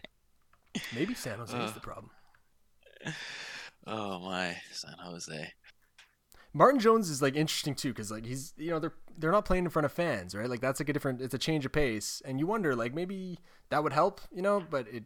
Maybe 0.93 1.15
San 1.15 1.39
Jose 1.39 1.57
uh, 1.57 1.65
is 1.65 1.73
the 1.73 1.79
problem. 1.79 2.11
Oh 3.87 4.19
my, 4.19 4.57
San 4.71 4.95
Jose. 4.99 5.53
Martin 6.53 6.79
Jones 6.79 7.09
is 7.09 7.21
like 7.21 7.35
interesting 7.35 7.75
too 7.75 7.89
because 7.89 8.11
like 8.11 8.25
he's 8.25 8.53
you 8.57 8.71
know 8.71 8.79
they're 8.79 8.93
they're 9.17 9.31
not 9.31 9.45
playing 9.45 9.63
in 9.63 9.69
front 9.69 9.85
of 9.85 9.91
fans 9.91 10.33
right 10.33 10.49
like 10.49 10.59
that's 10.59 10.79
like 10.79 10.89
a 10.89 10.93
different 10.93 11.21
it's 11.21 11.33
a 11.33 11.37
change 11.37 11.65
of 11.65 11.71
pace 11.71 12.21
and 12.25 12.39
you 12.39 12.47
wonder 12.47 12.75
like 12.75 12.95
maybe 12.95 13.37
that 13.69 13.83
would 13.83 13.93
help 13.93 14.21
you 14.31 14.41
know 14.41 14.63
but 14.67 14.87
it 14.87 15.03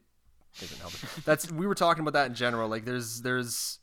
doesn't 0.59 0.79
help. 0.79 0.93
that's 1.25 1.51
we 1.51 1.67
were 1.67 1.75
talking 1.75 2.01
about 2.01 2.13
that 2.13 2.27
in 2.27 2.36
general 2.36 2.69
like 2.69 2.86
there's 2.86 3.21
there's 3.21 3.79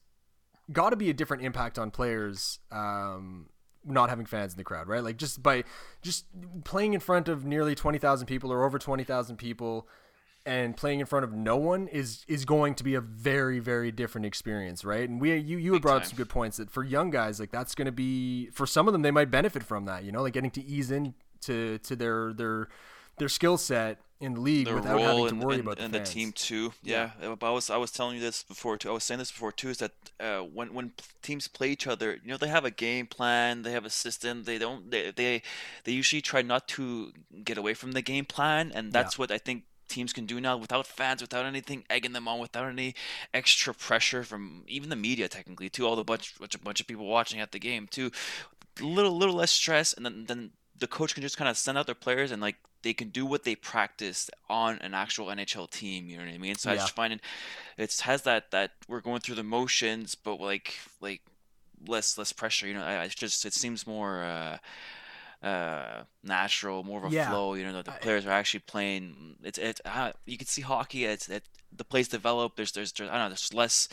got 0.72 0.90
to 0.90 0.96
be 0.96 1.10
a 1.10 1.14
different 1.14 1.42
impact 1.42 1.78
on 1.78 1.90
players 1.90 2.58
um, 2.70 3.50
not 3.84 4.08
having 4.08 4.26
fans 4.26 4.52
in 4.52 4.56
the 4.56 4.64
crowd 4.64 4.88
right 4.88 5.02
like 5.02 5.16
just 5.16 5.42
by 5.42 5.62
just 6.00 6.26
playing 6.64 6.94
in 6.94 7.00
front 7.00 7.28
of 7.28 7.44
nearly 7.44 7.74
20,000 7.74 8.26
people 8.26 8.52
or 8.52 8.64
over 8.64 8.78
20,000 8.78 9.36
people 9.36 9.86
and 10.48 10.76
playing 10.76 10.98
in 11.00 11.06
front 11.06 11.24
of 11.24 11.32
no 11.34 11.56
one 11.56 11.86
is 11.88 12.24
is 12.26 12.44
going 12.46 12.74
to 12.74 12.82
be 12.82 12.94
a 12.94 13.00
very 13.00 13.58
very 13.58 13.92
different 13.92 14.26
experience 14.26 14.84
right 14.84 15.08
and 15.08 15.20
we 15.20 15.36
you 15.36 15.58
you 15.58 15.78
brought 15.78 15.98
up 15.98 16.06
some 16.06 16.16
good 16.16 16.28
points 16.30 16.56
that 16.56 16.70
for 16.70 16.82
young 16.82 17.10
guys 17.10 17.38
like 17.38 17.50
that's 17.50 17.74
going 17.74 17.86
to 17.86 17.92
be 17.92 18.48
for 18.50 18.66
some 18.66 18.88
of 18.88 18.92
them 18.92 19.02
they 19.02 19.10
might 19.10 19.30
benefit 19.30 19.62
from 19.62 19.84
that 19.84 20.04
you 20.04 20.10
know 20.10 20.22
like 20.22 20.32
getting 20.32 20.50
to 20.50 20.64
ease 20.64 20.90
in 20.90 21.14
to 21.42 21.78
to 21.78 21.94
their 21.94 22.32
their 22.32 22.68
their 23.18 23.28
skill 23.28 23.58
set 23.58 23.98
in 24.20 24.34
the 24.34 24.40
league 24.40 24.66
Their 24.66 24.76
without 24.76 25.00
having 25.00 25.28
to 25.28 25.34
worry 25.46 25.54
and, 25.56 25.62
about 25.62 25.76
the, 25.78 25.84
and 25.84 25.94
the 25.94 25.98
fans. 25.98 26.10
team 26.10 26.32
too. 26.32 26.72
Yeah, 26.82 27.10
but 27.40 27.46
I 27.46 27.50
was 27.50 27.70
I 27.70 27.76
was 27.76 27.92
telling 27.92 28.16
you 28.16 28.20
this 28.20 28.42
before 28.42 28.76
too. 28.76 28.90
I 28.90 28.92
was 28.92 29.04
saying 29.04 29.18
this 29.18 29.30
before 29.30 29.52
too. 29.52 29.68
Is 29.70 29.78
that 29.78 29.92
uh, 30.18 30.40
when 30.40 30.74
when 30.74 30.92
teams 31.22 31.46
play 31.46 31.68
each 31.70 31.86
other, 31.86 32.18
you 32.22 32.30
know, 32.30 32.36
they 32.36 32.48
have 32.48 32.64
a 32.64 32.70
game 32.70 33.06
plan, 33.06 33.62
they 33.62 33.70
have 33.72 33.84
a 33.84 33.90
system. 33.90 34.42
They 34.44 34.58
don't 34.58 34.90
they 34.90 35.12
they, 35.12 35.42
they 35.84 35.92
usually 35.92 36.20
try 36.22 36.42
not 36.42 36.66
to 36.68 37.12
get 37.44 37.58
away 37.58 37.74
from 37.74 37.92
the 37.92 38.02
game 38.02 38.24
plan, 38.24 38.72
and 38.74 38.86
Yeah. 38.88 38.92
that's 39.02 39.18
what 39.20 39.30
I 39.30 39.38
think 39.38 39.62
teams 39.88 40.12
can 40.12 40.26
do 40.26 40.40
now 40.40 40.56
without 40.56 40.86
fans, 40.86 41.20
without 41.20 41.44
anything 41.44 41.84
egging 41.90 42.12
them 42.12 42.28
on, 42.28 42.38
without 42.38 42.68
any 42.68 42.94
extra 43.32 43.74
pressure 43.74 44.24
from 44.24 44.64
even 44.66 44.90
the 44.90 44.96
media 44.96 45.28
technically 45.28 45.68
too. 45.68 45.86
All 45.86 45.96
the 45.96 46.04
bunch 46.04 46.38
bunch 46.38 46.54
a 46.54 46.58
bunch 46.58 46.80
of 46.80 46.86
people 46.86 47.06
watching 47.06 47.40
at 47.40 47.52
the 47.52 47.58
game 47.58 47.86
too. 47.90 48.10
Little 48.80 49.16
little 49.16 49.34
less 49.34 49.50
stress, 49.50 49.92
and 49.92 50.04
then 50.04 50.24
then 50.26 50.50
the 50.78 50.86
coach 50.86 51.14
can 51.14 51.22
just 51.22 51.36
kind 51.36 51.48
of 51.48 51.56
send 51.56 51.76
out 51.76 51.86
their 51.86 51.94
players 51.94 52.30
and 52.30 52.40
like 52.40 52.56
they 52.82 52.94
can 52.94 53.08
do 53.08 53.26
what 53.26 53.42
they 53.42 53.56
practiced 53.56 54.30
on 54.48 54.78
an 54.78 54.94
actual 54.94 55.26
NHL 55.26 55.68
team. 55.70 56.08
You 56.08 56.18
know 56.18 56.24
what 56.24 56.32
I 56.32 56.38
mean? 56.38 56.54
So 56.54 56.70
I 56.70 56.76
just 56.76 56.94
find 56.94 57.12
it, 57.12 57.20
it's 57.76 58.02
has 58.02 58.22
that 58.22 58.50
that 58.52 58.72
we're 58.86 59.00
going 59.00 59.20
through 59.20 59.34
the 59.34 59.42
motions, 59.42 60.14
but 60.14 60.40
like 60.40 60.74
like 61.00 61.22
less 61.86 62.16
less 62.16 62.32
pressure. 62.32 62.68
You 62.68 62.74
know, 62.74 62.82
I, 62.82 63.02
I 63.02 63.08
just 63.08 63.44
it 63.44 63.54
seems 63.54 63.86
more. 63.86 64.22
Uh, 64.22 64.58
uh 65.42 66.02
natural 66.24 66.82
more 66.82 66.98
of 67.04 67.12
a 67.12 67.14
Yeah. 67.14 67.28
flow 67.30 67.54
you 67.54 67.64
know 67.64 67.72
the, 67.72 67.84
the 67.84 67.92
players 67.92 68.26
are 68.26 68.30
actually 68.32 68.60
playing 68.60 69.36
it's 69.44 69.56
it's 69.58 69.80
uh, 69.84 70.12
you 70.26 70.36
can 70.36 70.48
see 70.48 70.62
hockey 70.62 71.04
it's 71.04 71.28
it 71.28 71.44
the 71.74 71.84
plays 71.84 72.08
develop 72.08 72.56
there's 72.56 72.72
there's, 72.72 72.90
there's 72.92 73.08
i 73.08 73.12
don't 73.12 73.22
know 73.24 73.28
there's 73.28 73.54
less 73.54 73.88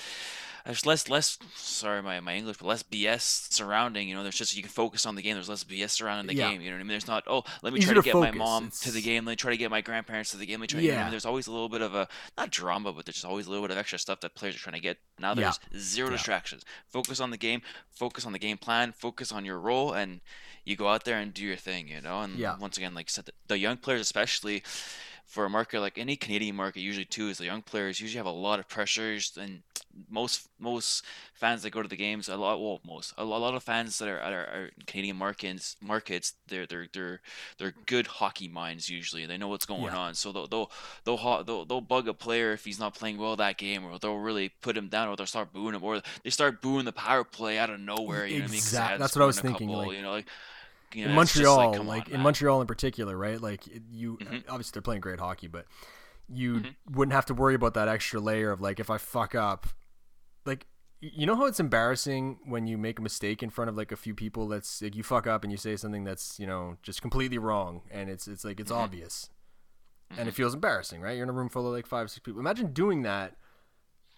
there's 0.66 0.88
less 0.88 1.08
less 1.08 1.38
sorry 1.56 2.02
my, 2.02 2.20
my 2.20 2.34
english 2.36 2.58
but 2.58 2.66
less 2.66 2.82
bs 2.82 3.54
surrounding 3.54 4.10
you 4.10 4.16
know 4.16 4.24
there's 4.24 4.36
just 4.38 4.56
you 4.56 4.64
can 4.64 4.72
focus 4.72 5.06
on 5.06 5.14
the 5.14 5.22
game 5.22 5.36
there's 5.36 5.48
less 5.48 5.64
bs 5.64 5.92
surrounding 5.92 6.26
the 6.26 6.34
Yeah. 6.36 6.50
game 6.50 6.62
you 6.62 6.72
know 6.72 6.78
what 6.78 6.80
i 6.80 6.84
mean 6.84 6.88
there's 6.90 7.08
not 7.08 7.24
oh 7.28 7.44
let 7.62 7.74
me 7.74 7.80
Easier 7.80 7.94
try 7.94 8.02
to 8.02 8.06
get 8.06 8.16
my 8.16 8.32
mom 8.32 8.64
It's- 8.64 8.80
to 8.80 8.92
the 8.92 9.02
game 9.04 9.26
let 9.26 9.34
me 9.34 9.36
try 9.36 9.52
to 9.52 9.58
get 9.58 9.70
my 9.70 9.82
grandparents 9.82 10.32
to 10.32 10.38
the 10.38 10.48
game 10.48 10.60
let 10.60 10.62
me 10.62 10.68
try, 10.68 10.80
you 10.80 10.88
know 10.88 10.94
I 10.94 10.98
Yeah. 10.98 11.04
mean? 11.04 11.12
there's 11.12 11.26
always 11.28 11.46
a 11.46 11.52
little 11.52 11.70
bit 11.70 11.82
of 11.84 11.94
a 11.94 12.08
not 12.40 12.50
drama 12.50 12.92
but 12.92 13.06
there's 13.06 13.24
always 13.24 13.46
a 13.46 13.52
little 13.52 13.64
bit 13.68 13.72
of 13.72 13.78
extra 13.78 14.00
stuff 14.00 14.20
that 14.22 14.34
players 14.34 14.56
are 14.56 14.60
trying 14.60 14.76
to 14.76 14.82
get 14.82 14.98
now 15.20 15.36
Yeah. 15.36 15.52
there's 15.70 15.84
zero 15.84 16.10
Yeah. 16.10 16.16
distractions 16.18 16.64
focus 16.88 17.20
on 17.20 17.30
the 17.30 17.38
game 17.38 17.62
focus 17.92 18.26
on 18.26 18.32
the 18.34 18.40
game 18.40 18.58
plan 18.58 18.94
focus 18.94 19.32
on 19.32 19.46
your 19.46 19.60
role 19.60 19.94
and 19.94 20.22
you 20.66 20.76
go 20.76 20.88
out 20.90 21.06
there 21.06 21.18
and 21.18 21.34
do 21.34 21.44
your 21.44 21.56
thing 21.56 21.88
you 21.88 22.02
know 22.02 22.22
and 22.22 22.40
Yeah. 22.40 22.58
once 22.60 22.78
again 22.78 22.94
like 22.94 23.08
I 23.08 23.12
said 23.12 23.30
the, 23.48 23.58
young 23.58 23.78
players 23.78 24.02
especially 24.02 24.64
for 25.26 25.46
a 25.46 25.50
market 25.50 25.80
like 25.80 25.98
any 25.98 26.16
Canadian 26.16 26.56
market 26.56 26.82
usually 26.82 27.06
too 27.06 27.30
is 27.30 27.38
the 27.38 27.46
young 27.46 27.62
players 27.62 28.00
usually 28.00 28.18
have 28.18 28.26
a 28.26 28.30
lot 28.30 28.60
of 28.60 28.68
pressures 28.68 29.38
and 29.40 29.64
most 30.10 30.50
most 30.60 31.04
fans 31.34 31.64
that 31.64 31.72
go 31.72 31.82
to 31.82 31.88
the 31.88 31.96
games 31.96 32.28
a 32.28 32.36
lot 32.36 32.60
well 32.62 32.80
most 32.86 33.14
a 33.18 33.24
lot, 33.24 33.38
a 33.38 33.40
lot 33.40 33.56
of 33.56 33.64
fans 33.64 33.98
that 33.98 34.08
are 34.10 34.20
at 34.20 34.34
our, 34.34 34.70
Canadian 34.86 35.16
markets 35.18 35.78
markets 35.82 36.34
they're 36.48 36.66
they're 36.68 36.88
they're 36.94 37.22
they're 37.58 37.74
good 37.86 38.06
hockey 38.08 38.48
minds 38.48 38.90
usually 38.90 39.26
they 39.26 39.38
know 39.38 39.48
what's 39.48 39.66
going 39.66 39.94
Yeah. 39.94 39.96
on 39.96 40.14
so 40.14 40.32
they'll 40.32 40.48
they'll 40.48 40.72
they'll, 41.06 41.44
they'll 41.44 41.66
they'll 41.66 41.82
bug 41.82 42.08
a 42.08 42.14
player 42.14 42.52
if 42.54 42.66
he's 42.66 42.80
not 42.80 42.94
playing 42.94 43.18
well 43.18 43.36
that 43.38 43.58
game 43.58 43.86
or 43.86 43.98
they'll 44.00 44.18
really 44.18 44.50
put 44.62 44.78
him 44.78 44.90
down 44.90 45.08
or 45.08 45.16
they'll 45.16 45.26
start 45.26 45.52
booing 45.54 45.74
him 45.74 45.84
or 45.84 46.02
they 46.24 46.30
start 46.30 46.62
booing 46.62 46.86
the 46.86 46.92
power 46.92 47.24
play 47.24 47.58
out 47.58 47.70
of 47.70 47.80
nowhere 47.80 48.28
you 48.28 48.40
know 48.40 48.44
what 48.46 48.50
I 48.50 48.52
mean 48.52 48.62
that's 49.00 49.16
what 49.16 49.24
I 49.24 49.26
was 49.26 49.36
scored 49.36 49.36
in 49.36 49.40
a 49.40 49.42
thinking, 49.42 49.70
couple, 49.70 49.88
like, 49.88 49.98
you 49.98 50.02
know 50.04 50.12
like 50.12 50.28
you 50.96 51.04
in 51.06 51.10
know, 51.12 51.16
Montreal, 51.16 51.74
come 51.74 51.88
like, 51.88 52.06
on, 52.08 52.12
in 52.12 52.18
man. 52.18 52.24
Montreal 52.24 52.62
in 52.62 52.68
particular, 52.68 53.18
right? 53.18 53.40
Like 53.40 53.64
you 53.92 54.18
Mhm. 54.18 54.44
obviously 54.50 54.72
they're 54.74 54.82
playing 54.82 55.02
great 55.02 55.20
hockey, 55.20 55.48
but 55.48 55.66
you 56.28 56.56
Mm-hmm. 56.56 56.96
wouldn't 56.98 57.14
have 57.14 57.26
to 57.28 57.34
worry 57.34 57.54
about 57.56 57.74
that 57.76 57.88
extra 57.88 58.20
layer 58.20 58.52
of 58.52 58.62
like 58.62 58.80
if 58.80 58.90
I 58.90 58.98
fuck 58.98 59.36
up, 59.36 59.68
like 60.46 60.66
you 61.02 61.26
know 61.28 61.36
how 61.36 61.46
it's 61.46 61.60
embarrassing 61.60 62.40
when 62.46 62.66
you 62.66 62.78
make 62.78 62.98
a 62.98 63.02
mistake 63.02 63.44
in 63.44 63.50
front 63.52 63.70
of 63.70 63.76
like 63.78 63.92
a 63.92 63.96
few 63.96 64.16
people 64.16 64.48
that's 64.48 64.82
like 64.82 64.96
you 64.96 65.04
fuck 65.04 65.28
up 65.28 65.44
and 65.44 65.52
you 65.52 65.58
say 65.58 65.76
something 65.76 66.04
that's 66.04 66.40
you 66.40 66.48
know 66.48 66.78
just 66.82 67.02
completely 67.02 67.38
wrong 67.38 67.82
and 67.92 68.10
it's 68.10 68.28
it's 68.28 68.44
like 68.44 68.60
it's 68.60 68.72
Mm-hmm. 68.72 68.82
obvious 68.82 69.30
and 70.18 70.28
it 70.30 70.34
feels 70.34 70.54
embarrassing 70.54 71.02
right 71.02 71.14
you're 71.16 71.24
in 71.24 71.30
a 71.30 71.34
room 71.34 71.50
full 71.50 71.68
of 71.68 71.74
like 71.74 71.86
five 71.86 72.10
six 72.10 72.20
people 72.20 72.40
imagine 72.40 72.72
doing 72.74 73.02
that 73.04 73.36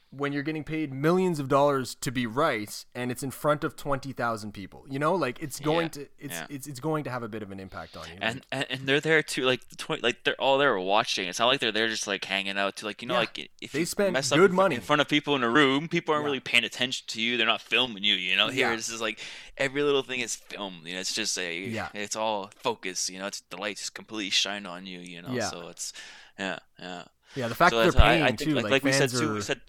when 0.10 0.32
you're 0.32 0.42
getting 0.44 0.64
paid 0.64 0.94
millions 0.94 1.38
of 1.38 1.50
dollars 1.50 1.94
to 1.96 2.12
be 2.12 2.26
right 2.26 2.86
and 2.96 3.12
it's 3.12 3.24
in 3.24 3.30
front 3.30 3.64
of 3.66 3.76
20,000 3.76 4.54
people 4.54 4.86
you 4.90 4.98
know? 5.00 5.14
Like 5.16 5.42
it's 5.42 5.60
going 5.60 5.86
Yeah, 5.88 5.90
to 5.90 6.02
it's, 6.20 6.34
yeah. 6.34 6.46
it's 6.50 6.66
it's 6.68 6.80
going 6.80 7.04
to 7.04 7.10
have 7.10 7.24
a 7.24 7.28
bit 7.28 7.44
of 7.44 7.52
an 7.52 7.60
impact 7.60 7.98
on 7.98 8.06
you. 8.08 8.14
And, 8.22 8.42
and 8.52 8.66
and 8.70 8.82
they're 8.88 9.02
there 9.02 9.22
too 9.22 9.44
like 9.44 9.68
the 9.70 9.76
twenty 9.76 10.02
like 10.02 10.24
they're 10.24 10.40
all 10.40 10.58
there 10.58 10.80
watching. 10.80 11.28
It's 11.28 11.40
not 11.40 11.48
like 11.48 11.60
they're 11.60 11.74
there 11.74 11.90
just 11.90 12.08
like 12.08 12.24
hanging 12.24 12.58
out 12.58 12.78
to 12.78 12.86
like 12.86 13.02
you 13.02 13.08
know 13.10 13.16
Yeah. 13.16 13.20
like 13.20 13.50
if 13.62 13.72
They 13.74 13.80
you 13.82 13.86
spend 13.86 14.14
mess 14.14 14.32
up 14.32 14.38
good 14.38 14.52
fr- 14.52 14.56
money. 14.56 14.76
in 14.76 14.82
front 14.82 15.02
of 15.02 15.10
people 15.10 15.36
in 15.36 15.44
a 15.44 15.50
room 15.50 15.88
people 15.90 16.14
aren't 16.14 16.26
really 16.26 16.40
paying 16.40 16.64
attention 16.64 17.06
to 17.08 17.22
you. 17.22 17.36
They're 17.36 17.46
not 17.46 17.62
filming 17.62 18.04
you 18.04 18.16
you 18.16 18.36
know? 18.38 18.48
Here 18.48 18.74
this 18.78 18.88
is 18.90 19.02
like 19.02 19.20
every 19.58 19.84
little 19.84 20.04
thing 20.04 20.22
is 20.22 20.36
filmed 20.38 20.86
you 20.88 20.94
know? 20.94 21.02
It's 21.02 21.14
just 21.14 21.38
a 21.38 21.60
Yeah. 21.68 21.90
it's 21.94 22.16
all 22.16 22.50
focus 22.56 23.10
you 23.10 23.20
know? 23.20 23.28
It's 23.28 23.42
the 23.50 23.58
lights 23.58 23.90
completely 23.90 24.30
shine 24.30 24.66
on 24.66 24.86
you 24.86 25.00
you 25.00 25.22
know? 25.22 25.38
So 25.42 25.68
it's 25.68 25.92
yeah 26.40 26.60
yeah. 26.80 27.04
Yeah 27.36 27.48
the 27.50 27.56
fact 27.56 27.72
so 27.72 27.80
that 27.84 27.92
they're 27.94 28.02
paying 28.02 28.24
I 28.24 28.28
think 28.28 28.40
too 28.40 28.56
like, 28.56 28.64
like, 28.64 28.72
like 28.72 28.84
we 28.86 28.92
said 28.94 29.10
fans 29.12 29.20
too 29.20 29.34
we 29.34 29.42
said 29.42 29.60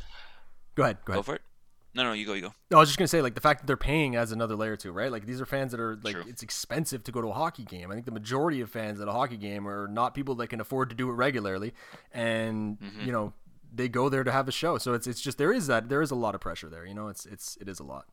go 0.79 0.85
ahead 0.85 0.97
go 1.05 1.15
go 1.15 1.23
for 1.23 1.35
it 1.35 1.43
no 1.95 2.05
no 2.05 2.13
you 2.13 2.25
go 2.25 2.33
you 2.35 2.43
go 2.43 2.53
No, 2.71 2.77
I 2.77 2.81
was 2.81 2.89
just 2.89 2.99
gonna 2.99 3.09
say, 3.09 3.21
like 3.23 3.35
the 3.35 3.41
fact 3.41 3.61
that 3.61 3.67
they're 3.67 3.77
paying 3.77 4.15
adds 4.15 4.31
another 4.31 4.55
layer 4.55 4.77
to 4.77 4.89
it, 4.89 4.93
right? 4.93 5.11
Like 5.11 5.27
these 5.27 5.41
are 5.41 5.47
fans 5.47 5.73
that 5.73 5.81
are 5.81 5.99
like 6.03 6.15
True. 6.15 6.25
it's 6.29 6.43
expensive 6.43 7.03
to 7.05 7.13
go 7.13 7.21
to 7.21 7.29
a 7.29 7.33
hockey 7.33 7.65
game. 7.65 7.91
I 7.91 7.95
think 7.95 8.07
the 8.07 8.13
majority 8.13 8.61
of 8.61 8.71
fans 8.71 9.01
at 9.01 9.09
a 9.09 9.13
hockey 9.13 9.37
game 9.39 9.67
are 9.67 9.89
not 9.89 10.15
people 10.15 10.35
that 10.37 10.47
can 10.49 10.61
afford 10.61 10.91
to 10.91 10.95
do 10.97 11.09
it 11.11 11.15
regularly, 11.15 11.73
and 12.13 12.79
Mm-hmm. 12.81 13.07
you 13.07 13.13
know 13.13 13.33
they 13.75 13.89
go 13.89 14.09
there 14.09 14.25
to 14.25 14.33
have 14.33 14.49
a 14.49 14.53
show. 14.53 14.79
So 14.79 14.93
it's 14.95 15.07
it's 15.07 15.21
just 15.21 15.39
there 15.39 15.53
is 15.53 15.67
that 15.67 15.89
there 15.89 16.01
is 16.03 16.11
a 16.11 16.15
lot 16.15 16.35
of 16.35 16.41
pressure 16.41 16.69
there. 16.69 16.87
You 16.87 16.95
know, 16.95 17.09
it's 17.09 17.27
it's 17.27 17.57
it 17.61 17.69
is 17.69 17.81
a 17.81 17.85
lot. 17.85 18.07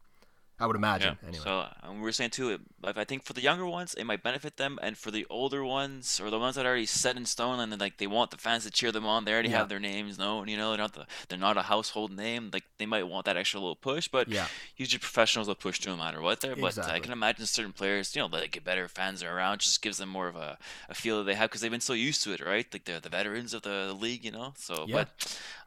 I 0.57 0.65
would 0.67 0.77
imagine 0.77 1.17
anyway. 1.27 1.43
So 1.43 1.67
um, 1.83 1.97
we 1.97 2.01
were 2.03 2.13
saying 2.13 2.29
too, 2.29 2.57
like, 2.81 2.97
I 2.97 3.03
think 3.03 3.23
for 3.23 3.33
the 3.33 3.41
younger 3.41 3.65
ones, 3.65 3.93
it 3.93 4.05
might 4.05 4.23
benefit 4.23 4.55
them, 4.55 4.79
and 4.81 4.97
for 4.97 5.11
the 5.11 5.25
older 5.29 5.65
ones 5.65 6.19
or 6.21 6.29
the 6.29 6.39
ones 6.39 6.55
that 6.55 6.65
are 6.65 6.69
already 6.69 6.85
set 6.85 7.17
in 7.17 7.25
stone, 7.25 7.59
and 7.59 7.71
then 7.71 7.79
like 7.79 7.97
they 7.97 8.07
want 8.07 8.31
the 8.31 8.37
fans 8.37 8.63
to 8.63 8.71
cheer 8.71 8.91
them 8.93 9.05
on, 9.05 9.25
they 9.25 9.33
already 9.33 9.49
Yeah. 9.49 9.57
have 9.57 9.69
their 9.69 9.81
names 9.81 10.17
known. 10.17 10.47
You 10.47 10.55
know, 10.55 10.69
they're 10.69 10.77
not 10.77 10.93
the, 10.93 11.05
they're 11.27 11.37
not 11.37 11.57
a 11.57 11.63
household 11.63 12.11
name. 12.11 12.51
Like 12.53 12.63
they 12.77 12.85
might 12.85 13.03
want 13.03 13.25
that 13.25 13.35
extra 13.35 13.59
little 13.59 13.75
push, 13.75 14.07
but 14.07 14.29
Yeah. 14.29 14.47
usually 14.77 14.99
professionals 14.99 15.49
will 15.49 15.55
push 15.55 15.79
to 15.81 15.89
no 15.89 15.97
matter 15.97 16.21
what. 16.21 16.39
There, 16.39 16.55
but 16.55 16.77
I 16.77 16.99
can 16.99 17.11
imagine 17.11 17.45
certain 17.47 17.73
players, 17.73 18.15
you 18.15 18.21
know, 18.21 18.29
that 18.29 18.51
get 18.51 18.63
better 18.63 18.87
fans 18.87 19.21
are 19.23 19.35
around, 19.35 19.59
just 19.59 19.81
gives 19.81 19.97
them 19.97 20.07
more 20.09 20.29
of 20.29 20.37
a, 20.37 20.57
a 20.87 20.93
feel 20.95 21.17
that 21.17 21.25
they 21.25 21.35
have 21.35 21.49
because 21.49 21.61
they've 21.61 21.71
been 21.71 21.81
so 21.81 21.93
used 21.93 22.23
to 22.23 22.31
it, 22.31 22.39
right? 22.39 22.65
Like 22.71 22.85
they're 22.85 23.01
the 23.01 23.09
veterans 23.09 23.53
of 23.53 23.63
the 23.63 23.93
league, 23.99 24.23
you 24.23 24.31
know. 24.31 24.53
So, 24.55 24.85
Yeah. 24.87 24.95
but 24.95 25.09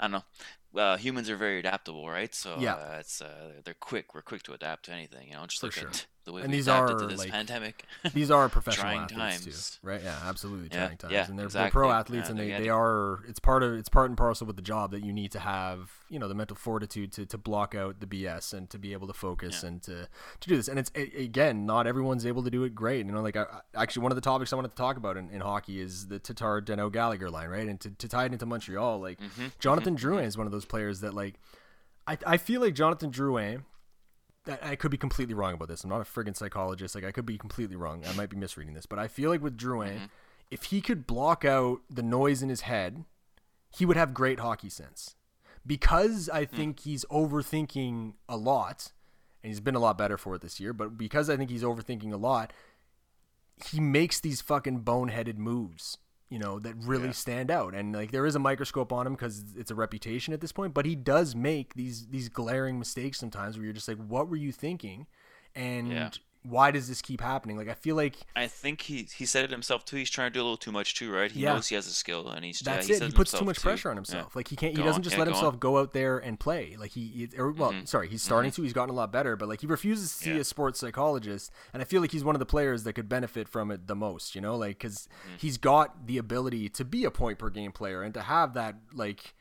I 0.01 0.05
don't 0.05 0.13
know. 0.13 0.25
Uh, 0.75 0.97
humans 0.97 1.31
are 1.31 1.37
very 1.37 1.59
adaptable, 1.59 2.09
right? 2.09 2.35
So 2.35 2.59
Yeah. 2.61 2.75
uh, 2.75 2.97
it's 3.01 3.21
uh, 3.23 3.61
they're 3.65 3.75
quick. 3.75 4.15
We're 4.15 4.23
quick 4.23 4.43
to 4.45 4.53
adapt 4.53 4.85
to 4.87 4.93
anything, 4.93 5.29
you 5.29 5.35
know. 5.35 5.47
Just 5.47 5.61
For 5.61 5.67
look 5.67 5.75
sure. 5.75 5.89
at 5.89 6.07
the 6.29 6.33
way 6.35 6.43
And 6.43 6.53
these 6.53 6.69
adapted 6.69 6.97
are, 6.97 7.01
to 7.01 7.07
this 7.07 7.19
like, 7.19 7.31
pandemic. 7.31 7.85
These 8.15 8.31
are 8.31 8.49
professional 8.49 8.85
Trying 8.85 9.01
athletes 9.01 9.45
times. 9.45 9.79
too, 9.83 9.87
right? 9.89 10.01
Yeah, 10.03 10.17
absolutely 10.25 10.69
Yeah, 10.71 10.85
trying 10.87 10.97
times, 10.99 11.13
yeah, 11.13 11.27
and 11.29 11.39
they're, 11.39 11.49
they're 11.49 11.71
pro 11.71 11.91
athletes, 11.91 12.27
Yeah, 12.27 12.31
and 12.31 12.39
they, 12.39 12.51
they 12.63 12.69
are. 12.69 13.21
It's 13.27 13.41
part 13.41 13.63
of 13.63 13.73
it's 13.75 13.89
part 13.89 14.09
and 14.11 14.17
parcel 14.17 14.47
with 14.47 14.57
the 14.57 14.63
job 14.63 14.91
that 14.93 15.03
you 15.05 15.13
need 15.13 15.33
to 15.33 15.41
have, 15.41 15.91
you 16.09 16.19
know, 16.19 16.29
the 16.29 16.35
mental 16.35 16.57
fortitude 16.57 17.11
to, 17.13 17.27
to 17.27 17.39
block 17.39 17.75
out 17.75 18.01
the 18.01 18.07
BS 18.07 18.53
and 18.53 18.69
to 18.71 18.79
be 18.79 18.93
able 18.93 19.07
to 19.09 19.13
focus 19.13 19.63
Yeah. 19.63 19.69
and 19.71 19.83
to 19.85 20.09
to 20.41 20.49
do 20.49 20.57
this. 20.57 20.69
And 20.69 20.79
it's 20.79 20.93
a, 20.95 21.03
again, 21.25 21.67
not 21.67 21.87
everyone's 21.87 22.25
able 22.27 22.43
to 22.45 22.51
do 22.51 22.63
it 22.65 22.75
great. 22.75 23.05
You 23.07 23.13
know, 23.13 23.23
like 23.23 23.37
I, 23.37 23.47
actually 23.75 24.03
one 24.03 24.13
of 24.13 24.17
the 24.17 24.23
topics 24.23 24.53
I 24.53 24.57
wanted 24.57 24.69
to 24.71 24.77
talk 24.77 24.97
about 24.97 25.17
in, 25.17 25.31
in 25.31 25.41
hockey 25.41 25.81
is 25.81 26.07
the 26.09 26.19
Tatar 26.19 26.61
Danault 26.61 26.93
Gallagher 26.93 27.31
line, 27.31 27.49
right? 27.49 27.67
And 27.67 27.81
to, 27.81 27.91
to 27.91 28.07
tie 28.09 28.27
it 28.27 28.33
into 28.33 28.47
Montreal, 28.47 29.01
like 29.01 29.19
Mm-hmm, 29.19 29.47
Jonathan 29.59 29.97
Drouin 29.97 30.25
is 30.25 30.37
one 30.37 30.47
of 30.47 30.53
those 30.53 30.65
players 30.67 31.01
that 31.01 31.15
like 31.15 31.35
I, 32.07 32.17
I 32.27 32.37
feel 32.37 32.61
like 32.61 32.75
Jonathan 32.75 33.11
Drouin. 33.11 33.63
I 34.49 34.71
I 34.71 34.77
could 34.77 34.91
be 34.91 34.97
completely 34.97 35.35
wrong 35.35 35.55
about 35.55 35.69
this. 35.69 35.85
I'm 35.85 35.91
not 35.91 36.01
a 36.01 36.05
friggin' 36.05 36.37
psychologist. 36.37 36.95
Like 36.95 37.05
I 37.05 37.13
could 37.13 37.27
be 37.27 37.39
completely 37.39 37.77
wrong. 37.77 38.03
I 38.07 38.13
might 38.15 38.31
be 38.31 38.37
misreading 38.37 38.75
this, 38.75 38.87
but 38.87 38.99
I 38.99 39.09
feel 39.09 39.31
like 39.31 39.43
with 39.43 39.57
Drouin, 39.59 39.95
Mm-hmm. 39.97 40.05
if 40.51 40.65
he 40.65 40.81
could 40.81 41.07
block 41.07 41.45
out 41.45 41.81
the 41.91 42.03
noise 42.03 42.43
in 42.43 42.49
his 42.49 42.63
head, 42.63 43.05
he 43.71 43.85
would 43.85 43.97
have 43.97 44.15
great 44.15 44.41
hockey 44.41 44.71
sense. 44.71 45.15
Because 45.67 46.29
I 46.31 46.45
Hmm. 46.47 46.57
think 46.57 46.81
he's 46.81 47.05
overthinking 47.07 48.15
a 48.29 48.37
lot, 48.37 48.93
and 49.43 49.51
he's 49.51 49.61
been 49.61 49.75
a 49.75 49.81
lot 49.81 49.99
better 49.99 50.17
for 50.17 50.35
it 50.37 50.41
this 50.41 50.59
year. 50.59 50.73
But 50.73 50.97
because 50.97 51.29
I 51.29 51.37
think 51.37 51.51
he's 51.51 51.63
overthinking 51.63 52.13
a 52.13 52.17
lot, 52.17 52.53
he 53.67 53.81
makes 53.81 54.21
these 54.21 54.41
fucking 54.41 54.83
boneheaded 54.85 55.37
moves, 55.37 55.99
you 56.31 56.39
know, 56.39 56.59
that 56.59 56.75
really 56.85 57.07
Yeah. 57.07 57.13
stand 57.13 57.51
out. 57.51 57.75
And 57.75 57.95
like 57.95 58.11
there 58.11 58.27
is 58.27 58.35
a 58.35 58.39
microscope 58.39 58.93
on 58.93 59.07
him 59.07 59.15
because 59.15 59.45
it's 59.57 59.71
a 59.71 59.75
reputation 59.75 60.35
at 60.35 60.41
this 60.41 60.53
point. 60.53 60.75
But 60.75 60.87
he 60.87 60.95
does 60.95 61.35
make 61.35 61.75
these 61.75 62.07
these 62.09 62.29
glaring 62.29 62.79
mistakes 62.79 63.19
sometimes 63.19 63.57
where 63.57 63.65
you're 63.65 63.73
just 63.75 63.89
like, 63.89 63.99
what 63.99 64.29
were 64.29 64.37
you 64.37 64.53
thinking? 64.53 65.07
And 65.55 65.89
yeah 65.91 66.11
why 66.43 66.71
does 66.71 66.89
this 66.89 67.03
keep 67.03 67.21
happening? 67.21 67.57
Like 67.57 67.69
I 67.69 67.75
feel 67.75 67.97
like 67.97 68.17
I 68.37 68.47
think 68.47 68.83
he 68.83 69.09
he 69.17 69.27
said 69.27 69.45
it 69.45 69.51
himself 69.51 69.85
too. 69.85 69.97
He's 69.97 70.11
trying 70.11 70.31
to 70.31 70.35
do 70.35 70.41
a 70.41 70.45
little 70.45 70.57
too 70.57 70.73
much 70.73 70.95
too, 70.95 71.13
right? 71.13 71.31
He 71.31 71.41
yeah. 71.41 71.55
knows 71.55 71.69
he 71.69 71.75
has 71.75 71.87
a 71.87 71.93
skill, 71.93 72.29
and 72.29 72.45
he's 72.45 72.61
that's 72.61 72.89
yeah, 72.89 72.97
he 72.97 73.05
it. 73.05 73.07
He 73.09 73.13
puts 73.13 73.33
too 73.33 73.45
much 73.45 73.57
too. 73.57 73.63
pressure 73.63 73.91
on 73.91 73.97
himself. 73.97 74.33
Yeah. 74.33 74.39
Like 74.39 74.49
he 74.49 74.57
can't. 74.57 74.77
He 74.77 74.83
doesn't 74.83 75.01
on. 75.01 75.03
just 75.03 75.19
let 75.19 75.27
himself 75.27 75.55
on. 75.55 75.59
go 75.59 75.79
out 75.79 75.93
there 75.93 76.19
and 76.19 76.39
play. 76.39 76.77
Like 76.79 76.93
he, 76.93 77.29
or, 77.37 77.51
well, 77.53 77.73
mm-hmm. 77.73 77.85
sorry, 77.85 78.09
he's 78.09 78.23
starting 78.23 78.51
mm-hmm. 78.51 78.63
to. 78.63 78.65
He's 78.65 78.73
gotten 78.73 78.91
a 78.91 78.97
lot 78.97 79.13
better, 79.13 79.37
but 79.37 79.49
like 79.49 79.61
he 79.61 79.67
refuses 79.67 80.17
to 80.17 80.25
see 80.25 80.39
a 80.39 80.45
sports 80.45 80.79
psychologist, 80.79 81.51
and 81.73 81.83
I 81.83 81.85
feel 81.85 82.01
like 82.01 82.13
he's 82.13 82.25
one 82.25 82.35
of 82.35 82.41
the 82.41 82.47
players 82.47 82.85
that 82.85 82.95
could 82.95 83.09
benefit 83.09 83.49
from 83.49 83.71
it 83.71 83.87
the 83.87 83.97
most. 83.97 84.35
You 84.35 84.41
know, 84.41 84.57
like 84.57 84.79
because 84.79 85.09
mm-hmm. 85.27 85.37
he's 85.39 85.59
got 85.59 86.07
the 86.07 86.19
ability 86.19 86.69
to 86.71 86.85
be 86.85 87.05
a 87.05 87.11
point 87.11 87.39
per 87.39 87.51
game 87.51 87.73
player 87.73 88.03
and 88.03 88.15
to 88.15 88.23
have 88.23 88.55
that 88.55 88.77
like 88.95 89.35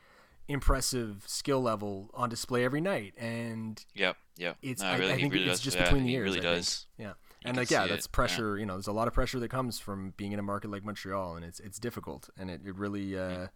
impressive 0.48 1.24
skill 1.26 1.62
level 1.62 2.10
on 2.14 2.30
display 2.30 2.64
every 2.64 2.82
night. 2.82 3.14
And 3.18 3.84
yep, 3.94 4.18
yep. 4.38 4.58
It's 4.62 4.82
no, 4.82 4.98
really, 4.98 5.12
I, 5.12 5.16
I, 5.16 5.18
think 5.18 5.34
really 5.34 5.46
it's 5.46 5.60
does. 5.60 5.74
just 5.74 5.78
between 5.78 6.06
the 6.06 6.14
ears. 6.14 6.30
Really 6.30 6.42
does. 6.42 6.86
Yeah 6.98 7.14
and 7.46 7.58
like 7.58 7.72
yeah 7.72 7.88
that's 7.88 8.06
it. 8.06 8.12
pressure 8.12 8.56
yeah. 8.56 8.62
you 8.62 8.66
know 8.66 8.74
there's 8.74 8.88
a 8.88 8.92
lot 8.92 9.08
of 9.08 9.14
pressure 9.14 9.40
that 9.40 9.50
comes 9.50 9.80
from 9.80 10.14
being 10.18 10.32
in 10.32 10.40
a 10.40 10.44
market 10.44 10.70
like 10.70 10.84
montreal 10.84 11.36
and 11.36 11.46
it's 11.46 11.60
it's 11.60 11.80
difficult 11.80 12.30
and 12.38 12.50
it, 12.50 12.62
it 12.66 12.76
really 12.76 13.18
uh, 13.18 13.30
yeah. 13.30 13.48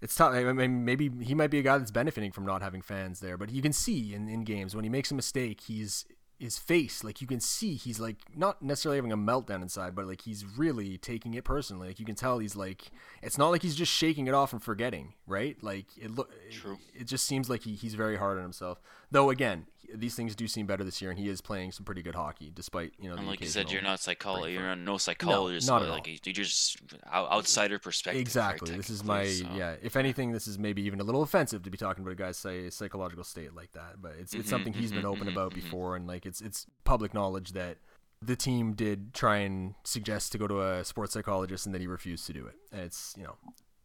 it's 0.00 0.14
tough 0.14 0.34
i 0.34 0.52
mean 0.52 0.84
maybe 0.84 1.10
he 1.20 1.34
might 1.34 1.50
be 1.50 1.58
a 1.58 1.62
guy 1.62 1.78
that's 1.78 1.90
benefiting 1.90 2.32
from 2.32 2.44
not 2.44 2.62
having 2.62 2.82
fans 2.82 3.20
there 3.20 3.36
but 3.36 3.50
you 3.50 3.62
can 3.62 3.72
see 3.72 4.14
in, 4.14 4.28
in 4.28 4.44
games 4.44 4.74
when 4.74 4.84
he 4.84 4.90
makes 4.90 5.10
a 5.10 5.14
mistake 5.14 5.62
he's 5.62 6.04
his 6.42 6.58
face 6.58 7.04
like 7.04 7.20
you 7.20 7.26
can 7.28 7.38
see 7.38 7.74
he's 7.74 8.00
like 8.00 8.16
not 8.36 8.60
necessarily 8.60 8.98
having 8.98 9.12
a 9.12 9.16
meltdown 9.16 9.62
inside 9.62 9.94
but 9.94 10.08
like 10.08 10.22
he's 10.22 10.44
really 10.58 10.98
taking 10.98 11.34
it 11.34 11.44
personally. 11.44 11.86
Like 11.86 12.00
you 12.00 12.04
can 12.04 12.16
tell 12.16 12.40
he's 12.40 12.56
like 12.56 12.90
it's 13.22 13.38
not 13.38 13.50
like 13.50 13.62
he's 13.62 13.76
just 13.76 13.92
shaking 13.92 14.26
it 14.26 14.34
off 14.34 14.52
and 14.52 14.60
forgetting 14.60 15.14
right? 15.28 15.56
Like 15.62 15.86
it 15.96 16.10
look 16.10 16.32
it, 16.48 17.02
it 17.02 17.04
just 17.04 17.26
seems 17.28 17.48
like 17.48 17.62
he, 17.62 17.76
he's 17.76 17.94
very 17.94 18.16
hard 18.16 18.38
on 18.38 18.42
himself. 18.42 18.80
Though 19.12 19.30
again 19.30 19.66
these 19.94 20.14
things 20.14 20.34
do 20.34 20.46
seem 20.46 20.66
better 20.66 20.84
this 20.84 21.00
year, 21.00 21.10
and 21.10 21.18
he 21.18 21.28
is 21.28 21.40
playing 21.40 21.72
some 21.72 21.84
pretty 21.84 22.02
good 22.02 22.14
hockey, 22.14 22.50
despite 22.54 22.92
you 22.98 23.08
know. 23.08 23.16
And 23.16 23.26
like 23.26 23.40
you 23.40 23.46
said, 23.46 23.70
you're 23.70 23.82
not 23.82 24.00
psychologist. 24.00 24.52
You're 24.52 24.76
no 24.76 24.98
psychologist. 24.98 25.68
No, 25.68 25.74
not 25.74 25.82
at 25.82 25.88
like 25.90 26.08
all. 26.08 26.14
you 26.24 26.32
just 26.32 26.78
outsider 27.12 27.78
perspective. 27.78 28.20
Exactly. 28.20 28.70
Right, 28.70 28.76
this 28.76 28.90
is 28.90 29.04
my 29.04 29.26
so. 29.26 29.46
yeah. 29.54 29.76
If 29.82 29.96
anything, 29.96 30.32
this 30.32 30.46
is 30.46 30.58
maybe 30.58 30.82
even 30.82 31.00
a 31.00 31.04
little 31.04 31.22
offensive 31.22 31.62
to 31.62 31.70
be 31.70 31.78
talking 31.78 32.02
about 32.02 32.12
a 32.12 32.16
guy's 32.16 32.36
say 32.36 32.70
psychological 32.70 33.24
state 33.24 33.54
like 33.54 33.72
that. 33.72 34.00
But 34.00 34.12
it's 34.18 34.34
it's 34.34 34.44
mm-hmm, 34.44 34.50
something 34.50 34.72
he's 34.72 34.90
mm-hmm, 34.90 35.00
been 35.00 35.06
open 35.06 35.20
mm-hmm, 35.26 35.36
about 35.36 35.52
mm-hmm. 35.52 35.60
before, 35.60 35.96
and 35.96 36.06
like 36.06 36.26
it's 36.26 36.40
it's 36.40 36.66
public 36.84 37.14
knowledge 37.14 37.52
that 37.52 37.78
the 38.20 38.36
team 38.36 38.74
did 38.74 39.12
try 39.14 39.38
and 39.38 39.74
suggest 39.84 40.32
to 40.32 40.38
go 40.38 40.46
to 40.46 40.62
a 40.62 40.84
sports 40.84 41.12
psychologist, 41.14 41.66
and 41.66 41.74
that 41.74 41.80
he 41.80 41.86
refused 41.86 42.26
to 42.26 42.32
do 42.32 42.46
it. 42.46 42.54
And 42.70 42.82
it's 42.82 43.14
you 43.16 43.24
know, 43.24 43.36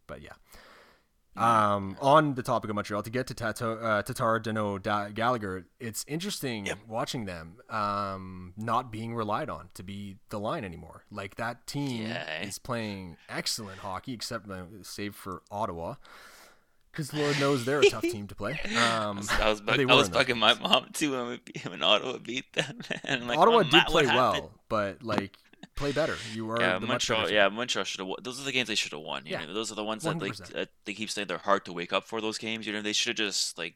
but 0.08 0.22
yeah. 0.22 0.34
Um, 1.38 1.98
on 2.02 2.34
the 2.34 2.44
topic 2.44 2.70
of 2.70 2.76
Montreal, 2.76 3.04
to 3.04 3.10
get 3.10 3.28
to 3.28 3.34
Tato, 3.34 3.78
uh, 3.78 4.02
Tatar, 4.02 4.40
Danault, 4.40 4.82
da- 4.82 5.10
Gallagher, 5.10 5.68
it's 5.80 6.04
interesting 6.08 6.66
yep. 6.66 6.80
watching 6.88 7.26
them 7.26 7.58
um, 7.70 8.54
not 8.58 8.92
being 8.92 9.14
relied 9.14 9.50
on 9.50 9.70
to 9.76 9.84
be 9.84 10.18
the 10.30 10.40
line 10.40 10.66
anymore. 10.66 11.04
Like 11.12 11.36
that 11.36 11.68
team 11.68 12.08
yeah. 12.08 12.42
is 12.42 12.58
playing 12.58 13.18
excellent 13.30 13.80
hockey, 13.80 14.14
except 14.14 14.48
save 14.82 15.16
for 15.16 15.44
Ottawa, 15.52 15.96
because 16.92 17.14
Lord 17.14 17.40
knows 17.40 17.66
they're 17.66 17.82
a 17.82 17.90
tough 17.90 18.02
team 18.02 18.28
to 18.28 18.36
play. 18.36 18.60
Um, 18.78 19.22
I 19.40 19.50
was, 19.50 19.62
bug- 19.62 19.80
I 19.80 19.96
was 19.96 20.10
bugging 20.10 20.38
my 20.38 20.54
mom 20.56 20.88
too 20.94 21.12
when, 21.12 21.28
we, 21.28 21.62
when 21.70 21.84
Ottawa 21.84 22.18
beat 22.18 22.52
them. 22.54 22.80
and 23.04 23.28
like, 23.28 23.38
Ottawa 23.38 23.64
did 23.64 23.86
play 23.86 24.06
well, 24.06 24.52
but 24.70 25.04
like 25.04 25.38
play 25.76 25.92
better. 25.92 26.16
You 26.34 26.50
are 26.52 26.60
yeah, 26.60 26.80
Montreal. 26.80 27.30
Yeah, 27.30 27.50
Montreal 27.50 27.86
should 27.86 28.00
have. 28.00 28.10
Those 28.22 28.42
are 28.42 28.44
the 28.44 28.52
games 28.52 28.68
they 28.68 28.76
should 28.76 28.92
have 28.92 29.02
won. 29.02 29.26
You 29.26 29.34
yeah, 29.34 29.46
know, 29.46 29.54
those 29.54 29.72
are 29.72 29.76
the 29.76 29.84
ones 29.84 30.04
100%. 30.04 30.08
that 30.08 30.22
like 30.22 30.36
uh, 30.56 30.66
they 30.86 30.94
keep 30.94 31.10
saying 31.10 31.28
they're 31.28 31.38
hard 31.38 31.66
to 31.66 31.74
wake 31.74 31.94
up 31.94 32.06
for. 32.06 32.22
Those 32.22 32.38
games, 32.38 32.68
you 32.68 32.74
know, 32.74 32.82
they 32.82 32.94
should 32.94 33.18
have 33.18 33.28
just 33.28 33.58
like 33.58 33.76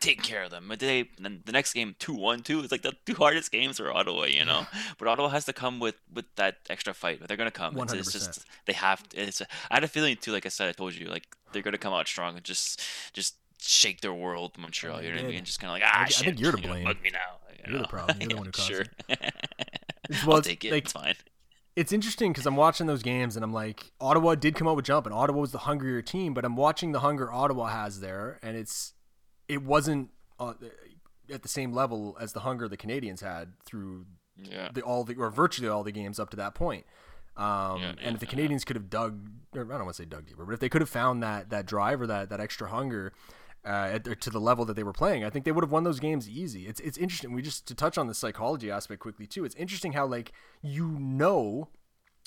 taken 0.00 0.22
care 0.22 0.42
of 0.42 0.50
them. 0.50 0.66
But 0.68 0.78
they 0.80 1.10
then 1.18 1.42
the 1.44 1.52
next 1.52 1.72
game 1.72 1.96
two 1.98 2.14
one 2.14 2.42
two. 2.42 2.60
It's 2.60 2.72
like 2.72 2.82
the 2.82 2.94
two 3.06 3.14
hardest 3.14 3.50
games 3.50 3.78
for 3.78 3.92
Ottawa. 3.92 4.24
You 4.24 4.44
know, 4.44 4.66
but 4.98 5.08
Ottawa 5.08 5.28
has 5.28 5.44
to 5.46 5.52
come 5.52 5.80
with 5.80 5.96
with 6.12 6.26
that 6.36 6.58
extra 6.70 6.94
fight. 6.94 7.18
But 7.20 7.28
they're 7.28 7.36
gonna 7.36 7.50
come. 7.50 7.78
It's, 7.78 7.92
it's, 7.92 8.12
just 8.12 8.44
they 8.66 8.72
have. 8.74 9.06
To, 9.10 9.20
it's. 9.20 9.40
I 9.42 9.74
had 9.74 9.84
a 9.84 9.88
feeling 9.88 10.16
too. 10.16 10.32
Like 10.32 10.46
I 10.46 10.50
said, 10.50 10.68
I 10.68 10.72
told 10.72 10.94
you, 10.94 11.08
like 11.08 11.26
they're 11.52 11.62
gonna 11.62 11.78
come 11.78 11.92
out 11.92 12.06
strong 12.06 12.36
and 12.36 12.44
just 12.44 12.82
just 13.12 13.36
shake 13.60 14.00
their 14.00 14.14
world, 14.14 14.56
Montreal. 14.58 15.02
You 15.02 15.10
know 15.10 15.16
what 15.16 15.24
I 15.24 15.28
mean? 15.28 15.44
Just 15.44 15.60
kind 15.60 15.70
of 15.70 15.74
like 15.74 15.82
ah, 15.84 16.02
I, 16.02 16.08
shit, 16.08 16.22
I 16.22 16.30
think 16.30 16.40
you're 16.40 16.52
to 16.52 16.58
blame. 16.58 16.86
You 16.86 16.94
know, 16.94 17.00
me 17.02 17.10
now. 17.10 17.18
You 17.66 17.76
are 17.76 17.82
the 17.82 17.88
problem. 17.88 18.18
You're 18.20 18.28
the 18.28 18.36
one 18.36 18.46
who 18.46 18.52
caused 18.52 18.68
sure. 18.68 18.84
it. 19.08 19.34
well, 20.26 20.36
I'll 20.36 20.42
take 20.42 20.64
it. 20.64 20.72
Like, 20.72 20.84
it's 20.84 20.92
fine 20.92 21.14
it's 21.76 21.92
interesting 21.92 22.32
because 22.32 22.46
I'm 22.46 22.56
watching 22.56 22.86
those 22.86 23.02
games 23.02 23.36
and 23.36 23.44
I'm 23.44 23.52
like, 23.52 23.92
Ottawa 24.00 24.36
did 24.36 24.54
come 24.54 24.68
out 24.68 24.76
with 24.76 24.84
jump, 24.84 25.06
and 25.06 25.14
Ottawa 25.14 25.40
was 25.40 25.52
the 25.52 25.58
hungrier 25.58 26.02
team, 26.02 26.34
but 26.34 26.44
I'm 26.44 26.56
watching 26.56 26.92
the 26.92 27.00
hunger 27.00 27.32
Ottawa 27.32 27.66
has 27.68 28.00
there, 28.00 28.38
and 28.42 28.56
it's 28.56 28.94
it 29.48 29.62
wasn't 29.62 30.10
uh, 30.38 30.54
at 31.32 31.42
the 31.42 31.48
same 31.48 31.72
level 31.72 32.16
as 32.20 32.32
the 32.32 32.40
hunger 32.40 32.68
the 32.68 32.76
Canadiens 32.76 33.20
had 33.20 33.52
through 33.64 34.06
yeah. 34.36 34.68
the 34.72 34.82
all 34.82 35.04
the 35.04 35.16
or 35.16 35.30
virtually 35.30 35.68
all 35.68 35.82
the 35.82 35.92
games 35.92 36.20
up 36.20 36.30
to 36.30 36.36
that 36.36 36.54
point. 36.54 36.86
Um, 37.36 37.80
yeah, 37.80 37.94
and 38.00 38.14
if 38.14 38.20
the 38.20 38.26
Canadiens 38.26 38.64
could 38.64 38.76
have 38.76 38.88
dug, 38.88 39.28
I 39.52 39.58
don't 39.58 39.68
want 39.68 39.88
to 39.88 39.94
say 39.94 40.04
dug 40.04 40.26
deeper, 40.26 40.44
but 40.44 40.52
if 40.52 40.60
they 40.60 40.68
could 40.68 40.80
have 40.80 40.90
found 40.90 41.22
that 41.24 41.50
that 41.50 41.66
drive 41.66 42.00
or 42.00 42.06
that 42.06 42.28
that 42.28 42.40
extra 42.40 42.68
hunger, 42.68 43.12
uh, 43.64 43.98
to 43.98 44.30
the 44.30 44.40
level 44.40 44.64
that 44.66 44.74
they 44.74 44.82
were 44.82 44.92
playing, 44.92 45.24
I 45.24 45.30
think 45.30 45.44
they 45.44 45.52
would 45.52 45.64
have 45.64 45.72
won 45.72 45.84
those 45.84 46.00
games 46.00 46.28
easy. 46.28 46.66
It's 46.66 46.80
it's 46.80 46.98
interesting. 46.98 47.32
We 47.32 47.42
just 47.42 47.66
to 47.68 47.74
touch 47.74 47.96
on 47.96 48.06
the 48.06 48.14
psychology 48.14 48.70
aspect 48.70 49.00
quickly 49.00 49.26
too. 49.26 49.44
It's 49.44 49.54
interesting 49.56 49.92
how 49.92 50.06
like 50.06 50.32
you 50.62 50.98
know 50.98 51.68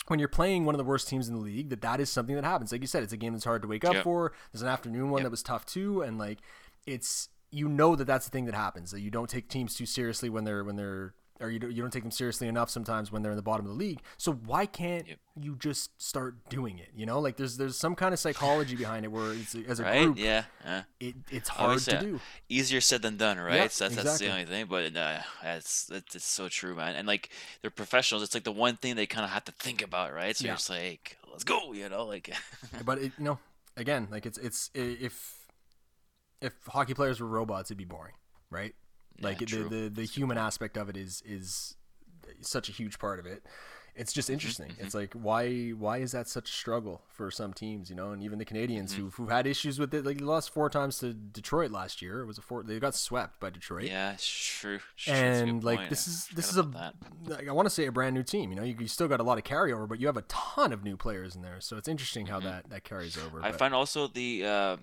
when 0.08 0.20
you're 0.20 0.30
playing 0.30 0.66
one 0.66 0.74
of 0.74 0.80
the 0.80 0.86
worst 0.86 1.08
teams 1.08 1.28
in 1.28 1.36
the 1.36 1.42
league 1.42 1.70
that 1.70 1.82
that 1.82 2.00
is 2.00 2.10
something 2.10 2.36
that 2.36 2.44
happens. 2.44 2.72
Like 2.72 2.82
you 2.82 2.88
said, 2.88 3.04
it's 3.04 3.14
a 3.14 3.18
game 3.18 3.34
that's 3.34 3.46
hard 3.46 3.62
to 3.62 3.68
wake 3.68 3.86
up 3.86 3.96
yep. 3.96 4.04
for. 4.04 4.34
There's 4.52 4.62
an 4.62 4.68
afternoon 4.68 5.10
one 5.10 5.20
yep. 5.20 5.26
that 5.26 5.32
was 5.32 5.44
tough 5.44 5.66
too, 5.66 6.02
and 6.02 6.18
like 6.18 6.40
it's 6.86 7.30
you 7.52 7.68
know 7.68 7.96
that 7.96 8.06
that's 8.06 8.26
the 8.26 8.32
thing 8.32 8.46
that 8.46 8.56
happens. 8.56 8.92
That 8.92 9.02
you 9.02 9.12
don't 9.12 9.30
take 9.30 9.50
teams 9.50 9.76
too 9.76 9.86
seriously 9.86 10.30
when 10.30 10.44
they're 10.44 10.64
when 10.64 10.76
they're 10.76 11.14
or 11.40 11.50
you 11.50 11.60
don't, 11.60 11.72
you 11.72 11.82
don't 11.82 11.92
take 11.92 12.04
them 12.04 12.12
seriously 12.12 12.48
enough 12.48 12.70
sometimes 12.70 13.12
when 13.12 13.22
they're 13.22 13.32
in 13.32 13.36
the 13.36 13.44
bottom 13.44 13.66
of 13.66 13.72
the 13.72 13.78
league. 13.78 14.02
So 14.18 14.34
why 14.34 14.66
can't 14.66 15.08
yep. 15.08 15.20
you 15.40 15.56
just 15.56 16.02
start 16.02 16.36
doing 16.50 16.80
it? 16.80 16.90
You 16.96 17.06
know, 17.06 17.20
like 17.20 17.38
there's 17.38 17.58
there's 17.58 17.78
some 17.78 17.96
kind 17.96 18.14
of 18.14 18.20
psychology 18.20 18.76
behind 18.76 19.06
it 19.06 19.10
where 19.10 19.34
it's 19.34 19.56
as 19.68 19.80
a 19.80 19.84
right? 19.84 20.06
group, 20.06 20.18
yeah, 20.18 20.44
yeah. 20.66 20.84
It, 21.00 21.16
it's 21.30 21.50
hard 21.50 21.72
Obviously, 21.72 21.94
to 21.94 22.04
do. 22.04 22.20
Easier 22.50 22.82
said 22.82 23.02
than 23.02 23.18
done, 23.18 23.38
right? 23.40 23.56
Yeah, 23.56 23.68
so 23.68 23.86
that's, 23.86 23.98
exactly. 23.98 24.04
that's 24.04 24.20
the 24.20 24.32
only 24.32 24.46
thing. 24.46 24.66
But 24.68 24.96
uh, 24.98 25.20
that's 25.44 25.86
that's 25.86 26.16
it's 26.16 26.26
so 26.26 26.50
true, 26.50 26.76
man. 26.76 26.96
And 26.96 27.08
like 27.08 27.30
they're 27.62 27.72
professionals. 27.72 28.24
It's 28.24 28.34
like 28.34 28.44
the 28.44 28.52
one 28.52 28.78
thing 28.78 28.96
they 28.96 29.06
kind 29.06 29.26
of 29.26 29.32
have 29.32 29.46
to 29.46 29.52
think 29.54 29.82
about, 29.82 30.14
right? 30.14 30.36
So 30.36 30.46
yeah. 30.46 30.52
you're 30.52 30.58
just 30.58 30.70
like, 30.70 31.18
let's 31.32 31.44
go, 31.44 31.74
you 31.74 31.88
know, 31.90 32.06
like. 32.06 32.34
but 32.86 32.98
it, 33.00 33.12
you 33.18 33.26
know, 33.26 33.40
again, 33.76 34.08
like 34.12 34.26
it's 34.26 34.38
it's 34.38 34.72
if 34.74 35.38
if 36.42 36.54
hockey 36.68 36.94
players 36.94 37.20
were 37.20 37.28
robots, 37.28 37.70
it'd 37.70 37.78
be 37.78 37.86
boring, 37.86 38.14
right? 38.50 38.74
Like 39.22 39.42
yeah, 39.42 39.60
the, 39.60 39.64
the 39.64 39.90
the 39.90 40.04
human 40.04 40.38
aspect 40.38 40.78
of 40.78 40.90
it 40.90 40.98
is 40.98 41.24
is 41.26 41.76
such 42.42 42.70
a 42.70 42.72
huge 42.72 43.00
part 43.00 43.20
of 43.20 43.26
it. 43.26 43.44
It's 43.98 44.14
just 44.14 44.28
mm-hmm, 44.28 44.34
interesting. 44.34 44.68
Mm-hmm. 44.70 44.86
It's 44.86 44.94
like 44.94 45.14
why 45.14 45.70
why 45.70 45.98
is 45.98 46.12
that 46.12 46.28
such 46.28 46.50
a 46.52 46.54
struggle 46.54 47.02
for 47.10 47.32
some 47.32 47.52
teams, 47.52 47.90
you 47.90 47.96
know, 47.96 48.12
and 48.12 48.22
even 48.22 48.38
the 48.38 48.46
Canadiens 48.46 48.92
mm-hmm. 48.92 49.08
who 49.08 49.10
who 49.10 49.28
had 49.28 49.48
issues 49.48 49.80
with 49.80 49.92
it. 49.94 50.06
Like 50.06 50.20
they 50.20 50.24
lost 50.24 50.54
four 50.54 50.70
times 50.70 51.00
to 51.00 51.14
Detroit 51.14 51.72
last 51.72 52.00
year. 52.00 52.22
It 52.22 52.28
was 52.28 52.38
a 52.38 52.42
four. 52.42 52.62
They 52.62 52.80
got 52.80 52.94
swept 52.94 53.40
by 53.40 53.50
Detroit. 53.50 53.86
Yeah, 53.86 54.16
true. 54.20 54.80
And 55.08 55.64
like 55.64 55.80
point. 55.80 55.90
this 55.90 56.08
is 56.08 56.28
this 56.28 56.52
is 56.52 56.58
a 56.58 56.94
like, 57.26 57.48
I 57.48 57.52
want 57.52 57.66
to 57.66 57.72
say 57.72 57.88
a 57.88 57.92
brand 57.92 58.14
new 58.14 58.24
team. 58.24 58.52
You 58.52 58.58
know, 58.58 58.64
you, 58.64 58.76
you, 58.80 58.88
still 58.88 59.08
got 59.08 59.20
a 59.20 59.24
lot 59.24 59.40
of 59.40 59.44
carryover, 59.44 59.90
but 59.90 60.00
you 60.00 60.06
have 60.06 60.18
a 60.18 60.24
ton 60.24 60.72
of 60.72 60.84
new 60.84 60.96
players 60.96 61.36
in 61.36 61.42
there. 61.42 61.60
So 61.60 61.76
it's 61.76 61.88
interesting 61.88 62.28
how 62.28 62.38
mm-hmm. 62.38 62.50
that 62.50 62.70
that 62.70 62.84
carries 62.84 63.18
over. 63.18 63.42
I 63.42 63.50
but. 63.50 63.58
find 63.60 63.74
also 63.74 64.08
the. 64.08 64.46
Uh, 64.46 64.78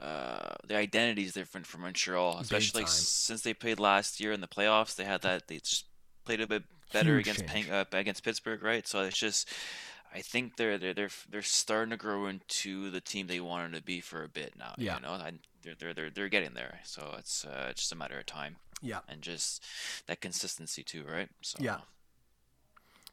uh, 0.00 0.54
the 0.66 0.76
identity 0.76 1.24
is 1.24 1.32
different 1.32 1.66
from 1.66 1.82
Montreal, 1.82 2.38
especially 2.38 2.82
like, 2.82 2.88
since 2.88 3.42
they 3.42 3.54
played 3.54 3.80
last 3.80 4.20
year 4.20 4.32
in 4.32 4.40
the 4.40 4.46
playoffs. 4.46 4.96
They 4.96 5.04
had 5.04 5.22
that 5.22 5.48
they 5.48 5.58
just 5.58 5.86
played 6.24 6.40
a 6.40 6.46
bit 6.46 6.62
better 6.92 7.16
Huge 7.16 7.28
against 7.28 7.46
Peng, 7.46 7.70
uh, 7.70 7.84
against 7.92 8.22
Pittsburgh, 8.22 8.62
right? 8.62 8.86
So 8.86 9.02
it's 9.02 9.18
just 9.18 9.48
I 10.14 10.20
think 10.20 10.56
they're 10.56 10.78
they're 10.78 10.94
they're 10.94 11.10
they're 11.30 11.42
starting 11.42 11.90
to 11.90 11.96
grow 11.96 12.26
into 12.26 12.90
the 12.90 13.00
team 13.00 13.26
they 13.26 13.40
wanted 13.40 13.76
to 13.76 13.82
be 13.82 14.00
for 14.00 14.22
a 14.24 14.28
bit 14.28 14.54
now. 14.58 14.74
Yeah. 14.78 14.96
You 14.96 15.02
know, 15.02 15.12
I, 15.12 15.32
they're 15.62 15.74
they're 15.78 15.94
they're 15.94 16.10
they're 16.10 16.28
getting 16.28 16.54
there. 16.54 16.80
So 16.84 17.14
it's 17.18 17.44
uh, 17.44 17.72
just 17.74 17.92
a 17.92 17.96
matter 17.96 18.18
of 18.18 18.26
time. 18.26 18.56
Yeah. 18.80 19.00
And 19.08 19.22
just 19.22 19.64
that 20.06 20.20
consistency 20.20 20.82
too, 20.82 21.04
right? 21.10 21.28
So 21.42 21.58
yeah. 21.60 21.78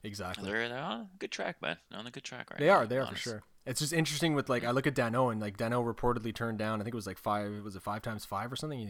Exactly. 0.04 0.50
They're, 0.50 0.70
they're 0.70 0.78
on 0.78 1.02
a 1.02 1.08
good 1.18 1.32
track, 1.32 1.62
man. 1.64 1.78
They're 1.90 2.00
on 2.00 2.06
a 2.06 2.12
good 2.12 2.24
track 2.24 2.52
right 2.52 2.60
They 2.60 2.68
now, 2.68 2.74
are. 2.74 2.86
They 2.86 3.00
are 3.00 3.08
for 3.08 3.16
sure. 3.16 3.44
It's 3.66 3.80
just 3.80 3.94
interesting 3.94 4.36
with 4.36 4.50
like 4.50 4.64
I 4.64 4.72
look 4.72 4.88
at 4.88 4.96
Danault 4.96 5.32
and 5.32 5.42
like 5.42 5.58
Danault 5.58 5.92
reportedly 5.92 6.34
turned 6.34 6.60
down. 6.60 6.80
I 6.80 6.84
think 6.84 6.94
it 6.94 6.98
was 6.98 7.08
like 7.08 7.18
five. 7.18 7.64
Was 7.64 7.76
it 7.76 7.82
five 7.82 8.02
times 8.02 8.26
five 8.26 8.52
or 8.52 8.56
something? 8.56 8.80
He 8.80 8.88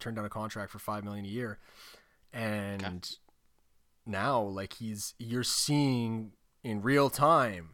turned 0.00 0.16
down 0.16 0.24
a 0.24 0.30
contract 0.30 0.70
for 0.72 0.78
five 0.78 1.04
million 1.04 1.24
a 1.24 1.28
year, 1.28 1.58
and. 2.32 2.82
Okay 2.82 3.00
now 4.06 4.40
like 4.40 4.74
he's 4.74 5.14
you're 5.18 5.42
seeing 5.42 6.32
in 6.62 6.80
real 6.80 7.10
time 7.10 7.70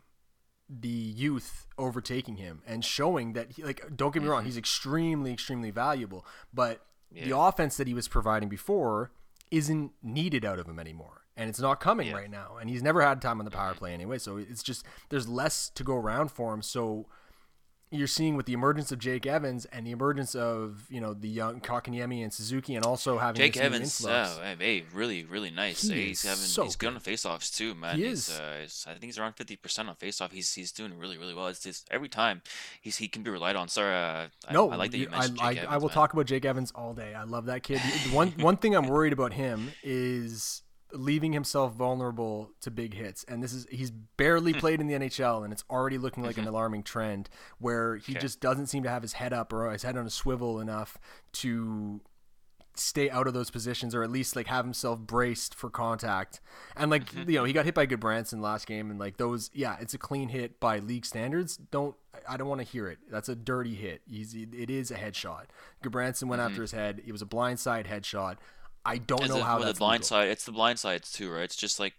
the 0.69 0.89
youth 0.89 1.67
overtaking 1.77 2.37
him 2.37 2.63
and 2.67 2.85
showing 2.85 3.35
that 3.35 3.53
he 3.53 3.63
like 3.63 3.85
don't 3.95 4.15
get 4.15 4.23
me 4.23 4.29
wrong 4.29 4.41
mm-hmm. 4.41 4.47
he's 4.47 4.57
extremely 4.57 5.33
extremely 5.33 5.71
valuable 5.71 6.25
but 6.53 6.87
yeah. 7.13 7.25
the 7.27 7.37
offense 7.37 7.77
that 7.77 7.87
he 7.87 7.93
was 7.93 8.09
providing 8.09 8.49
before 8.49 9.13
isn't 9.51 9.93
needed 10.03 10.45
out 10.45 10.59
of 10.59 10.67
him 10.67 10.79
anymore 10.79 11.22
and 11.37 11.49
it's 11.49 11.61
not 11.61 11.81
coming 11.81 12.09
yeah. 12.09 12.15
right 12.15 12.31
now 12.31 12.57
and 12.61 12.69
he's 12.69 12.83
never 12.83 13.03
had 13.03 13.21
time 13.21 13.39
on 13.39 13.45
the 13.45 13.51
power 13.51 13.71
mm-hmm. 13.71 13.79
play 13.79 13.93
anyway 13.93 14.19
so 14.19 14.37
it's 14.37 14.63
just 14.63 14.85
there's 15.09 15.29
less 15.29 15.71
to 15.71 15.85
go 15.85 15.95
around 15.95 16.31
for 16.31 16.53
him 16.53 16.63
so 16.63 17.07
you're 17.93 18.07
seeing 18.07 18.37
with 18.37 18.47
the 18.47 18.55
emergence 18.55 18.91
of 18.91 18.99
Jake 18.99 19.27
Evans 19.27 19.67
and 19.67 19.87
the 19.87 19.91
emergence 19.91 20.35
of 20.35 20.87
you 20.89 21.01
know 21.01 21.13
the 21.13 21.29
young 21.29 21.61
Kotkaniemi 21.61 22.23
and 22.23 22.33
Suzuki, 22.33 22.75
and 22.75 22.85
also 22.85 23.19
having 23.19 23.37
Jake 23.37 23.57
Evans, 23.57 24.05
oh, 24.09 24.41
hey, 24.59 24.85
really, 24.95 25.25
really 25.25 25.51
nice. 25.51 25.83
He 25.83 26.07
he's 26.07 26.23
having 26.23 26.39
so 26.39 26.65
he's 26.65 26.77
good 26.77 26.95
on 26.95 27.01
faceoffs 27.01 27.55
too, 27.55 27.75
man. 27.75 27.97
He 27.97 28.07
he's, 28.07 28.31
is. 28.31 28.41
Uh, 28.41 28.91
I 28.91 28.93
think 28.93 29.05
he's 29.05 29.19
around 29.19 29.35
fifty 29.35 29.57
percent 29.57 29.91
on 29.91 29.97
faceoff. 29.97 30.33
He's 30.33 30.53
he's 30.55 30.73
doing 30.73 30.97
really, 30.97 31.19
really 31.19 31.35
well. 31.35 31.49
It's 31.49 31.63
just 31.63 31.87
every 31.91 32.09
time 32.09 32.41
he's 32.81 32.97
he 32.97 33.09
can 33.09 33.23
be 33.23 33.31
relied 33.31 33.57
on. 33.57 33.69
Sorry, 33.69 33.95
uh, 33.95 34.29
no, 34.51 34.71
I, 34.71 34.75
I 34.75 34.77
like 34.77 34.91
that 34.93 34.99
you 34.99 35.09
I, 35.09 35.19
mentioned 35.19 35.39
I, 35.43 35.55
Jake 35.55 35.63
I 35.63 35.67
Evans, 35.67 35.83
will 35.83 35.89
man. 35.91 35.95
talk 35.95 36.13
about 36.15 36.27
Jake 36.27 36.45
Evans 36.47 36.73
all 36.75 36.95
day. 36.95 37.15
I 37.15 37.25
love 37.25 37.47
that 37.47 37.63
kid. 37.63 37.81
one 38.11 38.31
one 38.39 38.57
thing 38.57 38.75
I'm 38.75 38.89
worried 38.89 39.13
about 39.13 39.35
him 39.35 39.71
is 39.83 40.63
leaving 40.95 41.33
himself 41.33 41.75
vulnerable 41.75 42.51
to 42.61 42.71
big 42.71 42.95
hits. 42.95 43.25
And 43.25 43.43
this 43.43 43.53
is 43.53 43.67
he's 43.71 43.91
Hmm. 43.91 43.97
barely 44.17 44.53
played 44.53 44.81
in 44.81 44.87
the 44.87 44.95
NHL 44.95 45.43
and 45.45 45.53
it's 45.53 45.65
already 45.71 45.99
looking 45.99 46.23
like 46.23 46.37
an 46.39 46.47
alarming 46.47 46.83
trend 46.83 47.29
where 47.59 47.97
he 47.97 48.13
Okay. 48.13 48.21
just 48.21 48.41
doesn't 48.41 48.67
seem 48.67 48.83
to 48.83 48.89
have 48.91 49.03
his 49.03 49.15
head 49.15 49.33
up 49.33 49.53
or 49.53 49.71
his 49.71 49.83
head 49.83 49.97
on 49.97 50.07
a 50.07 50.11
swivel 50.11 50.61
enough 50.61 50.99
to 51.33 52.01
stay 52.75 53.11
out 53.11 53.27
of 53.27 53.35
those 53.35 53.51
positions 53.51 53.95
or 53.95 54.03
at 54.03 54.11
least 54.11 54.35
like 54.35 54.47
have 54.47 54.65
himself 54.65 54.99
braced 54.99 55.55
for 55.55 55.69
contact. 55.69 56.41
And 56.75 56.91
like 56.91 57.05
Mm-hmm. 57.07 57.31
you 57.31 57.39
know 57.39 57.45
he 57.45 57.53
got 57.53 57.67
hit 57.67 57.75
by 57.75 57.87
Gudbranson 57.87 58.41
last 58.41 58.67
game 58.67 58.91
and 58.91 58.99
like 58.99 59.19
those 59.19 59.51
yeah 59.53 59.77
it's 59.81 59.93
a 59.95 59.99
clean 59.99 60.31
hit 60.31 60.59
by 60.59 60.79
league 60.79 61.05
standards. 61.05 61.57
Don't 61.59 61.95
I 62.29 62.37
don't 62.37 62.49
want 62.49 62.61
to 62.61 62.67
hear 62.67 62.89
it. 62.89 62.99
That's 63.11 63.29
a 63.29 63.35
dirty 63.35 63.75
hit. 63.75 64.03
He's, 64.07 64.35
it 64.35 64.69
is 64.71 64.91
a 64.91 64.97
headshot. 64.97 65.45
Gudbranson 65.83 66.25
went 66.29 66.43
after 66.43 66.61
his 66.61 66.73
head. 66.73 67.03
It 67.07 67.11
was 67.13 67.23
a 67.23 67.27
blindside 67.27 67.87
headshot 67.87 68.37
I 68.85 68.99
don't 68.99 69.29
know 69.29 69.39
it- 69.39 69.43
how 69.43 69.59
with 69.59 69.67
that's 69.67 69.79
the 69.79 69.85
blind 69.85 70.01
legal. 70.01 70.07
side. 70.07 70.29
It's 70.29 70.45
the 70.45 70.53
blind 70.53 70.79
sides 70.79 71.13
too, 71.13 71.31
right? 71.31 71.45
It's 71.45 71.57
just 71.57 71.79
like 71.79 71.95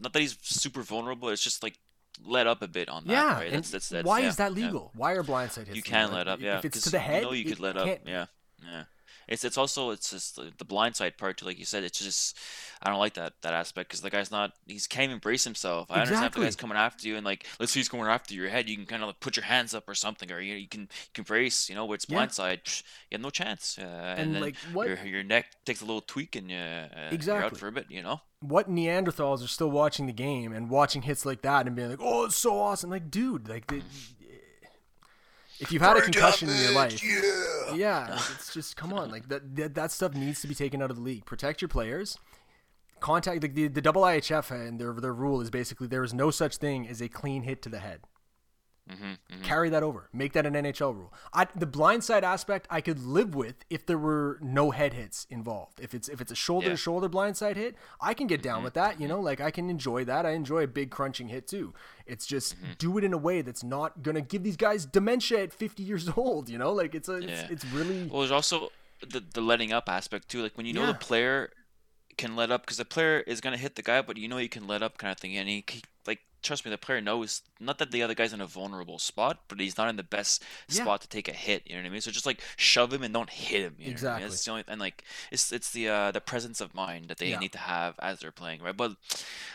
not 0.00 0.12
that 0.12 0.20
he's 0.20 0.36
super 0.42 0.82
vulnerable. 0.82 1.28
It's 1.28 1.42
just 1.42 1.62
like 1.62 1.78
let 2.24 2.46
up 2.46 2.62
a 2.62 2.68
bit 2.68 2.88
on 2.88 3.04
that. 3.06 3.12
yeah 3.12 3.34
right? 3.34 3.50
That's, 3.50 3.70
that's, 3.70 3.88
that's, 3.88 4.06
why 4.06 4.20
yeah, 4.20 4.28
is 4.28 4.36
that 4.36 4.56
yeah. 4.56 4.66
legal 4.66 4.92
why 4.94 5.12
are 5.12 5.24
blindside 5.24 5.66
hits 5.66 5.76
You 5.76 5.82
can 5.82 6.04
legal? 6.04 6.18
let 6.18 6.28
up, 6.28 6.40
yeah. 6.40 6.58
if 6.58 6.64
it's 6.64 6.82
to 6.82 6.90
the 6.90 6.98
head 7.00 7.22
you 7.22 7.26
know 7.26 7.32
you 7.32 7.44
could 7.44 7.58
let 7.60 7.76
up, 7.76 7.86
yeah, 8.06 8.26
yeah. 8.62 8.84
It's 9.28 9.44
it's 9.44 9.56
also 9.58 9.90
it's 9.90 10.10
just 10.10 10.36
the, 10.36 10.64
blind 10.64 10.96
side 10.96 11.16
part 11.18 11.38
too, 11.38 11.46
like 11.46 11.58
you 11.58 11.64
said. 11.64 11.84
It's 11.84 11.98
just 11.98 12.38
I 12.82 12.90
don't 12.90 12.98
like 12.98 13.14
that 13.14 13.34
that 13.42 13.54
aspect 13.54 13.88
because 13.88 14.00
the 14.02 14.10
guy's 14.10 14.30
not 14.30 14.52
he's 14.66 14.86
can't 14.86 15.04
even 15.04 15.18
brace 15.18 15.44
himself. 15.44 15.90
I 15.90 16.00
understand 16.00 16.26
if 16.26 16.32
the 16.32 16.40
guy's 16.40 16.56
coming 16.56 16.76
after 16.76 17.08
you 17.08 17.16
and 17.16 17.24
like 17.24 17.46
let's 17.58 17.72
say 17.72 17.80
he's 17.80 17.88
going 17.88 18.08
after 18.08 18.34
your 18.34 18.48
head, 18.48 18.68
you 18.68 18.76
can 18.76 18.86
kind 18.86 19.02
of 19.02 19.08
like 19.08 19.20
put 19.20 19.36
your 19.36 19.44
hands 19.44 19.74
up 19.74 19.88
or 19.88 19.94
something, 19.94 20.30
or 20.30 20.40
you 20.40 20.54
you 20.54 20.68
can 20.68 20.82
you 20.82 20.88
can 21.14 21.24
brace. 21.24 21.68
You 21.68 21.74
know, 21.74 21.84
where 21.86 21.94
it's 21.94 22.06
Yeah. 22.08 22.16
blind 22.16 22.32
side, 22.32 22.64
psh, 22.64 22.82
you 23.10 23.16
have 23.16 23.22
no 23.22 23.30
chance. 23.30 23.78
Uh, 23.78 23.82
and, 23.82 24.20
And, 24.20 24.34
then 24.34 24.42
like, 24.42 24.56
what- 24.72 24.88
your 24.88 24.98
your 25.04 25.22
neck 25.22 25.46
takes 25.64 25.80
a 25.80 25.84
little 25.84 26.00
tweak 26.02 26.36
and 26.36 26.50
you 26.50 26.56
uh, 26.58 26.88
you're 26.94 27.04
out 27.06 27.12
Exactly. 27.12 27.58
for 27.58 27.68
a 27.68 27.72
bit. 27.72 27.86
You 27.90 28.02
know. 28.02 28.20
what 28.40 28.68
Neanderthals 28.68 29.42
are 29.42 29.48
still 29.48 29.70
watching 29.70 30.04
the 30.06 30.12
game 30.12 30.52
and 30.52 30.68
watching 30.68 31.00
hits 31.02 31.24
like 31.24 31.40
that 31.42 31.66
and 31.66 31.74
being 31.74 31.88
like, 31.88 32.00
"Oh, 32.02 32.26
it's 32.26 32.36
so 32.36 32.60
awesome!" 32.60 32.90
Like, 32.90 33.10
dude, 33.10 33.48
like, 33.48 33.66
the, 33.68 33.80
if 35.64 35.72
you've 35.72 35.82
had 35.82 35.96
a 35.96 36.02
concussion 36.02 36.48
in 36.48 36.56
your 36.62 36.72
life, 36.72 37.02
yeah, 37.74 38.08
like, 38.10 38.20
it's 38.34 38.52
just 38.52 38.76
come 38.76 38.92
on, 38.92 39.10
like 39.10 39.28
that, 39.28 39.56
that 39.56 39.74
that 39.74 39.90
stuff 39.90 40.14
needs 40.14 40.40
to 40.42 40.46
be 40.46 40.54
taken 40.54 40.82
out 40.82 40.90
of 40.90 40.96
the 40.96 41.02
league. 41.02 41.24
Protect 41.24 41.62
your 41.62 41.68
players. 41.68 42.18
Contact 43.00 43.42
like 43.42 43.54
the 43.54 43.68
the 43.68 43.82
double 43.82 44.02
IHF 44.02 44.50
and 44.50 44.78
their 44.78 44.92
their 44.92 45.12
rule 45.12 45.40
is 45.40 45.50
basically 45.50 45.86
there 45.86 46.04
is 46.04 46.14
no 46.14 46.30
such 46.30 46.58
thing 46.58 46.86
as 46.86 47.00
a 47.00 47.08
clean 47.08 47.42
hit 47.42 47.62
to 47.62 47.68
the 47.68 47.80
head. 47.80 48.00
Mm-hmm, 48.90 49.04
mm-hmm, 49.04 49.42
Carry 49.42 49.70
that 49.70 49.82
over. 49.82 50.10
Make 50.12 50.34
that 50.34 50.44
an 50.44 50.52
NHL 50.52 50.94
rule. 50.94 51.14
I, 51.32 51.46
the 51.56 51.66
blindside 51.66 52.22
aspect 52.22 52.66
I 52.68 52.82
could 52.82 53.02
live 53.02 53.34
with 53.34 53.64
if 53.70 53.86
there 53.86 53.96
were 53.96 54.38
no 54.42 54.72
head 54.72 54.92
hits 54.92 55.26
involved. 55.30 55.80
If 55.80 55.94
it's 55.94 56.06
if 56.08 56.20
it's 56.20 56.30
a 56.30 56.34
shoulder 56.34 56.68
to 56.68 56.76
shoulder 56.76 57.08
blindside 57.08 57.56
hit, 57.56 57.76
I 57.98 58.12
can 58.12 58.26
get 58.26 58.42
down 58.42 58.56
mm-hmm, 58.56 58.64
with 58.64 58.74
that. 58.74 59.00
You 59.00 59.06
mm-hmm. 59.06 59.16
know, 59.16 59.20
like 59.22 59.40
I 59.40 59.50
can 59.50 59.70
enjoy 59.70 60.04
that. 60.04 60.26
I 60.26 60.32
enjoy 60.32 60.64
a 60.64 60.66
big 60.66 60.90
crunching 60.90 61.28
hit 61.28 61.48
too. 61.48 61.72
It's 62.06 62.26
just 62.26 62.56
do 62.76 62.98
it 62.98 63.04
in 63.04 63.14
a 63.14 63.18
way 63.18 63.40
that's 63.40 63.64
not 63.64 64.02
gonna 64.02 64.20
give 64.20 64.42
these 64.42 64.58
guys 64.58 64.84
dementia 64.84 65.44
at 65.44 65.52
50 65.52 65.82
years 65.82 66.10
old. 66.16 66.50
You 66.50 66.58
know, 66.58 66.72
like 66.72 66.94
it's 66.94 67.08
a 67.08 67.16
it's, 67.16 67.26
Yeah. 67.26 67.48
it's 67.50 67.64
really 67.64 68.06
Well, 68.06 68.20
there's 68.20 68.32
also 68.32 68.70
the 69.00 69.24
the 69.32 69.40
letting 69.40 69.72
up 69.72 69.88
aspect 69.88 70.28
too. 70.28 70.42
Like 70.42 70.58
when 70.58 70.66
you 70.66 70.74
know 70.74 70.82
Yeah. 70.82 70.92
the 70.92 70.98
player 70.98 71.50
can 72.18 72.36
let 72.36 72.50
up 72.50 72.62
because 72.62 72.76
the 72.76 72.84
player 72.84 73.20
is 73.20 73.40
gonna 73.40 73.56
hit 73.56 73.76
the 73.76 73.82
guy, 73.82 74.02
but 74.02 74.18
you 74.18 74.28
know 74.28 74.36
he 74.36 74.48
can 74.48 74.66
let 74.66 74.82
up 74.82 74.98
kind 74.98 75.10
of 75.10 75.18
thing. 75.18 75.36
And 75.38 75.48
he, 75.48 75.64
trust 76.44 76.64
me, 76.64 76.70
the 76.70 76.78
player 76.78 77.00
knows 77.00 77.42
not 77.58 77.78
that 77.78 77.90
the 77.90 78.02
other 78.02 78.14
guy's 78.14 78.32
in 78.32 78.40
a 78.40 78.46
vulnerable 78.46 78.98
spot, 79.00 79.40
but 79.48 79.58
he's 79.58 79.76
not 79.76 79.88
in 79.88 79.96
the 79.96 80.02
best 80.04 80.42
Yeah. 80.68 80.82
spot 80.82 81.00
to 81.00 81.08
take 81.08 81.26
a 81.26 81.32
hit. 81.32 81.62
You 81.66 81.74
know 81.74 81.82
what 81.82 81.86
I 81.88 81.90
mean? 81.90 82.00
So 82.00 82.10
just 82.12 82.26
like 82.26 82.40
shove 82.56 82.92
him 82.92 83.02
and 83.02 83.12
don't 83.12 83.30
hit 83.30 83.62
him. 83.62 83.62
You 83.62 83.66
know 83.66 83.70
what 83.70 83.78
I 83.78 83.82
mean? 83.84 83.90
Exactly. 83.92 84.28
That's 84.28 84.44
the 84.44 84.50
only 84.52 84.64
and 84.68 84.80
like 84.80 85.02
it's 85.32 85.50
it's 85.52 85.70
the 85.72 85.88
uh, 85.88 86.10
the 86.12 86.20
presence 86.20 86.60
of 86.60 86.74
mind 86.74 87.08
that 87.08 87.18
they 87.18 87.30
Yeah. 87.30 87.40
need 87.40 87.52
to 87.52 87.58
have 87.58 87.98
as 87.98 88.20
they're 88.20 88.30
playing, 88.30 88.62
right? 88.62 88.76
But 88.76 88.92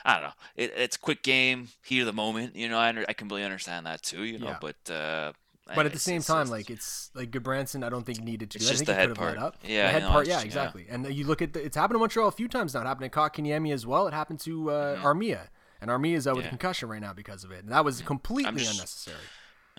I 0.04 0.14
don't 0.16 0.24
know. 0.24 0.34
It, 0.58 0.74
it's 0.76 0.98
quick 0.98 1.24
game, 1.24 1.70
heat 1.84 2.02
of 2.02 2.06
the 2.08 2.14
moment. 2.14 2.56
You 2.56 2.68
know, 2.68 2.78
I 2.78 2.90
I 3.08 3.14
completely 3.14 3.46
understand 3.46 3.86
that 3.86 4.02
too. 4.04 4.24
You 4.24 4.40
know, 4.40 4.48
Yeah. 4.50 4.58
but. 4.60 4.92
uh 4.92 5.32
But 5.76 5.86
at 5.86 5.94
the 5.94 6.00
same 6.00 6.18
it's 6.18 6.26
time, 6.26 6.44
just- 6.48 6.52
like 6.52 6.70
it's 6.72 7.12
like 7.14 7.30
Gudbranson, 7.30 7.84
I 7.84 7.90
don't 7.90 8.04
think 8.04 8.20
needed 8.24 8.50
to. 8.52 8.58
It's 8.58 8.66
do 8.66 8.72
just 8.72 8.80
think 8.80 8.88
the 8.88 8.94
he 8.96 9.00
head 9.02 9.10
could 9.10 9.18
have 9.18 9.26
let 9.28 9.38
part. 9.38 9.54
up. 9.54 9.62
Yeah, 9.64 9.86
the 9.86 9.92
head 9.94 10.02
no, 10.02 10.10
part. 10.10 10.26
Yeah, 10.26 10.34
just- 10.34 10.46
yeah. 10.46 10.48
exactly. 10.48 10.88
And 10.90 11.14
you 11.14 11.26
look 11.28 11.44
at 11.44 11.54
the, 11.54 11.64
it's 11.64 11.76
happened 11.76 11.94
to 11.96 12.00
Montreal 12.00 12.28
a 12.28 12.32
few 12.32 12.48
times 12.48 12.74
now. 12.74 12.82
It 12.82 12.86
happened 12.88 13.12
to 13.12 13.20
Kotkaniemi 13.20 13.72
as 13.72 13.86
well. 13.86 14.08
It 14.08 14.14
happened 14.16 14.40
to 14.50 14.72
uh, 14.72 14.96
Armia, 15.04 15.50
and 15.82 15.90
Armia 15.90 16.16
is 16.16 16.28
out 16.28 16.36
with 16.36 16.46
a 16.46 16.48
Mm-hmm. 16.50 16.58
Concussion 16.58 16.90
right 16.90 17.02
now 17.02 17.14
because 17.14 17.44
of 17.44 17.52
it. 17.52 17.64
And 17.64 17.72
that 17.72 17.86
was 17.86 18.02
completely 18.02 18.54
just- 18.60 18.74
unnecessary. 18.74 19.18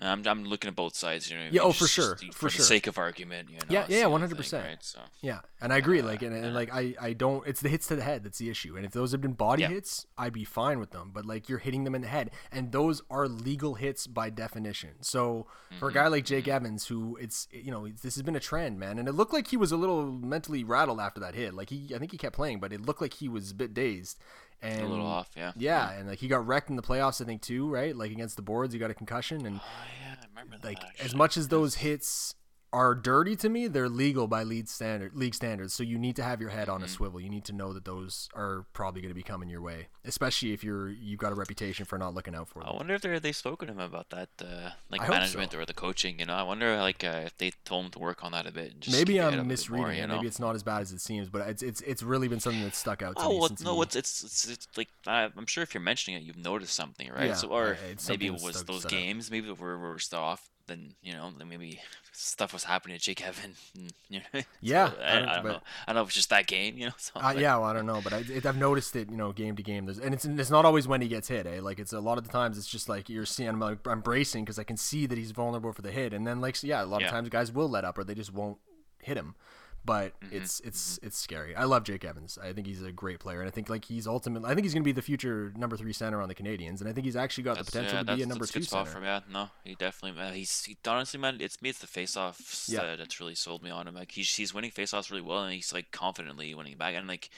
I'm, 0.03 0.25
I'm 0.25 0.45
looking 0.45 0.67
at 0.67 0.75
both 0.75 0.95
sides. 0.95 1.29
You 1.29 1.35
know, 1.37 1.43
I 1.43 1.45
Yeah, 1.45 1.51
mean? 1.51 1.59
oh, 1.61 1.71
for 1.73 1.79
Just- 1.81 1.93
sure, 1.93 2.15
just 2.15 2.33
for 2.35 2.45
the 2.45 2.53
sure. 2.53 2.65
sake 2.65 2.87
of 2.87 2.97
argument. 2.97 3.51
You 3.51 3.57
know, 3.57 3.65
Yeah, 3.69 3.85
yeah, 3.87 4.05
100%. 4.05 4.49
thing, 4.49 4.63
Right? 4.63 4.83
So 4.83 4.99
Yeah, 5.21 5.41
and 5.61 5.71
I 5.71 5.77
agree. 5.77 6.01
Like, 6.01 6.23
and, 6.23 6.35
and 6.35 6.55
like 6.55 6.73
I, 6.73 6.95
I 6.99 7.13
don't. 7.13 7.45
It's 7.45 7.61
the 7.61 7.69
hits 7.69 7.85
to 7.89 7.95
the 7.95 8.01
head 8.01 8.23
that's 8.23 8.39
the 8.39 8.49
issue. 8.49 8.75
And 8.75 8.83
if 8.83 8.93
those 8.93 9.11
had 9.11 9.21
been 9.21 9.33
body 9.33 9.61
Yeah. 9.61 9.67
hits, 9.67 10.07
I'd 10.17 10.33
be 10.33 10.43
fine 10.43 10.79
with 10.79 10.89
them. 10.89 11.11
But 11.13 11.25
like 11.27 11.49
you're 11.49 11.59
hitting 11.59 11.83
them 11.83 11.93
in 11.93 12.01
the 12.01 12.07
head, 12.07 12.31
and 12.51 12.71
those 12.71 13.03
are 13.11 13.27
legal 13.27 13.75
hits 13.75 14.07
by 14.07 14.31
definition. 14.31 15.03
So 15.03 15.45
for 15.77 15.89
a 15.89 15.93
guy 15.93 16.07
like 16.07 16.25
Jake 16.25 16.47
Evans, 16.47 16.87
who 16.87 17.15
it's 17.21 17.47
you 17.51 17.69
know 17.69 17.87
this 17.87 18.15
has 18.15 18.23
been 18.23 18.35
a 18.35 18.39
trend, 18.39 18.79
man, 18.79 18.97
and 18.97 19.07
it 19.07 19.11
looked 19.13 19.33
like 19.33 19.49
he 19.49 19.57
was 19.57 19.71
a 19.71 19.77
little 19.77 20.11
mentally 20.11 20.63
rattled 20.63 20.99
after 20.99 21.19
that 21.19 21.35
hit. 21.35 21.53
Like 21.53 21.69
he, 21.69 21.93
I 21.93 21.99
think 21.99 22.11
he 22.11 22.17
kept 22.17 22.35
playing, 22.35 22.59
but 22.59 22.73
it 22.73 22.81
looked 22.83 23.01
like 23.01 23.13
he 23.13 23.29
was 23.29 23.51
a 23.51 23.55
bit 23.55 23.75
dazed. 23.75 24.17
And 24.61 24.81
a 24.81 24.87
little 24.87 25.05
off. 25.07 25.29
Yeah. 25.35 25.51
Yeah, 25.55 25.91
and 25.91 26.07
like 26.07 26.19
he 26.19 26.27
got 26.27 26.45
wrecked 26.45 26.69
in 26.69 26.75
the 26.75 26.81
playoffs, 26.83 27.21
I 27.21 27.25
think 27.25 27.41
too, 27.41 27.67
right? 27.69 27.95
Like 27.95 28.11
against 28.11 28.35
the 28.35 28.41
boards, 28.43 28.73
he 28.73 28.79
got 28.79 28.91
a 28.91 28.93
concussion, 28.93 29.45
and 29.45 29.59
Oh 29.59 29.63
yeah, 30.07 30.15
I 30.21 30.27
remember 30.29 30.57
that. 30.61 30.67
like 30.67 30.79
as 31.03 31.15
much 31.15 31.35
as 31.37 31.47
those 31.47 31.75
hits 31.75 32.35
are 32.73 32.95
dirty 32.95 33.35
to 33.35 33.49
me, 33.49 33.67
they're 33.67 33.89
legal 33.89 34.27
by 34.27 34.43
league 34.43 34.67
standard 34.67 35.13
league 35.15 35.35
standards. 35.35 35.73
So 35.73 35.83
you 35.83 35.97
need 35.99 36.15
to 36.15 36.23
have 36.23 36.39
your 36.39 36.49
head 36.51 36.67
Mm-hmm. 36.67 36.75
on 36.75 36.83
a 36.83 36.87
swivel. 36.87 37.19
You 37.19 37.29
need 37.29 37.43
to 37.45 37.53
know 37.53 37.73
that 37.73 37.85
those 37.85 38.29
are 38.33 38.65
probably 38.73 39.01
going 39.01 39.09
to 39.09 39.15
be 39.15 39.23
coming 39.23 39.49
your 39.49 39.61
way, 39.61 39.87
especially 40.05 40.53
if 40.53 40.63
you're 40.63 40.89
you've 40.89 41.19
got 41.19 41.31
a 41.31 41.35
reputation 41.35 41.85
for 41.85 41.97
not 41.97 42.13
looking 42.13 42.35
out 42.35 42.47
for 42.47 42.59
them. 42.59 42.69
I 42.71 42.75
wonder 42.75 42.93
if 42.93 43.01
they 43.01 43.17
they 43.19 43.31
spoken 43.31 43.67
to 43.67 43.73
him 43.73 43.79
about 43.79 44.09
that, 44.11 44.29
uh, 44.41 44.69
like 44.89 45.01
I 45.01 45.07
management 45.09 45.51
so. 45.53 45.59
or 45.59 45.65
the 45.65 45.73
coaching. 45.73 46.19
You 46.19 46.25
know, 46.27 46.33
I 46.33 46.43
wonder 46.43 46.77
like 46.77 47.03
uh, 47.03 47.23
if 47.25 47.37
they 47.37 47.51
told 47.65 47.85
him 47.85 47.91
to 47.91 47.99
work 47.99 48.23
on 48.23 48.31
that 48.33 48.45
a 48.45 48.51
bit. 48.51 48.73
And 48.73 48.81
just 48.81 48.95
Maybe 48.95 49.13
keep 49.13 49.15
your 49.15 49.23
head 49.25 49.33
I'm 49.33 49.39
up 49.39 49.45
a 49.45 49.47
bit 49.47 49.51
misreading 49.53 49.81
more, 49.83 49.91
it. 49.91 49.97
you 49.97 50.07
know? 50.07 50.15
Maybe 50.15 50.27
it's 50.27 50.39
not 50.39 50.55
as 50.55 50.63
bad 50.63 50.81
as 50.81 50.91
it 50.91 51.01
seems, 51.01 51.29
but 51.29 51.47
it's 51.47 51.63
it's 51.63 51.81
it's 51.81 52.03
really 52.03 52.27
been 52.27 52.39
something 52.39 52.61
that's 52.63 52.77
stuck 52.77 53.01
out 53.01 53.17
to 53.17 53.23
Oh 53.23 53.29
me 53.31 53.39
well, 53.39 53.49
no, 53.63 53.81
it's, 53.81 53.95
it's 53.95 54.23
it's 54.23 54.47
it's 54.47 54.67
like 54.77 54.89
I'm 55.07 55.47
sure 55.47 55.63
if 55.63 55.73
you're 55.73 55.81
mentioning 55.81 56.21
it, 56.21 56.23
you've 56.23 56.37
noticed 56.37 56.73
something, 56.75 57.09
right? 57.11 57.27
Yeah, 57.29 57.33
so 57.33 57.47
or 57.49 57.77
it's 57.89 58.07
maybe 58.07 58.27
it 58.27 58.33
was 58.33 58.63
those 58.63 58.81
stood 58.81 58.85
out. 58.85 58.89
games, 58.91 59.29
maybe 59.31 59.51
we're 59.51 59.77
we're 59.79 59.97
still 59.97 60.19
off. 60.19 60.50
Then 60.67 60.93
you 61.01 61.13
know, 61.13 61.31
then 61.37 61.49
maybe 61.49 61.79
stuff 62.13 62.53
was 62.53 62.63
happening 62.65 62.97
to 62.97 63.03
Jake 63.03 63.25
Evan. 63.25 63.55
and, 63.75 63.93
You 64.09 64.19
know, 64.33 64.41
Yeah, 64.61 64.91
so, 64.91 64.97
I 65.01 65.11
I, 65.11 65.19
don't- 65.19 65.27
I 65.29 65.35
don't 65.35 65.45
know. 65.45 65.49
I 65.51 65.59
don't 65.87 65.95
know 65.95 66.01
if 66.03 66.07
it's 66.09 66.15
just 66.15 66.29
that 66.29 66.47
game, 66.47 66.77
you 66.77 66.85
know. 66.87 66.91
So, 66.97 67.11
Uh, 67.15 67.23
like, 67.23 67.39
yeah, 67.39 67.55
well, 67.57 67.65
I 67.65 67.73
don't 67.73 67.85
know, 67.85 67.99
but 68.03 68.13
I, 68.13 68.17
it, 68.29 68.45
I've 68.45 68.57
noticed 68.57 68.95
it, 68.95 69.09
you 69.09 69.17
know, 69.17 69.31
game 69.31 69.55
to 69.55 69.63
game. 69.63 69.85
There's, 69.85 69.99
and 69.99 70.13
it's 70.13 70.25
it's 70.25 70.49
not 70.51 70.65
always 70.65 70.87
when 70.87 71.01
he 71.01 71.07
gets 71.07 71.27
hit, 71.27 71.45
eh? 71.47 71.59
Like 71.61 71.79
it's 71.79 71.93
a 71.93 71.99
lot 71.99 72.17
of 72.17 72.25
the 72.25 72.31
times 72.31 72.57
it's 72.57 72.67
just 72.67 72.87
like 72.89 73.09
you're 73.09 73.25
seeing, 73.25 73.49
I'm, 73.49 73.59
like, 73.59 73.85
I'm 73.87 74.01
bracing 74.01 74.43
because 74.45 74.59
I 74.59 74.63
can 74.63 74.77
see 74.77 75.05
that 75.07 75.17
he's 75.17 75.31
vulnerable 75.31 75.73
for 75.73 75.81
the 75.81 75.91
hit, 75.91 76.13
and 76.13 76.25
then 76.27 76.41
like 76.41 76.55
so, 76.55 76.67
yeah, 76.67 76.83
a 76.83 76.85
lot 76.85 77.01
Yeah. 77.01 77.07
of 77.07 77.11
times 77.13 77.29
guys 77.29 77.51
will 77.51 77.69
let 77.69 77.85
up 77.85 77.97
or 77.97 78.03
they 78.03 78.15
just 78.15 78.33
won't 78.33 78.57
hit 78.99 79.17
him. 79.17 79.35
But 79.83 80.19
Mm-hmm, 80.21 80.35
it's 80.37 80.59
it's 80.59 80.99
it's 81.01 81.17
scary. 81.17 81.55
I 81.55 81.63
love 81.63 81.83
Jake 81.83 82.05
Evans. 82.05 82.37
I 82.41 82.53
think 82.53 82.67
he's 82.67 82.83
a 82.83 82.91
great 82.91 83.19
player, 83.19 83.39
and 83.39 83.47
I 83.47 83.51
think 83.51 83.67
like 83.67 83.83
he's 83.85 84.05
ultimately, 84.05 84.47
I 84.49 84.53
think 84.53 84.65
he's 84.65 84.73
going 84.73 84.83
to 84.83 84.87
be 84.87 84.91
the 84.91 85.01
future 85.01 85.51
number 85.57 85.75
three 85.75 85.91
center 85.93 86.21
on 86.21 86.27
the 86.29 86.35
Canadiens, 86.35 86.81
and 86.81 86.87
I 86.89 86.93
think 86.93 87.05
he's 87.05 87.15
actually 87.15 87.45
got 87.45 87.57
the 87.57 87.63
potential 87.63 87.97
yeah, 87.97 88.03
to 88.03 88.15
be 88.15 88.21
a 88.21 88.25
number 88.27 88.45
that's 88.45 88.51
two 88.51 88.61
center. 88.61 89.01
Yeah, 89.01 89.21
no, 89.31 89.49
he 89.63 89.73
definitely. 89.73 90.19
Man, 90.21 90.33
he's 90.33 90.63
he, 90.63 90.77
honestly, 90.87 91.19
man, 91.19 91.37
it's 91.39 91.59
me. 91.63 91.69
It's 91.69 91.79
the 91.79 91.87
face-offs 91.87 92.69
Yeah. 92.69 92.81
that, 92.83 92.99
that's 92.99 93.19
really 93.19 93.33
sold 93.35 93.63
me 93.63 93.71
on 93.71 93.87
him. 93.87 93.95
Like 93.95 94.11
he's 94.11 94.33
he's 94.35 94.53
winning 94.53 94.69
face-offs 94.71 95.09
really 95.09 95.23
well, 95.23 95.43
and 95.43 95.53
he's 95.53 95.73
like 95.73 95.91
confidently 95.91 96.53
winning 96.53 96.77
back, 96.77 96.93
and 96.93 97.07
like 97.07 97.31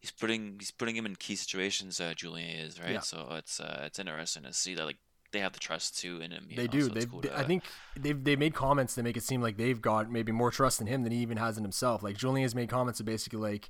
he's 0.00 0.10
putting 0.10 0.56
he's 0.58 0.72
putting 0.72 0.96
him 0.96 1.06
in 1.06 1.14
key 1.14 1.36
situations. 1.36 2.00
Uh, 2.00 2.14
Julien 2.16 2.48
is 2.66 2.80
right, 2.80 2.94
Yeah. 2.94 3.00
so 3.00 3.28
it's 3.36 3.60
uh, 3.60 3.82
it's 3.86 4.00
interesting 4.00 4.42
to 4.42 4.52
see 4.52 4.74
that 4.74 4.84
like 4.86 4.98
they 5.32 5.40
have 5.40 5.52
the 5.52 5.58
trust 5.60 5.98
too 5.98 6.20
in 6.20 6.30
him. 6.30 6.46
They 6.54 6.64
know, 6.64 6.68
do. 6.68 6.82
so 6.82 6.88
They've, 6.88 7.10
cool 7.10 7.22
to- 7.22 7.38
I 7.38 7.44
think 7.44 7.62
they've 7.98 8.22
they 8.22 8.36
made 8.36 8.54
comments 8.54 8.94
that 8.94 9.02
make 9.02 9.16
it 9.16 9.22
seem 9.22 9.40
like 9.42 9.56
they've 9.56 9.80
got 9.80 10.10
maybe 10.10 10.32
more 10.32 10.50
trust 10.50 10.80
in 10.80 10.86
him 10.86 11.02
than 11.02 11.12
he 11.12 11.18
even 11.18 11.36
has 11.36 11.56
in 11.58 11.64
himself. 11.64 12.02
Like 12.02 12.16
Julien 12.16 12.42
has 12.42 12.54
made 12.54 12.68
comments 12.68 12.98
that 12.98 13.04
basically 13.04 13.38
like 13.40 13.68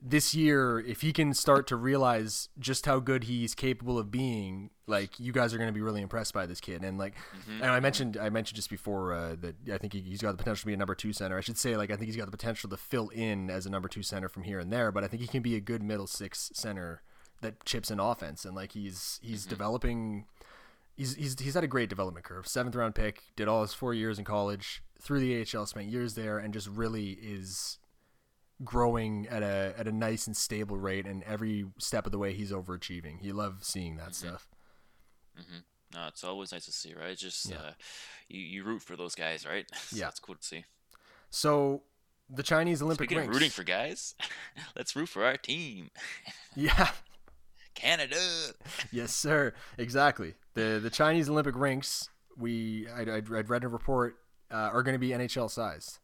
this 0.00 0.34
year, 0.34 0.78
if 0.80 1.00
he 1.00 1.12
can 1.12 1.34
start 1.34 1.66
to 1.66 1.76
realize 1.76 2.48
just 2.60 2.86
how 2.86 3.00
good 3.00 3.24
he's 3.24 3.54
capable 3.56 3.98
of 3.98 4.10
being, 4.10 4.70
like 4.86 5.18
you 5.18 5.32
guys 5.32 5.52
are 5.52 5.58
going 5.58 5.68
to 5.68 5.74
be 5.74 5.80
really 5.80 6.00
impressed 6.00 6.32
by 6.32 6.46
this 6.46 6.60
kid. 6.60 6.84
And 6.84 6.96
like, 6.96 7.14
Mm-hmm. 7.36 7.62
and 7.62 7.70
I 7.72 7.80
mentioned 7.80 8.16
I 8.16 8.30
mentioned 8.30 8.56
just 8.56 8.70
before 8.70 9.12
uh, 9.12 9.36
that 9.40 9.56
I 9.72 9.78
think 9.78 9.92
he, 9.92 10.00
he's 10.00 10.22
got 10.22 10.30
the 10.32 10.38
potential 10.38 10.60
to 10.62 10.66
be 10.66 10.74
a 10.74 10.76
number 10.76 10.94
two 10.94 11.12
center. 11.12 11.36
I 11.36 11.40
should 11.40 11.58
say 11.58 11.76
like 11.76 11.90
I 11.90 11.96
think 11.96 12.06
he's 12.06 12.16
got 12.16 12.26
the 12.26 12.30
potential 12.36 12.70
to 12.70 12.76
fill 12.76 13.08
in 13.08 13.50
as 13.50 13.66
a 13.66 13.70
number 13.70 13.88
two 13.88 14.02
center 14.02 14.28
from 14.28 14.44
here 14.44 14.60
and 14.60 14.72
there. 14.72 14.92
But 14.92 15.02
I 15.04 15.08
think 15.08 15.22
he 15.22 15.28
can 15.28 15.42
be 15.42 15.56
a 15.56 15.60
good 15.60 15.82
middle 15.82 16.06
six 16.06 16.50
center 16.54 17.02
that 17.42 17.64
chips 17.64 17.90
in 17.90 17.98
offense 17.98 18.44
and 18.44 18.54
like 18.54 18.72
he's 18.72 19.18
he's 19.22 19.42
Mm-hmm. 19.42 19.50
developing 19.50 20.26
he's 21.00 21.14
he's 21.14 21.40
he's 21.40 21.54
had 21.54 21.64
a 21.64 21.68
great 21.68 21.88
development 21.88 22.24
curve. 22.26 22.46
Seventh 22.46 22.76
round 22.76 22.94
pick, 22.94 23.22
did 23.34 23.48
all 23.48 23.62
his 23.62 23.72
four 23.72 23.94
years 23.94 24.18
in 24.18 24.24
college, 24.24 24.82
through 25.00 25.20
the 25.20 25.40
AHL, 25.40 25.66
spent 25.66 25.86
years 25.86 26.14
there, 26.14 26.38
and 26.38 26.52
just 26.52 26.68
really 26.68 27.12
is 27.22 27.78
growing 28.62 29.26
at 29.28 29.42
a 29.42 29.74
at 29.78 29.88
a 29.88 29.92
nice 29.92 30.26
and 30.26 30.36
stable 30.36 30.76
rate. 30.76 31.06
And 31.06 31.22
every 31.24 31.64
step 31.78 32.04
of 32.04 32.12
the 32.12 32.18
way, 32.18 32.34
he's 32.34 32.52
overachieving. 32.52 33.22
You 33.22 33.32
love 33.32 33.60
seeing 33.62 33.96
that 33.96 34.10
mm-hmm. 34.10 34.28
stuff. 34.28 34.48
Mm-hmm. 35.40 35.58
No, 35.94 36.06
it's 36.06 36.22
always 36.22 36.52
nice 36.52 36.66
to 36.66 36.72
see, 36.72 36.94
right? 36.94 37.10
It's 37.10 37.22
just 37.22 37.50
yeah. 37.50 37.56
uh, 37.56 37.72
you 38.28 38.40
you 38.40 38.64
root 38.64 38.82
for 38.82 38.94
those 38.94 39.14
guys, 39.14 39.46
right? 39.46 39.66
so 39.74 39.96
yeah, 39.96 40.08
it's 40.08 40.20
cool 40.20 40.34
to 40.34 40.44
see. 40.44 40.64
So 41.30 41.82
the 42.28 42.42
Chinese 42.42 42.82
Olympic 42.82 43.08
Speaking 43.08 43.18
rinks. 43.18 43.34
rooting 43.34 43.50
for 43.50 43.64
guys, 43.64 44.14
let's 44.76 44.94
root 44.94 45.08
for 45.08 45.24
our 45.24 45.38
team. 45.38 45.90
yeah. 46.54 46.90
Canada. 47.74 48.16
yes, 48.92 49.14
sir. 49.14 49.54
Exactly. 49.78 50.34
The 50.54 50.80
the 50.82 50.90
Chinese 50.90 51.28
Olympic 51.28 51.56
rinks. 51.56 52.08
We 52.36 52.86
I 52.88 53.04
would 53.04 53.48
read 53.48 53.64
a 53.64 53.68
report 53.68 54.16
uh, 54.50 54.70
are 54.72 54.82
going 54.82 54.94
to 54.94 54.98
be 54.98 55.10
NHL 55.10 55.50
sized, 55.50 55.98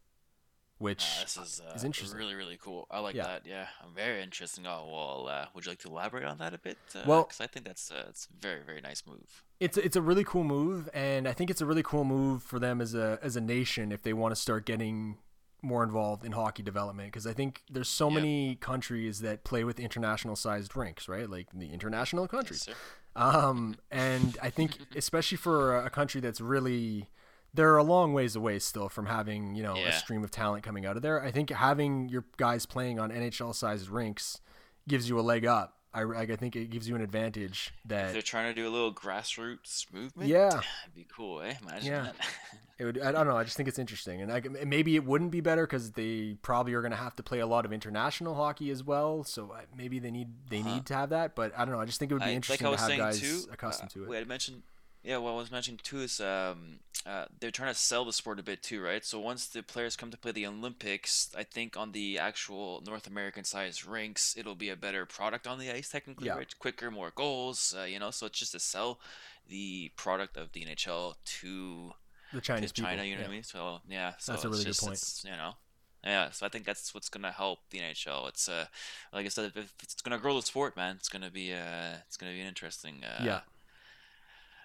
which 0.77 1.03
uh, 1.03 1.21
this 1.21 1.37
is, 1.37 1.61
uh, 1.65 1.73
is 1.73 1.83
interesting. 1.83 2.17
Really, 2.17 2.35
really 2.35 2.57
cool. 2.61 2.87
I 2.89 2.99
like 2.99 3.15
yeah. 3.15 3.23
that. 3.23 3.41
Yeah, 3.45 3.67
I'm 3.83 3.93
very 3.93 4.21
interesting. 4.21 4.65
Oh 4.65 4.87
well, 4.91 5.27
uh, 5.27 5.45
would 5.53 5.65
you 5.65 5.71
like 5.71 5.79
to 5.79 5.89
elaborate 5.89 6.25
on 6.25 6.37
that 6.37 6.53
a 6.53 6.57
bit? 6.57 6.77
Uh, 6.95 6.99
well, 7.05 7.23
because 7.23 7.41
I 7.41 7.47
think 7.47 7.65
that's 7.65 7.91
uh, 7.91 8.05
it's 8.09 8.27
a 8.27 8.41
very 8.41 8.61
very 8.65 8.81
nice 8.81 9.03
move. 9.05 9.43
It's 9.59 9.77
it's 9.77 9.95
a 9.95 10.01
really 10.01 10.23
cool 10.23 10.43
move, 10.43 10.89
and 10.93 11.27
I 11.27 11.33
think 11.33 11.49
it's 11.49 11.61
a 11.61 11.65
really 11.65 11.83
cool 11.83 12.03
move 12.03 12.43
for 12.43 12.59
them 12.59 12.81
as 12.81 12.93
a 12.95 13.19
as 13.21 13.35
a 13.35 13.41
nation 13.41 13.91
if 13.91 14.03
they 14.03 14.13
want 14.13 14.33
to 14.33 14.39
start 14.39 14.65
getting 14.65 15.17
more 15.61 15.83
involved 15.83 16.23
in 16.23 16.31
hockey 16.31 16.63
development 16.63 17.11
because 17.11 17.25
I 17.25 17.33
think 17.33 17.63
there's 17.69 17.89
so 17.89 18.09
many 18.09 18.55
countries 18.55 19.21
that 19.21 19.43
play 19.43 19.63
with 19.63 19.79
international 19.79 20.35
sized 20.35 20.75
rinks, 20.75 21.07
right? 21.07 21.29
Like 21.29 21.47
the 21.53 21.73
international 21.73 22.27
countries. 22.27 22.65
Yes, 22.67 22.77
um, 23.15 23.75
and 23.91 24.37
I 24.41 24.49
think 24.49 24.77
especially 24.95 25.37
for 25.37 25.77
a 25.77 25.89
country 25.89 26.21
that's 26.21 26.39
really 26.39 27.09
they're 27.53 27.77
a 27.77 27.83
long 27.83 28.13
ways 28.13 28.35
away 28.35 28.59
still 28.59 28.89
from 28.89 29.07
having 29.07 29.55
you 29.55 29.63
know 29.63 29.75
yeah. 29.75 29.89
a 29.89 29.93
stream 29.93 30.23
of 30.23 30.31
talent 30.31 30.63
coming 30.63 30.85
out 30.85 30.95
of 30.95 31.01
there. 31.01 31.21
I 31.21 31.31
think 31.31 31.49
having 31.49 32.09
your 32.09 32.25
guys 32.37 32.65
playing 32.65 32.99
on 32.99 33.11
NHL 33.11 33.55
sized 33.55 33.89
rinks 33.89 34.39
gives 34.87 35.09
you 35.09 35.19
a 35.19 35.21
leg 35.21 35.45
up 35.45 35.76
I, 35.97 36.21
I 36.21 36.35
think 36.35 36.55
it 36.55 36.69
gives 36.69 36.87
you 36.87 36.95
an 36.95 37.01
advantage 37.01 37.73
that 37.85 38.07
if 38.07 38.13
they're 38.13 38.21
trying 38.21 38.53
to 38.53 38.61
do 38.61 38.67
a 38.67 38.69
little 38.69 38.93
grassroots 38.93 39.91
movement. 39.91 40.29
Yeah, 40.29 40.49
it'd 40.49 40.95
be 40.95 41.07
cool, 41.11 41.41
eh? 41.41 41.55
Imagine 41.61 41.91
yeah. 41.91 42.01
that. 42.03 42.15
it 42.79 42.85
would. 42.85 42.99
I 43.01 43.11
don't 43.11 43.25
know. 43.25 43.35
I 43.35 43.43
just 43.43 43.57
think 43.57 43.67
it's 43.67 43.79
interesting, 43.79 44.21
and 44.21 44.31
I, 44.31 44.41
maybe 44.65 44.95
it 44.95 45.03
wouldn't 45.03 45.31
be 45.31 45.41
better 45.41 45.65
because 45.65 45.91
they 45.91 46.37
probably 46.43 46.73
are 46.73 46.81
going 46.81 46.91
to 46.91 46.97
have 46.97 47.15
to 47.15 47.23
play 47.23 47.39
a 47.39 47.47
lot 47.47 47.65
of 47.65 47.73
international 47.73 48.35
hockey 48.35 48.69
as 48.69 48.83
well. 48.83 49.23
So 49.23 49.51
uh, 49.55 49.61
maybe 49.75 49.97
they 49.97 50.11
need 50.11 50.29
they 50.49 50.59
huh. 50.59 50.75
need 50.75 50.85
to 50.87 50.93
have 50.93 51.09
that. 51.09 51.35
But 51.35 51.57
I 51.57 51.65
don't 51.65 51.73
know. 51.73 51.81
I 51.81 51.85
just 51.85 51.97
think 51.97 52.11
it 52.11 52.13
would 52.13 52.23
be 52.23 52.29
I, 52.29 52.33
interesting 52.33 52.67
like 52.67 52.77
to 52.77 52.83
have 52.83 52.97
guys 52.97 53.19
too, 53.19 53.41
accustomed 53.51 53.91
uh, 53.91 53.93
to 53.93 54.03
it. 54.03 54.09
Wait, 54.09 54.21
I 54.21 54.25
mentioned 54.25 54.61
yeah, 55.07 55.17
well, 55.19 55.35
I 55.35 55.37
was 55.37 55.51
mentioning 55.51 55.79
too 55.81 56.01
is 56.01 56.19
um, 56.19 56.79
uh, 57.05 57.25
they're 57.39 57.49
trying 57.49 57.73
to 57.73 57.79
sell 57.79 58.03
the 58.03 58.11
sport 58.11 58.41
a 58.41 58.43
bit 58.43 58.61
too, 58.61 58.83
right? 58.83 59.05
So 59.05 59.21
once 59.21 59.47
the 59.47 59.63
players 59.63 59.95
come 59.95 60.11
to 60.11 60.17
play 60.17 60.33
the 60.33 60.45
Olympics, 60.45 61.33
I 61.35 61.43
think 61.43 61.77
on 61.77 61.93
the 61.93 62.19
actual 62.19 62.83
North 62.85 63.07
American 63.07 63.45
size 63.45 63.87
rinks, 63.87 64.35
it'll 64.37 64.53
be 64.53 64.67
a 64.67 64.75
better 64.75 65.05
product 65.05 65.47
on 65.47 65.59
the 65.59 65.71
ice, 65.71 65.87
technically, 65.87 66.27
yeah. 66.27 66.35
right? 66.35 66.59
Quicker, 66.59 66.91
more 66.91 67.13
goals, 67.15 67.73
uh, 67.79 67.85
you 67.85 67.99
know. 67.99 68.11
So 68.11 68.25
it's 68.25 68.37
just 68.37 68.51
to 68.51 68.59
sell 68.59 68.99
the 69.47 69.93
product 69.95 70.35
of 70.35 70.51
the 70.51 70.65
NHL 70.65 71.15
to 71.39 71.93
the 72.33 72.41
Chinese 72.41 72.73
to 72.73 72.81
China, 72.81 72.95
people. 72.95 73.05
you 73.05 73.15
know 73.15 73.21
yeah. 73.21 73.27
what 73.27 73.31
I 73.31 73.33
mean? 73.33 73.43
So 73.43 73.79
yeah, 73.87 74.13
so 74.19 74.33
that's 74.33 74.43
a 74.43 74.49
really 74.49 74.65
just, 74.65 74.81
good 74.81 74.87
point. 74.87 75.21
You 75.23 75.31
know, 75.31 75.53
yeah, 76.03 76.31
so 76.31 76.45
I 76.45 76.49
think 76.49 76.65
that's 76.65 76.93
what's 76.93 77.07
gonna 77.07 77.31
help 77.31 77.59
the 77.69 77.79
NHL. 77.79 78.27
It's 78.27 78.49
uh, 78.49 78.65
like 79.13 79.25
I 79.25 79.29
said, 79.29 79.53
if 79.55 79.73
it's 79.81 80.01
gonna 80.01 80.17
grow 80.17 80.35
the 80.35 80.45
sport, 80.45 80.75
man, 80.75 80.97
it's 80.97 81.07
gonna 81.07 81.31
be 81.31 81.53
uh, 81.53 81.95
it's 82.05 82.17
gonna 82.17 82.33
be 82.33 82.41
an 82.41 82.47
interesting 82.47 83.05
uh, 83.05 83.23
yeah 83.23 83.39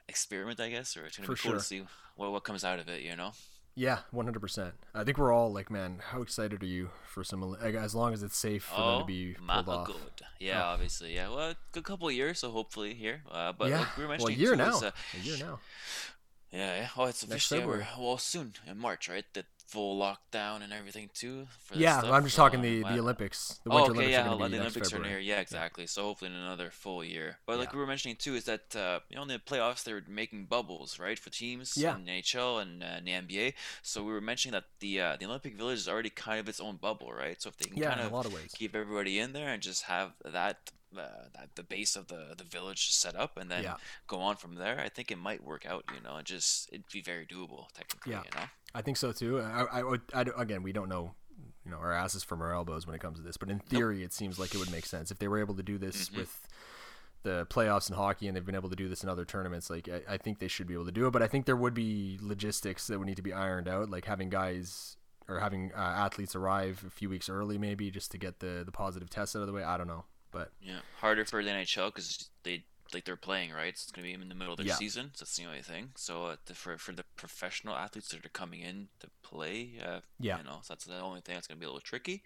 experiment, 0.08 0.60
I 0.60 0.70
guess, 0.70 0.96
or 0.96 1.06
it's 1.06 1.16
gonna 1.16 1.26
For 1.26 1.34
be 1.34 1.40
cool 1.40 1.50
sure. 1.52 1.58
to 1.58 1.64
see 1.64 1.82
what 2.16 2.32
what 2.32 2.44
comes 2.44 2.64
out 2.64 2.78
of 2.78 2.88
it. 2.88 3.02
You 3.02 3.16
know. 3.16 3.32
Yeah, 3.74 4.00
one 4.10 4.26
hundred 4.26 4.40
percent. 4.40 4.74
I 4.94 5.02
think 5.02 5.16
we're 5.16 5.32
all 5.32 5.50
like, 5.50 5.70
man, 5.70 6.00
how 6.10 6.20
excited 6.20 6.62
are 6.62 6.66
you 6.66 6.90
for 7.06 7.24
some? 7.24 7.56
As 7.62 7.94
long 7.94 8.12
as 8.12 8.22
it's 8.22 8.36
safe 8.36 8.64
for 8.64 8.74
oh, 8.76 8.90
them 8.90 9.00
to 9.00 9.06
be 9.06 9.34
pulled 9.34 9.68
off. 9.68 9.86
Good. 9.86 9.96
Yeah, 10.40 10.62
oh. 10.62 10.66
obviously. 10.74 11.14
Yeah, 11.14 11.30
well, 11.30 11.50
a 11.50 11.56
good 11.72 11.84
couple 11.84 12.06
of 12.06 12.14
years, 12.14 12.40
so 12.40 12.50
hopefully 12.50 12.92
here. 12.92 13.22
Uh, 13.30 13.52
but 13.52 13.70
yeah, 13.70 13.78
like 13.78 13.96
we 13.96 14.02
were 14.02 14.10
mentioning, 14.10 14.38
well, 14.38 14.38
a 14.38 14.48
year 14.48 14.56
now. 14.56 14.76
Is, 14.76 14.82
uh, 14.82 14.90
a 15.18 15.20
year 15.24 15.36
now. 15.38 15.60
Yeah, 16.50 16.80
yeah. 16.80 16.88
Oh, 16.98 17.04
it's 17.06 17.22
officially 17.22 17.62
over. 17.62 17.86
Well, 17.98 18.18
soon 18.18 18.52
in 18.66 18.76
March, 18.76 19.08
right? 19.08 19.24
The 19.32 19.46
full 19.68 19.98
lockdown 19.98 20.62
and 20.62 20.72
everything 20.72 21.10
too. 21.14 21.46
yeah, 21.74 21.98
stuff. 21.98 22.12
I'm 22.12 22.24
just 22.24 22.36
talking 22.36 22.60
the, 22.60 22.82
the 22.82 22.98
Olympics. 22.98 23.60
The 23.64 23.70
oh, 23.70 23.74
okay, 23.74 23.84
Olympics 23.84 24.10
yeah, 24.10 24.22
the 24.22 24.30
Olympics 24.30 24.90
February. 24.90 25.14
are 25.14 25.18
near. 25.18 25.20
Yeah, 25.20 25.40
exactly. 25.40 25.84
Yeah. 25.84 25.88
So 25.88 26.02
hopefully 26.02 26.30
in 26.30 26.36
another 26.36 26.70
full 26.70 27.04
year. 27.04 27.38
But 27.46 27.58
like 27.58 27.68
yeah. 27.68 27.74
we 27.74 27.80
were 27.80 27.86
mentioning 27.86 28.16
too, 28.16 28.34
is 28.34 28.44
that 28.44 28.74
uh, 28.76 29.00
you 29.08 29.16
know 29.16 29.22
in 29.22 29.28
the 29.28 29.38
playoffs 29.38 29.84
they're 29.84 30.02
making 30.08 30.46
bubbles, 30.46 30.98
right, 30.98 31.18
for 31.18 31.30
teams 31.30 31.76
yeah. 31.76 31.96
in 31.96 32.04
NHL 32.04 32.62
and 32.62 32.82
uh, 32.82 32.86
in 32.98 33.04
the 33.04 33.12
NBA. 33.12 33.54
So 33.82 34.02
we 34.02 34.12
were 34.12 34.20
mentioning 34.20 34.52
that 34.52 34.64
the 34.80 35.00
uh, 35.00 35.16
the 35.18 35.26
Olympic 35.26 35.56
Village 35.56 35.78
is 35.78 35.88
already 35.88 36.10
kind 36.10 36.40
of 36.40 36.48
its 36.48 36.60
own 36.60 36.76
bubble, 36.76 37.12
right? 37.12 37.40
So 37.40 37.48
if 37.48 37.56
they 37.56 37.70
can 37.70 37.78
yeah, 37.78 37.90
kind 37.90 38.00
of, 38.02 38.12
a 38.12 38.14
lot 38.14 38.26
of 38.26 38.34
ways. 38.34 38.52
keep 38.54 38.74
everybody 38.74 39.18
in 39.18 39.32
there 39.32 39.48
and 39.48 39.62
just 39.62 39.84
have 39.84 40.12
that 40.24 40.70
uh, 40.96 41.28
that 41.34 41.48
the 41.54 41.62
base 41.62 41.96
of 41.96 42.08
the 42.08 42.34
the 42.36 42.44
village 42.44 42.90
set 42.90 43.16
up 43.16 43.36
and 43.36 43.50
then 43.50 43.62
yeah. 43.62 43.76
go 44.06 44.18
on 44.18 44.36
from 44.36 44.56
there. 44.56 44.78
I 44.80 44.88
think 44.88 45.10
it 45.10 45.18
might 45.18 45.42
work 45.42 45.66
out. 45.66 45.84
You 45.94 46.02
know, 46.02 46.16
and 46.16 46.26
just 46.26 46.68
it'd 46.72 46.88
be 46.92 47.00
very 47.00 47.26
doable 47.26 47.66
technically. 47.74 48.12
Yeah. 48.12 48.22
You 48.24 48.40
know, 48.40 48.46
I 48.74 48.82
think 48.82 48.96
so 48.96 49.12
too. 49.12 49.40
I, 49.40 49.80
I, 49.80 49.96
I, 50.14 50.24
again, 50.36 50.62
we 50.62 50.72
don't 50.72 50.88
know. 50.88 51.14
You 51.64 51.70
know, 51.70 51.76
our 51.76 51.92
asses 51.92 52.24
from 52.24 52.42
our 52.42 52.52
elbows 52.52 52.86
when 52.86 52.96
it 52.96 53.00
comes 53.00 53.18
to 53.18 53.22
this, 53.22 53.36
but 53.36 53.48
in 53.48 53.60
theory, 53.60 53.98
nope. 53.98 54.06
it 54.06 54.12
seems 54.12 54.38
like 54.38 54.52
it 54.52 54.58
would 54.58 54.72
make 54.72 54.84
sense 54.84 55.12
if 55.12 55.18
they 55.20 55.28
were 55.28 55.38
able 55.38 55.54
to 55.54 55.62
do 55.62 55.78
this 55.78 56.08
mm-hmm. 56.08 56.18
with 56.18 56.48
the 57.22 57.46
playoffs 57.50 57.88
in 57.88 57.94
hockey 57.94 58.26
and 58.26 58.36
they've 58.36 58.44
been 58.44 58.56
able 58.56 58.70
to 58.70 58.74
do 58.74 58.88
this 58.88 59.04
in 59.04 59.08
other 59.08 59.24
tournaments 59.24 59.70
like 59.70 59.88
I, 59.88 60.14
I, 60.14 60.16
think 60.16 60.40
they 60.40 60.48
should 60.48 60.66
be 60.66 60.74
able 60.74 60.86
to 60.86 60.90
do 60.90 61.06
it 61.06 61.12
but 61.12 61.22
i 61.22 61.28
think 61.28 61.46
there 61.46 61.54
would 61.54 61.72
be 61.72 62.18
logistics 62.20 62.88
that 62.88 62.98
would 62.98 63.06
need 63.06 63.14
to 63.14 63.22
be 63.22 63.32
ironed 63.32 63.68
out 63.68 63.88
like 63.88 64.06
having 64.06 64.28
guys 64.28 64.96
or 65.28 65.38
having 65.38 65.70
uh, 65.72 65.78
athletes 65.78 66.34
arrive 66.34 66.82
a 66.84 66.90
few 66.90 67.08
weeks 67.08 67.28
early 67.28 67.58
maybe 67.58 67.92
just 67.92 68.10
to 68.10 68.18
get 68.18 68.40
the 68.40 68.64
the 68.66 68.72
positive 68.72 69.08
test 69.08 69.36
out 69.36 69.42
of 69.42 69.46
the 69.46 69.52
way 69.52 69.62
i 69.62 69.76
don't 69.76 69.86
know 69.86 70.02
but 70.32 70.50
yeah, 70.62 70.80
harder 70.98 71.24
for 71.24 71.44
the 71.44 71.50
NHL 71.50 71.94
because 71.94 72.30
they 72.42 72.64
like 72.94 73.04
they're 73.04 73.16
playing 73.16 73.52
right. 73.52 73.76
So 73.76 73.84
it's 73.84 73.92
gonna 73.92 74.06
be 74.06 74.12
in 74.12 74.28
the 74.28 74.34
middle 74.34 74.52
of 74.52 74.58
their 74.58 74.66
yeah. 74.66 74.74
season. 74.74 75.10
So 75.14 75.24
that's 75.24 75.36
the 75.36 75.44
only 75.46 75.62
thing. 75.62 75.90
So 75.96 76.26
uh, 76.26 76.36
the, 76.46 76.54
for 76.54 76.78
for 76.78 76.92
the 76.92 77.04
professional 77.16 77.74
athletes 77.74 78.08
that 78.08 78.24
are 78.24 78.30
coming 78.30 78.60
in 78.60 78.88
to 79.00 79.08
play, 79.22 79.74
uh, 79.84 80.00
yeah, 80.18 80.38
you 80.38 80.44
know, 80.44 80.60
so 80.62 80.74
that's 80.74 80.84
the 80.84 81.00
only 81.00 81.20
thing 81.20 81.34
that's 81.34 81.46
gonna 81.46 81.60
be 81.60 81.66
a 81.66 81.68
little 81.68 81.80
tricky. 81.80 82.22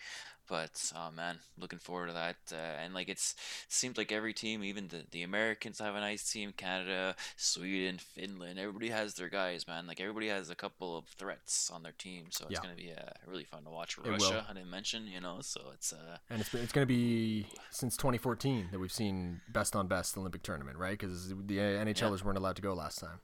But 0.48 0.92
oh 0.96 1.10
man, 1.10 1.38
looking 1.58 1.78
forward 1.78 2.08
to 2.08 2.12
that. 2.12 2.36
Uh, 2.52 2.56
and 2.82 2.94
like 2.94 3.08
it's 3.08 3.32
it 3.66 3.72
seems 3.72 3.98
like 3.98 4.12
every 4.12 4.32
team, 4.32 4.62
even 4.62 4.88
the 4.88 5.04
the 5.10 5.22
Americans 5.22 5.78
have 5.78 5.94
a 5.94 6.00
nice 6.00 6.30
team. 6.30 6.52
Canada, 6.56 7.16
Sweden, 7.36 7.98
Finland, 7.98 8.58
everybody 8.58 8.88
has 8.90 9.14
their 9.14 9.28
guys, 9.28 9.66
man. 9.66 9.86
Like 9.86 10.00
everybody 10.00 10.28
has 10.28 10.50
a 10.50 10.54
couple 10.54 10.96
of 10.96 11.06
threats 11.18 11.70
on 11.70 11.82
their 11.82 11.92
team, 11.92 12.26
so 12.30 12.44
it's 12.44 12.54
yeah. 12.54 12.60
gonna 12.62 12.74
be 12.74 12.92
uh, 12.92 13.10
really 13.26 13.44
fun 13.44 13.64
to 13.64 13.70
watch. 13.70 13.98
Russia, 13.98 14.46
I 14.48 14.52
didn't 14.52 14.70
mention, 14.70 15.06
you 15.06 15.20
know, 15.20 15.38
so 15.40 15.60
it's 15.72 15.92
uh 15.92 16.18
and 16.30 16.40
it's 16.40 16.52
it's 16.54 16.72
gonna 16.72 16.86
be 16.86 17.46
since 17.70 17.96
2014 17.96 18.68
that 18.72 18.78
we've 18.78 18.92
seen 18.92 19.40
best 19.48 19.74
on 19.74 19.86
best 19.86 20.16
Olympic 20.16 20.42
tournament, 20.42 20.78
right? 20.78 20.98
Because 20.98 21.28
the 21.28 21.58
NHLers 21.58 22.18
yeah. 22.18 22.24
weren't 22.24 22.38
allowed 22.38 22.56
to 22.56 22.62
go 22.62 22.74
last 22.74 22.98
time. 22.98 23.20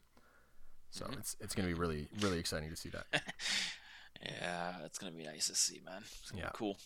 So 0.90 1.06
mm-hmm. 1.06 1.18
it's 1.18 1.36
it's 1.40 1.54
gonna 1.54 1.68
be 1.68 1.74
really 1.74 2.08
really 2.20 2.38
exciting 2.38 2.70
to 2.70 2.76
see 2.76 2.90
that. 2.90 3.06
yeah, 4.22 4.74
it's 4.84 4.98
gonna 4.98 5.12
be 5.12 5.24
nice 5.24 5.48
to 5.48 5.54
see, 5.54 5.80
man. 5.84 6.02
yeah, 6.34 6.50
cool. 6.52 6.76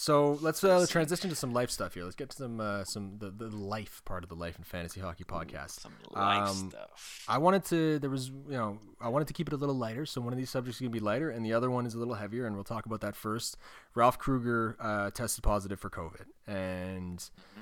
So 0.00 0.38
let's 0.40 0.64
uh, 0.64 0.86
transition 0.88 1.28
to 1.28 1.36
some 1.36 1.52
life 1.52 1.70
stuff 1.70 1.92
here. 1.92 2.04
Let's 2.04 2.16
get 2.16 2.30
to 2.30 2.36
some 2.36 2.58
uh, 2.58 2.84
some 2.84 3.18
the, 3.18 3.30
the 3.30 3.54
life 3.54 4.00
part 4.06 4.22
of 4.22 4.30
the 4.30 4.34
life 4.34 4.56
and 4.56 4.66
fantasy 4.66 4.98
hockey 4.98 5.24
podcast. 5.24 5.78
Some 5.78 5.92
life 6.12 6.48
um, 6.48 6.70
stuff. 6.70 7.24
I 7.28 7.36
wanted 7.36 7.66
to. 7.66 7.98
There 7.98 8.08
was 8.08 8.30
you 8.30 8.56
know 8.56 8.78
I 8.98 9.10
wanted 9.10 9.28
to 9.28 9.34
keep 9.34 9.46
it 9.46 9.52
a 9.52 9.58
little 9.58 9.74
lighter. 9.74 10.06
So 10.06 10.22
one 10.22 10.32
of 10.32 10.38
these 10.38 10.48
subjects 10.48 10.78
is 10.78 10.80
gonna 10.80 10.90
be 10.90 11.00
lighter, 11.00 11.28
and 11.28 11.44
the 11.44 11.52
other 11.52 11.70
one 11.70 11.84
is 11.84 11.92
a 11.92 11.98
little 11.98 12.14
heavier, 12.14 12.46
and 12.46 12.54
we'll 12.54 12.64
talk 12.64 12.86
about 12.86 13.02
that 13.02 13.14
first. 13.14 13.58
Ralph 13.94 14.18
Krueger 14.18 14.74
uh, 14.80 15.10
tested 15.10 15.44
positive 15.44 15.78
for 15.78 15.90
COVID, 15.90 16.24
and 16.46 17.18
mm-hmm. 17.18 17.60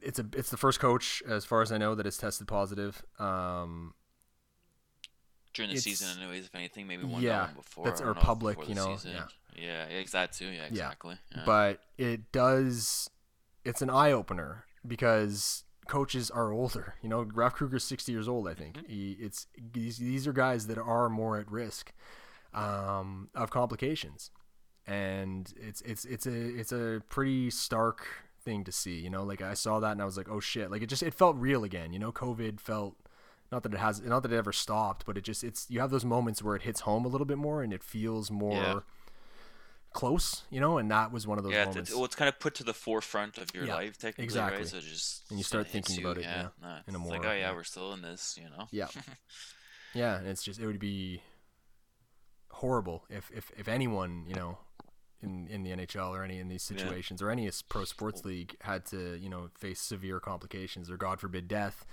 it's 0.00 0.18
a 0.18 0.24
it's 0.34 0.48
the 0.48 0.56
first 0.56 0.80
coach 0.80 1.22
as 1.28 1.44
far 1.44 1.60
as 1.60 1.70
I 1.70 1.76
know 1.76 1.94
that 1.94 2.06
has 2.06 2.16
tested 2.16 2.48
positive. 2.48 3.02
Um, 3.18 3.92
during 5.54 5.70
the 5.70 5.80
season, 5.80 6.08
anyways. 6.20 6.46
If 6.46 6.54
anything, 6.54 6.86
maybe 6.86 7.04
one 7.04 7.22
yeah, 7.22 7.48
before. 7.56 7.84
That's 7.86 8.00
or 8.00 8.14
public, 8.14 8.68
you 8.68 8.74
know. 8.74 8.98
Yeah. 9.04 9.24
Yeah, 9.56 9.84
exactly. 9.84 10.54
Yeah, 10.54 10.64
exactly. 10.64 11.16
Yeah. 11.30 11.38
Yeah. 11.38 11.42
But 11.46 11.80
it 11.96 12.32
does. 12.32 13.08
It's 13.64 13.80
an 13.80 13.88
eye 13.88 14.12
opener 14.12 14.64
because 14.86 15.64
coaches 15.86 16.30
are 16.30 16.52
older. 16.52 16.94
You 17.02 17.08
know, 17.08 17.26
Ralph 17.32 17.54
Krueger's 17.54 17.84
sixty 17.84 18.12
years 18.12 18.28
old. 18.28 18.48
I 18.48 18.54
think 18.54 18.76
mm-hmm. 18.76 18.92
he, 18.92 19.12
it's 19.20 19.46
these, 19.72 19.98
these 19.98 20.26
are 20.26 20.32
guys 20.32 20.66
that 20.66 20.78
are 20.78 21.08
more 21.08 21.38
at 21.38 21.50
risk 21.50 21.92
um, 22.52 23.28
of 23.34 23.50
complications, 23.50 24.30
and 24.86 25.52
it's 25.56 25.80
it's 25.82 26.04
it's 26.04 26.26
a 26.26 26.32
it's 26.32 26.72
a 26.72 27.02
pretty 27.08 27.50
stark 27.50 28.06
thing 28.44 28.64
to 28.64 28.72
see. 28.72 28.98
You 28.98 29.10
know, 29.10 29.22
like 29.22 29.40
I 29.40 29.54
saw 29.54 29.80
that 29.80 29.92
and 29.92 30.02
I 30.02 30.04
was 30.04 30.16
like, 30.16 30.28
oh 30.28 30.40
shit! 30.40 30.70
Like 30.70 30.82
it 30.82 30.86
just 30.86 31.02
it 31.02 31.14
felt 31.14 31.36
real 31.36 31.64
again. 31.64 31.92
You 31.92 31.98
know, 31.98 32.12
COVID 32.12 32.60
felt 32.60 32.96
not 33.54 33.62
that 33.62 33.72
it 33.72 33.78
has 33.78 34.02
not 34.02 34.22
that 34.24 34.32
it 34.32 34.36
ever 34.36 34.52
stopped, 34.52 35.06
but 35.06 35.16
it 35.16 35.22
just 35.22 35.44
it's 35.44 35.66
you 35.68 35.78
have 35.80 35.90
those 35.90 36.04
moments 36.04 36.42
where 36.42 36.56
it 36.56 36.62
hits 36.62 36.80
home 36.80 37.04
a 37.04 37.08
little 37.08 37.24
bit 37.24 37.38
more 37.38 37.62
and 37.62 37.72
it 37.72 37.82
feels 37.82 38.30
more. 38.30 38.52
Yeah 38.52 38.80
close, 39.92 40.42
you 40.50 40.58
know, 40.58 40.76
and 40.76 40.90
that 40.90 41.12
was 41.12 41.24
one 41.24 41.38
of 41.38 41.44
those 41.44 41.52
yeah, 41.52 41.66
moments. 41.66 41.88
It's, 41.90 41.94
well, 41.94 42.04
it's 42.04 42.16
kind 42.16 42.28
of 42.28 42.40
put 42.40 42.56
to 42.56 42.64
the 42.64 42.74
forefront 42.74 43.38
of 43.38 43.54
your 43.54 43.64
yeah, 43.64 43.76
life, 43.76 43.96
technically, 43.96 44.24
exactly. 44.24 44.58
right? 44.58 44.66
So 44.66 44.80
just 44.80 45.22
and 45.30 45.38
you 45.38 45.44
start 45.44 45.68
thinking 45.68 45.94
you, 45.94 46.04
about 46.04 46.18
it, 46.18 46.24
yeah, 46.24 46.48
yeah, 46.60 46.78
in 46.88 46.96
a 46.96 46.98
it's 46.98 47.06
more, 47.06 47.16
like, 47.16 47.24
oh 47.24 47.32
yeah, 47.32 47.52
we're 47.52 47.62
still 47.62 47.92
in 47.92 48.02
this, 48.02 48.36
you 48.36 48.50
know. 48.50 48.66
Yeah. 48.72 48.88
yeah, 49.94 50.18
and 50.18 50.26
it's 50.26 50.42
just 50.42 50.58
it 50.58 50.66
would 50.66 50.80
be 50.80 51.22
horrible 52.50 53.04
if 53.08 53.30
if 53.32 53.52
if 53.56 53.68
anyone, 53.68 54.24
you 54.26 54.34
know, 54.34 54.58
in 55.22 55.46
in 55.46 55.62
the 55.62 55.70
NHL 55.70 56.10
or 56.10 56.24
any 56.24 56.40
in 56.40 56.48
these 56.48 56.64
situations 56.64 57.22
or 57.22 57.30
any 57.30 57.48
pro 57.68 57.84
sports 57.84 58.24
league 58.24 58.56
had 58.62 58.84
to, 58.86 59.16
you 59.16 59.28
know, 59.28 59.50
face 59.56 59.80
severe 59.80 60.18
complications 60.18 60.90
or 60.90 60.96
God 60.96 61.20
forbid 61.20 61.46
death 61.46 61.86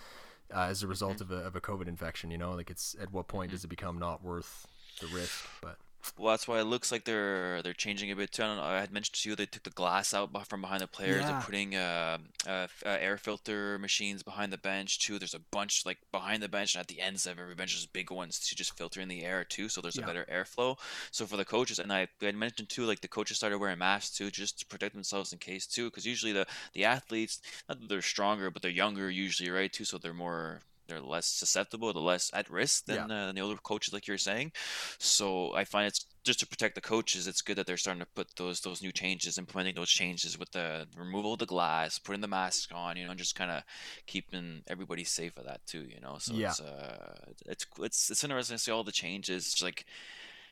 uh, 0.53 0.67
as 0.69 0.83
a 0.83 0.87
result 0.87 1.17
Mm-hmm. 1.17 1.33
of 1.33 1.39
a 1.43 1.45
of 1.47 1.55
a 1.55 1.61
COVID 1.61 1.87
infection. 1.87 2.31
You 2.31 2.37
know, 2.37 2.51
like 2.51 2.69
it's 2.69 2.95
at 3.01 3.11
what 3.11 3.27
point 3.27 3.51
does 3.51 3.63
it 3.63 3.67
become 3.67 3.99
not 3.99 4.23
worth 4.23 4.67
the 4.99 5.07
risk? 5.07 5.45
But 5.61 5.77
Well, 6.17 6.31
that's 6.31 6.47
why 6.47 6.59
it 6.59 6.63
looks 6.65 6.91
like 6.91 7.05
they're 7.05 7.61
they're 7.61 7.73
changing 7.73 8.11
a 8.11 8.15
bit 8.15 8.31
too. 8.31 8.43
I, 8.43 8.47
don't 8.47 8.57
know, 8.57 8.63
I 8.63 8.79
had 8.79 8.91
mentioned 8.91 9.15
to 9.15 9.29
you 9.29 9.35
they 9.35 9.45
took 9.45 9.63
the 9.63 9.69
glass 9.69 10.13
out 10.13 10.29
from 10.47 10.61
behind 10.61 10.81
the 10.81 10.87
players. 10.87 11.21
Yeah. 11.21 11.31
They're 11.31 11.41
putting 11.41 11.75
uh, 11.75 12.17
uh, 12.47 12.67
uh, 12.85 12.89
air 12.99 13.17
filter 13.17 13.77
machines 13.79 14.23
behind 14.23 14.51
the 14.51 14.57
bench 14.57 14.99
too. 14.99 15.19
There's 15.19 15.33
a 15.33 15.39
bunch 15.51 15.85
like 15.85 15.99
behind 16.11 16.41
the 16.43 16.49
bench 16.49 16.75
and 16.75 16.81
at 16.81 16.87
the 16.87 17.01
ends 17.01 17.25
of 17.25 17.39
every 17.39 17.55
bench, 17.55 17.73
there's 17.73 17.85
big 17.85 18.11
ones 18.11 18.39
to 18.39 18.55
just 18.55 18.77
filter 18.77 19.01
in 19.01 19.07
the 19.09 19.23
air 19.23 19.43
too. 19.43 19.69
So 19.69 19.81
there's 19.81 19.97
Yeah. 19.97 20.03
a 20.03 20.07
better 20.07 20.25
airflow. 20.31 20.77
So 21.11 21.25
for 21.25 21.37
the 21.37 21.45
coaches, 21.45 21.79
and 21.79 21.91
I 21.91 22.07
I 22.21 22.25
had 22.25 22.35
mentioned 22.35 22.69
too, 22.69 22.85
like 22.85 23.01
the 23.01 23.07
coaches 23.07 23.37
started 23.37 23.57
wearing 23.59 23.77
masks 23.79 24.15
too, 24.17 24.31
just 24.31 24.59
to 24.59 24.65
protect 24.65 24.93
themselves 24.95 25.33
in 25.33 25.39
case 25.39 25.65
too, 25.67 25.85
because 25.89 26.05
usually 26.05 26.31
the 26.33 26.45
the 26.73 26.85
athletes, 26.85 27.41
not 27.69 27.79
that 27.79 27.89
they're 27.89 28.01
stronger, 28.01 28.49
but 28.49 28.61
they're 28.61 28.71
younger 28.71 29.09
usually, 29.09 29.49
right? 29.49 29.71
Too, 29.71 29.85
so 29.85 29.97
they're 29.97 30.13
more 30.13 30.61
they're 30.91 31.01
less 31.01 31.25
susceptible, 31.27 31.93
they're 31.93 32.01
less 32.03 32.29
at 32.33 32.49
risk 32.49 32.85
than, 32.85 33.09
uh, 33.11 33.27
than 33.27 33.35
the 33.35 33.41
older 33.41 33.57
coaches, 33.63 33.93
like 33.93 34.07
you're 34.07 34.17
saying. 34.17 34.51
So 34.99 35.53
I 35.55 35.63
find 35.63 35.87
it's 35.87 36.05
just 36.23 36.39
to 36.41 36.47
protect 36.47 36.75
the 36.75 36.81
coaches. 36.81 37.27
It's 37.27 37.41
good 37.41 37.57
that 37.57 37.65
they're 37.65 37.77
starting 37.77 38.01
to 38.01 38.07
put 38.15 38.35
those 38.35 38.61
those 38.61 38.81
new 38.81 38.91
changes, 38.91 39.37
implementing 39.37 39.75
those 39.75 39.89
changes 39.89 40.37
with 40.37 40.51
the 40.51 40.87
removal 40.95 41.33
of 41.33 41.39
the 41.39 41.45
glass, 41.45 41.99
putting 41.99 42.21
the 42.21 42.27
mask 42.27 42.71
on, 42.73 42.97
you 42.97 43.05
know, 43.05 43.11
and 43.11 43.19
just 43.19 43.35
kind 43.35 43.51
of 43.51 43.63
keeping 44.07 44.61
everybody 44.67 45.03
safe 45.03 45.35
with 45.35 45.45
that 45.47 45.65
too, 45.65 45.85
you 45.89 45.99
know. 46.01 46.17
So 46.19 46.37
Yeah. 46.37 46.41
it's 46.41 46.59
uh, 46.59 47.15
it's 47.47 47.65
it's 47.79 48.11
it's 48.11 48.23
interesting 48.23 48.57
to 48.57 48.63
see 48.63 48.71
all 48.71 48.83
the 48.83 48.91
changes. 48.91 49.47
It's 49.47 49.61
like 49.63 49.85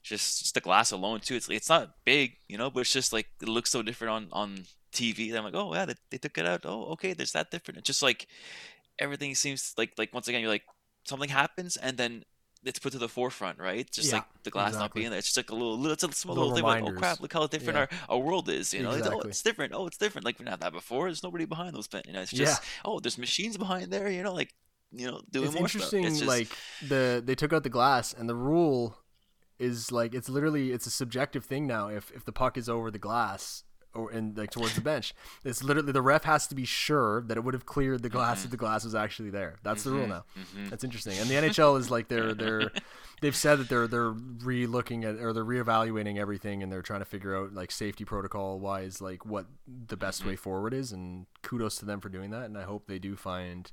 just 0.04 0.40
just 0.40 0.54
the 0.54 0.62
glass 0.62 0.92
alone 0.92 1.20
too. 1.22 1.36
It's 1.36 1.50
it's 1.50 1.70
not 1.70 1.96
big, 2.06 2.38
you 2.48 2.58
know, 2.58 2.70
but 2.70 2.82
it's 2.82 2.94
just 2.94 3.14
like 3.14 3.28
it 3.42 3.50
looks 3.50 3.72
so 3.72 3.82
different 3.82 4.12
on 4.14 4.28
on 4.32 4.66
TV. 4.92 5.34
I'm 5.36 5.44
like, 5.44 5.56
oh 5.56 5.74
yeah, 5.74 5.86
they, 5.86 5.96
they 6.12 6.18
took 6.18 6.38
it 6.38 6.46
out. 6.46 6.62
Oh 6.66 6.86
okay, 6.94 7.14
there's 7.14 7.34
that 7.34 7.52
different. 7.52 7.80
It's 7.80 7.88
just 7.88 8.04
like 8.04 8.28
everything 9.00 9.36
seems 9.36 9.74
like 9.78 9.94
like 9.98 10.14
once 10.14 10.28
again 10.28 10.42
you're 10.42 10.50
like 10.50 10.66
something 11.06 11.30
happens 11.30 11.78
and 11.78 11.98
then 11.98 12.24
it's 12.66 12.78
put 12.78 12.92
to 12.92 12.98
the 12.98 13.08
forefront, 13.08 13.58
right? 13.58 13.90
Just 13.90 14.10
Yeah, 14.10 14.16
like 14.16 14.26
the 14.44 14.52
glass 14.52 14.74
not 14.74 14.94
being 14.94 15.10
there. 15.10 15.18
It's 15.20 15.28
just 15.28 15.38
like 15.38 15.50
a 15.50 15.54
little, 15.56 15.78
little 15.78 15.94
it's 15.94 16.04
a 16.04 16.12
small 16.12 16.36
Little 16.36 16.52
little, 16.52 16.70
thing. 16.74 16.84
Like, 16.84 16.94
oh 16.94 16.98
crap! 16.98 17.22
Look 17.22 17.32
how 17.32 17.48
different 17.48 17.78
Yeah. 17.78 17.98
our, 18.10 18.18
our 18.18 18.20
world 18.20 18.50
is. 18.50 18.74
You 18.74 18.84
know, 18.84 18.92
It's, 18.92 19.08
oh, 19.08 19.22
it's 19.22 19.42
different. 19.42 19.74
Oh, 19.74 19.88
it's 19.88 19.98
different. 19.98 20.26
Like 20.26 20.38
we 20.38 20.44
didn't 20.44 20.52
have 20.52 20.60
that 20.60 20.74
before. 20.74 21.06
There's 21.06 21.24
nobody 21.24 21.46
behind 21.46 21.74
those. 21.74 21.88
pen- 21.88 22.02
You 22.06 22.12
know, 22.14 22.22
it's 22.22 22.32
just 22.32 22.62
oh, 22.84 23.00
there's 23.00 23.18
machines 23.18 23.56
behind 23.58 23.94
there. 23.94 24.10
You 24.10 24.24
know, 24.24 24.34
like 24.34 24.54
you 24.92 25.08
know, 25.10 25.22
doing 25.32 25.46
it's 25.46 25.54
more 25.56 25.64
interesting 25.64 26.02
stuff. 26.04 26.12
It's 26.12 26.20
just, 26.20 26.28
like 26.28 26.50
the 26.90 27.24
they 27.26 27.36
took 27.36 27.54
out 27.54 27.64
the 27.64 27.70
glass 27.70 28.12
and 28.14 28.28
the 28.28 28.36
rule 28.36 28.98
is 29.58 29.90
like 29.92 30.14
it's 30.14 30.28
literally 30.28 30.72
it's 30.74 30.86
a 30.86 30.92
subjective 30.92 31.46
thing 31.46 31.66
now 31.66 31.88
if 31.88 32.12
if 32.12 32.26
the 32.26 32.32
puck 32.34 32.58
is 32.58 32.68
over 32.68 32.92
the 32.92 33.00
glass 33.00 33.64
or 33.96 34.12
and 34.12 34.38
like 34.38 34.52
towards 34.52 34.76
the 34.76 34.82
bench 34.82 35.14
it's 35.44 35.64
literally 35.64 35.92
the 35.92 36.02
ref 36.02 36.24
has 36.24 36.46
to 36.48 36.54
be 36.56 36.64
sure 36.66 37.22
that 37.22 37.38
it 37.38 37.44
would 37.44 37.54
have 37.56 37.66
cleared 37.66 38.04
the 38.04 38.10
glass 38.10 38.40
Mm-hmm. 38.40 38.46
if 38.46 38.52
the 38.52 38.58
glass 38.58 38.84
was 38.84 38.94
actually 38.94 39.30
there 39.32 39.56
that's 39.64 39.84
the 39.84 39.92
rule 39.92 40.06
now 40.08 40.24
that's 40.70 40.84
interesting 40.84 41.18
and 41.18 41.28
the 41.30 41.34
NHL 41.36 41.80
is 41.80 41.90
like 41.90 42.08
they're 42.08 42.34
they're 42.36 42.72
they've 43.22 43.36
said 43.36 43.58
that 43.60 43.68
they're 43.68 43.88
they're 43.88 44.12
re-looking 44.12 45.04
at 45.06 45.16
or 45.16 45.34
they're 45.34 45.44
reevaluating 45.44 46.18
everything 46.20 46.62
and 46.62 46.72
they're 46.72 46.84
trying 46.84 47.00
to 47.02 47.06
figure 47.06 47.36
out 47.36 47.54
like 47.54 47.72
safety 47.72 48.06
protocol 48.06 48.60
wise 48.60 49.02
like 49.02 49.26
what 49.26 49.46
the 49.88 49.98
best 49.98 50.20
Mm-hmm. 50.22 50.30
way 50.30 50.36
forward 50.36 50.74
is 50.74 50.92
and 50.92 51.26
kudos 51.42 51.78
to 51.80 51.86
them 51.86 52.00
for 52.00 52.10
doing 52.10 52.30
that 52.30 52.44
and 52.46 52.58
I 52.58 52.64
hope 52.64 52.86
they 52.88 53.00
do 53.00 53.16
find 53.16 53.72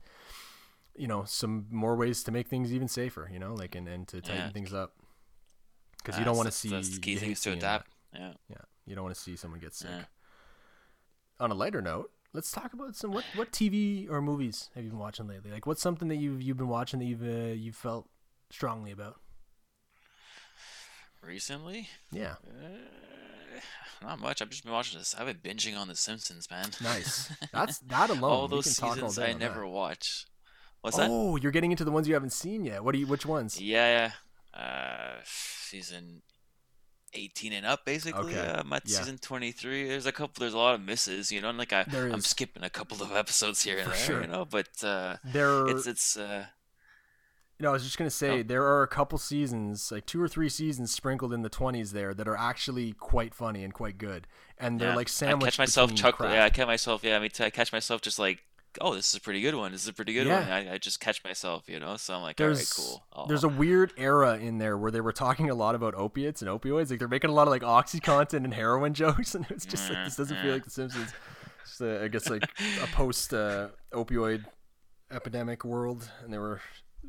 you 0.96 1.06
know 1.06 1.24
some 1.26 1.66
more 1.70 1.94
ways 1.94 2.24
to 2.24 2.32
make 2.32 2.48
things 2.48 2.72
even 2.72 2.88
safer 2.88 3.28
you 3.30 3.38
know 3.38 3.52
like 3.52 3.74
and, 3.74 3.86
and 3.86 4.08
to 4.08 4.22
tighten 4.22 4.46
Yeah. 4.46 4.50
things 4.50 4.72
up 4.72 4.94
because 5.98 6.16
uh, 6.16 6.20
you 6.20 6.24
don't 6.24 6.36
want 6.38 6.46
to 6.48 6.52
see 6.52 6.70
the 6.70 6.98
key 7.00 7.12
you 7.12 7.18
thing 7.18 7.28
hate 7.28 7.32
is 7.36 7.40
to 7.42 7.52
adapt. 7.52 7.90
Yeah. 8.14 8.32
yeah 8.48 8.56
you 8.86 8.94
don't 8.94 9.04
want 9.04 9.14
to 9.14 9.20
see 9.20 9.36
someone 9.36 9.60
get 9.60 9.74
sick 9.74 9.90
Yeah. 9.90 10.04
on 11.40 11.50
a 11.50 11.54
lighter 11.54 11.82
note 11.82 12.10
let's 12.32 12.50
talk 12.52 12.72
about 12.72 12.94
some 12.96 13.12
what 13.12 13.24
what 13.34 13.50
tv 13.52 14.08
or 14.10 14.20
movies 14.22 14.70
have 14.74 14.84
you 14.84 14.90
been 14.90 14.98
watching 14.98 15.26
lately 15.26 15.50
like 15.50 15.66
what's 15.66 15.82
something 15.82 16.08
that 16.08 16.16
you've 16.16 16.40
you've 16.42 16.56
been 16.56 16.68
watching 16.68 16.98
that 17.00 17.06
you've 17.06 17.22
uh, 17.22 17.52
you 17.52 17.72
felt 17.72 18.08
strongly 18.50 18.90
about 18.92 19.16
Recently, 21.22 21.88
yeah 22.12 22.34
uh, 22.46 23.58
not 24.02 24.20
much. 24.20 24.40
I've 24.42 24.50
just 24.50 24.62
been 24.62 24.72
watching 24.72 24.98
this. 24.98 25.14
I've 25.18 25.26
been 25.26 25.56
binging 25.56 25.76
on 25.76 25.88
The 25.88 25.96
Simpsons, 25.96 26.48
man. 26.50 26.68
nice 26.82 27.32
that's 27.52 27.78
that 27.80 28.10
alone 28.10 28.22
all 28.24 28.46
those 28.48 28.64
can 28.64 28.74
talk 28.74 29.02
all 29.02 29.08
seasons 29.10 29.18
I 29.18 29.32
never 29.32 29.62
that. 29.62 29.68
watch. 29.68 30.26
What's 30.82 30.98
that? 30.98 31.08
oh 31.10 31.34
you're 31.36 31.50
getting 31.50 31.72
into 31.72 31.84
the 31.84 31.90
ones 31.90 32.06
you 32.06 32.14
haven't 32.14 32.30
seen 32.32 32.64
yet 32.64 32.84
what 32.84 32.92
do 32.92 32.98
you 33.00 33.06
which 33.08 33.26
ones 33.26 33.60
Yeah, 33.60 34.12
yeah. 34.54 34.60
Uh, 34.60 35.14
season 35.24 36.22
18 37.14 37.52
and 37.52 37.64
up, 37.66 37.84
basically. 37.84 38.36
Okay, 38.36 38.38
Uh, 38.48 38.60
I'm 38.60 38.72
at 38.72 38.82
yeah. 38.86 38.98
season 38.98 39.18
23. 39.18 39.88
There's 39.88 40.06
a 40.06 40.12
couple. 40.12 40.40
There's 40.40 40.54
a 40.54 40.58
lot 40.58 40.74
of 40.74 40.80
misses, 40.82 41.30
you 41.32 41.40
know. 41.40 41.48
And 41.48 41.58
like 41.58 41.72
I, 41.72 41.84
i'm 41.92 42.20
skipping 42.20 42.62
a 42.62 42.70
couple 42.70 43.02
of 43.02 43.12
episodes 43.16 43.62
here 43.62 43.78
and 43.78 43.84
For 43.84 43.90
there, 43.96 43.98
sure. 44.06 44.20
you 44.22 44.26
know. 44.26 44.44
But 44.44 44.82
uh, 44.84 45.16
there 45.24 45.66
it's 45.68 45.86
it's 45.86 46.16
uh, 46.16 46.46
You 47.58 47.64
know, 47.64 47.70
I 47.70 47.72
was 47.72 47.84
just 47.84 47.96
gonna 47.96 48.10
say 48.10 48.40
Oh. 48.40 48.42
there 48.42 48.64
are 48.64 48.82
a 48.82 48.88
couple 48.88 49.18
seasons, 49.18 49.90
like 49.90 50.04
two 50.04 50.20
or 50.20 50.28
three 50.28 50.48
seasons 50.50 50.92
sprinkled 50.92 51.32
in 51.32 51.42
the 51.42 51.48
twenties 51.48 51.92
there 51.92 52.12
that 52.12 52.28
are 52.28 52.36
actually 52.36 52.92
quite 52.92 53.34
funny 53.34 53.64
and 53.64 53.72
quite 53.72 53.96
good, 53.98 54.26
and 54.58 54.78
they're 54.80 54.90
yeah. 54.90 54.96
like 54.96 55.10
I 55.22 55.32
catch 55.38 55.58
myself 55.58 55.94
chuckling. 55.94 56.32
Yeah, 56.32 56.44
I 56.44 56.50
catch 56.50 56.66
myself. 56.66 57.02
Yeah, 57.02 57.16
I 57.16 57.20
mean, 57.20 57.30
I 57.40 57.50
catch 57.50 57.72
myself 57.72 58.02
just 58.02 58.18
like, 58.18 58.42
oh, 58.80 58.94
this 58.94 59.08
is 59.10 59.14
a 59.16 59.20
pretty 59.20 59.40
good 59.40 59.54
one. 59.54 59.72
This 59.72 59.82
is 59.82 59.88
a 59.88 59.92
pretty 59.92 60.12
good 60.12 60.26
Yeah. 60.26 60.40
one. 60.40 60.50
I, 60.68 60.74
I 60.74 60.78
just 60.78 61.00
catch 61.00 61.22
myself, 61.24 61.68
you 61.68 61.78
know. 61.80 61.96
So 61.96 62.14
I'm 62.14 62.22
like, 62.22 62.36
There's 62.36 62.78
all 62.78 62.84
right, 62.84 62.88
cool. 62.90 63.04
I'll- 63.12 63.26
there's 63.26 63.44
a 63.44 63.48
weird 63.48 63.92
era 63.96 64.36
in 64.38 64.58
there 64.58 64.76
where 64.78 64.90
they 64.90 65.00
were 65.00 65.12
talking 65.12 65.50
a 65.50 65.54
lot 65.54 65.74
about 65.74 65.94
opiates 65.94 66.42
and 66.42 66.50
opioids. 66.50 66.90
Like 66.90 66.98
they're 66.98 67.08
making 67.08 67.30
a 67.30 67.34
lot 67.34 67.48
of 67.48 67.50
like 67.52 67.62
OxyContin 67.62 68.44
and 68.44 68.54
heroin 68.54 68.94
jokes, 69.02 69.34
and 69.34 69.46
it's 69.50 69.66
just 69.66 69.88
like 69.90 70.04
this 70.04 70.16
doesn't 70.16 70.36
feel 70.40 70.52
like 70.52 70.64
The 70.64 70.70
Simpsons. 70.70 71.12
Just, 71.64 71.80
uh, 71.82 72.00
I 72.02 72.08
guess 72.08 72.28
like 72.30 72.44
a 72.82 72.86
post 72.92 73.34
uh, 73.34 73.68
opioid 73.92 74.44
epidemic 75.10 75.64
world, 75.64 76.10
and 76.24 76.32
they 76.32 76.38
were 76.38 76.60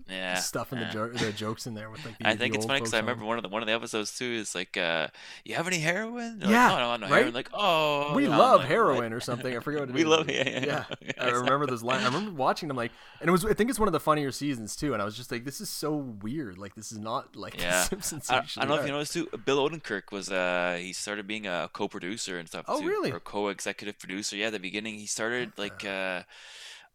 yeah, 0.10 0.36
stuffing 0.36 0.80
yeah. 0.80 0.88
the, 0.88 0.94
jo- 0.94 1.10
the 1.14 1.34
jokes 1.34 1.68
in 1.68 1.74
there 1.74 1.90
with 1.90 2.06
like. 2.06 2.18
The, 2.20 2.30
I 2.30 2.36
think 2.38 2.56
it's 2.56 2.66
funny 2.66 2.80
because 2.80 2.94
I 2.94 3.00
remember 3.00 3.26
one 3.26 3.38
of 3.38 3.44
the 3.44 3.50
one 3.50 3.62
of 3.62 3.68
the 3.68 3.74
episodes 3.74 4.18
too 4.18 4.26
is 4.26 4.56
like, 4.56 4.78
uh, 4.78 5.08
"You 5.44 5.56
have 5.56 5.68
any 5.68 5.80
heroin?" 5.80 6.40
They're 6.40 6.50
Yeah, 6.50 6.72
like, 6.72 6.80
no, 6.80 6.96
no, 6.96 6.98
no 6.98 7.12
right? 7.12 7.18
heroin. 7.18 7.34
Like, 7.34 7.50
oh, 7.54 8.14
we 8.16 8.24
yeah." 8.26 8.32
I'm 8.32 8.38
love 8.40 8.60
like, 8.62 8.70
heroin 8.70 9.12
or 9.14 9.20
something. 9.20 9.56
I 9.56 9.60
forget 9.60 9.82
what 9.82 9.90
it 9.90 9.96
We 9.96 10.02
is. 10.02 10.08
love- 10.08 10.30
yeah, 10.30 10.48
yeah, 10.50 10.66
yeah. 10.66 10.84
yeah. 11.02 11.12
I 11.20 11.30
remember 11.32 11.66
those 11.66 11.84
lines. 11.84 12.04
I 12.04 12.08
remember 12.08 12.32
watching 12.36 12.68
them 12.70 12.78
like, 12.78 12.92
and 13.20 13.28
it 13.28 13.32
was. 13.32 13.44
I 13.44 13.54
think 13.54 13.70
it's 13.70 13.80
one 13.80 13.90
of 13.90 13.94
the 13.94 14.00
funnier 14.00 14.32
seasons 14.32 14.76
too. 14.76 14.94
And 14.94 15.02
I 15.02 15.06
was 15.06 15.18
just 15.18 15.32
like, 15.32 15.44
this 15.44 15.60
is 15.60 15.70
so 15.70 15.96
weird. 15.96 16.58
Like 16.58 16.76
this 16.76 16.92
is 16.92 16.98
not 17.00 17.36
like 17.36 17.60
Yeah. 17.60 17.82
Simpsons. 17.84 18.30
I, 18.30 18.38
I 18.38 18.66
don't 18.66 18.70
know 18.70 18.76
if 18.76 18.86
you 18.86 18.92
noticed 18.94 19.14
too. 19.14 19.28
Bill 19.46 19.68
Odenkirk 19.70 20.12
was 20.12 20.32
uh 20.32 20.78
he 20.80 20.94
started 20.94 21.28
being 21.28 21.48
a 21.48 21.70
co-producer 21.74 22.38
and 22.40 22.48
stuff. 22.48 22.66
Oh, 22.68 22.80
too, 22.80 22.88
really? 22.88 23.12
Or 23.12 23.20
co-executive 23.20 24.00
producer. 24.00 24.36
Yeah, 24.38 24.48
at 24.48 24.54
the 24.54 24.60
beginning 24.60 24.96
he 25.00 25.06
started 25.06 25.52
like 25.58 25.84
uh, 25.84 26.22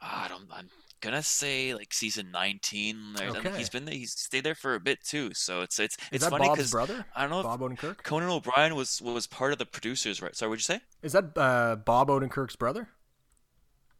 I 0.00 0.28
don't. 0.28 0.46
I'm 0.52 0.68
gonna 1.02 1.22
say 1.22 1.74
like 1.74 1.92
season 1.92 2.30
19. 2.30 3.14
There, 3.14 3.28
and 3.28 3.36
Okay. 3.36 3.58
he's 3.58 3.68
been 3.68 3.84
there. 3.84 3.94
He's 3.94 4.12
stayed 4.12 4.44
there 4.44 4.54
for 4.54 4.74
a 4.74 4.80
bit 4.80 5.04
too. 5.04 5.34
So 5.34 5.60
it's 5.60 5.78
it's 5.78 5.96
Is 6.10 6.22
it's 6.22 6.26
funny 6.28 6.46
Bob's 6.46 6.56
because 6.58 6.70
brother? 6.70 7.04
I 7.14 7.22
don't 7.22 7.30
know 7.30 7.42
Bob 7.42 7.60
Odenkirk. 7.60 8.02
Conan 8.02 8.30
O'Brien 8.30 8.74
was 8.74 9.02
was 9.02 9.26
part 9.26 9.52
of 9.52 9.58
the 9.58 9.66
producers, 9.66 10.22
right? 10.22 10.34
Sorry, 10.34 10.48
what'd 10.48 10.60
you 10.66 10.74
say? 10.76 10.80
Is 11.02 11.12
that 11.12 11.36
uh, 11.36 11.76
Bob 11.76 12.08
Odenkirk's 12.08 12.56
brother? 12.56 12.88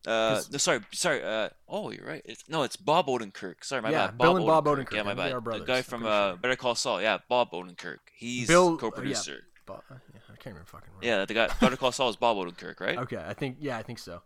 Uh, 0.05 0.43
no, 0.51 0.59
sorry, 0.59 0.81
sorry. 0.93 1.23
Uh, 1.23 1.49
oh, 1.69 1.91
you're 1.93 2.05
right. 2.07 2.23
It's, 2.25 2.43
no, 2.49 2.65
it's 2.65 2.75
Bob 2.75 3.07
Odenkirk. 3.07 3.63
Sorry, 3.63 3.81
my 3.83 3.91
Yeah, 3.91 4.09
bad. 4.09 4.19
Bill 4.19 4.37
and 4.37 4.47
Bob 4.47 4.65
odenkirk 4.67 4.93
Yeah, 4.95 5.03
my 5.05 5.13
I 5.13 5.15
think 5.15 5.45
they 5.45 5.51
bad. 5.51 5.61
The 5.61 5.65
guy 5.65 5.83
from 5.83 6.05
uh, 6.05 6.31
sure. 6.31 6.37
Better 6.39 6.57
Call 6.57 6.75
Saul. 6.75 7.01
Yeah, 7.01 7.19
Bob 7.29 7.53
Odenkirk. 7.53 7.99
He's 8.17 8.49
Bill- 8.49 8.69
uh, 8.69 8.73
yeah. 8.73 8.79
co-producer. 8.79 9.45
Bob, 9.65 9.83
yeah, 9.91 9.97
I 10.25 10.37
can't 10.37 10.47
remember 10.47 10.65
fucking. 10.67 10.89
Remember. 11.01 11.07
Yeah, 11.07 11.25
the 11.25 11.35
guy 11.35 11.55
Better 11.61 11.77
Call 11.77 11.93
Saul 11.93 12.09
is 12.09 12.17
Bob 12.17 12.37
Odenkirk, 12.37 12.81
right? 12.81 12.99
Okay, 12.99 13.17
I 13.25 13.33
think 13.35 13.59
yeah, 13.61 13.79
I 13.79 13.85
think 13.85 14.01
so. 14.01 14.23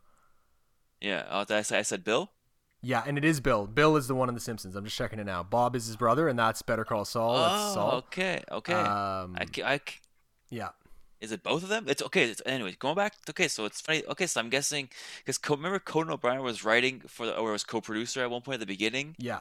Yeah. 1.03 1.25
Oh, 1.31 1.45
did 1.45 1.59
I 1.59 1.63
say 1.63 1.79
I 1.79 1.83
said 1.83 2.05
Bill? 2.05 2.31
Yeah, 2.87 3.03
and 3.05 3.19
it 3.19 3.25
is 3.25 3.41
Bill. 3.41 3.67
Bill 3.67 3.97
is 3.97 4.07
the 4.07 4.15
one 4.15 4.29
in 4.29 4.37
The 4.37 4.41
Simpsons. 4.41 4.77
I'm 4.77 4.85
just 4.85 4.97
checking 4.97 5.19
it 5.19 5.25
now. 5.25 5.43
Bob 5.43 5.75
is 5.75 5.87
his 5.87 5.97
brother, 5.97 6.29
and 6.29 6.39
that's 6.39 6.63
Better 6.63 6.85
Call 6.85 7.05
Saul. 7.05 7.35
That's 7.35 7.53
oh, 7.53 7.75
Saul. 7.75 7.93
okay, 7.95 8.45
okay. 8.53 8.75
Um, 8.75 9.37
I, 9.37 9.47
I, 9.65 9.81
yeah. 10.51 10.69
is 11.21 11.33
it 11.33 11.43
both 11.43 11.65
of 11.65 11.69
them? 11.69 11.87
It's 11.89 12.01
okay. 12.01 12.31
It's, 12.31 12.41
anyways, 12.47 12.77
going 12.77 12.95
back. 12.95 13.15
Okay, 13.29 13.49
so 13.49 13.65
it's 13.65 13.81
funny. 13.81 14.05
Okay, 14.07 14.29
so 14.29 14.39
I'm 14.39 14.51
guessing 14.51 14.89
because 15.19 15.41
remember 15.51 15.81
Conan 15.81 16.13
O'Brien 16.13 16.43
was 16.43 16.65
writing 16.65 17.03
for 17.09 17.27
the, 17.27 17.37
or 17.37 17.51
was 17.51 17.65
co-producer 17.65 18.23
at 18.23 18.31
one 18.31 18.43
point 18.43 18.55
at 18.55 18.61
the 18.61 18.67
beginning. 18.67 19.17
Yeah. 19.19 19.41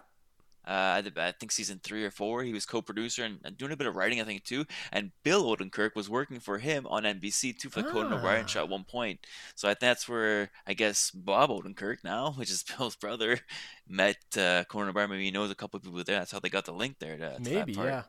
Uh, 0.68 1.02
I 1.02 1.12
I 1.18 1.32
think 1.32 1.52
season 1.52 1.80
three 1.84 2.04
or 2.04 2.12
four, 2.12 2.44
he 2.44 2.54
was 2.54 2.66
co-producer 2.66 3.24
and, 3.24 3.40
and 3.44 3.58
doing 3.58 3.72
a 3.72 3.78
bit 3.78 3.88
of 3.88 3.96
writing, 3.96 4.20
I 4.20 4.24
think 4.24 4.44
too. 4.44 4.66
And 4.92 5.12
Bill 5.24 5.44
Odenkirk 5.44 5.96
was 5.96 6.10
working 6.10 6.40
for 6.40 6.58
him 6.58 6.88
on 6.88 7.04
NBC 7.04 7.58
too 7.58 7.70
for 7.70 7.82
the 7.82 7.90
Conan 7.90 8.14
O'Brien 8.14 8.46
Ah. 8.46 8.48
show 8.48 8.64
at 8.64 8.70
one 8.70 8.84
point. 8.84 9.20
So 9.56 9.70
I 9.70 9.76
that's 9.80 10.10
where 10.10 10.52
I 10.66 10.74
guess 10.74 11.12
Bob 11.12 11.50
Odenkirk 11.50 12.04
now, 12.04 12.32
which 12.38 12.50
is 12.50 12.64
Bill's 12.64 12.96
brother, 12.96 13.40
met 13.88 14.18
uh, 14.38 14.64
Conan 14.70 14.90
O'Brien. 14.90 15.10
Maybe 15.10 15.26
he 15.26 15.32
knows 15.32 15.52
a 15.52 15.56
couple 15.56 15.78
of 15.78 15.84
people 15.84 16.04
there. 16.04 16.18
That's 16.20 16.32
how 16.32 16.40
they 16.40 16.50
got 16.50 16.66
the 16.66 16.74
link 16.74 16.98
there. 17.00 17.18
To, 17.18 17.36
to 17.36 17.42
Maybe. 17.42 17.74
Yeah. 17.74 18.04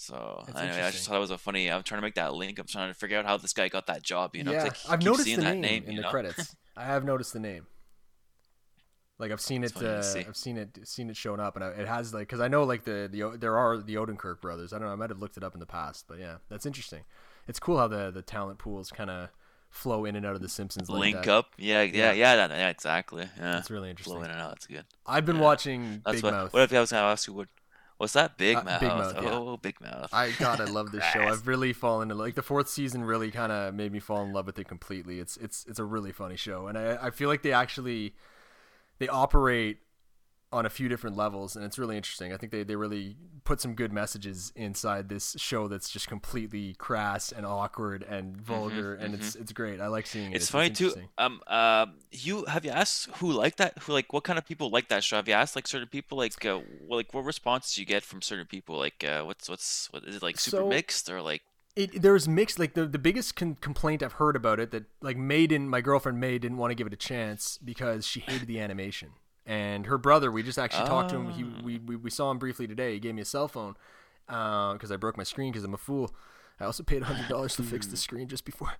So 0.00 0.44
anyway, 0.54 0.82
I 0.82 0.92
just 0.92 1.08
thought 1.08 1.16
it 1.16 1.20
was 1.20 1.32
a 1.32 1.38
funny. 1.38 1.68
I'm 1.68 1.82
trying 1.82 1.98
to 2.00 2.06
make 2.06 2.14
that 2.14 2.32
link. 2.32 2.60
I'm 2.60 2.68
trying 2.68 2.88
to 2.88 2.94
figure 2.94 3.18
out 3.18 3.26
how 3.26 3.36
this 3.36 3.52
guy 3.52 3.68
got 3.68 3.88
that 3.88 4.04
job. 4.04 4.36
You 4.36 4.44
know, 4.44 4.52
yeah, 4.52 4.62
like, 4.62 4.76
I've 4.88 5.02
noticed 5.02 5.24
the 5.24 5.36
name, 5.38 5.60
name, 5.60 5.84
in 5.88 5.96
the 5.96 6.02
know? 6.02 6.10
credits. 6.10 6.54
I 6.76 6.84
have 6.84 7.04
noticed 7.04 7.32
the 7.32 7.40
name. 7.40 7.66
Like 9.18 9.32
I've 9.32 9.40
seen 9.40 9.64
it, 9.64 9.72
uh, 9.82 9.98
I've 9.98 10.36
seen 10.36 10.56
it, 10.56 10.78
seen 10.84 11.10
it 11.10 11.16
shown 11.16 11.40
up, 11.40 11.56
and 11.56 11.64
it 11.64 11.88
has 11.88 12.14
like 12.14 12.28
because 12.28 12.40
I 12.40 12.46
know 12.46 12.62
like 12.62 12.84
the 12.84 13.08
the 13.10 13.36
there 13.36 13.58
are 13.58 13.78
the 13.78 13.96
Odenkirk 13.96 14.40
brothers. 14.40 14.72
I 14.72 14.78
don't 14.78 14.86
know. 14.86 14.92
I 14.92 14.96
might 14.96 15.10
have 15.10 15.18
looked 15.18 15.36
it 15.36 15.42
up 15.42 15.54
in 15.54 15.60
the 15.60 15.66
past, 15.66 16.04
but 16.06 16.20
yeah, 16.20 16.36
that's 16.48 16.66
interesting. 16.66 17.00
It's 17.48 17.58
cool 17.58 17.78
how 17.78 17.88
the 17.88 18.12
the 18.12 18.22
talent 18.22 18.60
pools 18.60 18.90
kind 18.90 19.10
of 19.10 19.30
flow 19.70 20.04
in 20.04 20.14
and 20.14 20.24
out 20.24 20.36
of 20.36 20.40
the 20.40 20.48
Simpsons. 20.48 20.88
Link 20.88 21.16
like 21.16 21.26
up, 21.26 21.46
yeah, 21.58 21.82
yeah, 21.82 22.12
yeah, 22.12 22.34
yeah, 22.34 22.48
yeah, 22.48 22.68
exactly. 22.68 23.28
Yeah, 23.38 23.58
it's 23.58 23.70
really 23.70 23.90
interesting. 23.90 24.14
Flow 24.14 24.22
in 24.22 24.30
and 24.30 24.40
out, 24.40 24.50
that's 24.50 24.66
good. 24.68 24.84
I've 25.04 25.26
been 25.26 25.36
yeah. 25.36 25.42
watching 25.42 26.02
that's 26.04 26.18
Big 26.18 26.24
what, 26.24 26.34
Mouth. 26.34 26.52
What 26.52 26.62
if 26.62 26.72
I 26.72 26.80
was 26.80 26.92
gonna 26.92 27.08
ask 27.08 27.26
you 27.26 27.34
what? 27.34 27.48
What's 27.96 28.12
that? 28.12 28.38
Big 28.38 28.56
uh, 28.56 28.62
Mouth. 28.62 28.80
Big 28.80 28.88
Mouth. 28.88 29.14
Oh. 29.18 29.56
Big 29.56 29.80
Mouth. 29.80 30.10
I 30.12 30.30
God, 30.38 30.60
I 30.60 30.64
love 30.70 30.92
this 30.92 31.04
show. 31.06 31.22
I've 31.22 31.48
really 31.48 31.72
fallen 31.72 32.10
in 32.12 32.16
like 32.18 32.36
the 32.36 32.42
fourth 32.42 32.68
season. 32.68 33.02
Really 33.02 33.32
kind 33.32 33.50
of 33.50 33.74
made 33.74 33.90
me 33.90 33.98
fall 33.98 34.22
in 34.22 34.32
love 34.32 34.46
with 34.46 34.60
it 34.60 34.68
completely. 34.68 35.18
It's 35.18 35.36
it's 35.38 35.66
it's 35.68 35.80
a 35.80 35.84
really 35.84 36.12
funny 36.12 36.36
show, 36.36 36.68
and 36.68 36.78
I 36.78 37.06
I 37.06 37.10
feel 37.10 37.28
like 37.28 37.42
they 37.42 37.52
actually 37.52 38.14
they 38.98 39.08
operate 39.08 39.78
on 40.50 40.64
a 40.64 40.70
few 40.70 40.88
different 40.88 41.14
levels 41.14 41.56
and 41.56 41.64
it's 41.64 41.78
really 41.78 41.96
interesting. 41.96 42.32
I 42.32 42.38
think 42.38 42.52
they, 42.52 42.62
they 42.62 42.76
really 42.76 43.16
put 43.44 43.60
some 43.60 43.74
good 43.74 43.92
messages 43.92 44.50
inside 44.56 45.08
this 45.08 45.36
show 45.38 45.68
that's 45.68 45.90
just 45.90 46.08
completely 46.08 46.74
crass 46.74 47.32
and 47.32 47.44
awkward 47.44 48.02
and 48.02 48.34
mm-hmm, 48.34 48.42
vulgar 48.44 48.94
mm-hmm, 48.94 49.04
and 49.04 49.14
mm-hmm. 49.14 49.22
it's 49.22 49.34
it's 49.34 49.52
great. 49.52 49.80
I 49.80 49.88
like 49.88 50.06
seeing 50.06 50.32
it. 50.32 50.36
It's, 50.36 50.44
it's 50.44 50.50
funny 50.50 50.68
it's 50.68 50.78
too. 50.78 50.94
Um 51.18 51.42
uh 51.46 51.86
you 52.10 52.46
have 52.46 52.64
you 52.64 52.70
asked 52.70 53.10
who 53.16 53.32
like 53.32 53.56
that 53.56 53.78
who 53.80 53.92
like 53.92 54.12
what 54.12 54.24
kind 54.24 54.38
of 54.38 54.46
people 54.46 54.70
like 54.70 54.88
that 54.88 55.04
show? 55.04 55.16
Have 55.16 55.28
you 55.28 55.34
asked 55.34 55.54
like 55.54 55.66
certain 55.66 55.88
people 55.88 56.16
like 56.16 56.44
uh, 56.46 56.60
like 56.88 57.12
what 57.12 57.24
responses 57.24 57.76
you 57.76 57.84
get 57.84 58.02
from 58.02 58.22
certain 58.22 58.46
people 58.46 58.78
like 58.78 59.04
uh 59.04 59.24
what's 59.24 59.50
what's 59.50 59.92
what 59.92 60.04
is 60.04 60.16
it 60.16 60.22
like 60.22 60.38
super 60.38 60.62
so, 60.62 60.68
mixed 60.68 61.10
or 61.10 61.20
like 61.20 61.42
it, 61.78 62.02
there's 62.02 62.26
mixed 62.26 62.58
like 62.58 62.74
the, 62.74 62.86
the 62.86 62.98
biggest 62.98 63.36
con- 63.36 63.56
complaint 63.60 64.02
I've 64.02 64.14
heard 64.14 64.34
about 64.34 64.58
it 64.58 64.72
that 64.72 64.84
like 65.00 65.16
May 65.16 65.46
didn't 65.46 65.68
my 65.68 65.80
girlfriend 65.80 66.18
May 66.18 66.38
didn't 66.38 66.58
want 66.58 66.72
to 66.72 66.74
give 66.74 66.88
it 66.88 66.92
a 66.92 66.96
chance 66.96 67.58
because 67.64 68.04
she 68.04 68.18
hated 68.18 68.48
the 68.48 68.58
animation 68.58 69.10
and 69.46 69.86
her 69.86 69.96
brother 69.96 70.32
we 70.32 70.42
just 70.42 70.58
actually 70.58 70.84
oh. 70.84 70.88
talked 70.88 71.10
to 71.10 71.16
him 71.16 71.30
he 71.30 71.44
we, 71.62 71.78
we, 71.78 71.96
we 71.96 72.10
saw 72.10 72.32
him 72.32 72.38
briefly 72.38 72.66
today 72.66 72.94
he 72.94 72.98
gave 72.98 73.14
me 73.14 73.22
a 73.22 73.24
cell 73.24 73.46
phone 73.46 73.76
because 74.26 74.90
uh, 74.90 74.94
i 74.94 74.96
broke 74.96 75.16
my 75.16 75.22
screen 75.22 75.52
because 75.52 75.62
i'm 75.62 75.72
a 75.72 75.78
fool 75.78 76.12
i 76.58 76.64
also 76.64 76.82
paid 76.82 77.02
$100 77.02 77.56
to 77.56 77.62
fix 77.62 77.86
the 77.86 77.96
screen 77.96 78.26
just 78.26 78.44
before 78.44 78.72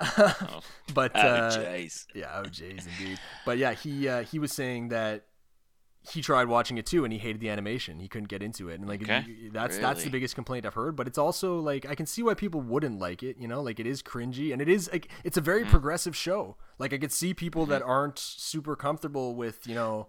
oh. 0.00 0.60
but 0.94 1.12
oh, 1.14 1.20
uh, 1.20 1.50
Jays. 1.54 2.08
yeah 2.14 2.40
oh 2.42 2.46
jays 2.46 2.88
indeed 2.98 3.18
but 3.44 3.58
yeah 3.58 3.72
he 3.72 4.08
uh, 4.08 4.22
he 4.22 4.38
was 4.38 4.50
saying 4.50 4.88
that 4.88 5.24
he 6.12 6.20
tried 6.22 6.48
watching 6.48 6.78
it 6.78 6.86
too 6.86 7.04
and 7.04 7.12
he 7.12 7.18
hated 7.18 7.40
the 7.40 7.48
animation 7.48 7.98
he 7.98 8.08
couldn't 8.08 8.28
get 8.28 8.42
into 8.42 8.68
it 8.68 8.78
and 8.78 8.88
like 8.88 9.02
okay. 9.02 9.24
that's 9.52 9.74
really? 9.74 9.82
that's 9.82 10.04
the 10.04 10.10
biggest 10.10 10.34
complaint 10.34 10.64
i've 10.64 10.74
heard 10.74 10.96
but 10.96 11.06
it's 11.06 11.18
also 11.18 11.58
like 11.58 11.86
i 11.86 11.94
can 11.94 12.06
see 12.06 12.22
why 12.22 12.34
people 12.34 12.60
wouldn't 12.60 12.98
like 12.98 13.22
it 13.22 13.36
you 13.38 13.48
know 13.48 13.60
like 13.60 13.80
it 13.80 13.86
is 13.86 14.02
cringy 14.02 14.52
and 14.52 14.62
it 14.62 14.68
is 14.68 14.88
like 14.92 15.08
it's 15.24 15.36
a 15.36 15.40
very 15.40 15.62
mm-hmm. 15.62 15.70
progressive 15.70 16.16
show 16.16 16.56
like 16.78 16.92
i 16.92 16.98
could 16.98 17.12
see 17.12 17.34
people 17.34 17.62
mm-hmm. 17.62 17.72
that 17.72 17.82
aren't 17.82 18.18
super 18.18 18.76
comfortable 18.76 19.34
with 19.34 19.66
you 19.66 19.74
know 19.74 20.06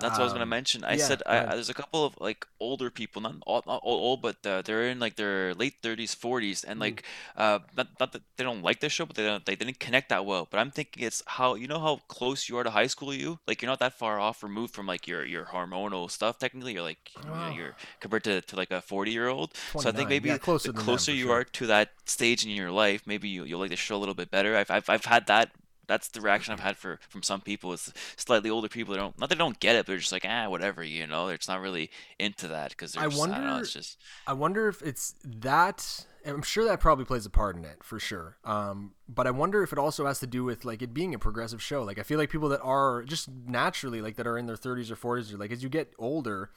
that's 0.00 0.18
what 0.18 0.22
I 0.22 0.24
was 0.24 0.32
gonna 0.32 0.44
um, 0.44 0.48
mention. 0.48 0.84
I 0.84 0.94
yeah, 0.94 1.04
said 1.04 1.22
I, 1.26 1.44
there's 1.54 1.70
a 1.70 1.74
couple 1.74 2.04
of 2.04 2.14
like 2.20 2.46
older 2.58 2.90
people, 2.90 3.22
not 3.22 3.34
all, 3.46 3.62
not 3.66 3.80
all 3.82 3.98
old, 3.98 4.22
but 4.22 4.44
uh, 4.46 4.62
they're 4.62 4.88
in 4.88 4.98
like 4.98 5.16
their 5.16 5.54
late 5.54 5.82
30s, 5.82 6.16
40s, 6.16 6.64
and 6.66 6.78
mm. 6.78 6.82
like 6.82 7.04
uh, 7.36 7.60
not, 7.76 7.88
not 7.98 8.12
that 8.12 8.22
they 8.36 8.44
don't 8.44 8.62
like 8.62 8.80
this 8.80 8.92
show, 8.92 9.06
but 9.06 9.16
they 9.16 9.24
don't 9.24 9.44
they 9.44 9.56
didn't 9.56 9.78
connect 9.78 10.08
that 10.08 10.24
well. 10.24 10.48
But 10.50 10.58
I'm 10.58 10.70
thinking 10.70 11.04
it's 11.04 11.22
how 11.26 11.54
you 11.54 11.68
know 11.68 11.80
how 11.80 12.00
close 12.08 12.48
you 12.48 12.56
are 12.58 12.64
to 12.64 12.70
high 12.70 12.86
school. 12.86 13.12
You 13.14 13.38
like 13.46 13.62
you're 13.62 13.70
not 13.70 13.80
that 13.80 13.94
far 13.94 14.18
off 14.18 14.42
removed 14.42 14.74
from 14.74 14.86
like 14.86 15.06
your 15.06 15.24
your 15.24 15.46
hormonal 15.46 16.10
stuff. 16.10 16.38
Technically, 16.38 16.74
you're 16.74 16.82
like 16.82 17.10
wow. 17.24 17.50
you're 17.50 17.76
compared 18.00 18.24
to, 18.24 18.40
to 18.40 18.56
like 18.56 18.70
a 18.70 18.80
40 18.80 19.10
year 19.10 19.28
old. 19.28 19.54
So 19.78 19.88
I 19.88 19.92
think 19.92 20.08
maybe 20.08 20.28
yeah, 20.28 20.38
closer 20.38 20.72
the 20.72 20.78
closer 20.78 21.12
you 21.12 21.26
sure. 21.26 21.40
are 21.40 21.44
to 21.44 21.66
that 21.66 21.90
stage 22.06 22.44
in 22.44 22.50
your 22.50 22.70
life, 22.70 23.02
maybe 23.06 23.28
you 23.28 23.44
you'll 23.44 23.60
like 23.60 23.70
the 23.70 23.76
show 23.76 23.96
a 23.96 23.98
little 23.98 24.14
bit 24.14 24.30
better. 24.30 24.56
I've 24.56 24.70
I've, 24.70 24.88
I've 24.88 25.04
had 25.04 25.26
that 25.26 25.50
that's 25.90 26.08
the 26.08 26.20
reaction 26.20 26.52
I've 26.52 26.60
had 26.60 26.76
for 26.76 27.00
from 27.08 27.22
some 27.22 27.40
people. 27.40 27.72
Is 27.72 27.92
slightly 28.16 28.48
older 28.48 28.68
people 28.68 28.94
that 28.94 29.00
don't 29.00 29.18
not 29.18 29.28
they 29.28 29.34
don't 29.34 29.58
get 29.58 29.74
it, 29.74 29.80
but 29.80 29.88
they're 29.88 29.98
just 29.98 30.12
like 30.12 30.24
ah 30.26 30.48
whatever, 30.48 30.84
you 30.84 31.06
know. 31.06 31.26
They're 31.26 31.38
not 31.48 31.60
really 31.60 31.90
into 32.18 32.46
that 32.48 32.70
because 32.70 32.96
I 32.96 33.08
wonder. 33.08 33.34
I, 33.34 33.44
know, 33.44 33.58
it's 33.58 33.72
just. 33.72 33.98
I 34.26 34.32
wonder 34.32 34.68
if 34.68 34.82
it's 34.82 35.14
that. 35.24 36.06
I'm 36.24 36.42
sure 36.42 36.64
that 36.66 36.80
probably 36.80 37.04
plays 37.04 37.26
a 37.26 37.30
part 37.30 37.56
in 37.56 37.64
it 37.64 37.82
for 37.82 37.98
sure. 37.98 38.36
Um, 38.44 38.92
but 39.08 39.26
I 39.26 39.32
wonder 39.32 39.62
if 39.62 39.72
it 39.72 39.78
also 39.78 40.06
has 40.06 40.20
to 40.20 40.26
do 40.26 40.44
with 40.44 40.64
like 40.64 40.80
it 40.80 40.94
being 40.94 41.12
a 41.12 41.18
progressive 41.18 41.60
show. 41.60 41.82
Like 41.82 41.98
I 41.98 42.02
feel 42.02 42.18
like 42.18 42.30
people 42.30 42.50
that 42.50 42.60
are 42.60 43.02
just 43.02 43.28
naturally 43.28 44.00
like 44.00 44.16
that 44.16 44.26
are 44.26 44.38
in 44.38 44.46
their 44.46 44.56
30s 44.56 44.90
or 44.90 44.96
40s 44.96 45.34
or 45.34 45.38
like 45.38 45.50
as 45.50 45.62
you 45.62 45.68
get 45.68 45.92
older, 45.98 46.50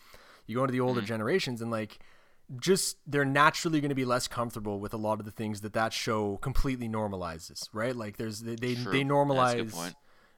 you 0.46 0.56
go 0.56 0.64
into 0.64 0.74
the 0.74 0.82
older 0.82 1.00
mm-hmm. 1.00 1.08
generations 1.08 1.62
and 1.62 1.72
like 1.72 2.00
just 2.60 2.98
they're 3.08 3.26
naturally 3.26 3.82
going 3.82 3.90
to 3.90 3.96
be 3.96 4.06
less 4.06 4.28
comfortable 4.28 4.80
with 4.80 4.94
a 4.94 4.98
lot 4.98 5.20
of 5.20 5.26
the 5.26 5.32
things 5.32 5.62
that 5.62 5.74
that 5.74 5.94
show 5.94 6.38
completely 6.38 6.90
normalizes, 6.90 7.70
right? 7.74 7.96
Like 7.96 8.18
there's 8.18 8.42
they 8.42 8.56
they, 8.56 8.74
they 8.74 9.04
normalize 9.04 9.94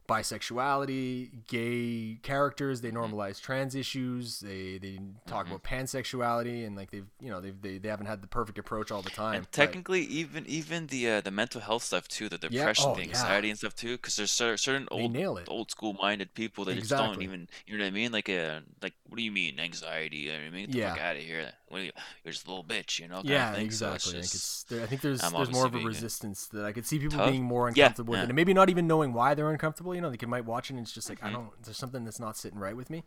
bisexuality, 0.07 1.29
gay 1.47 2.19
characters. 2.21 2.81
They 2.81 2.91
mm-hmm. 2.91 3.15
normalize 3.15 3.41
trans 3.41 3.75
issues. 3.75 4.39
They 4.39 4.77
they 4.77 4.99
talk 5.27 5.45
mm-hmm. 5.45 5.55
about 5.55 5.63
pansexuality 5.63 6.65
and 6.65 6.75
like 6.75 6.91
they've 6.91 7.07
you 7.19 7.29
know 7.29 7.41
they've 7.41 7.59
they, 7.61 7.77
they 7.77 7.89
haven't 7.89 8.05
had 8.05 8.21
the 8.21 8.27
perfect 8.27 8.57
approach 8.57 8.91
all 8.91 9.01
the 9.01 9.09
time. 9.09 9.35
And 9.35 9.51
technically, 9.51 10.03
but... 10.03 10.11
even 10.11 10.45
even 10.47 10.87
the 10.87 11.09
uh, 11.09 11.21
the 11.21 11.31
mental 11.31 11.61
health 11.61 11.83
stuff 11.83 12.07
too, 12.07 12.29
the 12.29 12.37
depression, 12.37 12.85
yeah. 12.85 12.91
oh, 12.91 12.95
the 12.95 13.01
anxiety 13.01 13.47
yeah. 13.47 13.51
and 13.51 13.57
stuff 13.57 13.75
too, 13.75 13.97
because 13.97 14.15
there's 14.15 14.31
certain 14.31 14.87
old 14.91 15.17
old 15.47 15.71
school 15.71 15.93
minded 15.93 16.33
people 16.33 16.65
that 16.65 16.77
exactly. 16.77 17.07
just 17.07 17.13
don't 17.15 17.23
even 17.23 17.49
you 17.65 17.77
know 17.77 17.83
what 17.83 17.89
I 17.89 17.91
mean? 17.91 18.11
Like 18.11 18.29
uh 18.29 18.59
like 18.81 18.93
what 19.07 19.17
do 19.17 19.23
you 19.23 19.31
mean 19.31 19.59
anxiety? 19.59 20.17
You 20.17 20.33
know 20.33 20.39
what 20.39 20.47
I 20.47 20.49
mean? 20.51 20.65
Get 20.67 20.71
the 20.71 20.77
yeah. 20.79 20.93
fuck 20.93 21.01
out 21.01 21.15
of 21.15 21.21
here. 21.21 21.51
What 21.75 21.83
you, 21.83 21.91
you're 22.23 22.31
just 22.31 22.47
a 22.47 22.49
little 22.49 22.63
bitch, 22.63 22.99
you 22.99 23.09
know? 23.09 23.19
yeah, 23.25 23.53
exactly. 23.55 24.13
So 24.13 24.17
just, 24.21 24.71
I 24.71 24.85
think 24.85 25.01
there's 25.01 25.19
there's 25.19 25.51
more 25.51 25.65
of 25.65 25.75
a 25.75 25.79
resistance 25.79 26.47
that 26.53 26.63
I 26.63 26.71
could 26.71 26.85
see 26.85 26.99
people 26.99 27.17
tough. 27.17 27.29
being 27.29 27.43
more 27.43 27.67
uncomfortable 27.67 28.13
with 28.13 28.21
it, 28.21 28.29
and 28.29 28.33
maybe 28.33 28.53
not 28.53 28.69
even 28.69 28.87
knowing 28.87 29.11
why 29.11 29.33
they're 29.33 29.51
uncomfortable 29.51 29.93
you 29.93 29.99
know, 29.99 30.09
they 30.09 30.15
can 30.15 30.29
might 30.29 30.45
watch 30.45 30.69
it 30.69 30.75
and 30.75 30.79
it's 30.79 30.93
just 30.93 31.09
like 31.09 31.17
mm-hmm. 31.17 31.27
I 31.27 31.31
don't. 31.33 31.49
There's 31.63 31.75
something 31.75 32.05
that's 32.05 32.17
not 32.17 32.37
sitting 32.37 32.59
right 32.59 32.77
with 32.77 32.89
me. 32.89 33.03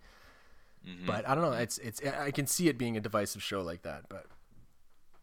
Mm-hmm. 0.86 1.06
But 1.06 1.26
I 1.26 1.34
don't 1.34 1.44
know. 1.44 1.52
It's 1.52 1.78
it's 1.78 2.02
I 2.06 2.30
can 2.30 2.46
see 2.46 2.68
it 2.68 2.76
being 2.76 2.94
a 2.94 3.00
divisive 3.00 3.42
show 3.42 3.62
like 3.62 3.84
that, 3.84 4.02
but. 4.10 4.26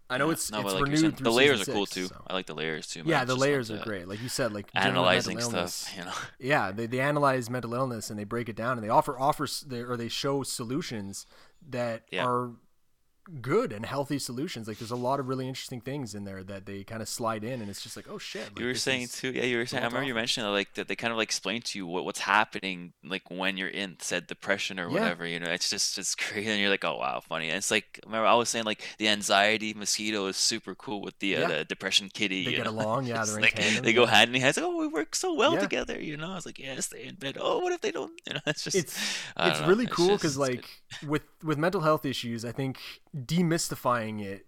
I 0.08 0.20
know 0.20 0.28
yeah, 0.28 0.34
it's 0.34 0.52
no, 0.52 0.62
it's 0.62 0.74
like 0.74 0.84
renewed. 0.84 1.18
the 1.18 1.32
layers 1.32 1.68
are 1.68 1.72
cool 1.72 1.88
too. 1.88 2.06
So. 2.06 2.24
I 2.28 2.34
like 2.34 2.46
the 2.46 2.54
layers 2.54 2.88
too. 2.88 3.02
Yeah, 3.06 3.26
the 3.26 3.36
layers 3.36 3.72
are 3.72 3.78
great. 3.78 4.08
Like 4.08 4.22
you 4.22 4.30
said, 4.30 4.54
like 4.54 4.68
analyzing 4.76 5.40
stuff. 5.40 5.92
You 5.96 6.06
know. 6.06 6.12
Yeah, 6.40 6.72
they, 6.72 6.86
they 6.86 7.00
analyze 7.00 7.50
mental 7.50 7.74
illness 7.74 8.12
and 8.12 8.20
they 8.20 8.24
break 8.24 8.48
it 8.48 8.56
down 8.56 8.78
and 8.78 8.84
they 8.84 8.90
offer 8.90 9.20
offers 9.20 9.62
they, 9.62 9.80
or 9.82 9.98
they 9.98 10.08
show 10.08 10.44
solutions 10.44 11.26
that 11.70 12.04
yeah. 12.12 12.24
are 12.24 12.52
good 13.42 13.72
and 13.72 13.86
healthy 13.86 14.20
solutions. 14.20 14.68
Like 14.68 14.78
there's 14.78 14.92
a 14.92 14.96
lot 14.96 15.20
of 15.20 15.28
really 15.28 15.48
interesting 15.48 15.82
things 15.82 16.16
in 16.16 16.26
there 16.26 16.44
that 16.44 16.66
they 16.66 16.84
kind 16.84 17.02
of 17.02 17.10
slide 17.10 17.44
in, 17.44 17.62
and 17.62 17.70
it's 17.70 17.82
just 17.82 17.96
like, 17.96 18.08
oh 18.10 18.18
shit. 18.18 18.44
Like, 18.44 18.60
you 18.60 18.66
were 18.66 18.76
saying 18.76 19.08
too, 19.08 19.32
yeah. 19.32 19.44
You 19.44 19.58
were 19.58 19.66
saying. 19.66 19.84
I 19.84 19.88
remember 19.88 20.08
you 20.08 20.14
mentioning 20.14 20.50
like 20.52 20.74
that 20.76 20.88
they 20.88 20.96
kind 20.96 21.12
of 21.12 21.18
like 21.18 21.28
explain 21.28 21.62
to 21.62 21.80
you 21.80 21.88
what, 21.88 22.06
what's 22.06 22.20
happening 22.20 22.94
like 23.04 23.30
when 23.30 23.58
you're 23.58 23.68
in 23.68 23.98
said 24.00 24.28
depression 24.28 24.80
or 24.80 24.90
whatever. 24.90 25.26
Yeah. 25.26 25.34
You 25.34 25.40
know, 25.40 25.52
it's 25.52 25.70
just 25.70 25.98
it's 25.98 26.16
crazy, 26.16 26.50
and 26.50 26.60
you're 26.60 26.70
like, 26.70 26.86
oh 26.86 26.98
wow, 26.98 27.20
funny. 27.20 27.50
And 27.50 27.58
it's 27.58 27.72
like 27.72 28.00
remember 28.06 28.28
I 28.28 28.36
was 28.36 28.50
saying 28.50 28.66
like 28.66 28.84
the 28.98 29.08
anxiety 29.08 29.74
mosquito 29.74 30.28
is 30.28 30.38
super 30.38 30.76
cool 30.76 31.02
with 31.02 31.18
the, 31.20 31.38
uh, 31.38 31.40
yeah. 31.42 31.48
the 31.48 31.66
depression 31.66 32.10
kitty. 32.14 32.46
They 32.46 32.52
get 32.52 32.66
know? 32.66 32.72
along, 32.72 33.06
yeah. 33.06 33.24
They're 33.26 33.42
like, 33.42 33.56
tandem, 33.56 33.84
they 33.84 33.94
go 33.94 34.06
hand 34.06 34.36
in 34.36 34.42
hand. 34.42 34.58
Like, 34.58 34.66
oh, 34.66 34.78
we 34.78 34.88
work 34.88 35.16
so 35.16 35.34
well 35.34 35.58
together. 35.58 36.00
You 36.00 36.18
know, 36.18 36.32
I 36.32 36.36
was 36.36 36.46
like, 36.46 36.60
yeah, 36.60 36.80
stay 36.80 37.06
in 37.06 37.16
bed. 37.16 37.38
Oh, 37.40 37.60
what 37.60 37.74
if 37.74 37.82
they 37.82 37.92
don't? 37.92 38.12
You 38.28 38.34
know, 38.34 38.40
it's 38.48 38.64
just 38.64 38.76
it's 38.76 38.98
it's 39.38 39.62
know, 39.62 39.68
really 39.68 39.86
cool 39.86 40.14
because 40.14 40.36
like 40.36 40.66
with 41.06 41.22
with 41.44 41.60
mental 41.60 41.82
health 41.82 42.06
issues, 42.06 42.44
I 42.44 42.52
think 42.52 42.80
demystifying 43.16 44.22
it 44.22 44.46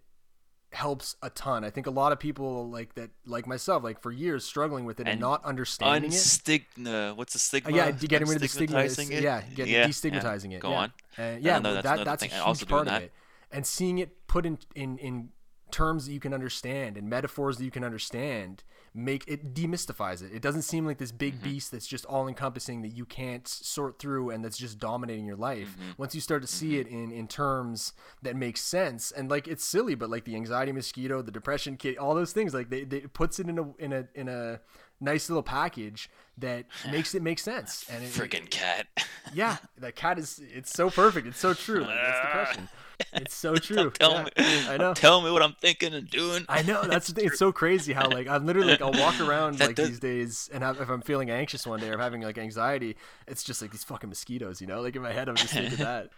helps 0.70 1.16
a 1.22 1.30
ton. 1.30 1.64
I 1.64 1.70
think 1.70 1.86
a 1.86 1.90
lot 1.90 2.12
of 2.12 2.20
people 2.20 2.68
like 2.68 2.94
that, 2.94 3.10
like 3.24 3.46
myself, 3.46 3.82
like 3.82 4.00
for 4.00 4.12
years 4.12 4.44
struggling 4.44 4.84
with 4.84 5.00
it 5.00 5.04
and, 5.04 5.12
and 5.12 5.20
not 5.20 5.44
understanding 5.44 6.10
unstigma, 6.10 7.10
it. 7.10 7.16
What's 7.16 7.32
the 7.32 7.38
stigma? 7.38 7.72
Uh, 7.72 7.76
yeah, 7.76 7.90
getting 7.92 8.28
rid 8.28 8.36
of 8.36 8.42
the 8.42 8.48
stigma. 8.48 8.80
Is, 8.80 9.10
yeah, 9.10 9.42
getting 9.54 9.72
yeah, 9.72 9.86
destigmatizing 9.86 10.50
yeah. 10.50 10.56
it. 10.56 10.60
Go 10.60 10.70
yeah. 10.70 10.78
on. 10.78 10.92
Uh, 11.16 11.36
yeah, 11.40 11.58
that's, 11.60 11.82
that, 11.82 12.04
that's 12.04 12.22
a 12.22 12.26
huge 12.26 12.68
part 12.68 12.88
of 12.88 13.02
it. 13.02 13.12
And 13.50 13.66
seeing 13.66 13.98
it 13.98 14.26
put 14.26 14.44
in 14.44 14.58
in 14.74 14.98
in 14.98 15.30
terms 15.70 16.06
that 16.06 16.12
you 16.12 16.20
can 16.20 16.34
understand 16.34 16.96
and 16.96 17.08
metaphors 17.08 17.58
that 17.58 17.64
you 17.64 17.70
can 17.70 17.84
understand 17.84 18.62
make 18.98 19.24
it 19.26 19.54
demystifies 19.54 20.22
it. 20.22 20.32
It 20.34 20.42
doesn't 20.42 20.62
seem 20.62 20.84
like 20.84 20.98
this 20.98 21.12
big 21.12 21.34
mm-hmm. 21.34 21.44
beast 21.44 21.70
that's 21.70 21.86
just 21.86 22.04
all 22.06 22.28
encompassing 22.28 22.82
that 22.82 22.88
you 22.88 23.04
can't 23.04 23.46
sort 23.46 23.98
through 23.98 24.30
and 24.30 24.44
that's 24.44 24.58
just 24.58 24.78
dominating 24.78 25.24
your 25.24 25.36
life. 25.36 25.70
Mm-hmm. 25.70 25.90
Once 25.98 26.14
you 26.14 26.20
start 26.20 26.42
to 26.42 26.48
see 26.48 26.72
mm-hmm. 26.72 26.80
it 26.80 26.86
in 26.88 27.12
in 27.12 27.28
terms 27.28 27.92
that 28.22 28.36
make 28.36 28.56
sense 28.56 29.10
and 29.10 29.30
like 29.30 29.46
it's 29.46 29.64
silly, 29.64 29.94
but 29.94 30.10
like 30.10 30.24
the 30.24 30.34
anxiety 30.34 30.72
mosquito, 30.72 31.22
the 31.22 31.30
depression 31.30 31.76
kit, 31.76 31.98
all 31.98 32.14
those 32.14 32.32
things, 32.32 32.52
like 32.54 32.70
they, 32.70 32.84
they 32.84 32.98
it 32.98 33.12
puts 33.12 33.38
it 33.38 33.48
in 33.48 33.58
a 33.58 33.74
in 33.78 33.92
a 33.92 34.06
in 34.14 34.28
a 34.28 34.60
nice 35.00 35.28
little 35.28 35.42
package 35.42 36.10
that 36.36 36.66
makes 36.90 37.14
it 37.14 37.22
make 37.22 37.38
sense. 37.38 37.84
And 37.90 38.04
it, 38.04 38.10
freaking 38.10 38.50
cat. 38.50 38.86
yeah, 39.32 39.58
that 39.78 39.96
cat 39.96 40.18
is 40.18 40.40
it's 40.54 40.72
so 40.72 40.90
perfect. 40.90 41.26
It's 41.26 41.38
so 41.38 41.54
true. 41.54 41.80
Like, 41.80 41.94
that's 41.94 42.20
depression. 42.26 42.68
It's 43.12 43.34
so 43.34 43.54
true. 43.56 43.90
tell 43.90 44.12
yeah, 44.12 44.24
me, 44.24 44.68
I 44.68 44.76
know. 44.76 44.94
Tell 44.94 45.20
me 45.20 45.30
what 45.30 45.42
I'm 45.42 45.54
thinking 45.60 45.94
and 45.94 46.08
doing. 46.08 46.44
I 46.48 46.62
know. 46.62 46.82
That's 46.88 47.10
thing. 47.12 47.26
It's 47.26 47.38
so 47.38 47.52
crazy 47.52 47.92
how 47.92 48.08
like 48.08 48.28
I'm 48.28 48.46
literally 48.46 48.70
like 48.72 48.82
I'll 48.82 48.92
walk 48.92 49.20
around 49.26 49.60
like 49.60 49.76
does... 49.76 49.88
these 49.88 50.00
days, 50.00 50.50
and 50.52 50.62
have, 50.62 50.80
if 50.80 50.88
I'm 50.88 51.02
feeling 51.02 51.30
anxious 51.30 51.66
one 51.66 51.80
day 51.80 51.88
or 51.88 51.94
I'm 51.94 52.00
having 52.00 52.22
like 52.22 52.38
anxiety, 52.38 52.96
it's 53.26 53.42
just 53.42 53.62
like 53.62 53.70
these 53.70 53.84
fucking 53.84 54.08
mosquitoes. 54.08 54.60
You 54.60 54.66
know, 54.66 54.80
like 54.80 54.96
in 54.96 55.02
my 55.02 55.12
head, 55.12 55.28
I'm 55.28 55.36
just 55.36 55.52
thinking 55.52 55.78
that. 55.78 56.10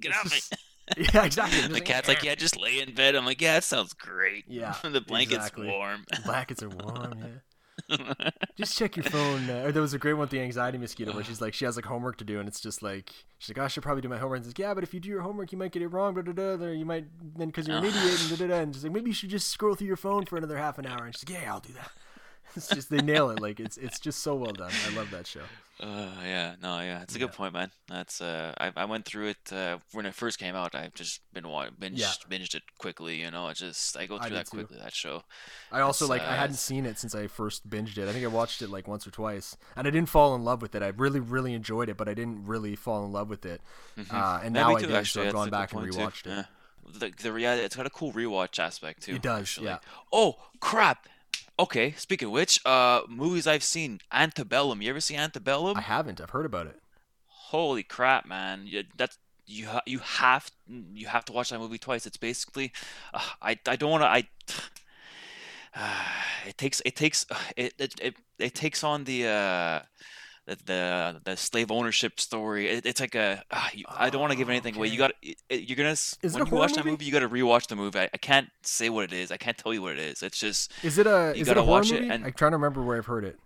Get 0.00 0.12
out 0.12 0.26
off 0.26 0.32
me. 0.32 1.04
yeah, 1.12 1.24
exactly. 1.24 1.68
the 1.68 1.80
cat's 1.80 2.08
like, 2.08 2.22
yeah, 2.22 2.34
just 2.34 2.58
lay 2.58 2.80
in 2.80 2.94
bed. 2.94 3.14
I'm 3.14 3.24
like, 3.24 3.40
yeah, 3.40 3.54
that 3.54 3.64
sounds 3.64 3.92
great. 3.92 4.44
Yeah, 4.48 4.74
the 4.82 5.00
blanket's 5.00 5.46
exactly. 5.46 5.68
warm. 5.68 6.04
The 6.10 6.22
blankets 6.24 6.62
are 6.62 6.68
warm. 6.68 7.14
Yeah. 7.18 7.26
just 8.56 8.76
check 8.76 8.96
your 8.96 9.04
phone. 9.04 9.48
Uh, 9.48 9.64
or 9.64 9.72
there 9.72 9.82
was 9.82 9.94
a 9.94 9.98
great 9.98 10.14
one, 10.14 10.22
with 10.22 10.30
the 10.30 10.40
anxiety 10.40 10.78
mosquito, 10.78 11.12
where 11.12 11.24
she's 11.24 11.40
like, 11.40 11.54
she 11.54 11.64
has 11.64 11.76
like 11.76 11.84
homework 11.84 12.16
to 12.18 12.24
do, 12.24 12.38
and 12.38 12.48
it's 12.48 12.60
just 12.60 12.82
like, 12.82 13.12
she's 13.38 13.50
like, 13.50 13.62
oh, 13.62 13.64
I 13.64 13.68
should 13.68 13.82
probably 13.82 14.02
do 14.02 14.08
my 14.08 14.18
homework. 14.18 14.38
And 14.38 14.46
says, 14.46 14.54
yeah, 14.56 14.74
but 14.74 14.82
if 14.84 14.92
you 14.94 15.00
do 15.00 15.08
your 15.08 15.22
homework, 15.22 15.52
you 15.52 15.58
might 15.58 15.72
get 15.72 15.82
it 15.82 15.88
wrong. 15.88 16.14
Da, 16.14 16.22
da, 16.22 16.56
da, 16.56 16.66
you 16.66 16.84
might 16.84 17.06
then 17.36 17.48
because 17.48 17.68
you're 17.68 17.78
an 17.78 17.84
idiot. 17.84 18.30
And, 18.30 18.38
da, 18.38 18.46
da. 18.46 18.54
and 18.56 18.74
she's 18.74 18.84
like, 18.84 18.92
maybe 18.92 19.10
you 19.10 19.14
should 19.14 19.30
just 19.30 19.48
scroll 19.48 19.74
through 19.74 19.88
your 19.88 19.96
phone 19.96 20.24
for 20.26 20.36
another 20.36 20.58
half 20.58 20.78
an 20.78 20.86
hour. 20.86 21.04
And 21.04 21.14
she's 21.14 21.28
like, 21.28 21.42
yeah, 21.42 21.52
I'll 21.52 21.60
do 21.60 21.72
that. 21.74 21.90
It's 22.54 22.68
just 22.68 22.90
they 22.90 22.98
nail 22.98 23.30
it. 23.30 23.40
Like 23.40 23.60
it's 23.60 23.78
it's 23.78 23.98
just 23.98 24.18
so 24.18 24.34
well 24.34 24.52
done. 24.52 24.70
I 24.86 24.94
love 24.94 25.10
that 25.10 25.26
show. 25.26 25.40
Uh, 25.82 26.12
yeah, 26.22 26.54
no, 26.62 26.78
yeah, 26.78 27.02
it's 27.02 27.16
a 27.16 27.18
good 27.18 27.32
point, 27.32 27.52
man. 27.52 27.72
That's 27.88 28.20
uh, 28.20 28.54
I, 28.56 28.70
I 28.76 28.84
went 28.84 29.04
through 29.04 29.28
it 29.30 29.52
uh, 29.52 29.78
when 29.90 30.06
it 30.06 30.14
first 30.14 30.38
came 30.38 30.54
out. 30.54 30.76
I've 30.76 30.94
just 30.94 31.20
been 31.32 31.48
watching, 31.48 31.74
binged, 31.74 31.98
yeah. 31.98 32.12
binged 32.30 32.54
it 32.54 32.62
quickly. 32.78 33.20
You 33.20 33.32
know, 33.32 33.46
I 33.46 33.52
just 33.52 33.96
I 33.96 34.06
go 34.06 34.16
through 34.18 34.36
I 34.36 34.38
that 34.38 34.48
quickly. 34.48 34.78
That 34.80 34.94
show. 34.94 35.24
I 35.72 35.80
also 35.80 36.06
like 36.06 36.22
uh, 36.22 36.26
I 36.26 36.36
hadn't 36.36 36.56
seen 36.56 36.86
it 36.86 37.00
since 37.00 37.16
I 37.16 37.26
first 37.26 37.68
binged 37.68 37.98
it. 37.98 38.08
I 38.08 38.12
think 38.12 38.24
I 38.24 38.28
watched 38.28 38.62
it 38.62 38.70
like 38.70 38.86
once 38.86 39.08
or 39.08 39.10
twice, 39.10 39.56
and 39.74 39.88
I 39.88 39.90
didn't 39.90 40.08
fall 40.08 40.36
in 40.36 40.44
love 40.44 40.62
with 40.62 40.76
it. 40.76 40.84
I 40.84 40.88
really 40.88 41.18
really 41.18 41.52
enjoyed 41.52 41.88
it, 41.88 41.96
but 41.96 42.08
I 42.08 42.14
didn't 42.14 42.46
really 42.46 42.76
fall 42.76 43.04
in 43.04 43.10
love 43.10 43.28
with 43.28 43.44
it. 43.44 43.60
Mm-hmm. 43.98 44.14
Uh, 44.14 44.40
and 44.44 44.54
now 44.54 44.76
I 44.76 44.80
did, 44.80 44.92
actually. 44.92 45.24
so 45.24 45.28
I've 45.28 45.34
gone 45.34 45.50
back 45.50 45.72
and 45.72 45.82
rewatched 45.82 46.22
too. 46.22 46.30
it. 46.30 46.34
Yeah. 46.36 46.44
The, 46.96 47.12
the 47.20 47.32
reality, 47.32 47.64
it's 47.64 47.74
got 47.74 47.86
a 47.86 47.90
cool 47.90 48.12
rewatch 48.12 48.60
aspect 48.60 49.02
too. 49.02 49.16
It 49.16 49.22
does, 49.22 49.42
actually. 49.42 49.66
yeah. 49.66 49.78
Oh 50.12 50.36
crap! 50.60 51.08
Okay, 51.62 51.92
speaking 51.92 52.26
of 52.26 52.32
which, 52.32 52.58
uh, 52.66 53.02
movies 53.08 53.46
I've 53.46 53.62
seen, 53.62 54.00
Antebellum. 54.12 54.82
You 54.82 54.90
ever 54.90 55.00
see 55.00 55.14
Antebellum? 55.14 55.76
I 55.76 55.82
haven't. 55.82 56.20
I've 56.20 56.30
heard 56.30 56.44
about 56.44 56.66
it. 56.66 56.80
Holy 57.26 57.84
crap, 57.84 58.26
man! 58.26 58.66
You, 58.66 58.82
that's 58.96 59.16
you. 59.46 59.68
Ha- 59.68 59.82
you 59.86 60.00
have 60.00 60.50
you 60.92 61.06
have 61.06 61.24
to 61.26 61.32
watch 61.32 61.50
that 61.50 61.60
movie 61.60 61.78
twice. 61.78 62.04
It's 62.04 62.16
basically, 62.16 62.72
uh, 63.14 63.20
I 63.40 63.60
I 63.68 63.76
don't 63.76 63.92
want 63.92 64.02
to. 64.02 64.08
I 64.08 64.26
uh, 65.76 66.04
it 66.48 66.58
takes 66.58 66.82
it 66.84 66.96
takes 66.96 67.26
it, 67.56 67.74
it 67.78 67.94
it 68.00 68.16
it 68.40 68.54
takes 68.56 68.82
on 68.82 69.04
the 69.04 69.28
uh 69.28 69.80
the 70.46 70.56
the, 70.64 71.20
the 71.24 71.36
slave 71.36 71.70
ownership 71.70 72.20
story. 72.20 72.68
It, 72.68 72.86
it's 72.86 73.00
like 73.00 73.14
a 73.14 73.42
uh, 73.50 73.68
you, 73.72 73.84
I 73.88 74.10
don't 74.10 74.20
want 74.20 74.32
to 74.32 74.38
give 74.38 74.48
anything 74.48 74.74
okay. 74.74 74.80
away. 74.80 74.88
You 74.88 74.98
got 74.98 75.12
you're 75.50 75.76
gonna 75.76 75.90
is 75.90 76.16
when 76.22 76.46
you 76.46 76.52
watch 76.52 76.70
movie? 76.70 76.82
that 76.82 76.86
movie, 76.86 77.04
you 77.04 77.12
got 77.12 77.20
to 77.20 77.28
rewatch 77.28 77.68
the 77.68 77.76
movie. 77.76 77.98
I, 77.98 78.10
I, 78.12 78.16
can't 78.16 78.48
say 78.62 78.88
what 78.88 79.04
it 79.04 79.12
is. 79.12 79.30
I 79.30 79.36
can't 79.36 79.56
tell 79.56 79.72
you 79.72 79.82
what 79.82 79.92
it 79.92 80.00
is. 80.00 80.22
It's 80.22 80.38
just 80.38 80.72
is 80.82 80.98
it 80.98 81.06
a 81.06 81.34
is 81.36 81.48
it 81.48 81.56
a 81.56 81.62
horror 81.62 81.82
movie? 81.84 82.08
And, 82.08 82.24
I'm 82.24 82.32
trying 82.32 82.52
to 82.52 82.56
remember 82.56 82.82
where 82.82 82.96
I've 82.96 83.06
heard 83.06 83.24
it. 83.24 83.38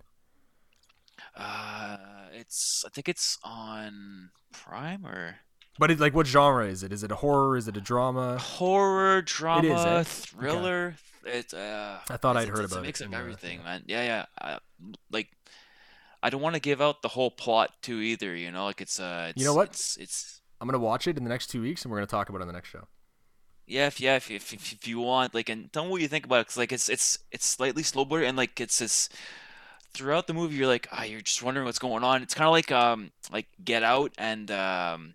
Uh, 1.37 1.99
it's 2.33 2.85
I 2.87 2.91
think 2.91 3.09
it's 3.09 3.39
on 3.43 4.31
Prime 4.53 5.07
or. 5.07 5.37
But 5.79 5.91
it, 5.91 6.01
like, 6.01 6.15
what 6.15 6.27
genre 6.27 6.67
is 6.67 6.83
it? 6.83 6.91
Is 6.91 7.03
it 7.03 7.13
a 7.13 7.17
horror? 7.17 7.55
Is 7.55 7.69
it 7.69 7.77
a 7.77 7.83
drama? 7.83 8.39
Horror, 8.39 9.21
drama, 9.21 9.69
it 9.69 9.73
is, 9.73 9.85
eh? 9.85 10.03
thriller. 10.05 10.95
Okay. 11.23 11.39
It's. 11.39 11.53
Uh, 11.53 11.99
I 12.09 12.17
thought 12.17 12.39
I'd 12.39 12.49
heard 12.49 12.65
it's 12.65 12.73
about 12.73 12.83
a 12.83 12.87
mix 12.87 13.03
it. 13.03 13.09
of 13.09 13.13
everything, 13.13 13.63
man. 13.63 13.83
Yeah, 13.87 14.03
yeah. 14.03 14.25
Uh, 14.41 14.59
like 15.11 15.29
I 16.27 16.31
don't 16.31 16.41
want 16.41 16.57
to 16.57 16.61
give 16.61 16.83
out 16.83 17.03
the 17.03 17.09
whole 17.09 17.31
plot 17.31 17.71
too 17.83 18.01
either. 18.01 18.35
You 18.35 18.51
know, 18.51 18.65
like 18.65 18.81
it's 18.81 18.99
uh, 18.99 19.29
it's, 19.31 19.41
you 19.41 19.47
know 19.47 19.55
what? 19.55 19.69
It's, 19.69 19.97
it's 19.97 20.41
I'm 20.61 20.67
gonna 20.67 20.81
watch 20.81 21.07
it 21.07 21.17
in 21.17 21.23
the 21.23 21.31
next 21.31 21.47
two 21.47 21.63
weeks, 21.63 21.85
and 21.85 21.93
we're 21.93 21.99
gonna 21.99 22.09
talk 22.09 22.29
about 22.29 22.39
it 22.39 22.43
on 22.43 22.49
the 22.49 22.53
next 22.53 22.69
show. 22.69 22.89
Yeah, 23.65 23.87
if 23.87 24.01
yeah, 24.01 24.17
if 24.17 24.29
if, 24.29 24.53
if, 24.53 24.73
if 24.73 24.89
you 24.89 24.99
want, 24.99 25.37
like, 25.37 25.49
and 25.49 25.73
tell 25.73 25.85
me 25.85 25.91
what 25.93 26.01
you 26.01 26.09
think 26.09 26.25
about 26.25 26.41
it, 26.41 26.49
cause 26.49 26.57
like 26.57 26.73
it's 26.73 26.89
it's 26.89 27.21
it's 27.31 27.47
slightly 27.47 27.85
slow 27.85 28.05
burn, 28.05 28.25
and 28.25 28.37
like 28.37 28.61
it's 28.61 28.81
this 28.81 29.09
throughout 29.95 30.27
the 30.27 30.35
movie, 30.35 30.57
you're 30.57 30.67
like, 30.67 30.89
ah, 30.91 31.03
oh, 31.03 31.05
you're 31.05 31.21
just 31.21 31.45
wondering 31.45 31.65
what's 31.65 31.79
going 31.79 32.03
on. 32.03 32.25
It's 32.25 32.35
kind 32.35 32.49
of 32.49 32.53
like 32.53 32.73
um 32.73 33.13
like 33.31 33.47
Get 33.65 33.85
Out 33.85 34.11
and 34.19 34.51
um 34.51 35.15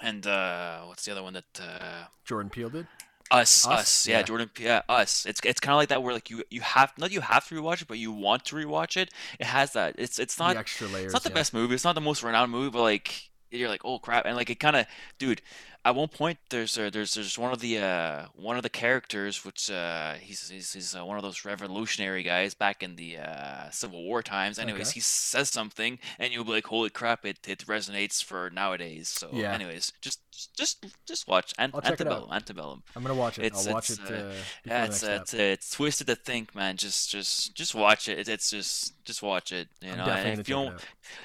and 0.00 0.26
uh 0.26 0.84
what's 0.84 1.04
the 1.04 1.12
other 1.12 1.22
one 1.22 1.34
that 1.34 1.60
uh 1.62 2.04
Jordan 2.24 2.48
Peele 2.48 2.70
did. 2.70 2.86
Us, 3.30 3.64
us, 3.66 3.72
us 3.72 4.08
yeah, 4.08 4.18
yeah, 4.18 4.22
Jordan, 4.24 4.50
yeah, 4.58 4.82
us. 4.88 5.24
It's 5.24 5.40
it's 5.44 5.60
kind 5.60 5.72
of 5.72 5.76
like 5.76 5.90
that 5.90 6.02
where 6.02 6.12
like 6.12 6.30
you 6.30 6.42
you 6.50 6.62
have 6.62 6.92
not 6.98 7.12
you 7.12 7.20
have 7.20 7.46
to 7.48 7.54
rewatch 7.54 7.82
it, 7.82 7.88
but 7.88 7.96
you 7.98 8.10
want 8.10 8.44
to 8.46 8.56
rewatch 8.56 8.96
it. 8.96 9.12
It 9.38 9.46
has 9.46 9.72
that. 9.74 9.94
It's 9.98 10.18
it's 10.18 10.38
not 10.38 10.54
the 10.54 10.60
extra 10.60 10.88
layers. 10.88 11.06
It's 11.06 11.12
not 11.12 11.22
the 11.22 11.28
yeah. 11.28 11.34
best 11.34 11.54
movie. 11.54 11.74
It's 11.74 11.84
not 11.84 11.94
the 11.94 12.00
most 12.00 12.24
renowned 12.24 12.50
movie, 12.50 12.70
but 12.70 12.82
like 12.82 13.30
you're 13.50 13.68
like, 13.68 13.84
oh 13.84 13.98
crap, 13.98 14.26
and 14.26 14.36
like 14.36 14.50
it 14.50 14.60
kind 14.60 14.76
of, 14.76 14.86
dude. 15.18 15.42
At 15.82 15.94
one 15.94 16.08
point, 16.08 16.38
there's 16.50 16.76
uh, 16.76 16.90
there's 16.90 17.14
there's 17.14 17.38
one 17.38 17.52
of 17.52 17.60
the 17.60 17.78
uh, 17.78 18.26
one 18.34 18.58
of 18.58 18.62
the 18.62 18.68
characters, 18.68 19.46
which 19.46 19.70
uh, 19.70 20.12
he's 20.14 20.50
he's, 20.50 20.74
he's 20.74 20.94
uh, 20.94 21.06
one 21.06 21.16
of 21.16 21.22
those 21.22 21.46
revolutionary 21.46 22.22
guys 22.22 22.52
back 22.52 22.82
in 22.82 22.96
the 22.96 23.16
uh, 23.16 23.70
Civil 23.70 24.04
War 24.04 24.22
times. 24.22 24.58
Anyways, 24.58 24.88
okay. 24.88 24.94
he 24.94 25.00
says 25.00 25.48
something, 25.48 25.98
and 26.18 26.34
you'll 26.34 26.44
be 26.44 26.50
like, 26.50 26.66
holy 26.66 26.90
crap, 26.90 27.24
it, 27.24 27.38
it 27.48 27.60
resonates 27.60 28.22
for 28.22 28.50
nowadays. 28.50 29.08
So, 29.08 29.30
yeah. 29.32 29.54
anyways, 29.54 29.90
just 30.02 30.20
just 30.54 30.84
just 31.06 31.26
watch 31.26 31.54
Ant- 31.58 31.74
Antebellum. 31.74 32.30
Antebellum. 32.30 32.82
I'm 32.94 33.02
gonna 33.02 33.14
watch 33.14 33.38
it. 33.38 33.46
It's, 33.46 33.66
I'll 33.66 33.72
watch 33.72 33.88
it. 33.88 34.00
Uh, 34.00 34.32
yeah, 34.66 34.84
it's 34.84 35.02
it's, 35.02 35.32
it's 35.32 35.70
twisted 35.70 36.08
to 36.08 36.14
think, 36.14 36.54
man. 36.54 36.76
Just 36.76 37.08
just 37.08 37.54
just 37.54 37.74
watch 37.74 38.06
it. 38.06 38.28
It's 38.28 38.50
just 38.50 39.02
just 39.04 39.22
watch 39.22 39.50
it. 39.50 39.68
You 39.80 39.96
know, 39.96 40.04
if 40.08 40.46
you 40.46 40.54
don't, 40.54 40.78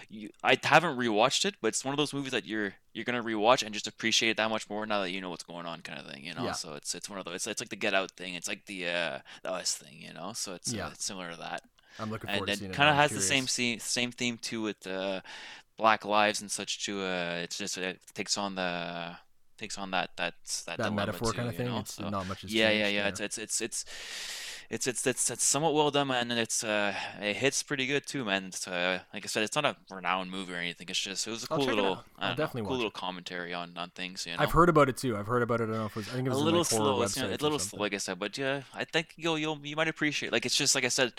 you, 0.10 0.30
I 0.42 0.58
haven't 0.64 0.98
rewatched 0.98 1.44
it, 1.44 1.56
but 1.62 1.70
it's 1.70 1.84
one 1.84 1.94
of 1.94 1.98
those 1.98 2.14
movies 2.14 2.32
that 2.32 2.46
you're 2.46 2.76
you're 2.96 3.04
gonna 3.04 3.22
rewatch 3.22 3.62
and 3.62 3.74
just 3.74 3.88
appreciate 3.88 4.30
it 4.30 4.38
that 4.38 4.50
much 4.50 4.70
more 4.70 4.86
now 4.86 5.02
that 5.02 5.12
you 5.12 5.20
know 5.20 5.30
what's 5.30 5.44
going 5.44 5.66
on, 5.66 5.82
kind 5.82 6.00
of 6.00 6.10
thing. 6.10 6.24
You 6.24 6.34
know, 6.34 6.46
yeah. 6.46 6.52
so 6.54 6.76
it's 6.76 6.96
it's 6.96 7.10
one 7.10 7.20
of 7.20 7.26
those. 7.26 7.36
It's, 7.36 7.48
it's 7.48 7.62
like 7.62 7.70
the 7.70 7.76
Get 7.76 7.94
Out 7.94 8.12
thing. 8.12 8.36
It's 8.36 8.48
like 8.48 8.66
the 8.68 8.88
uh, 8.88 9.20
the 9.44 9.52
Us 9.52 9.76
thing. 9.76 9.98
You 10.00 10.14
know, 10.14 10.32
so 10.34 10.54
it's 10.54 10.72
yeah. 10.72 10.88
Uh, 10.88 10.92
it's 10.92 11.04
similar 11.04 11.32
to 11.32 11.38
that. 11.38 11.62
I'm 12.00 12.10
looking 12.10 12.30
forward 12.30 12.50
and 12.50 12.60
to 12.60 12.66
it. 12.66 12.74
Kind 12.74 12.90
of 12.90 12.96
has 12.96 13.10
curious. 13.10 13.28
the 13.28 13.48
same 13.48 13.80
same 13.80 14.12
theme 14.12 14.38
too 14.38 14.62
with 14.62 14.88
uh, 14.88 15.20
Black 15.78 16.06
Lives 16.06 16.40
and 16.40 16.50
such 16.50 16.86
too. 16.86 17.02
Uh, 17.02 17.42
it's 17.44 17.58
just 17.58 17.78
it 17.78 18.00
takes 18.14 18.38
on 18.38 18.56
the 18.56 19.18
takes 19.58 19.78
on 19.78 19.92
that 19.92 20.12
that 20.16 20.36
that, 20.66 20.78
that 20.78 20.94
metaphor 20.94 21.32
too, 21.32 21.38
kind 21.38 21.50
of 21.50 21.56
thing. 21.56 21.68
Know? 21.68 21.80
It's 21.80 21.96
so, 21.96 22.08
not 22.08 22.30
much. 22.30 22.46
yeah, 22.46 22.72
yeah, 22.72 22.88
yeah. 22.88 23.08
It's, 23.10 23.20
it's 23.20 23.38
it's 23.38 23.60
it's 23.62 23.86
it's 24.70 24.88
it's 24.88 25.06
it's, 25.06 25.30
it's 25.30 25.44
somewhat 25.44 25.74
well 25.74 25.92
done, 25.92 26.08
man, 26.08 26.32
and 26.32 26.40
it's 26.40 26.64
uh 26.64 26.94
it 27.22 27.36
hits 27.36 27.64
pretty 27.64 27.86
good 27.88 28.06
too, 28.06 28.26
man. 28.26 28.46
It's, 28.46 28.68
uh, 28.68 29.00
like 29.14 29.24
I 29.24 29.28
said, 29.28 29.44
it's 29.44 29.56
not 29.56 29.66
a 29.66 29.76
renowned 29.90 30.32
movie 30.32 30.54
or 30.54 30.58
anything. 30.58 30.88
It's 30.90 31.00
just 31.00 31.28
it 31.28 31.32
was 31.32 31.44
a 31.44 31.48
cool 31.48 31.66
little, 31.66 32.04
definitely 32.20 32.64
know, 32.64 32.68
cool 32.68 32.78
little 32.78 32.92
commentary 32.92 33.54
on 33.54 33.78
on 33.78 33.90
things. 33.92 34.26
You 34.26 34.34
know? 34.34 34.38
I've 34.40 34.52
heard 34.52 34.70
about 34.70 34.90
it 34.90 34.98
too. 34.98 35.18
I've 35.18 35.28
heard 35.28 35.44
about 35.44 35.62
it. 35.62 35.66
I 35.66 35.68
don't 35.68 35.78
know 35.78 35.86
if 35.86 35.92
it 35.92 35.96
was. 35.98 36.10
I 36.10 36.14
think 36.14 36.28
it 36.28 36.30
was 36.30 36.42
a 36.42 36.44
little 36.44 36.60
like 36.60 36.68
slow. 36.68 37.02
It's, 37.02 37.18
you 37.18 37.24
know, 37.24 37.30
a 37.30 37.38
little 37.38 37.60
slow, 37.60 37.80
like 37.80 37.94
I 37.94 37.98
said, 37.98 38.20
but 38.20 38.38
yeah, 38.38 38.62
I 38.74 38.84
think 38.84 39.14
you'll 39.18 39.38
you'll 39.38 39.60
you 39.64 39.76
might 39.76 39.88
appreciate. 39.88 40.30
It. 40.30 40.34
Like 40.34 40.46
it's 40.46 40.56
just 40.56 40.76
like 40.76 40.86
I 40.86 40.90
said, 40.90 41.14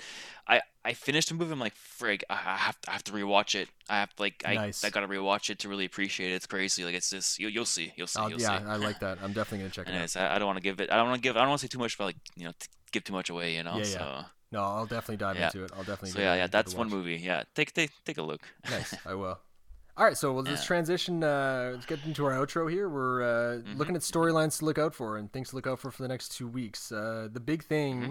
I 0.49 0.61
I 0.85 0.93
finished 0.93 1.29
the 1.29 1.35
movie. 1.35 1.53
I'm 1.53 1.61
like, 1.61 1.75
frig, 1.75 2.23
I 2.31 2.37
have 2.37 2.81
to, 2.81 2.91
I 2.91 2.93
have 2.93 3.05
to 3.05 3.13
rewatch 3.13 3.55
it. 3.55 3.69
I 3.89 3.97
have 3.97 4.15
to, 4.15 4.23
like 4.23 4.43
I 4.45 4.55
nice. 4.55 4.85
I 4.85 4.91
gotta 4.91 5.09
rewatch 5.09 5.51
it 5.51 5.59
to 5.61 5.69
really 5.69 5.85
appreciate 5.85 6.33
it. 6.33 6.35
It's 6.35 6.47
crazy. 6.47 6.85
Like 6.85 6.95
it's 6.95 7.11
just 7.11 7.39
you, 7.39 7.49
you'll 7.49 7.65
see, 7.65 7.93
you'll 7.97 8.07
see, 8.07 8.21
you'll 8.29 8.41
yeah, 8.41 8.59
see. 8.59 8.65
I 8.65 8.77
like 8.77 9.01
that. 9.01 9.19
I'm 9.23 9.33
definitely 9.33 9.59
gonna 9.59 9.71
check 9.71 9.89
it 9.89 9.95
out. 9.95 10.17
I, 10.17 10.37
I 10.37 10.39
don't 10.39 10.47
want 10.47 10.59
to 10.59 10.63
give 10.63 10.81
it. 10.81 10.91
I 10.91 10.97
don't 10.97 11.09
want 11.09 11.23
to 11.23 11.27
give. 11.29 11.37
I 11.37 11.41
don't 11.41 11.49
want 11.49 11.61
to 11.61 11.67
say 11.67 11.69
too 11.69 11.79
much 11.79 11.95
about 11.95 12.07
like 12.07 12.17
you 12.37 12.45
know 12.45 12.53
give 12.97 13.05
too 13.05 13.13
much 13.13 13.31
away. 13.31 13.55
You 13.55 13.63
know. 13.63 13.77
Yeah, 13.77 13.85
yeah. 13.85 13.85
So, 13.85 14.25
no, 14.53 14.63
I'll 14.63 14.87
definitely 14.87 15.19
dive 15.19 15.37
yeah. 15.37 15.47
into 15.47 15.65
it. 15.65 15.73
I'll 15.73 15.85
definitely. 15.85 16.11
So 16.11 16.21
yeah, 16.21 16.35
yeah, 16.35 16.47
that's 16.47 16.75
one 16.75 16.89
movie. 16.89 17.17
Yeah, 17.17 17.45
take 17.55 17.73
take 17.73 17.91
take 18.05 18.19
a 18.19 18.23
look. 18.23 18.43
nice, 18.71 18.95
I 19.07 19.15
will. 19.15 19.39
All 19.99 20.05
right, 20.05 20.17
so 20.17 20.35
let's 20.35 20.61
yeah. 20.61 20.67
transition. 20.67 21.25
Uh, 21.25 21.71
let's 21.73 21.87
get 21.87 22.05
into 22.05 22.25
our 22.27 22.33
outro 22.33 22.71
here. 22.71 22.89
We're 22.89 23.23
uh, 23.23 23.27
mm-hmm. 23.57 23.79
looking 23.79 23.97
at 23.97 24.03
storylines 24.03 24.59
to 24.59 24.67
look 24.67 24.79
out 24.79 24.95
for 24.95 25.17
and 25.17 25.33
things 25.33 25.51
to 25.51 25.57
look 25.57 25.67
out 25.67 25.79
for 25.79 25.91
for 25.91 26.03
the 26.03 26.09
next 26.09 26.37
two 26.37 26.47
weeks. 26.47 26.93
Uh, 26.93 27.29
the 27.33 27.41
big 27.41 27.65
thing 27.65 28.01
mm-hmm. 28.01 28.11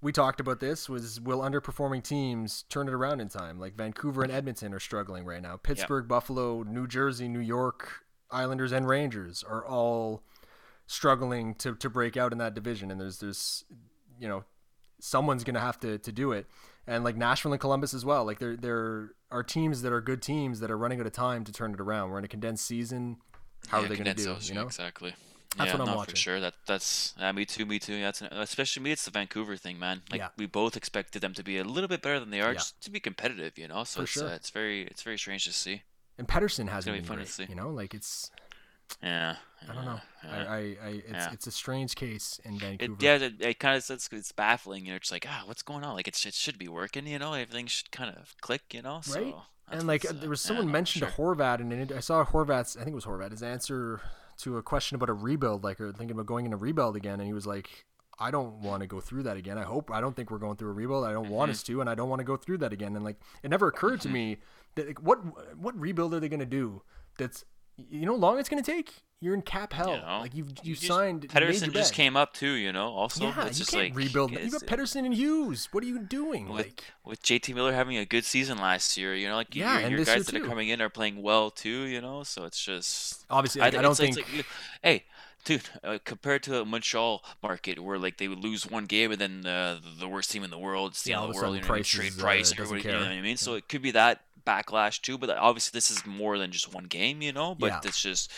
we 0.00 0.12
talked 0.12 0.38
about 0.38 0.60
this 0.60 0.88
was 0.88 1.20
will 1.20 1.40
underperforming 1.40 2.04
teams 2.04 2.64
turn 2.68 2.88
it 2.88 2.94
around 2.94 3.20
in 3.20 3.28
time? 3.28 3.58
Like 3.58 3.74
Vancouver 3.74 4.22
and 4.22 4.32
Edmonton 4.32 4.72
are 4.72 4.80
struggling 4.80 5.24
right 5.24 5.42
now. 5.42 5.56
Pittsburgh, 5.56 6.04
yep. 6.04 6.08
Buffalo, 6.08 6.62
New 6.62 6.86
Jersey, 6.86 7.28
New 7.28 7.40
York, 7.40 8.04
Islanders, 8.30 8.70
and 8.70 8.86
Rangers 8.86 9.42
are 9.42 9.66
all 9.66 10.22
struggling 10.86 11.54
to, 11.56 11.74
to 11.74 11.90
break 11.90 12.16
out 12.16 12.32
in 12.32 12.38
that 12.38 12.54
division. 12.54 12.90
And 12.92 13.00
there's 13.00 13.18
there's 13.18 13.64
you 14.22 14.28
know 14.28 14.44
someone's 15.00 15.42
gonna 15.42 15.60
have 15.60 15.78
to, 15.80 15.98
to 15.98 16.12
do 16.12 16.32
it. 16.32 16.46
And 16.86 17.04
like 17.04 17.16
Nashville 17.16 17.52
and 17.52 17.60
Columbus 17.60 17.92
as 17.92 18.04
well. 18.04 18.24
Like 18.24 18.38
there 18.38 18.56
there 18.56 19.10
are 19.30 19.42
teams 19.42 19.82
that 19.82 19.92
are 19.92 20.00
good 20.00 20.22
teams 20.22 20.60
that 20.60 20.70
are 20.70 20.78
running 20.78 21.00
out 21.00 21.06
of 21.06 21.12
time 21.12 21.44
to 21.44 21.52
turn 21.52 21.74
it 21.74 21.80
around. 21.80 22.10
We're 22.10 22.18
in 22.18 22.24
a 22.24 22.28
condensed 22.28 22.64
season. 22.64 23.18
How 23.68 23.78
yeah, 23.78 23.84
are 23.84 23.88
they 23.88 23.96
gonna 23.96 24.14
do? 24.14 24.36
You 24.40 24.54
know 24.54 24.62
exactly. 24.62 25.14
That's 25.56 25.68
yeah, 25.68 25.78
what 25.78 25.80
I'm 25.82 25.92
no, 25.92 25.96
watching. 25.96 26.12
for 26.12 26.16
sure. 26.16 26.40
That 26.40 26.54
that's 26.66 27.14
yeah, 27.18 27.32
me 27.32 27.44
too. 27.44 27.66
Me 27.66 27.78
too. 27.78 27.94
Yeah, 27.94 28.12
that's 28.12 28.22
especially 28.30 28.82
me. 28.84 28.92
It's 28.92 29.04
the 29.04 29.10
Vancouver 29.10 29.56
thing, 29.56 29.78
man. 29.78 30.02
Like 30.10 30.20
yeah. 30.20 30.28
we 30.38 30.46
both 30.46 30.76
expected 30.76 31.20
them 31.20 31.34
to 31.34 31.42
be 31.42 31.58
a 31.58 31.64
little 31.64 31.88
bit 31.88 32.00
better 32.00 32.18
than 32.18 32.30
they 32.30 32.40
are, 32.40 32.54
just 32.54 32.80
to 32.84 32.90
be 32.90 33.00
competitive. 33.00 33.58
You 33.58 33.68
know, 33.68 33.84
so 33.84 33.98
for 33.98 34.04
it's 34.04 34.12
sure. 34.12 34.28
uh, 34.28 34.34
it's 34.34 34.50
very 34.50 34.82
it's 34.84 35.02
very 35.02 35.18
strange 35.18 35.44
to 35.44 35.52
see. 35.52 35.82
And 36.18 36.28
Pettersson 36.28 36.68
hasn't 36.68 36.96
been 36.96 37.16
great. 37.16 37.48
You 37.48 37.54
know, 37.54 37.70
like 37.70 37.94
it's 37.94 38.30
yeah, 39.02 39.36
I 39.68 39.74
don't 39.74 39.84
know. 39.84 40.00
Yeah. 40.24 40.30
I, 40.30 40.36
I, 40.36 40.58
I 40.58 40.88
it's, 40.88 41.10
yeah. 41.10 41.32
it's 41.32 41.46
a 41.46 41.50
strange 41.50 41.94
case 41.94 42.40
in 42.44 42.58
Vancouver. 42.58 42.94
It, 42.94 43.02
yeah, 43.02 43.14
it, 43.14 43.34
it 43.40 43.58
kind 43.58 43.76
of 43.76 43.88
it's, 43.88 44.08
it's 44.10 44.32
baffling. 44.32 44.86
You 44.86 44.92
know, 44.92 44.96
it's 44.96 45.12
like 45.12 45.26
ah, 45.28 45.42
what's 45.46 45.62
going 45.62 45.84
on? 45.84 45.94
Like 45.94 46.08
it's, 46.08 46.24
it 46.26 46.34
should 46.34 46.58
be 46.58 46.68
working. 46.68 47.06
You 47.06 47.18
know, 47.18 47.32
everything 47.32 47.66
should 47.66 47.90
kind 47.90 48.14
of 48.16 48.34
click. 48.40 48.62
You 48.72 48.82
know, 48.82 49.00
so 49.02 49.20
right. 49.20 49.34
And 49.70 49.86
like 49.86 50.04
uh, 50.04 50.12
there 50.12 50.28
was 50.28 50.40
someone 50.40 50.66
yeah, 50.66 50.72
mentioned 50.72 51.10
sure. 51.16 51.34
Horvat, 51.34 51.60
and 51.60 51.92
I 51.92 52.00
saw 52.00 52.24
Horvat's. 52.24 52.76
I 52.76 52.80
think 52.80 52.92
it 52.92 52.96
was 52.96 53.06
Horvat. 53.06 53.30
His 53.30 53.42
answer 53.42 54.00
to 54.38 54.56
a 54.56 54.62
question 54.62 54.96
about 54.96 55.08
a 55.08 55.14
rebuild, 55.14 55.64
like 55.64 55.80
or 55.80 55.92
thinking 55.92 56.12
about 56.12 56.26
going 56.26 56.46
in 56.46 56.52
a 56.52 56.56
rebuild 56.56 56.96
again, 56.96 57.20
and 57.20 57.26
he 57.26 57.32
was 57.32 57.46
like, 57.46 57.86
I 58.18 58.30
don't 58.30 58.62
want 58.62 58.82
to 58.82 58.86
go 58.86 59.00
through 59.00 59.22
that 59.24 59.36
again. 59.36 59.58
I 59.58 59.62
hope 59.62 59.90
I 59.90 60.00
don't 60.00 60.14
think 60.14 60.30
we're 60.30 60.38
going 60.38 60.56
through 60.56 60.70
a 60.70 60.74
rebuild. 60.74 61.04
I 61.04 61.12
don't 61.12 61.24
mm-hmm. 61.24 61.32
want 61.32 61.50
us 61.50 61.62
to, 61.64 61.80
and 61.80 61.88
I 61.88 61.94
don't 61.94 62.08
want 62.08 62.20
to 62.20 62.24
go 62.24 62.36
through 62.36 62.58
that 62.58 62.72
again. 62.72 62.94
And 62.96 63.04
like, 63.04 63.20
it 63.42 63.50
never 63.50 63.68
occurred 63.68 64.00
mm-hmm. 64.00 64.08
to 64.08 64.14
me 64.14 64.36
that 64.74 64.86
like, 64.88 65.02
what 65.02 65.18
what 65.56 65.78
rebuild 65.78 66.12
are 66.14 66.20
they 66.20 66.28
going 66.28 66.40
to 66.40 66.46
do? 66.46 66.82
That's 67.18 67.44
you 67.90 68.06
know, 68.06 68.12
how 68.12 68.18
long 68.18 68.38
it's 68.38 68.48
going 68.48 68.62
to 68.62 68.70
take 68.70 68.92
You're 69.20 69.34
in 69.34 69.42
cap 69.42 69.72
hell. 69.72 69.94
You 69.94 70.00
know? 70.00 70.18
Like 70.20 70.34
you've 70.34 70.50
you, 70.62 70.70
you 70.70 70.74
signed. 70.74 71.28
Pettersson 71.28 71.72
just 71.72 71.94
came 71.94 72.16
up 72.16 72.34
too. 72.34 72.52
You 72.52 72.72
know. 72.72 72.88
Also, 72.88 73.24
yeah, 73.24 73.46
it's 73.46 73.58
you 73.58 73.64
just 73.64 73.70
can't 73.72 73.84
like 73.84 73.96
rebuild. 73.96 74.32
You 74.32 74.50
got 74.50 74.62
Pettersson 74.62 75.04
and 75.04 75.14
Hughes. 75.14 75.68
What 75.72 75.84
are 75.84 75.86
you 75.86 75.98
doing? 76.00 76.48
With, 76.48 76.66
like 76.66 76.84
with 77.04 77.22
JT 77.22 77.54
Miller 77.54 77.72
having 77.72 77.96
a 77.96 78.04
good 78.04 78.24
season 78.24 78.58
last 78.58 78.96
year, 78.96 79.14
you 79.14 79.28
know, 79.28 79.36
like 79.36 79.54
yeah, 79.54 79.80
your, 79.80 79.98
your 79.98 80.04
guys 80.04 80.26
that 80.26 80.34
are 80.34 80.44
coming 80.44 80.68
in 80.68 80.80
are 80.80 80.90
playing 80.90 81.22
well 81.22 81.50
too. 81.50 81.84
You 81.86 82.00
know, 82.00 82.22
so 82.22 82.44
it's 82.44 82.62
just 82.62 83.24
obviously. 83.30 83.62
I, 83.62 83.66
I 83.66 83.70
don't 83.70 83.96
think. 83.96 84.16
Like, 84.16 84.46
hey, 84.82 85.04
dude, 85.44 85.62
uh, 85.82 85.98
compared 86.04 86.42
to 86.44 86.60
a 86.60 86.64
Montreal 86.64 87.22
market 87.42 87.78
where 87.78 87.98
like 87.98 88.18
they 88.18 88.28
would 88.28 88.38
lose 88.38 88.66
one 88.66 88.86
game 88.86 89.12
and 89.12 89.20
then 89.20 89.46
uh, 89.46 89.80
the 89.98 90.08
worst 90.08 90.30
team 90.30 90.44
in 90.44 90.50
the 90.50 90.58
world, 90.58 90.92
it's 90.92 91.02
the 91.02 91.10
yeah, 91.10 91.20
the 91.20 91.32
world, 91.32 91.56
you 91.56 91.60
know, 91.62 91.82
trade 91.82 92.16
price, 92.16 92.52
uh, 92.52 92.56
everybody, 92.58 92.82
you 92.82 92.92
know 92.92 93.00
what 93.00 93.08
I 93.08 93.20
mean? 93.20 93.30
Yeah. 93.30 93.36
So 93.36 93.54
it 93.54 93.68
could 93.68 93.82
be 93.82 93.92
that 93.92 94.20
backlash 94.44 95.00
too. 95.00 95.18
But 95.18 95.30
obviously, 95.30 95.76
this 95.76 95.90
is 95.90 96.04
more 96.06 96.38
than 96.38 96.50
just 96.50 96.74
one 96.74 96.84
game, 96.84 97.22
you 97.22 97.32
know. 97.32 97.54
But 97.54 97.66
yeah. 97.66 97.80
it's 97.84 98.00
just 98.00 98.30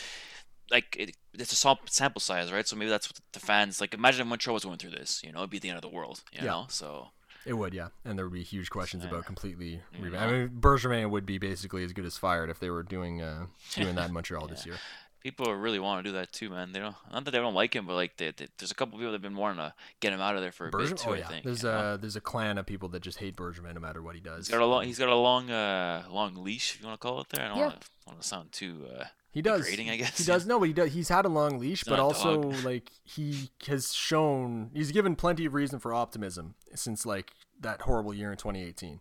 like 0.71 0.97
it, 0.99 1.17
it's 1.33 1.53
a 1.53 1.77
sample 1.87 2.21
size, 2.21 2.53
right? 2.53 2.67
So 2.67 2.77
maybe 2.77 2.91
that's 2.91 3.09
what 3.09 3.19
the 3.33 3.41
fans 3.41 3.81
like. 3.81 3.95
Imagine 3.95 4.23
if 4.23 4.27
Montreal 4.27 4.55
was 4.55 4.65
going 4.65 4.79
through 4.79 4.93
this, 4.93 5.23
you 5.25 5.33
know, 5.33 5.39
it'd 5.41 5.51
be 5.51 5.59
the 5.59 5.69
end 5.69 5.77
of 5.77 5.83
the 5.83 5.89
world, 5.89 6.23
you 6.33 6.41
yeah. 6.43 6.51
know. 6.51 6.67
So 6.69 7.09
it 7.47 7.55
would, 7.55 7.75
yeah, 7.75 7.89
and 8.05 8.19
there 8.19 8.25
would 8.27 8.35
be 8.35 8.43
huge 8.43 8.71
questions 8.71 9.03
yeah. 9.05 9.11
about 9.11 9.27
completely. 9.27 9.83
I 9.95 10.03
mean, 10.03 10.49
Bergevin 10.49 11.11
would 11.11 11.27
be 11.27 11.39
basically 11.39 11.85
as 11.85 11.93
good 11.93 12.07
as 12.07 12.17
fired 12.17 12.49
if 12.49 12.59
they 12.59 12.71
were 12.71 12.83
doing 12.83 13.21
uh, 13.21 13.47
doing 13.75 13.95
that 13.97 14.09
in 14.09 14.15
Montreal 14.15 14.45
yeah. 14.49 14.55
this 14.55 14.67
year. 14.67 14.77
People 15.25 15.55
really 15.55 15.79
want 15.79 16.05
to 16.05 16.11
do 16.11 16.17
that 16.17 16.33
too, 16.33 16.51
man. 16.51 16.73
They 16.73 16.81
don't 16.81 16.95
not 17.11 17.25
that 17.25 17.31
they 17.31 17.39
don't 17.39 17.55
like 17.55 17.75
him, 17.75 17.87
but 17.87 17.95
like 17.95 18.19
they, 18.19 18.31
they, 18.37 18.47
there's 18.59 18.71
a 18.71 18.75
couple 18.75 18.99
people 18.99 19.11
that've 19.11 19.23
been 19.23 19.37
wanting 19.37 19.57
to 19.57 19.73
get 20.01 20.13
him 20.13 20.21
out 20.21 20.37
of 20.37 20.43
there 20.43 20.53
for 20.53 20.69
a 20.69 20.71
Bergevin? 20.71 20.91
bit 20.91 20.99
too. 20.99 21.11
Oh, 21.11 21.15
yeah. 21.15 21.25
I 21.25 21.29
think 21.29 21.45
there's 21.45 21.65
a 21.65 21.99
there's 21.99 22.17
a 22.17 22.21
clan 22.21 22.59
of 22.59 22.67
people 22.67 22.91
that 22.91 23.01
just 23.01 23.19
hate 23.19 23.35
Bergevin 23.35 23.73
no 23.73 23.81
matter 23.81 24.03
what 24.03 24.15
he 24.15 24.21
does. 24.21 24.47
He's 24.47 24.55
got 24.55 24.61
a 24.61 24.67
long 24.67 24.85
he's 24.85 24.99
got 24.99 25.09
a 25.09 25.17
long 25.17 25.51
uh 25.51 26.05
long 26.11 26.35
leash 26.37 26.75
if 26.75 26.83
you 26.83 26.87
want 26.87 27.01
to 27.01 27.07
call 27.07 27.23
it 27.23 27.29
there. 27.31 27.47
I 27.47 27.49
don't 27.49 27.57
yeah. 27.57 27.73
want 28.07 28.21
to 28.21 28.29
sound 28.29 28.53
too. 28.53 28.87
Uh, 28.95 29.05
he 29.35 29.43
does. 29.43 29.63
Degrading, 29.63 29.91
I 29.91 29.97
guess. 29.97 30.19
He 30.19 30.25
does. 30.25 30.47
No, 30.47 30.61
but 30.61 30.69
he 30.69 30.73
does. 30.73 30.93
He's 30.93 31.09
had 31.09 31.25
a 31.25 31.29
long 31.29 31.59
leash, 31.59 31.81
he's 31.81 31.89
but 31.89 31.99
also 31.99 32.41
like 32.65 32.91
he 33.03 33.51
has 33.67 33.93
shown 33.93 34.71
he's 34.75 34.93
given 34.93 35.17
plenty 35.17 35.47
of 35.47 35.55
reason 35.55 35.81
for 35.81 35.93
optimism 35.93 36.55
since 36.75 37.05
like 37.05 37.33
that 37.61 37.81
horrible 37.81 38.15
year 38.15 38.31
in 38.31 38.37
2018. 38.37 39.01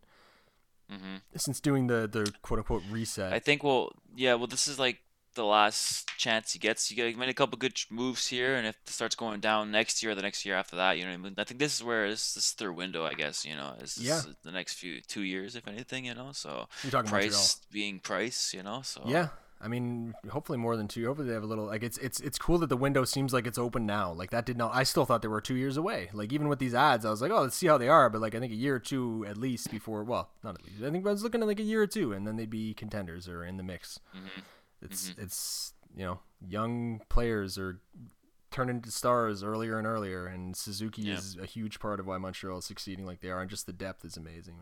Mm-hmm. 0.91 1.16
Since 1.36 1.60
doing 1.60 1.88
the 1.88 2.08
the 2.12 2.32
quote 2.41 2.60
unquote 2.60 2.84
reset. 2.90 3.32
I 3.32 3.40
think. 3.40 3.64
Well, 3.64 3.91
yeah. 4.16 4.34
Well, 4.36 4.48
this 4.48 4.68
is 4.68 4.80
like 4.80 5.02
the 5.35 5.45
last 5.45 6.07
chance 6.18 6.53
he 6.53 6.60
gets. 6.60 6.89
You 6.89 6.95
get 6.95 7.18
made 7.18 7.30
a 7.30 7.34
couple 7.34 7.57
good 7.57 7.80
moves 7.89 8.27
here, 8.27 8.55
and 8.55 8.68
if 8.68 8.76
it 8.76 8.89
starts 8.89 9.15
going 9.15 9.39
down 9.39 9.72
next 9.72 10.01
year 10.03 10.11
or 10.11 10.15
the 10.15 10.22
next 10.22 10.45
year 10.45 10.55
after 10.55 10.76
that, 10.77 10.97
you 10.97 11.05
know 11.05 11.11
I 11.11 11.18
mean. 11.18 11.35
I 11.38 11.43
think 11.43 11.60
this 11.60 11.76
is 11.76 11.84
where 11.84 12.10
this 12.10 12.34
this 12.34 12.53
their 12.53 12.72
window, 12.72 13.05
I 13.05 13.14
guess. 13.14 13.45
You 13.45 13.55
know, 13.55 13.76
is 13.81 13.97
yeah. 13.97 14.22
the 14.43 14.51
next 14.51 14.76
few 14.76 15.01
two 15.01 15.23
years, 15.23 15.55
if 15.55 15.68
anything. 15.68 16.05
You 16.05 16.14
know, 16.14 16.30
so 16.31 16.68
You're 16.84 16.91
talking 16.91 17.10
price 17.10 17.60
being 17.72 17.99
price. 17.99 18.53
You 18.53 18.64
know, 18.64 18.81
so 18.84 19.03
yeah. 19.05 19.30
I 19.64 19.69
mean, 19.69 20.14
hopefully 20.30 20.57
more 20.57 20.76
than 20.76 20.89
two. 20.89 21.05
Hopefully 21.05 21.30
they 21.30 21.34
have 21.34 21.43
a 21.43 21.47
little 21.47 21.65
like 21.65 21.84
it's 21.84 21.97
it's 21.99 22.19
it's 22.19 22.38
cool 22.38 22.57
that 22.57 22.68
the 22.68 22.76
window 22.76 23.05
seems 23.05 23.31
like 23.31 23.47
it's 23.47 23.57
open 23.57 23.85
now. 23.85 24.11
Like 24.11 24.31
that 24.31 24.45
did 24.45 24.57
not. 24.57 24.76
I 24.76 24.84
still 24.84 25.05
thought 25.05 25.22
they 25.22 25.30
were 25.30 25.39
two 25.39 25.55
years 25.55 25.77
away. 25.77 26.10
Like 26.14 26.34
even 26.34 26.49
with 26.49 26.60
these 26.60 26.76
ads, 26.76 27.05
I 27.05 27.10
was 27.10 27.22
like, 27.22 27.31
oh, 27.31 27.43
let's 27.43 27.55
see 27.55 27.68
how 27.68 27.77
they 27.77 27.88
are. 27.88 28.10
But 28.10 28.19
like 28.19 28.35
I 28.35 28.41
think 28.41 28.51
a 28.51 28.57
year 28.57 28.76
or 28.76 28.80
two 28.80 29.26
at 29.26 29.38
least 29.38 29.72
before. 29.72 30.03
Well, 30.03 30.30
not 30.43 30.55
at 30.55 30.65
least. 30.65 30.84
I 30.84 30.91
think 30.91 31.07
I 31.07 31.11
was 31.11 31.23
looking 31.23 31.41
at 31.41 31.47
like 31.47 31.61
a 31.61 31.64
year 31.64 31.81
or 31.81 31.88
two, 31.88 32.11
and 32.11 32.27
then 32.27 32.35
they'd 32.35 32.49
be 32.49 32.73
contenders 32.73 33.30
or 33.30 33.45
in 33.45 33.55
the 33.55 33.64
mix. 33.64 34.01
Mm-hmm. 34.14 34.41
It's 34.84 35.10
mm-hmm. 35.10 35.22
it's 35.22 35.73
you 35.95 36.05
know 36.05 36.19
young 36.45 37.01
players 37.10 37.57
are 37.57 37.80
turning 38.51 38.77
into 38.77 38.91
stars 38.91 39.43
earlier 39.43 39.77
and 39.77 39.88
earlier, 39.88 40.27
and 40.27 40.55
Suzuki 40.55 41.03
yeah. 41.03 41.15
is 41.15 41.38
a 41.41 41.45
huge 41.45 41.80
part 41.80 41.99
of 41.99 42.05
why 42.05 42.18
Montreal 42.18 42.60
is 42.60 42.65
succeeding 42.65 43.05
like 43.05 43.22
they 43.22 43.30
are, 43.30 43.41
and 43.41 43.49
just 43.49 43.65
the 43.65 43.73
depth 43.73 44.05
is 44.05 44.18
amazing 44.18 44.55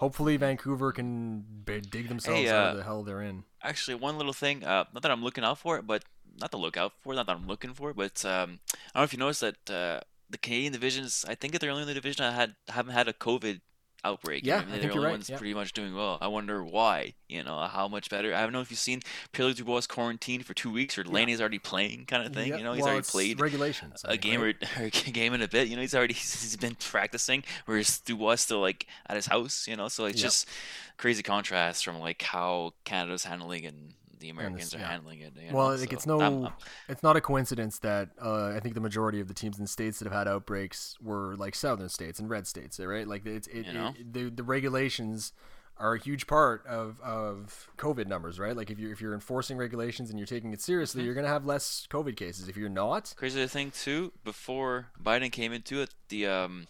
hopefully 0.00 0.38
Vancouver 0.38 0.92
can 0.92 1.44
dig 1.66 2.08
themselves 2.08 2.40
hey, 2.40 2.48
uh, 2.48 2.54
out 2.54 2.66
of 2.68 2.72
uh, 2.72 2.76
the 2.78 2.82
hell 2.82 3.02
they're 3.02 3.20
in. 3.20 3.44
Actually, 3.62 3.96
one 3.96 4.16
little 4.16 4.32
thing, 4.32 4.64
uh, 4.64 4.84
not 4.94 5.02
that 5.02 5.10
I'm 5.10 5.22
looking 5.22 5.44
out 5.44 5.58
for 5.58 5.76
it, 5.76 5.86
but 5.86 6.04
not 6.40 6.50
to 6.52 6.56
look 6.56 6.78
out 6.78 6.92
for, 7.00 7.14
not 7.14 7.26
that 7.26 7.36
I'm 7.36 7.46
looking 7.46 7.74
for, 7.74 7.92
but 7.92 8.24
um, 8.24 8.60
I 8.94 8.98
don't 8.98 9.02
know 9.02 9.02
if 9.02 9.12
you 9.12 9.18
noticed 9.18 9.42
that 9.42 9.70
uh, 9.70 10.00
the 10.30 10.38
Canadian 10.38 10.72
divisions, 10.72 11.26
I 11.28 11.34
think 11.34 11.52
they're 11.52 11.68
the 11.70 11.80
only 11.80 11.92
division 11.92 12.24
that 12.24 12.32
had 12.32 12.54
haven't 12.68 12.94
had 12.94 13.08
a 13.08 13.12
COVID 13.12 13.60
outbreak. 14.04 14.44
Yeah, 14.44 14.58
I, 14.58 14.64
mean, 14.64 14.74
I 14.74 14.78
think 14.78 14.94
you're 14.94 15.04
right. 15.04 15.10
One's 15.12 15.30
yeah. 15.30 15.38
pretty 15.38 15.54
much 15.54 15.72
doing 15.72 15.94
well. 15.94 16.18
I 16.20 16.28
wonder 16.28 16.64
why. 16.64 17.14
You 17.28 17.44
know, 17.44 17.60
how 17.60 17.88
much 17.88 18.10
better. 18.10 18.34
I 18.34 18.42
don't 18.42 18.52
know 18.52 18.60
if 18.60 18.70
you've 18.70 18.80
seen 18.80 19.02
Pierre 19.32 19.52
Dubois 19.52 19.86
quarantined 19.88 20.46
for 20.46 20.54
two 20.54 20.70
weeks, 20.70 20.98
or 20.98 21.04
Laine's 21.04 21.38
yeah. 21.38 21.42
already 21.42 21.58
playing, 21.58 22.06
kind 22.06 22.26
of 22.26 22.32
thing. 22.34 22.48
You 22.48 22.64
know, 22.64 22.72
he's 22.72 22.82
well, 22.82 22.92
already 22.92 23.06
played 23.06 23.40
regulations. 23.40 24.02
a 24.04 24.16
game 24.16 24.40
right? 24.40 24.56
or, 24.78 24.82
or, 24.82 24.86
a 24.86 24.90
game 24.90 25.34
in 25.34 25.42
a 25.42 25.48
bit. 25.48 25.68
You 25.68 25.76
know, 25.76 25.82
he's 25.82 25.94
already 25.94 26.14
he's 26.14 26.56
been 26.56 26.74
practicing, 26.74 27.44
whereas 27.66 27.98
Dubois 28.00 28.36
still 28.36 28.60
like 28.60 28.86
at 29.06 29.16
his 29.16 29.26
house. 29.26 29.66
You 29.68 29.76
know, 29.76 29.88
so 29.88 30.06
it's 30.06 30.18
yep. 30.18 30.26
just 30.26 30.48
crazy 30.96 31.22
contrast 31.22 31.84
from 31.84 31.98
like 31.98 32.22
how 32.22 32.72
Canada's 32.84 33.24
handling 33.24 33.64
and 33.64 33.94
the 34.20 34.30
Americans 34.30 34.74
are 34.74 34.78
yeah. 34.78 34.90
handling 34.90 35.20
it. 35.20 35.32
well, 35.52 35.68
know, 35.68 35.74
like 35.74 35.90
so 35.90 35.94
it's 35.94 36.06
no, 36.06 36.20
I'm, 36.20 36.44
I'm, 36.46 36.52
it's 36.88 37.02
not 37.02 37.16
a 37.16 37.20
coincidence 37.20 37.78
that 37.80 38.10
uh, 38.22 38.48
I 38.54 38.60
think 38.60 38.74
the 38.74 38.80
majority 38.80 39.20
of 39.20 39.28
the 39.28 39.34
teams 39.34 39.58
in 39.58 39.66
states 39.66 39.98
that 39.98 40.06
have 40.06 40.16
had 40.16 40.28
outbreaks 40.28 40.96
were 41.02 41.34
like 41.36 41.54
southern 41.54 41.88
states 41.88 42.18
and 42.18 42.30
red 42.30 42.46
states, 42.46 42.78
right? 42.78 43.06
Like 43.06 43.26
it's 43.26 43.48
it, 43.48 43.66
you 43.66 43.72
know? 43.72 43.94
it, 43.98 44.12
the 44.12 44.30
the 44.30 44.42
regulations 44.42 45.32
are 45.80 45.94
a 45.94 45.98
huge 45.98 46.26
part 46.26 46.64
of, 46.66 47.00
of 47.00 47.68
COVID 47.78 48.06
numbers, 48.06 48.38
right? 48.38 48.54
Like 48.54 48.70
if 48.70 48.78
you're 48.78 48.92
if 48.92 49.00
you're 49.00 49.14
enforcing 49.14 49.56
regulations 49.56 50.10
and 50.10 50.18
you're 50.18 50.26
taking 50.26 50.52
it 50.52 50.60
seriously, 50.60 51.00
mm-hmm. 51.00 51.06
you're 51.06 51.14
gonna 51.14 51.28
have 51.28 51.46
less 51.46 51.88
COVID 51.90 52.16
cases. 52.16 52.48
If 52.48 52.56
you're 52.56 52.68
not, 52.68 53.14
crazy 53.16 53.44
thing 53.46 53.70
too. 53.70 54.12
Before 54.22 54.88
Biden 55.02 55.32
came 55.32 55.52
into 55.52 55.80
it, 55.80 55.90
the 56.10 56.26
um, 56.26 56.66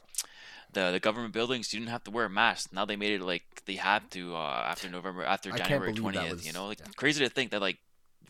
the 0.73 0.91
the 0.91 1.01
government 1.01 1.35
buildings 1.35 1.73
you 1.73 1.81
didn't 1.81 1.91
have 1.91 2.05
to 2.05 2.11
wear 2.11 2.27
a 2.27 2.31
mask. 2.31 2.73
Now 2.73 2.85
they 2.85 2.97
made 2.97 3.13
it 3.13 3.23
like 3.23 3.43
they 3.67 3.77
have 3.77 4.09
to 4.11 4.35
uh, 4.35 4.65
after 4.67 4.89
November 4.89 5.25
after 5.25 5.51
January 5.51 5.93
twentieth. 5.93 6.47
You 6.47 6.53
know, 6.53 6.67
like 6.67 6.81
yeah. 6.81 6.87
crazy 6.97 7.25
to 7.25 7.31
think 7.31 7.51
that 7.51 7.61
like 7.61 7.79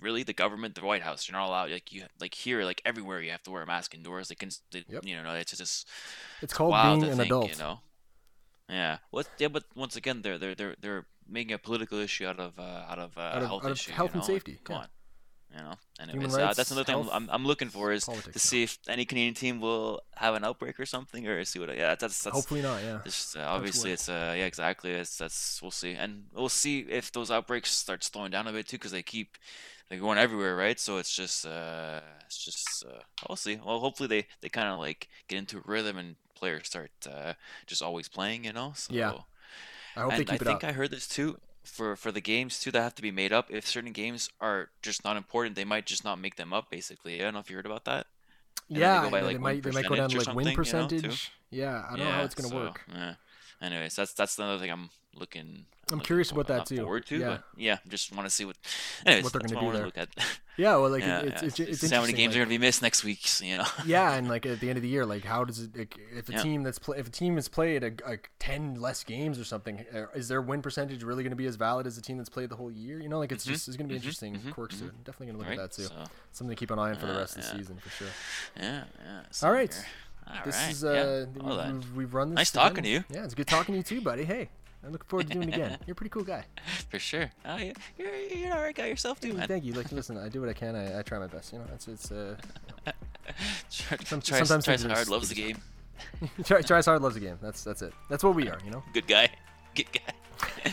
really 0.01 0.23
the 0.23 0.33
government, 0.33 0.75
the 0.75 0.85
White 0.85 1.03
House, 1.03 1.29
you're 1.29 1.39
not 1.39 1.47
allowed 1.49 1.71
like 1.71 1.93
you 1.93 2.05
like 2.21 2.35
here 2.35 2.65
like 2.65 2.81
everywhere 2.85 3.21
you 3.21 3.31
have 3.31 3.43
to 3.45 3.51
wear 3.51 3.63
a 3.63 3.67
mask 3.67 3.95
indoors. 3.95 4.29
They 4.29 4.35
can 4.35 4.51
they, 4.73 4.85
yep. 4.89 5.05
you 5.05 5.23
know 5.23 5.35
it's 5.35 5.57
just 5.57 5.89
it's 6.43 6.53
called 6.53 6.73
being 6.73 7.11
an 7.11 7.17
think, 7.19 7.27
adult. 7.27 7.51
You 7.51 7.59
know. 7.59 7.81
Yeah. 8.69 8.99
What? 9.11 9.29
Yeah, 9.39 9.49
but 9.49 9.65
once 9.75 9.97
again, 9.97 10.23
they're 10.23 10.39
they're 10.39 10.55
they're 10.55 10.77
they're 10.81 11.07
making 11.29 11.53
a 11.53 11.59
political 11.59 11.99
issue 11.99 12.27
out 12.27 12.39
of 12.39 12.59
uh, 12.59 12.85
out 12.89 12.99
of, 12.99 13.19
uh, 13.19 13.21
out 13.21 13.43
of 13.43 13.49
health 13.49 13.65
out 13.65 13.73
issue. 13.73 13.91
Of 13.91 13.97
health 13.97 14.11
you 14.11 14.15
know? 14.15 14.21
and 14.21 14.27
safety. 14.27 14.53
Like, 14.53 14.65
come 14.65 14.75
yeah. 14.77 14.83
on. 14.83 14.89
You 15.53 15.63
know, 15.63 15.75
anyways, 16.01 16.35
uh, 16.37 16.53
that's 16.55 16.71
another 16.71 16.85
thing 16.85 17.09
I'm, 17.13 17.29
I'm 17.29 17.45
looking 17.45 17.69
for 17.71 17.91
is 17.91 18.05
politics, 18.05 18.35
to 18.35 18.39
see 18.39 18.63
if 18.63 18.79
any 18.89 19.05
Canadian 19.05 19.35
team 19.35 19.61
will 19.61 20.01
have 20.15 20.37
an 20.37 20.45
outbreak 20.45 20.79
or 20.79 20.87
something, 20.87 21.27
or 21.27 21.45
see 21.45 21.59
what. 21.59 21.77
Yeah, 21.77 21.97
that's 21.97 22.23
that's 22.23 22.37
hopefully 22.37 22.63
not. 22.63 22.81
Yeah, 22.85 23.01
just, 23.05 23.37
uh, 23.37 23.41
obviously 23.41 23.91
it's 23.91 24.09
uh 24.09 24.33
yeah 24.37 24.47
exactly. 24.47 24.93
It's 24.93 25.19
that's 25.19 25.61
we'll 25.61 25.73
see, 25.73 25.95
and 25.95 26.27
we'll 26.33 26.49
see 26.49 26.81
if 26.89 27.11
those 27.11 27.33
outbreaks 27.33 27.73
start 27.73 28.05
slowing 28.05 28.31
down 28.31 28.47
a 28.47 28.53
bit 28.53 28.69
too, 28.69 28.77
because 28.77 28.93
they 28.93 29.03
keep 29.03 29.39
they're 29.89 29.99
going 29.99 30.19
everywhere, 30.19 30.55
right? 30.55 30.79
So 30.79 30.99
it's 30.99 31.13
just 31.13 31.45
uh 31.45 31.99
it's 32.27 32.45
just 32.45 32.85
uh 32.85 33.01
we'll 33.29 33.35
see. 33.35 33.59
Well, 33.65 33.81
hopefully 33.81 34.07
they 34.07 34.27
they 34.43 34.49
kind 34.49 34.69
of 34.69 34.79
like 34.79 35.09
get 35.27 35.39
into 35.39 35.59
a 35.59 35.63
rhythm 35.65 35.99
and 35.99 36.15
players 36.37 36.69
start 36.69 36.93
uh 37.13 37.33
just 37.67 37.83
always 37.83 38.09
playing, 38.09 38.45
you 38.45 38.53
know. 38.53 38.73
So, 38.77 38.95
yeah. 38.95 39.15
I 39.97 40.03
hope 40.03 40.13
and 40.13 40.21
they 40.21 40.25
keep 40.25 40.31
I 40.31 40.35
it 40.37 40.45
think 40.45 40.65
up. 40.65 40.71
I 40.71 40.73
heard 40.75 40.93
this 40.93 41.09
too 41.09 41.39
for 41.63 41.97
for 41.97 42.11
the 42.13 42.21
games 42.21 42.61
too 42.61 42.71
that 42.71 42.81
have 42.83 42.95
to 42.97 43.03
be 43.03 43.11
made 43.11 43.33
up. 43.33 43.51
If 43.51 43.67
certain 43.67 43.93
games 43.93 44.31
are 44.41 44.71
just 44.83 45.05
not 45.05 45.17
important, 45.17 45.57
they 45.57 45.65
might 45.65 45.87
just 45.87 46.05
not 46.05 46.19
make 46.19 46.37
them 46.37 46.53
up. 46.53 46.71
Basically, 46.71 47.21
I 47.21 47.25
don't 47.25 47.35
know 47.35 47.41
if 47.41 47.51
you 47.51 47.57
heard 47.57 47.67
about 47.67 47.85
that. 47.85 48.07
And 48.69 48.79
yeah, 48.79 49.03
they, 49.03 49.11
by, 49.11 49.21
like, 49.21 49.37
they 49.37 49.39
might 49.39 49.63
they 49.63 49.71
might 49.71 49.87
go 49.87 49.97
down 49.97 50.11
like 50.11 50.35
win 50.35 50.55
percentage. 50.55 51.33
You 51.51 51.63
know, 51.63 51.67
yeah, 51.67 51.85
I 51.87 51.91
don't 51.91 51.99
yeah, 51.99 52.05
know 52.05 52.11
how 52.13 52.23
it's 52.23 52.35
gonna 52.35 52.49
so, 52.49 52.57
work. 52.57 52.85
Yeah. 52.93 53.15
Anyways, 53.61 53.97
that's 53.97 54.13
that's 54.15 54.39
another 54.39 54.59
thing 54.59 54.71
I'm 54.71 54.91
looking 55.15 55.67
I'm 55.93 56.01
curious 56.01 56.31
about 56.31 56.47
that 56.49 56.67
too. 56.67 56.77
Forward 56.77 57.07
to, 57.07 57.19
yeah, 57.19 57.39
yeah. 57.57 57.79
Just 57.89 58.15
want 58.15 58.29
to 58.29 58.35
see 58.35 58.45
what. 58.45 58.57
Anyways, 59.05 59.25
what 59.25 59.33
they're 59.33 59.41
going 59.41 59.55
to 59.55 59.61
do 59.61 59.73
there. 59.73 59.87
Look 59.87 59.99
at. 59.99 60.09
yeah, 60.57 60.77
well, 60.77 60.91
like 60.91 61.03
yeah, 61.03 61.21
it's, 61.21 61.43
yeah. 61.43 61.49
it's, 61.49 61.61
it's, 61.61 61.83
it's 61.83 61.93
how 61.93 62.01
many 62.01 62.13
games 62.13 62.35
like, 62.35 62.37
are 62.37 62.47
going 62.47 62.49
to 62.49 62.59
be 62.59 62.67
missed 62.67 62.83
next 62.83 63.05
week. 63.05 63.21
You 63.41 63.59
know. 63.59 63.65
yeah, 63.87 64.13
and 64.17 64.29
like 64.29 64.45
at 64.47 64.61
the 64.61 64.69
end 64.69 64.77
of 64.77 64.83
the 64.83 64.89
year, 64.89 65.07
like 65.07 65.25
how 65.25 65.45
does 65.45 65.61
it? 65.61 65.77
Like, 65.77 65.99
if 66.15 66.29
a 66.29 66.33
yeah. 66.33 66.43
team 66.43 66.63
that's 66.63 66.79
play, 66.79 66.99
if 66.99 67.07
a 67.07 67.11
team 67.11 67.37
has 67.37 67.49
played 67.49 67.83
a, 67.83 67.93
a, 68.07 68.19
ten 68.39 68.75
less 68.75 69.03
games 69.03 69.39
or 69.39 69.45
something, 69.45 69.85
uh, 69.95 70.07
is 70.15 70.29
their 70.29 70.43
win 70.43 70.63
percentage 70.63 71.03
really 71.03 71.23
going 71.23 71.31
to 71.31 71.37
be 71.37 71.47
as 71.47 71.57
valid 71.57 71.87
as 71.87 71.97
a 71.97 72.03
team 72.03 72.19
that's 72.19 72.29
played 72.29 72.51
the 72.51 72.57
whole 72.57 72.71
year? 72.71 73.01
You 73.01 73.09
know, 73.09 73.19
like 73.19 73.33
it's 73.33 73.45
mm-hmm. 73.45 73.55
just 73.55 73.69
it's 73.69 73.77
going 73.77 73.89
to 73.89 73.93
be 73.93 73.99
mm-hmm. 73.99 74.05
interesting 74.05 74.35
mm-hmm. 74.35 74.51
quirks 74.51 74.77
mm-hmm. 74.77 74.89
to 74.89 74.93
it. 74.93 75.05
Definitely 75.05 75.27
going 75.27 75.37
to 75.37 75.39
look 75.39 75.49
right. 75.49 75.59
at 75.59 75.71
that 75.71 75.77
too. 75.77 75.89
So, 75.89 76.05
Something 76.33 76.55
to 76.55 76.61
keep 76.61 76.71
an 76.71 76.79
eye 76.79 76.91
on 76.91 76.97
for 76.97 77.07
the 77.07 77.15
rest 77.15 77.37
of 77.37 77.43
the 77.43 77.49
season 77.49 77.77
for 77.79 77.91
sure. 77.91 78.09
Yeah, 78.57 78.85
yeah. 79.05 79.49
All 79.49 79.53
right. 79.53 79.75
All 80.31 80.45
this 80.45 80.57
right. 80.57 80.71
is 80.71 80.85
uh, 80.85 81.27
yeah. 81.35 81.43
well, 81.43 81.73
we've, 81.73 81.97
we've, 81.97 82.15
run 82.15 82.31
this. 82.31 82.37
Nice 82.37 82.51
talking 82.51 82.85
to 82.85 82.89
you. 82.89 83.05
Yeah, 83.11 83.25
it's 83.25 83.35
good 83.35 83.47
talking 83.47 83.73
to 83.75 83.79
you 83.79 83.83
too, 83.83 84.01
buddy. 84.01 84.25
Hey. 84.25 84.49
I'm 84.83 84.93
looking 84.93 85.09
forward 85.09 85.27
to 85.29 85.35
doing 85.35 85.51
it 85.51 85.55
again. 85.55 85.79
You're 85.87 85.93
a 85.93 85.95
pretty 85.95 86.09
cool 86.09 86.25
guy. 86.25 86.45
For 86.89 86.99
sure. 86.99 87.31
Oh, 87.45 87.57
you're, 87.59 87.75
you're, 87.99 88.17
you're 88.17 88.47
an 88.47 88.53
alright 88.53 88.75
guy 88.75 88.87
yourself 88.87 89.21
too. 89.21 89.35
Thank 89.35 89.65
you. 89.65 89.75
Like, 89.75 89.93
listen, 89.93 90.17
I 90.17 90.31
do 90.31 90.41
what 90.41 90.49
I 90.49 90.55
can. 90.55 90.75
I, 90.75 91.01
I 91.01 91.03
try 91.03 91.19
my 91.19 91.27
best. 91.27 91.53
You 91.53 91.59
know, 91.59 91.67
it's 91.75 91.87
it's. 91.87 92.11
Uh, 92.11 92.37
some, 93.69 94.23
tries, 94.23 94.49
sometimes 94.49 94.65
tries 94.65 94.83
hard, 94.83 95.09
loves 95.09 95.29
the 95.29 95.35
game. 95.35 95.59
try, 96.45 96.63
tries 96.63 96.87
hard, 96.87 97.03
loves 97.03 97.15
the 97.15 97.21
game. 97.21 97.39
That's 97.43 97.63
that's 97.63 97.83
it. 97.83 97.93
That's 98.09 98.25
what 98.25 98.35
we 98.35 98.49
are. 98.49 98.59
You 98.65 98.71
know. 98.71 98.83
Good 98.95 99.07
guy. 99.07 99.29
Good 99.75 99.93
guy. 99.93 100.73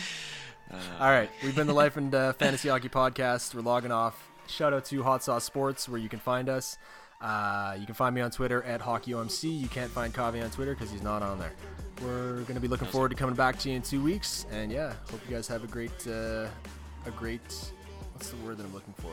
Uh, 0.70 0.76
All 1.00 1.10
right, 1.10 1.30
we've 1.42 1.56
been 1.56 1.66
the 1.66 1.74
Life 1.74 1.96
and 1.96 2.14
uh, 2.14 2.32
Fantasy 2.34 2.68
Hockey 2.68 2.88
Podcast. 2.88 3.54
We're 3.54 3.62
logging 3.62 3.92
off. 3.92 4.28
Shout 4.46 4.72
out 4.72 4.84
to 4.86 5.02
Hot 5.02 5.22
Sauce 5.22 5.44
Sports, 5.44 5.88
where 5.88 6.00
you 6.00 6.08
can 6.08 6.18
find 6.18 6.48
us. 6.48 6.78
Uh, 7.20 7.76
you 7.78 7.86
can 7.86 7.94
find 7.94 8.14
me 8.14 8.20
on 8.20 8.30
Twitter 8.30 8.62
at 8.62 8.80
HockeyOMC. 8.80 9.60
You 9.60 9.68
can't 9.68 9.90
find 9.90 10.14
Kavi 10.14 10.42
on 10.42 10.50
Twitter 10.50 10.74
because 10.74 10.90
he's 10.90 11.02
not 11.02 11.22
on 11.22 11.38
there. 11.38 11.52
We're 12.02 12.42
going 12.42 12.54
to 12.54 12.60
be 12.60 12.68
looking 12.68 12.88
forward 12.88 13.08
to 13.08 13.16
coming 13.16 13.34
back 13.34 13.58
to 13.60 13.70
you 13.70 13.76
in 13.76 13.82
two 13.82 14.02
weeks. 14.02 14.46
And 14.52 14.70
yeah, 14.70 14.92
hope 15.10 15.20
you 15.28 15.34
guys 15.34 15.48
have 15.48 15.64
a 15.64 15.66
great, 15.66 16.06
uh, 16.06 16.46
a 17.06 17.10
great, 17.16 17.40
what's 18.12 18.30
the 18.30 18.36
word 18.38 18.58
that 18.58 18.64
I'm 18.64 18.74
looking 18.74 18.94
for? 18.98 19.10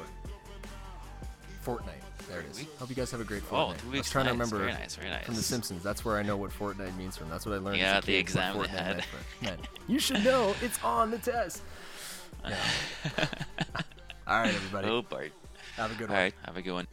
fortnight. 1.65 1.95
There 2.29 2.41
it 2.41 2.45
is. 2.51 2.63
Hope 2.77 2.89
you 2.89 2.95
guys 2.95 3.09
have 3.09 3.21
a 3.21 3.23
great 3.23 3.41
oh, 3.47 3.49
fortnight. 3.49 3.77
Oh, 3.79 3.81
two 3.81 3.91
weeks. 3.91 3.97
I 3.97 3.99
was 3.99 4.09
trying 4.11 4.25
nice. 4.25 4.33
to 4.33 4.33
remember 4.33 4.57
very 4.59 4.71
nice, 4.71 4.95
very 4.95 5.09
nice. 5.09 5.25
from 5.25 5.33
The 5.33 5.41
Simpsons. 5.41 5.81
That's 5.81 6.05
where 6.05 6.17
I 6.17 6.21
know 6.21 6.37
what 6.37 6.51
fortnight 6.51 6.95
means 6.95 7.17
from. 7.17 7.27
That's 7.27 7.45
what 7.45 7.55
I 7.55 7.57
learned. 7.57 7.77
Yeah, 7.77 7.99
the 8.01 8.15
exam 8.15 8.61
they 8.61 8.67
had. 8.67 9.03
Man, 9.41 9.57
you 9.87 9.97
should 9.97 10.23
know. 10.23 10.53
It's 10.61 10.81
on 10.83 11.11
the 11.11 11.17
test. 11.17 11.61
Yeah. 12.47 12.57
All 14.27 14.39
right, 14.39 14.53
everybody. 14.53 14.87
Oh, 14.87 15.01
Bart. 15.01 15.31
Have 15.77 15.91
a 15.91 15.95
good 15.95 16.09
one. 16.09 16.15
All 16.15 16.23
right, 16.23 16.33
have 16.45 16.57
a 16.57 16.61
good 16.61 16.73
one. 16.73 16.87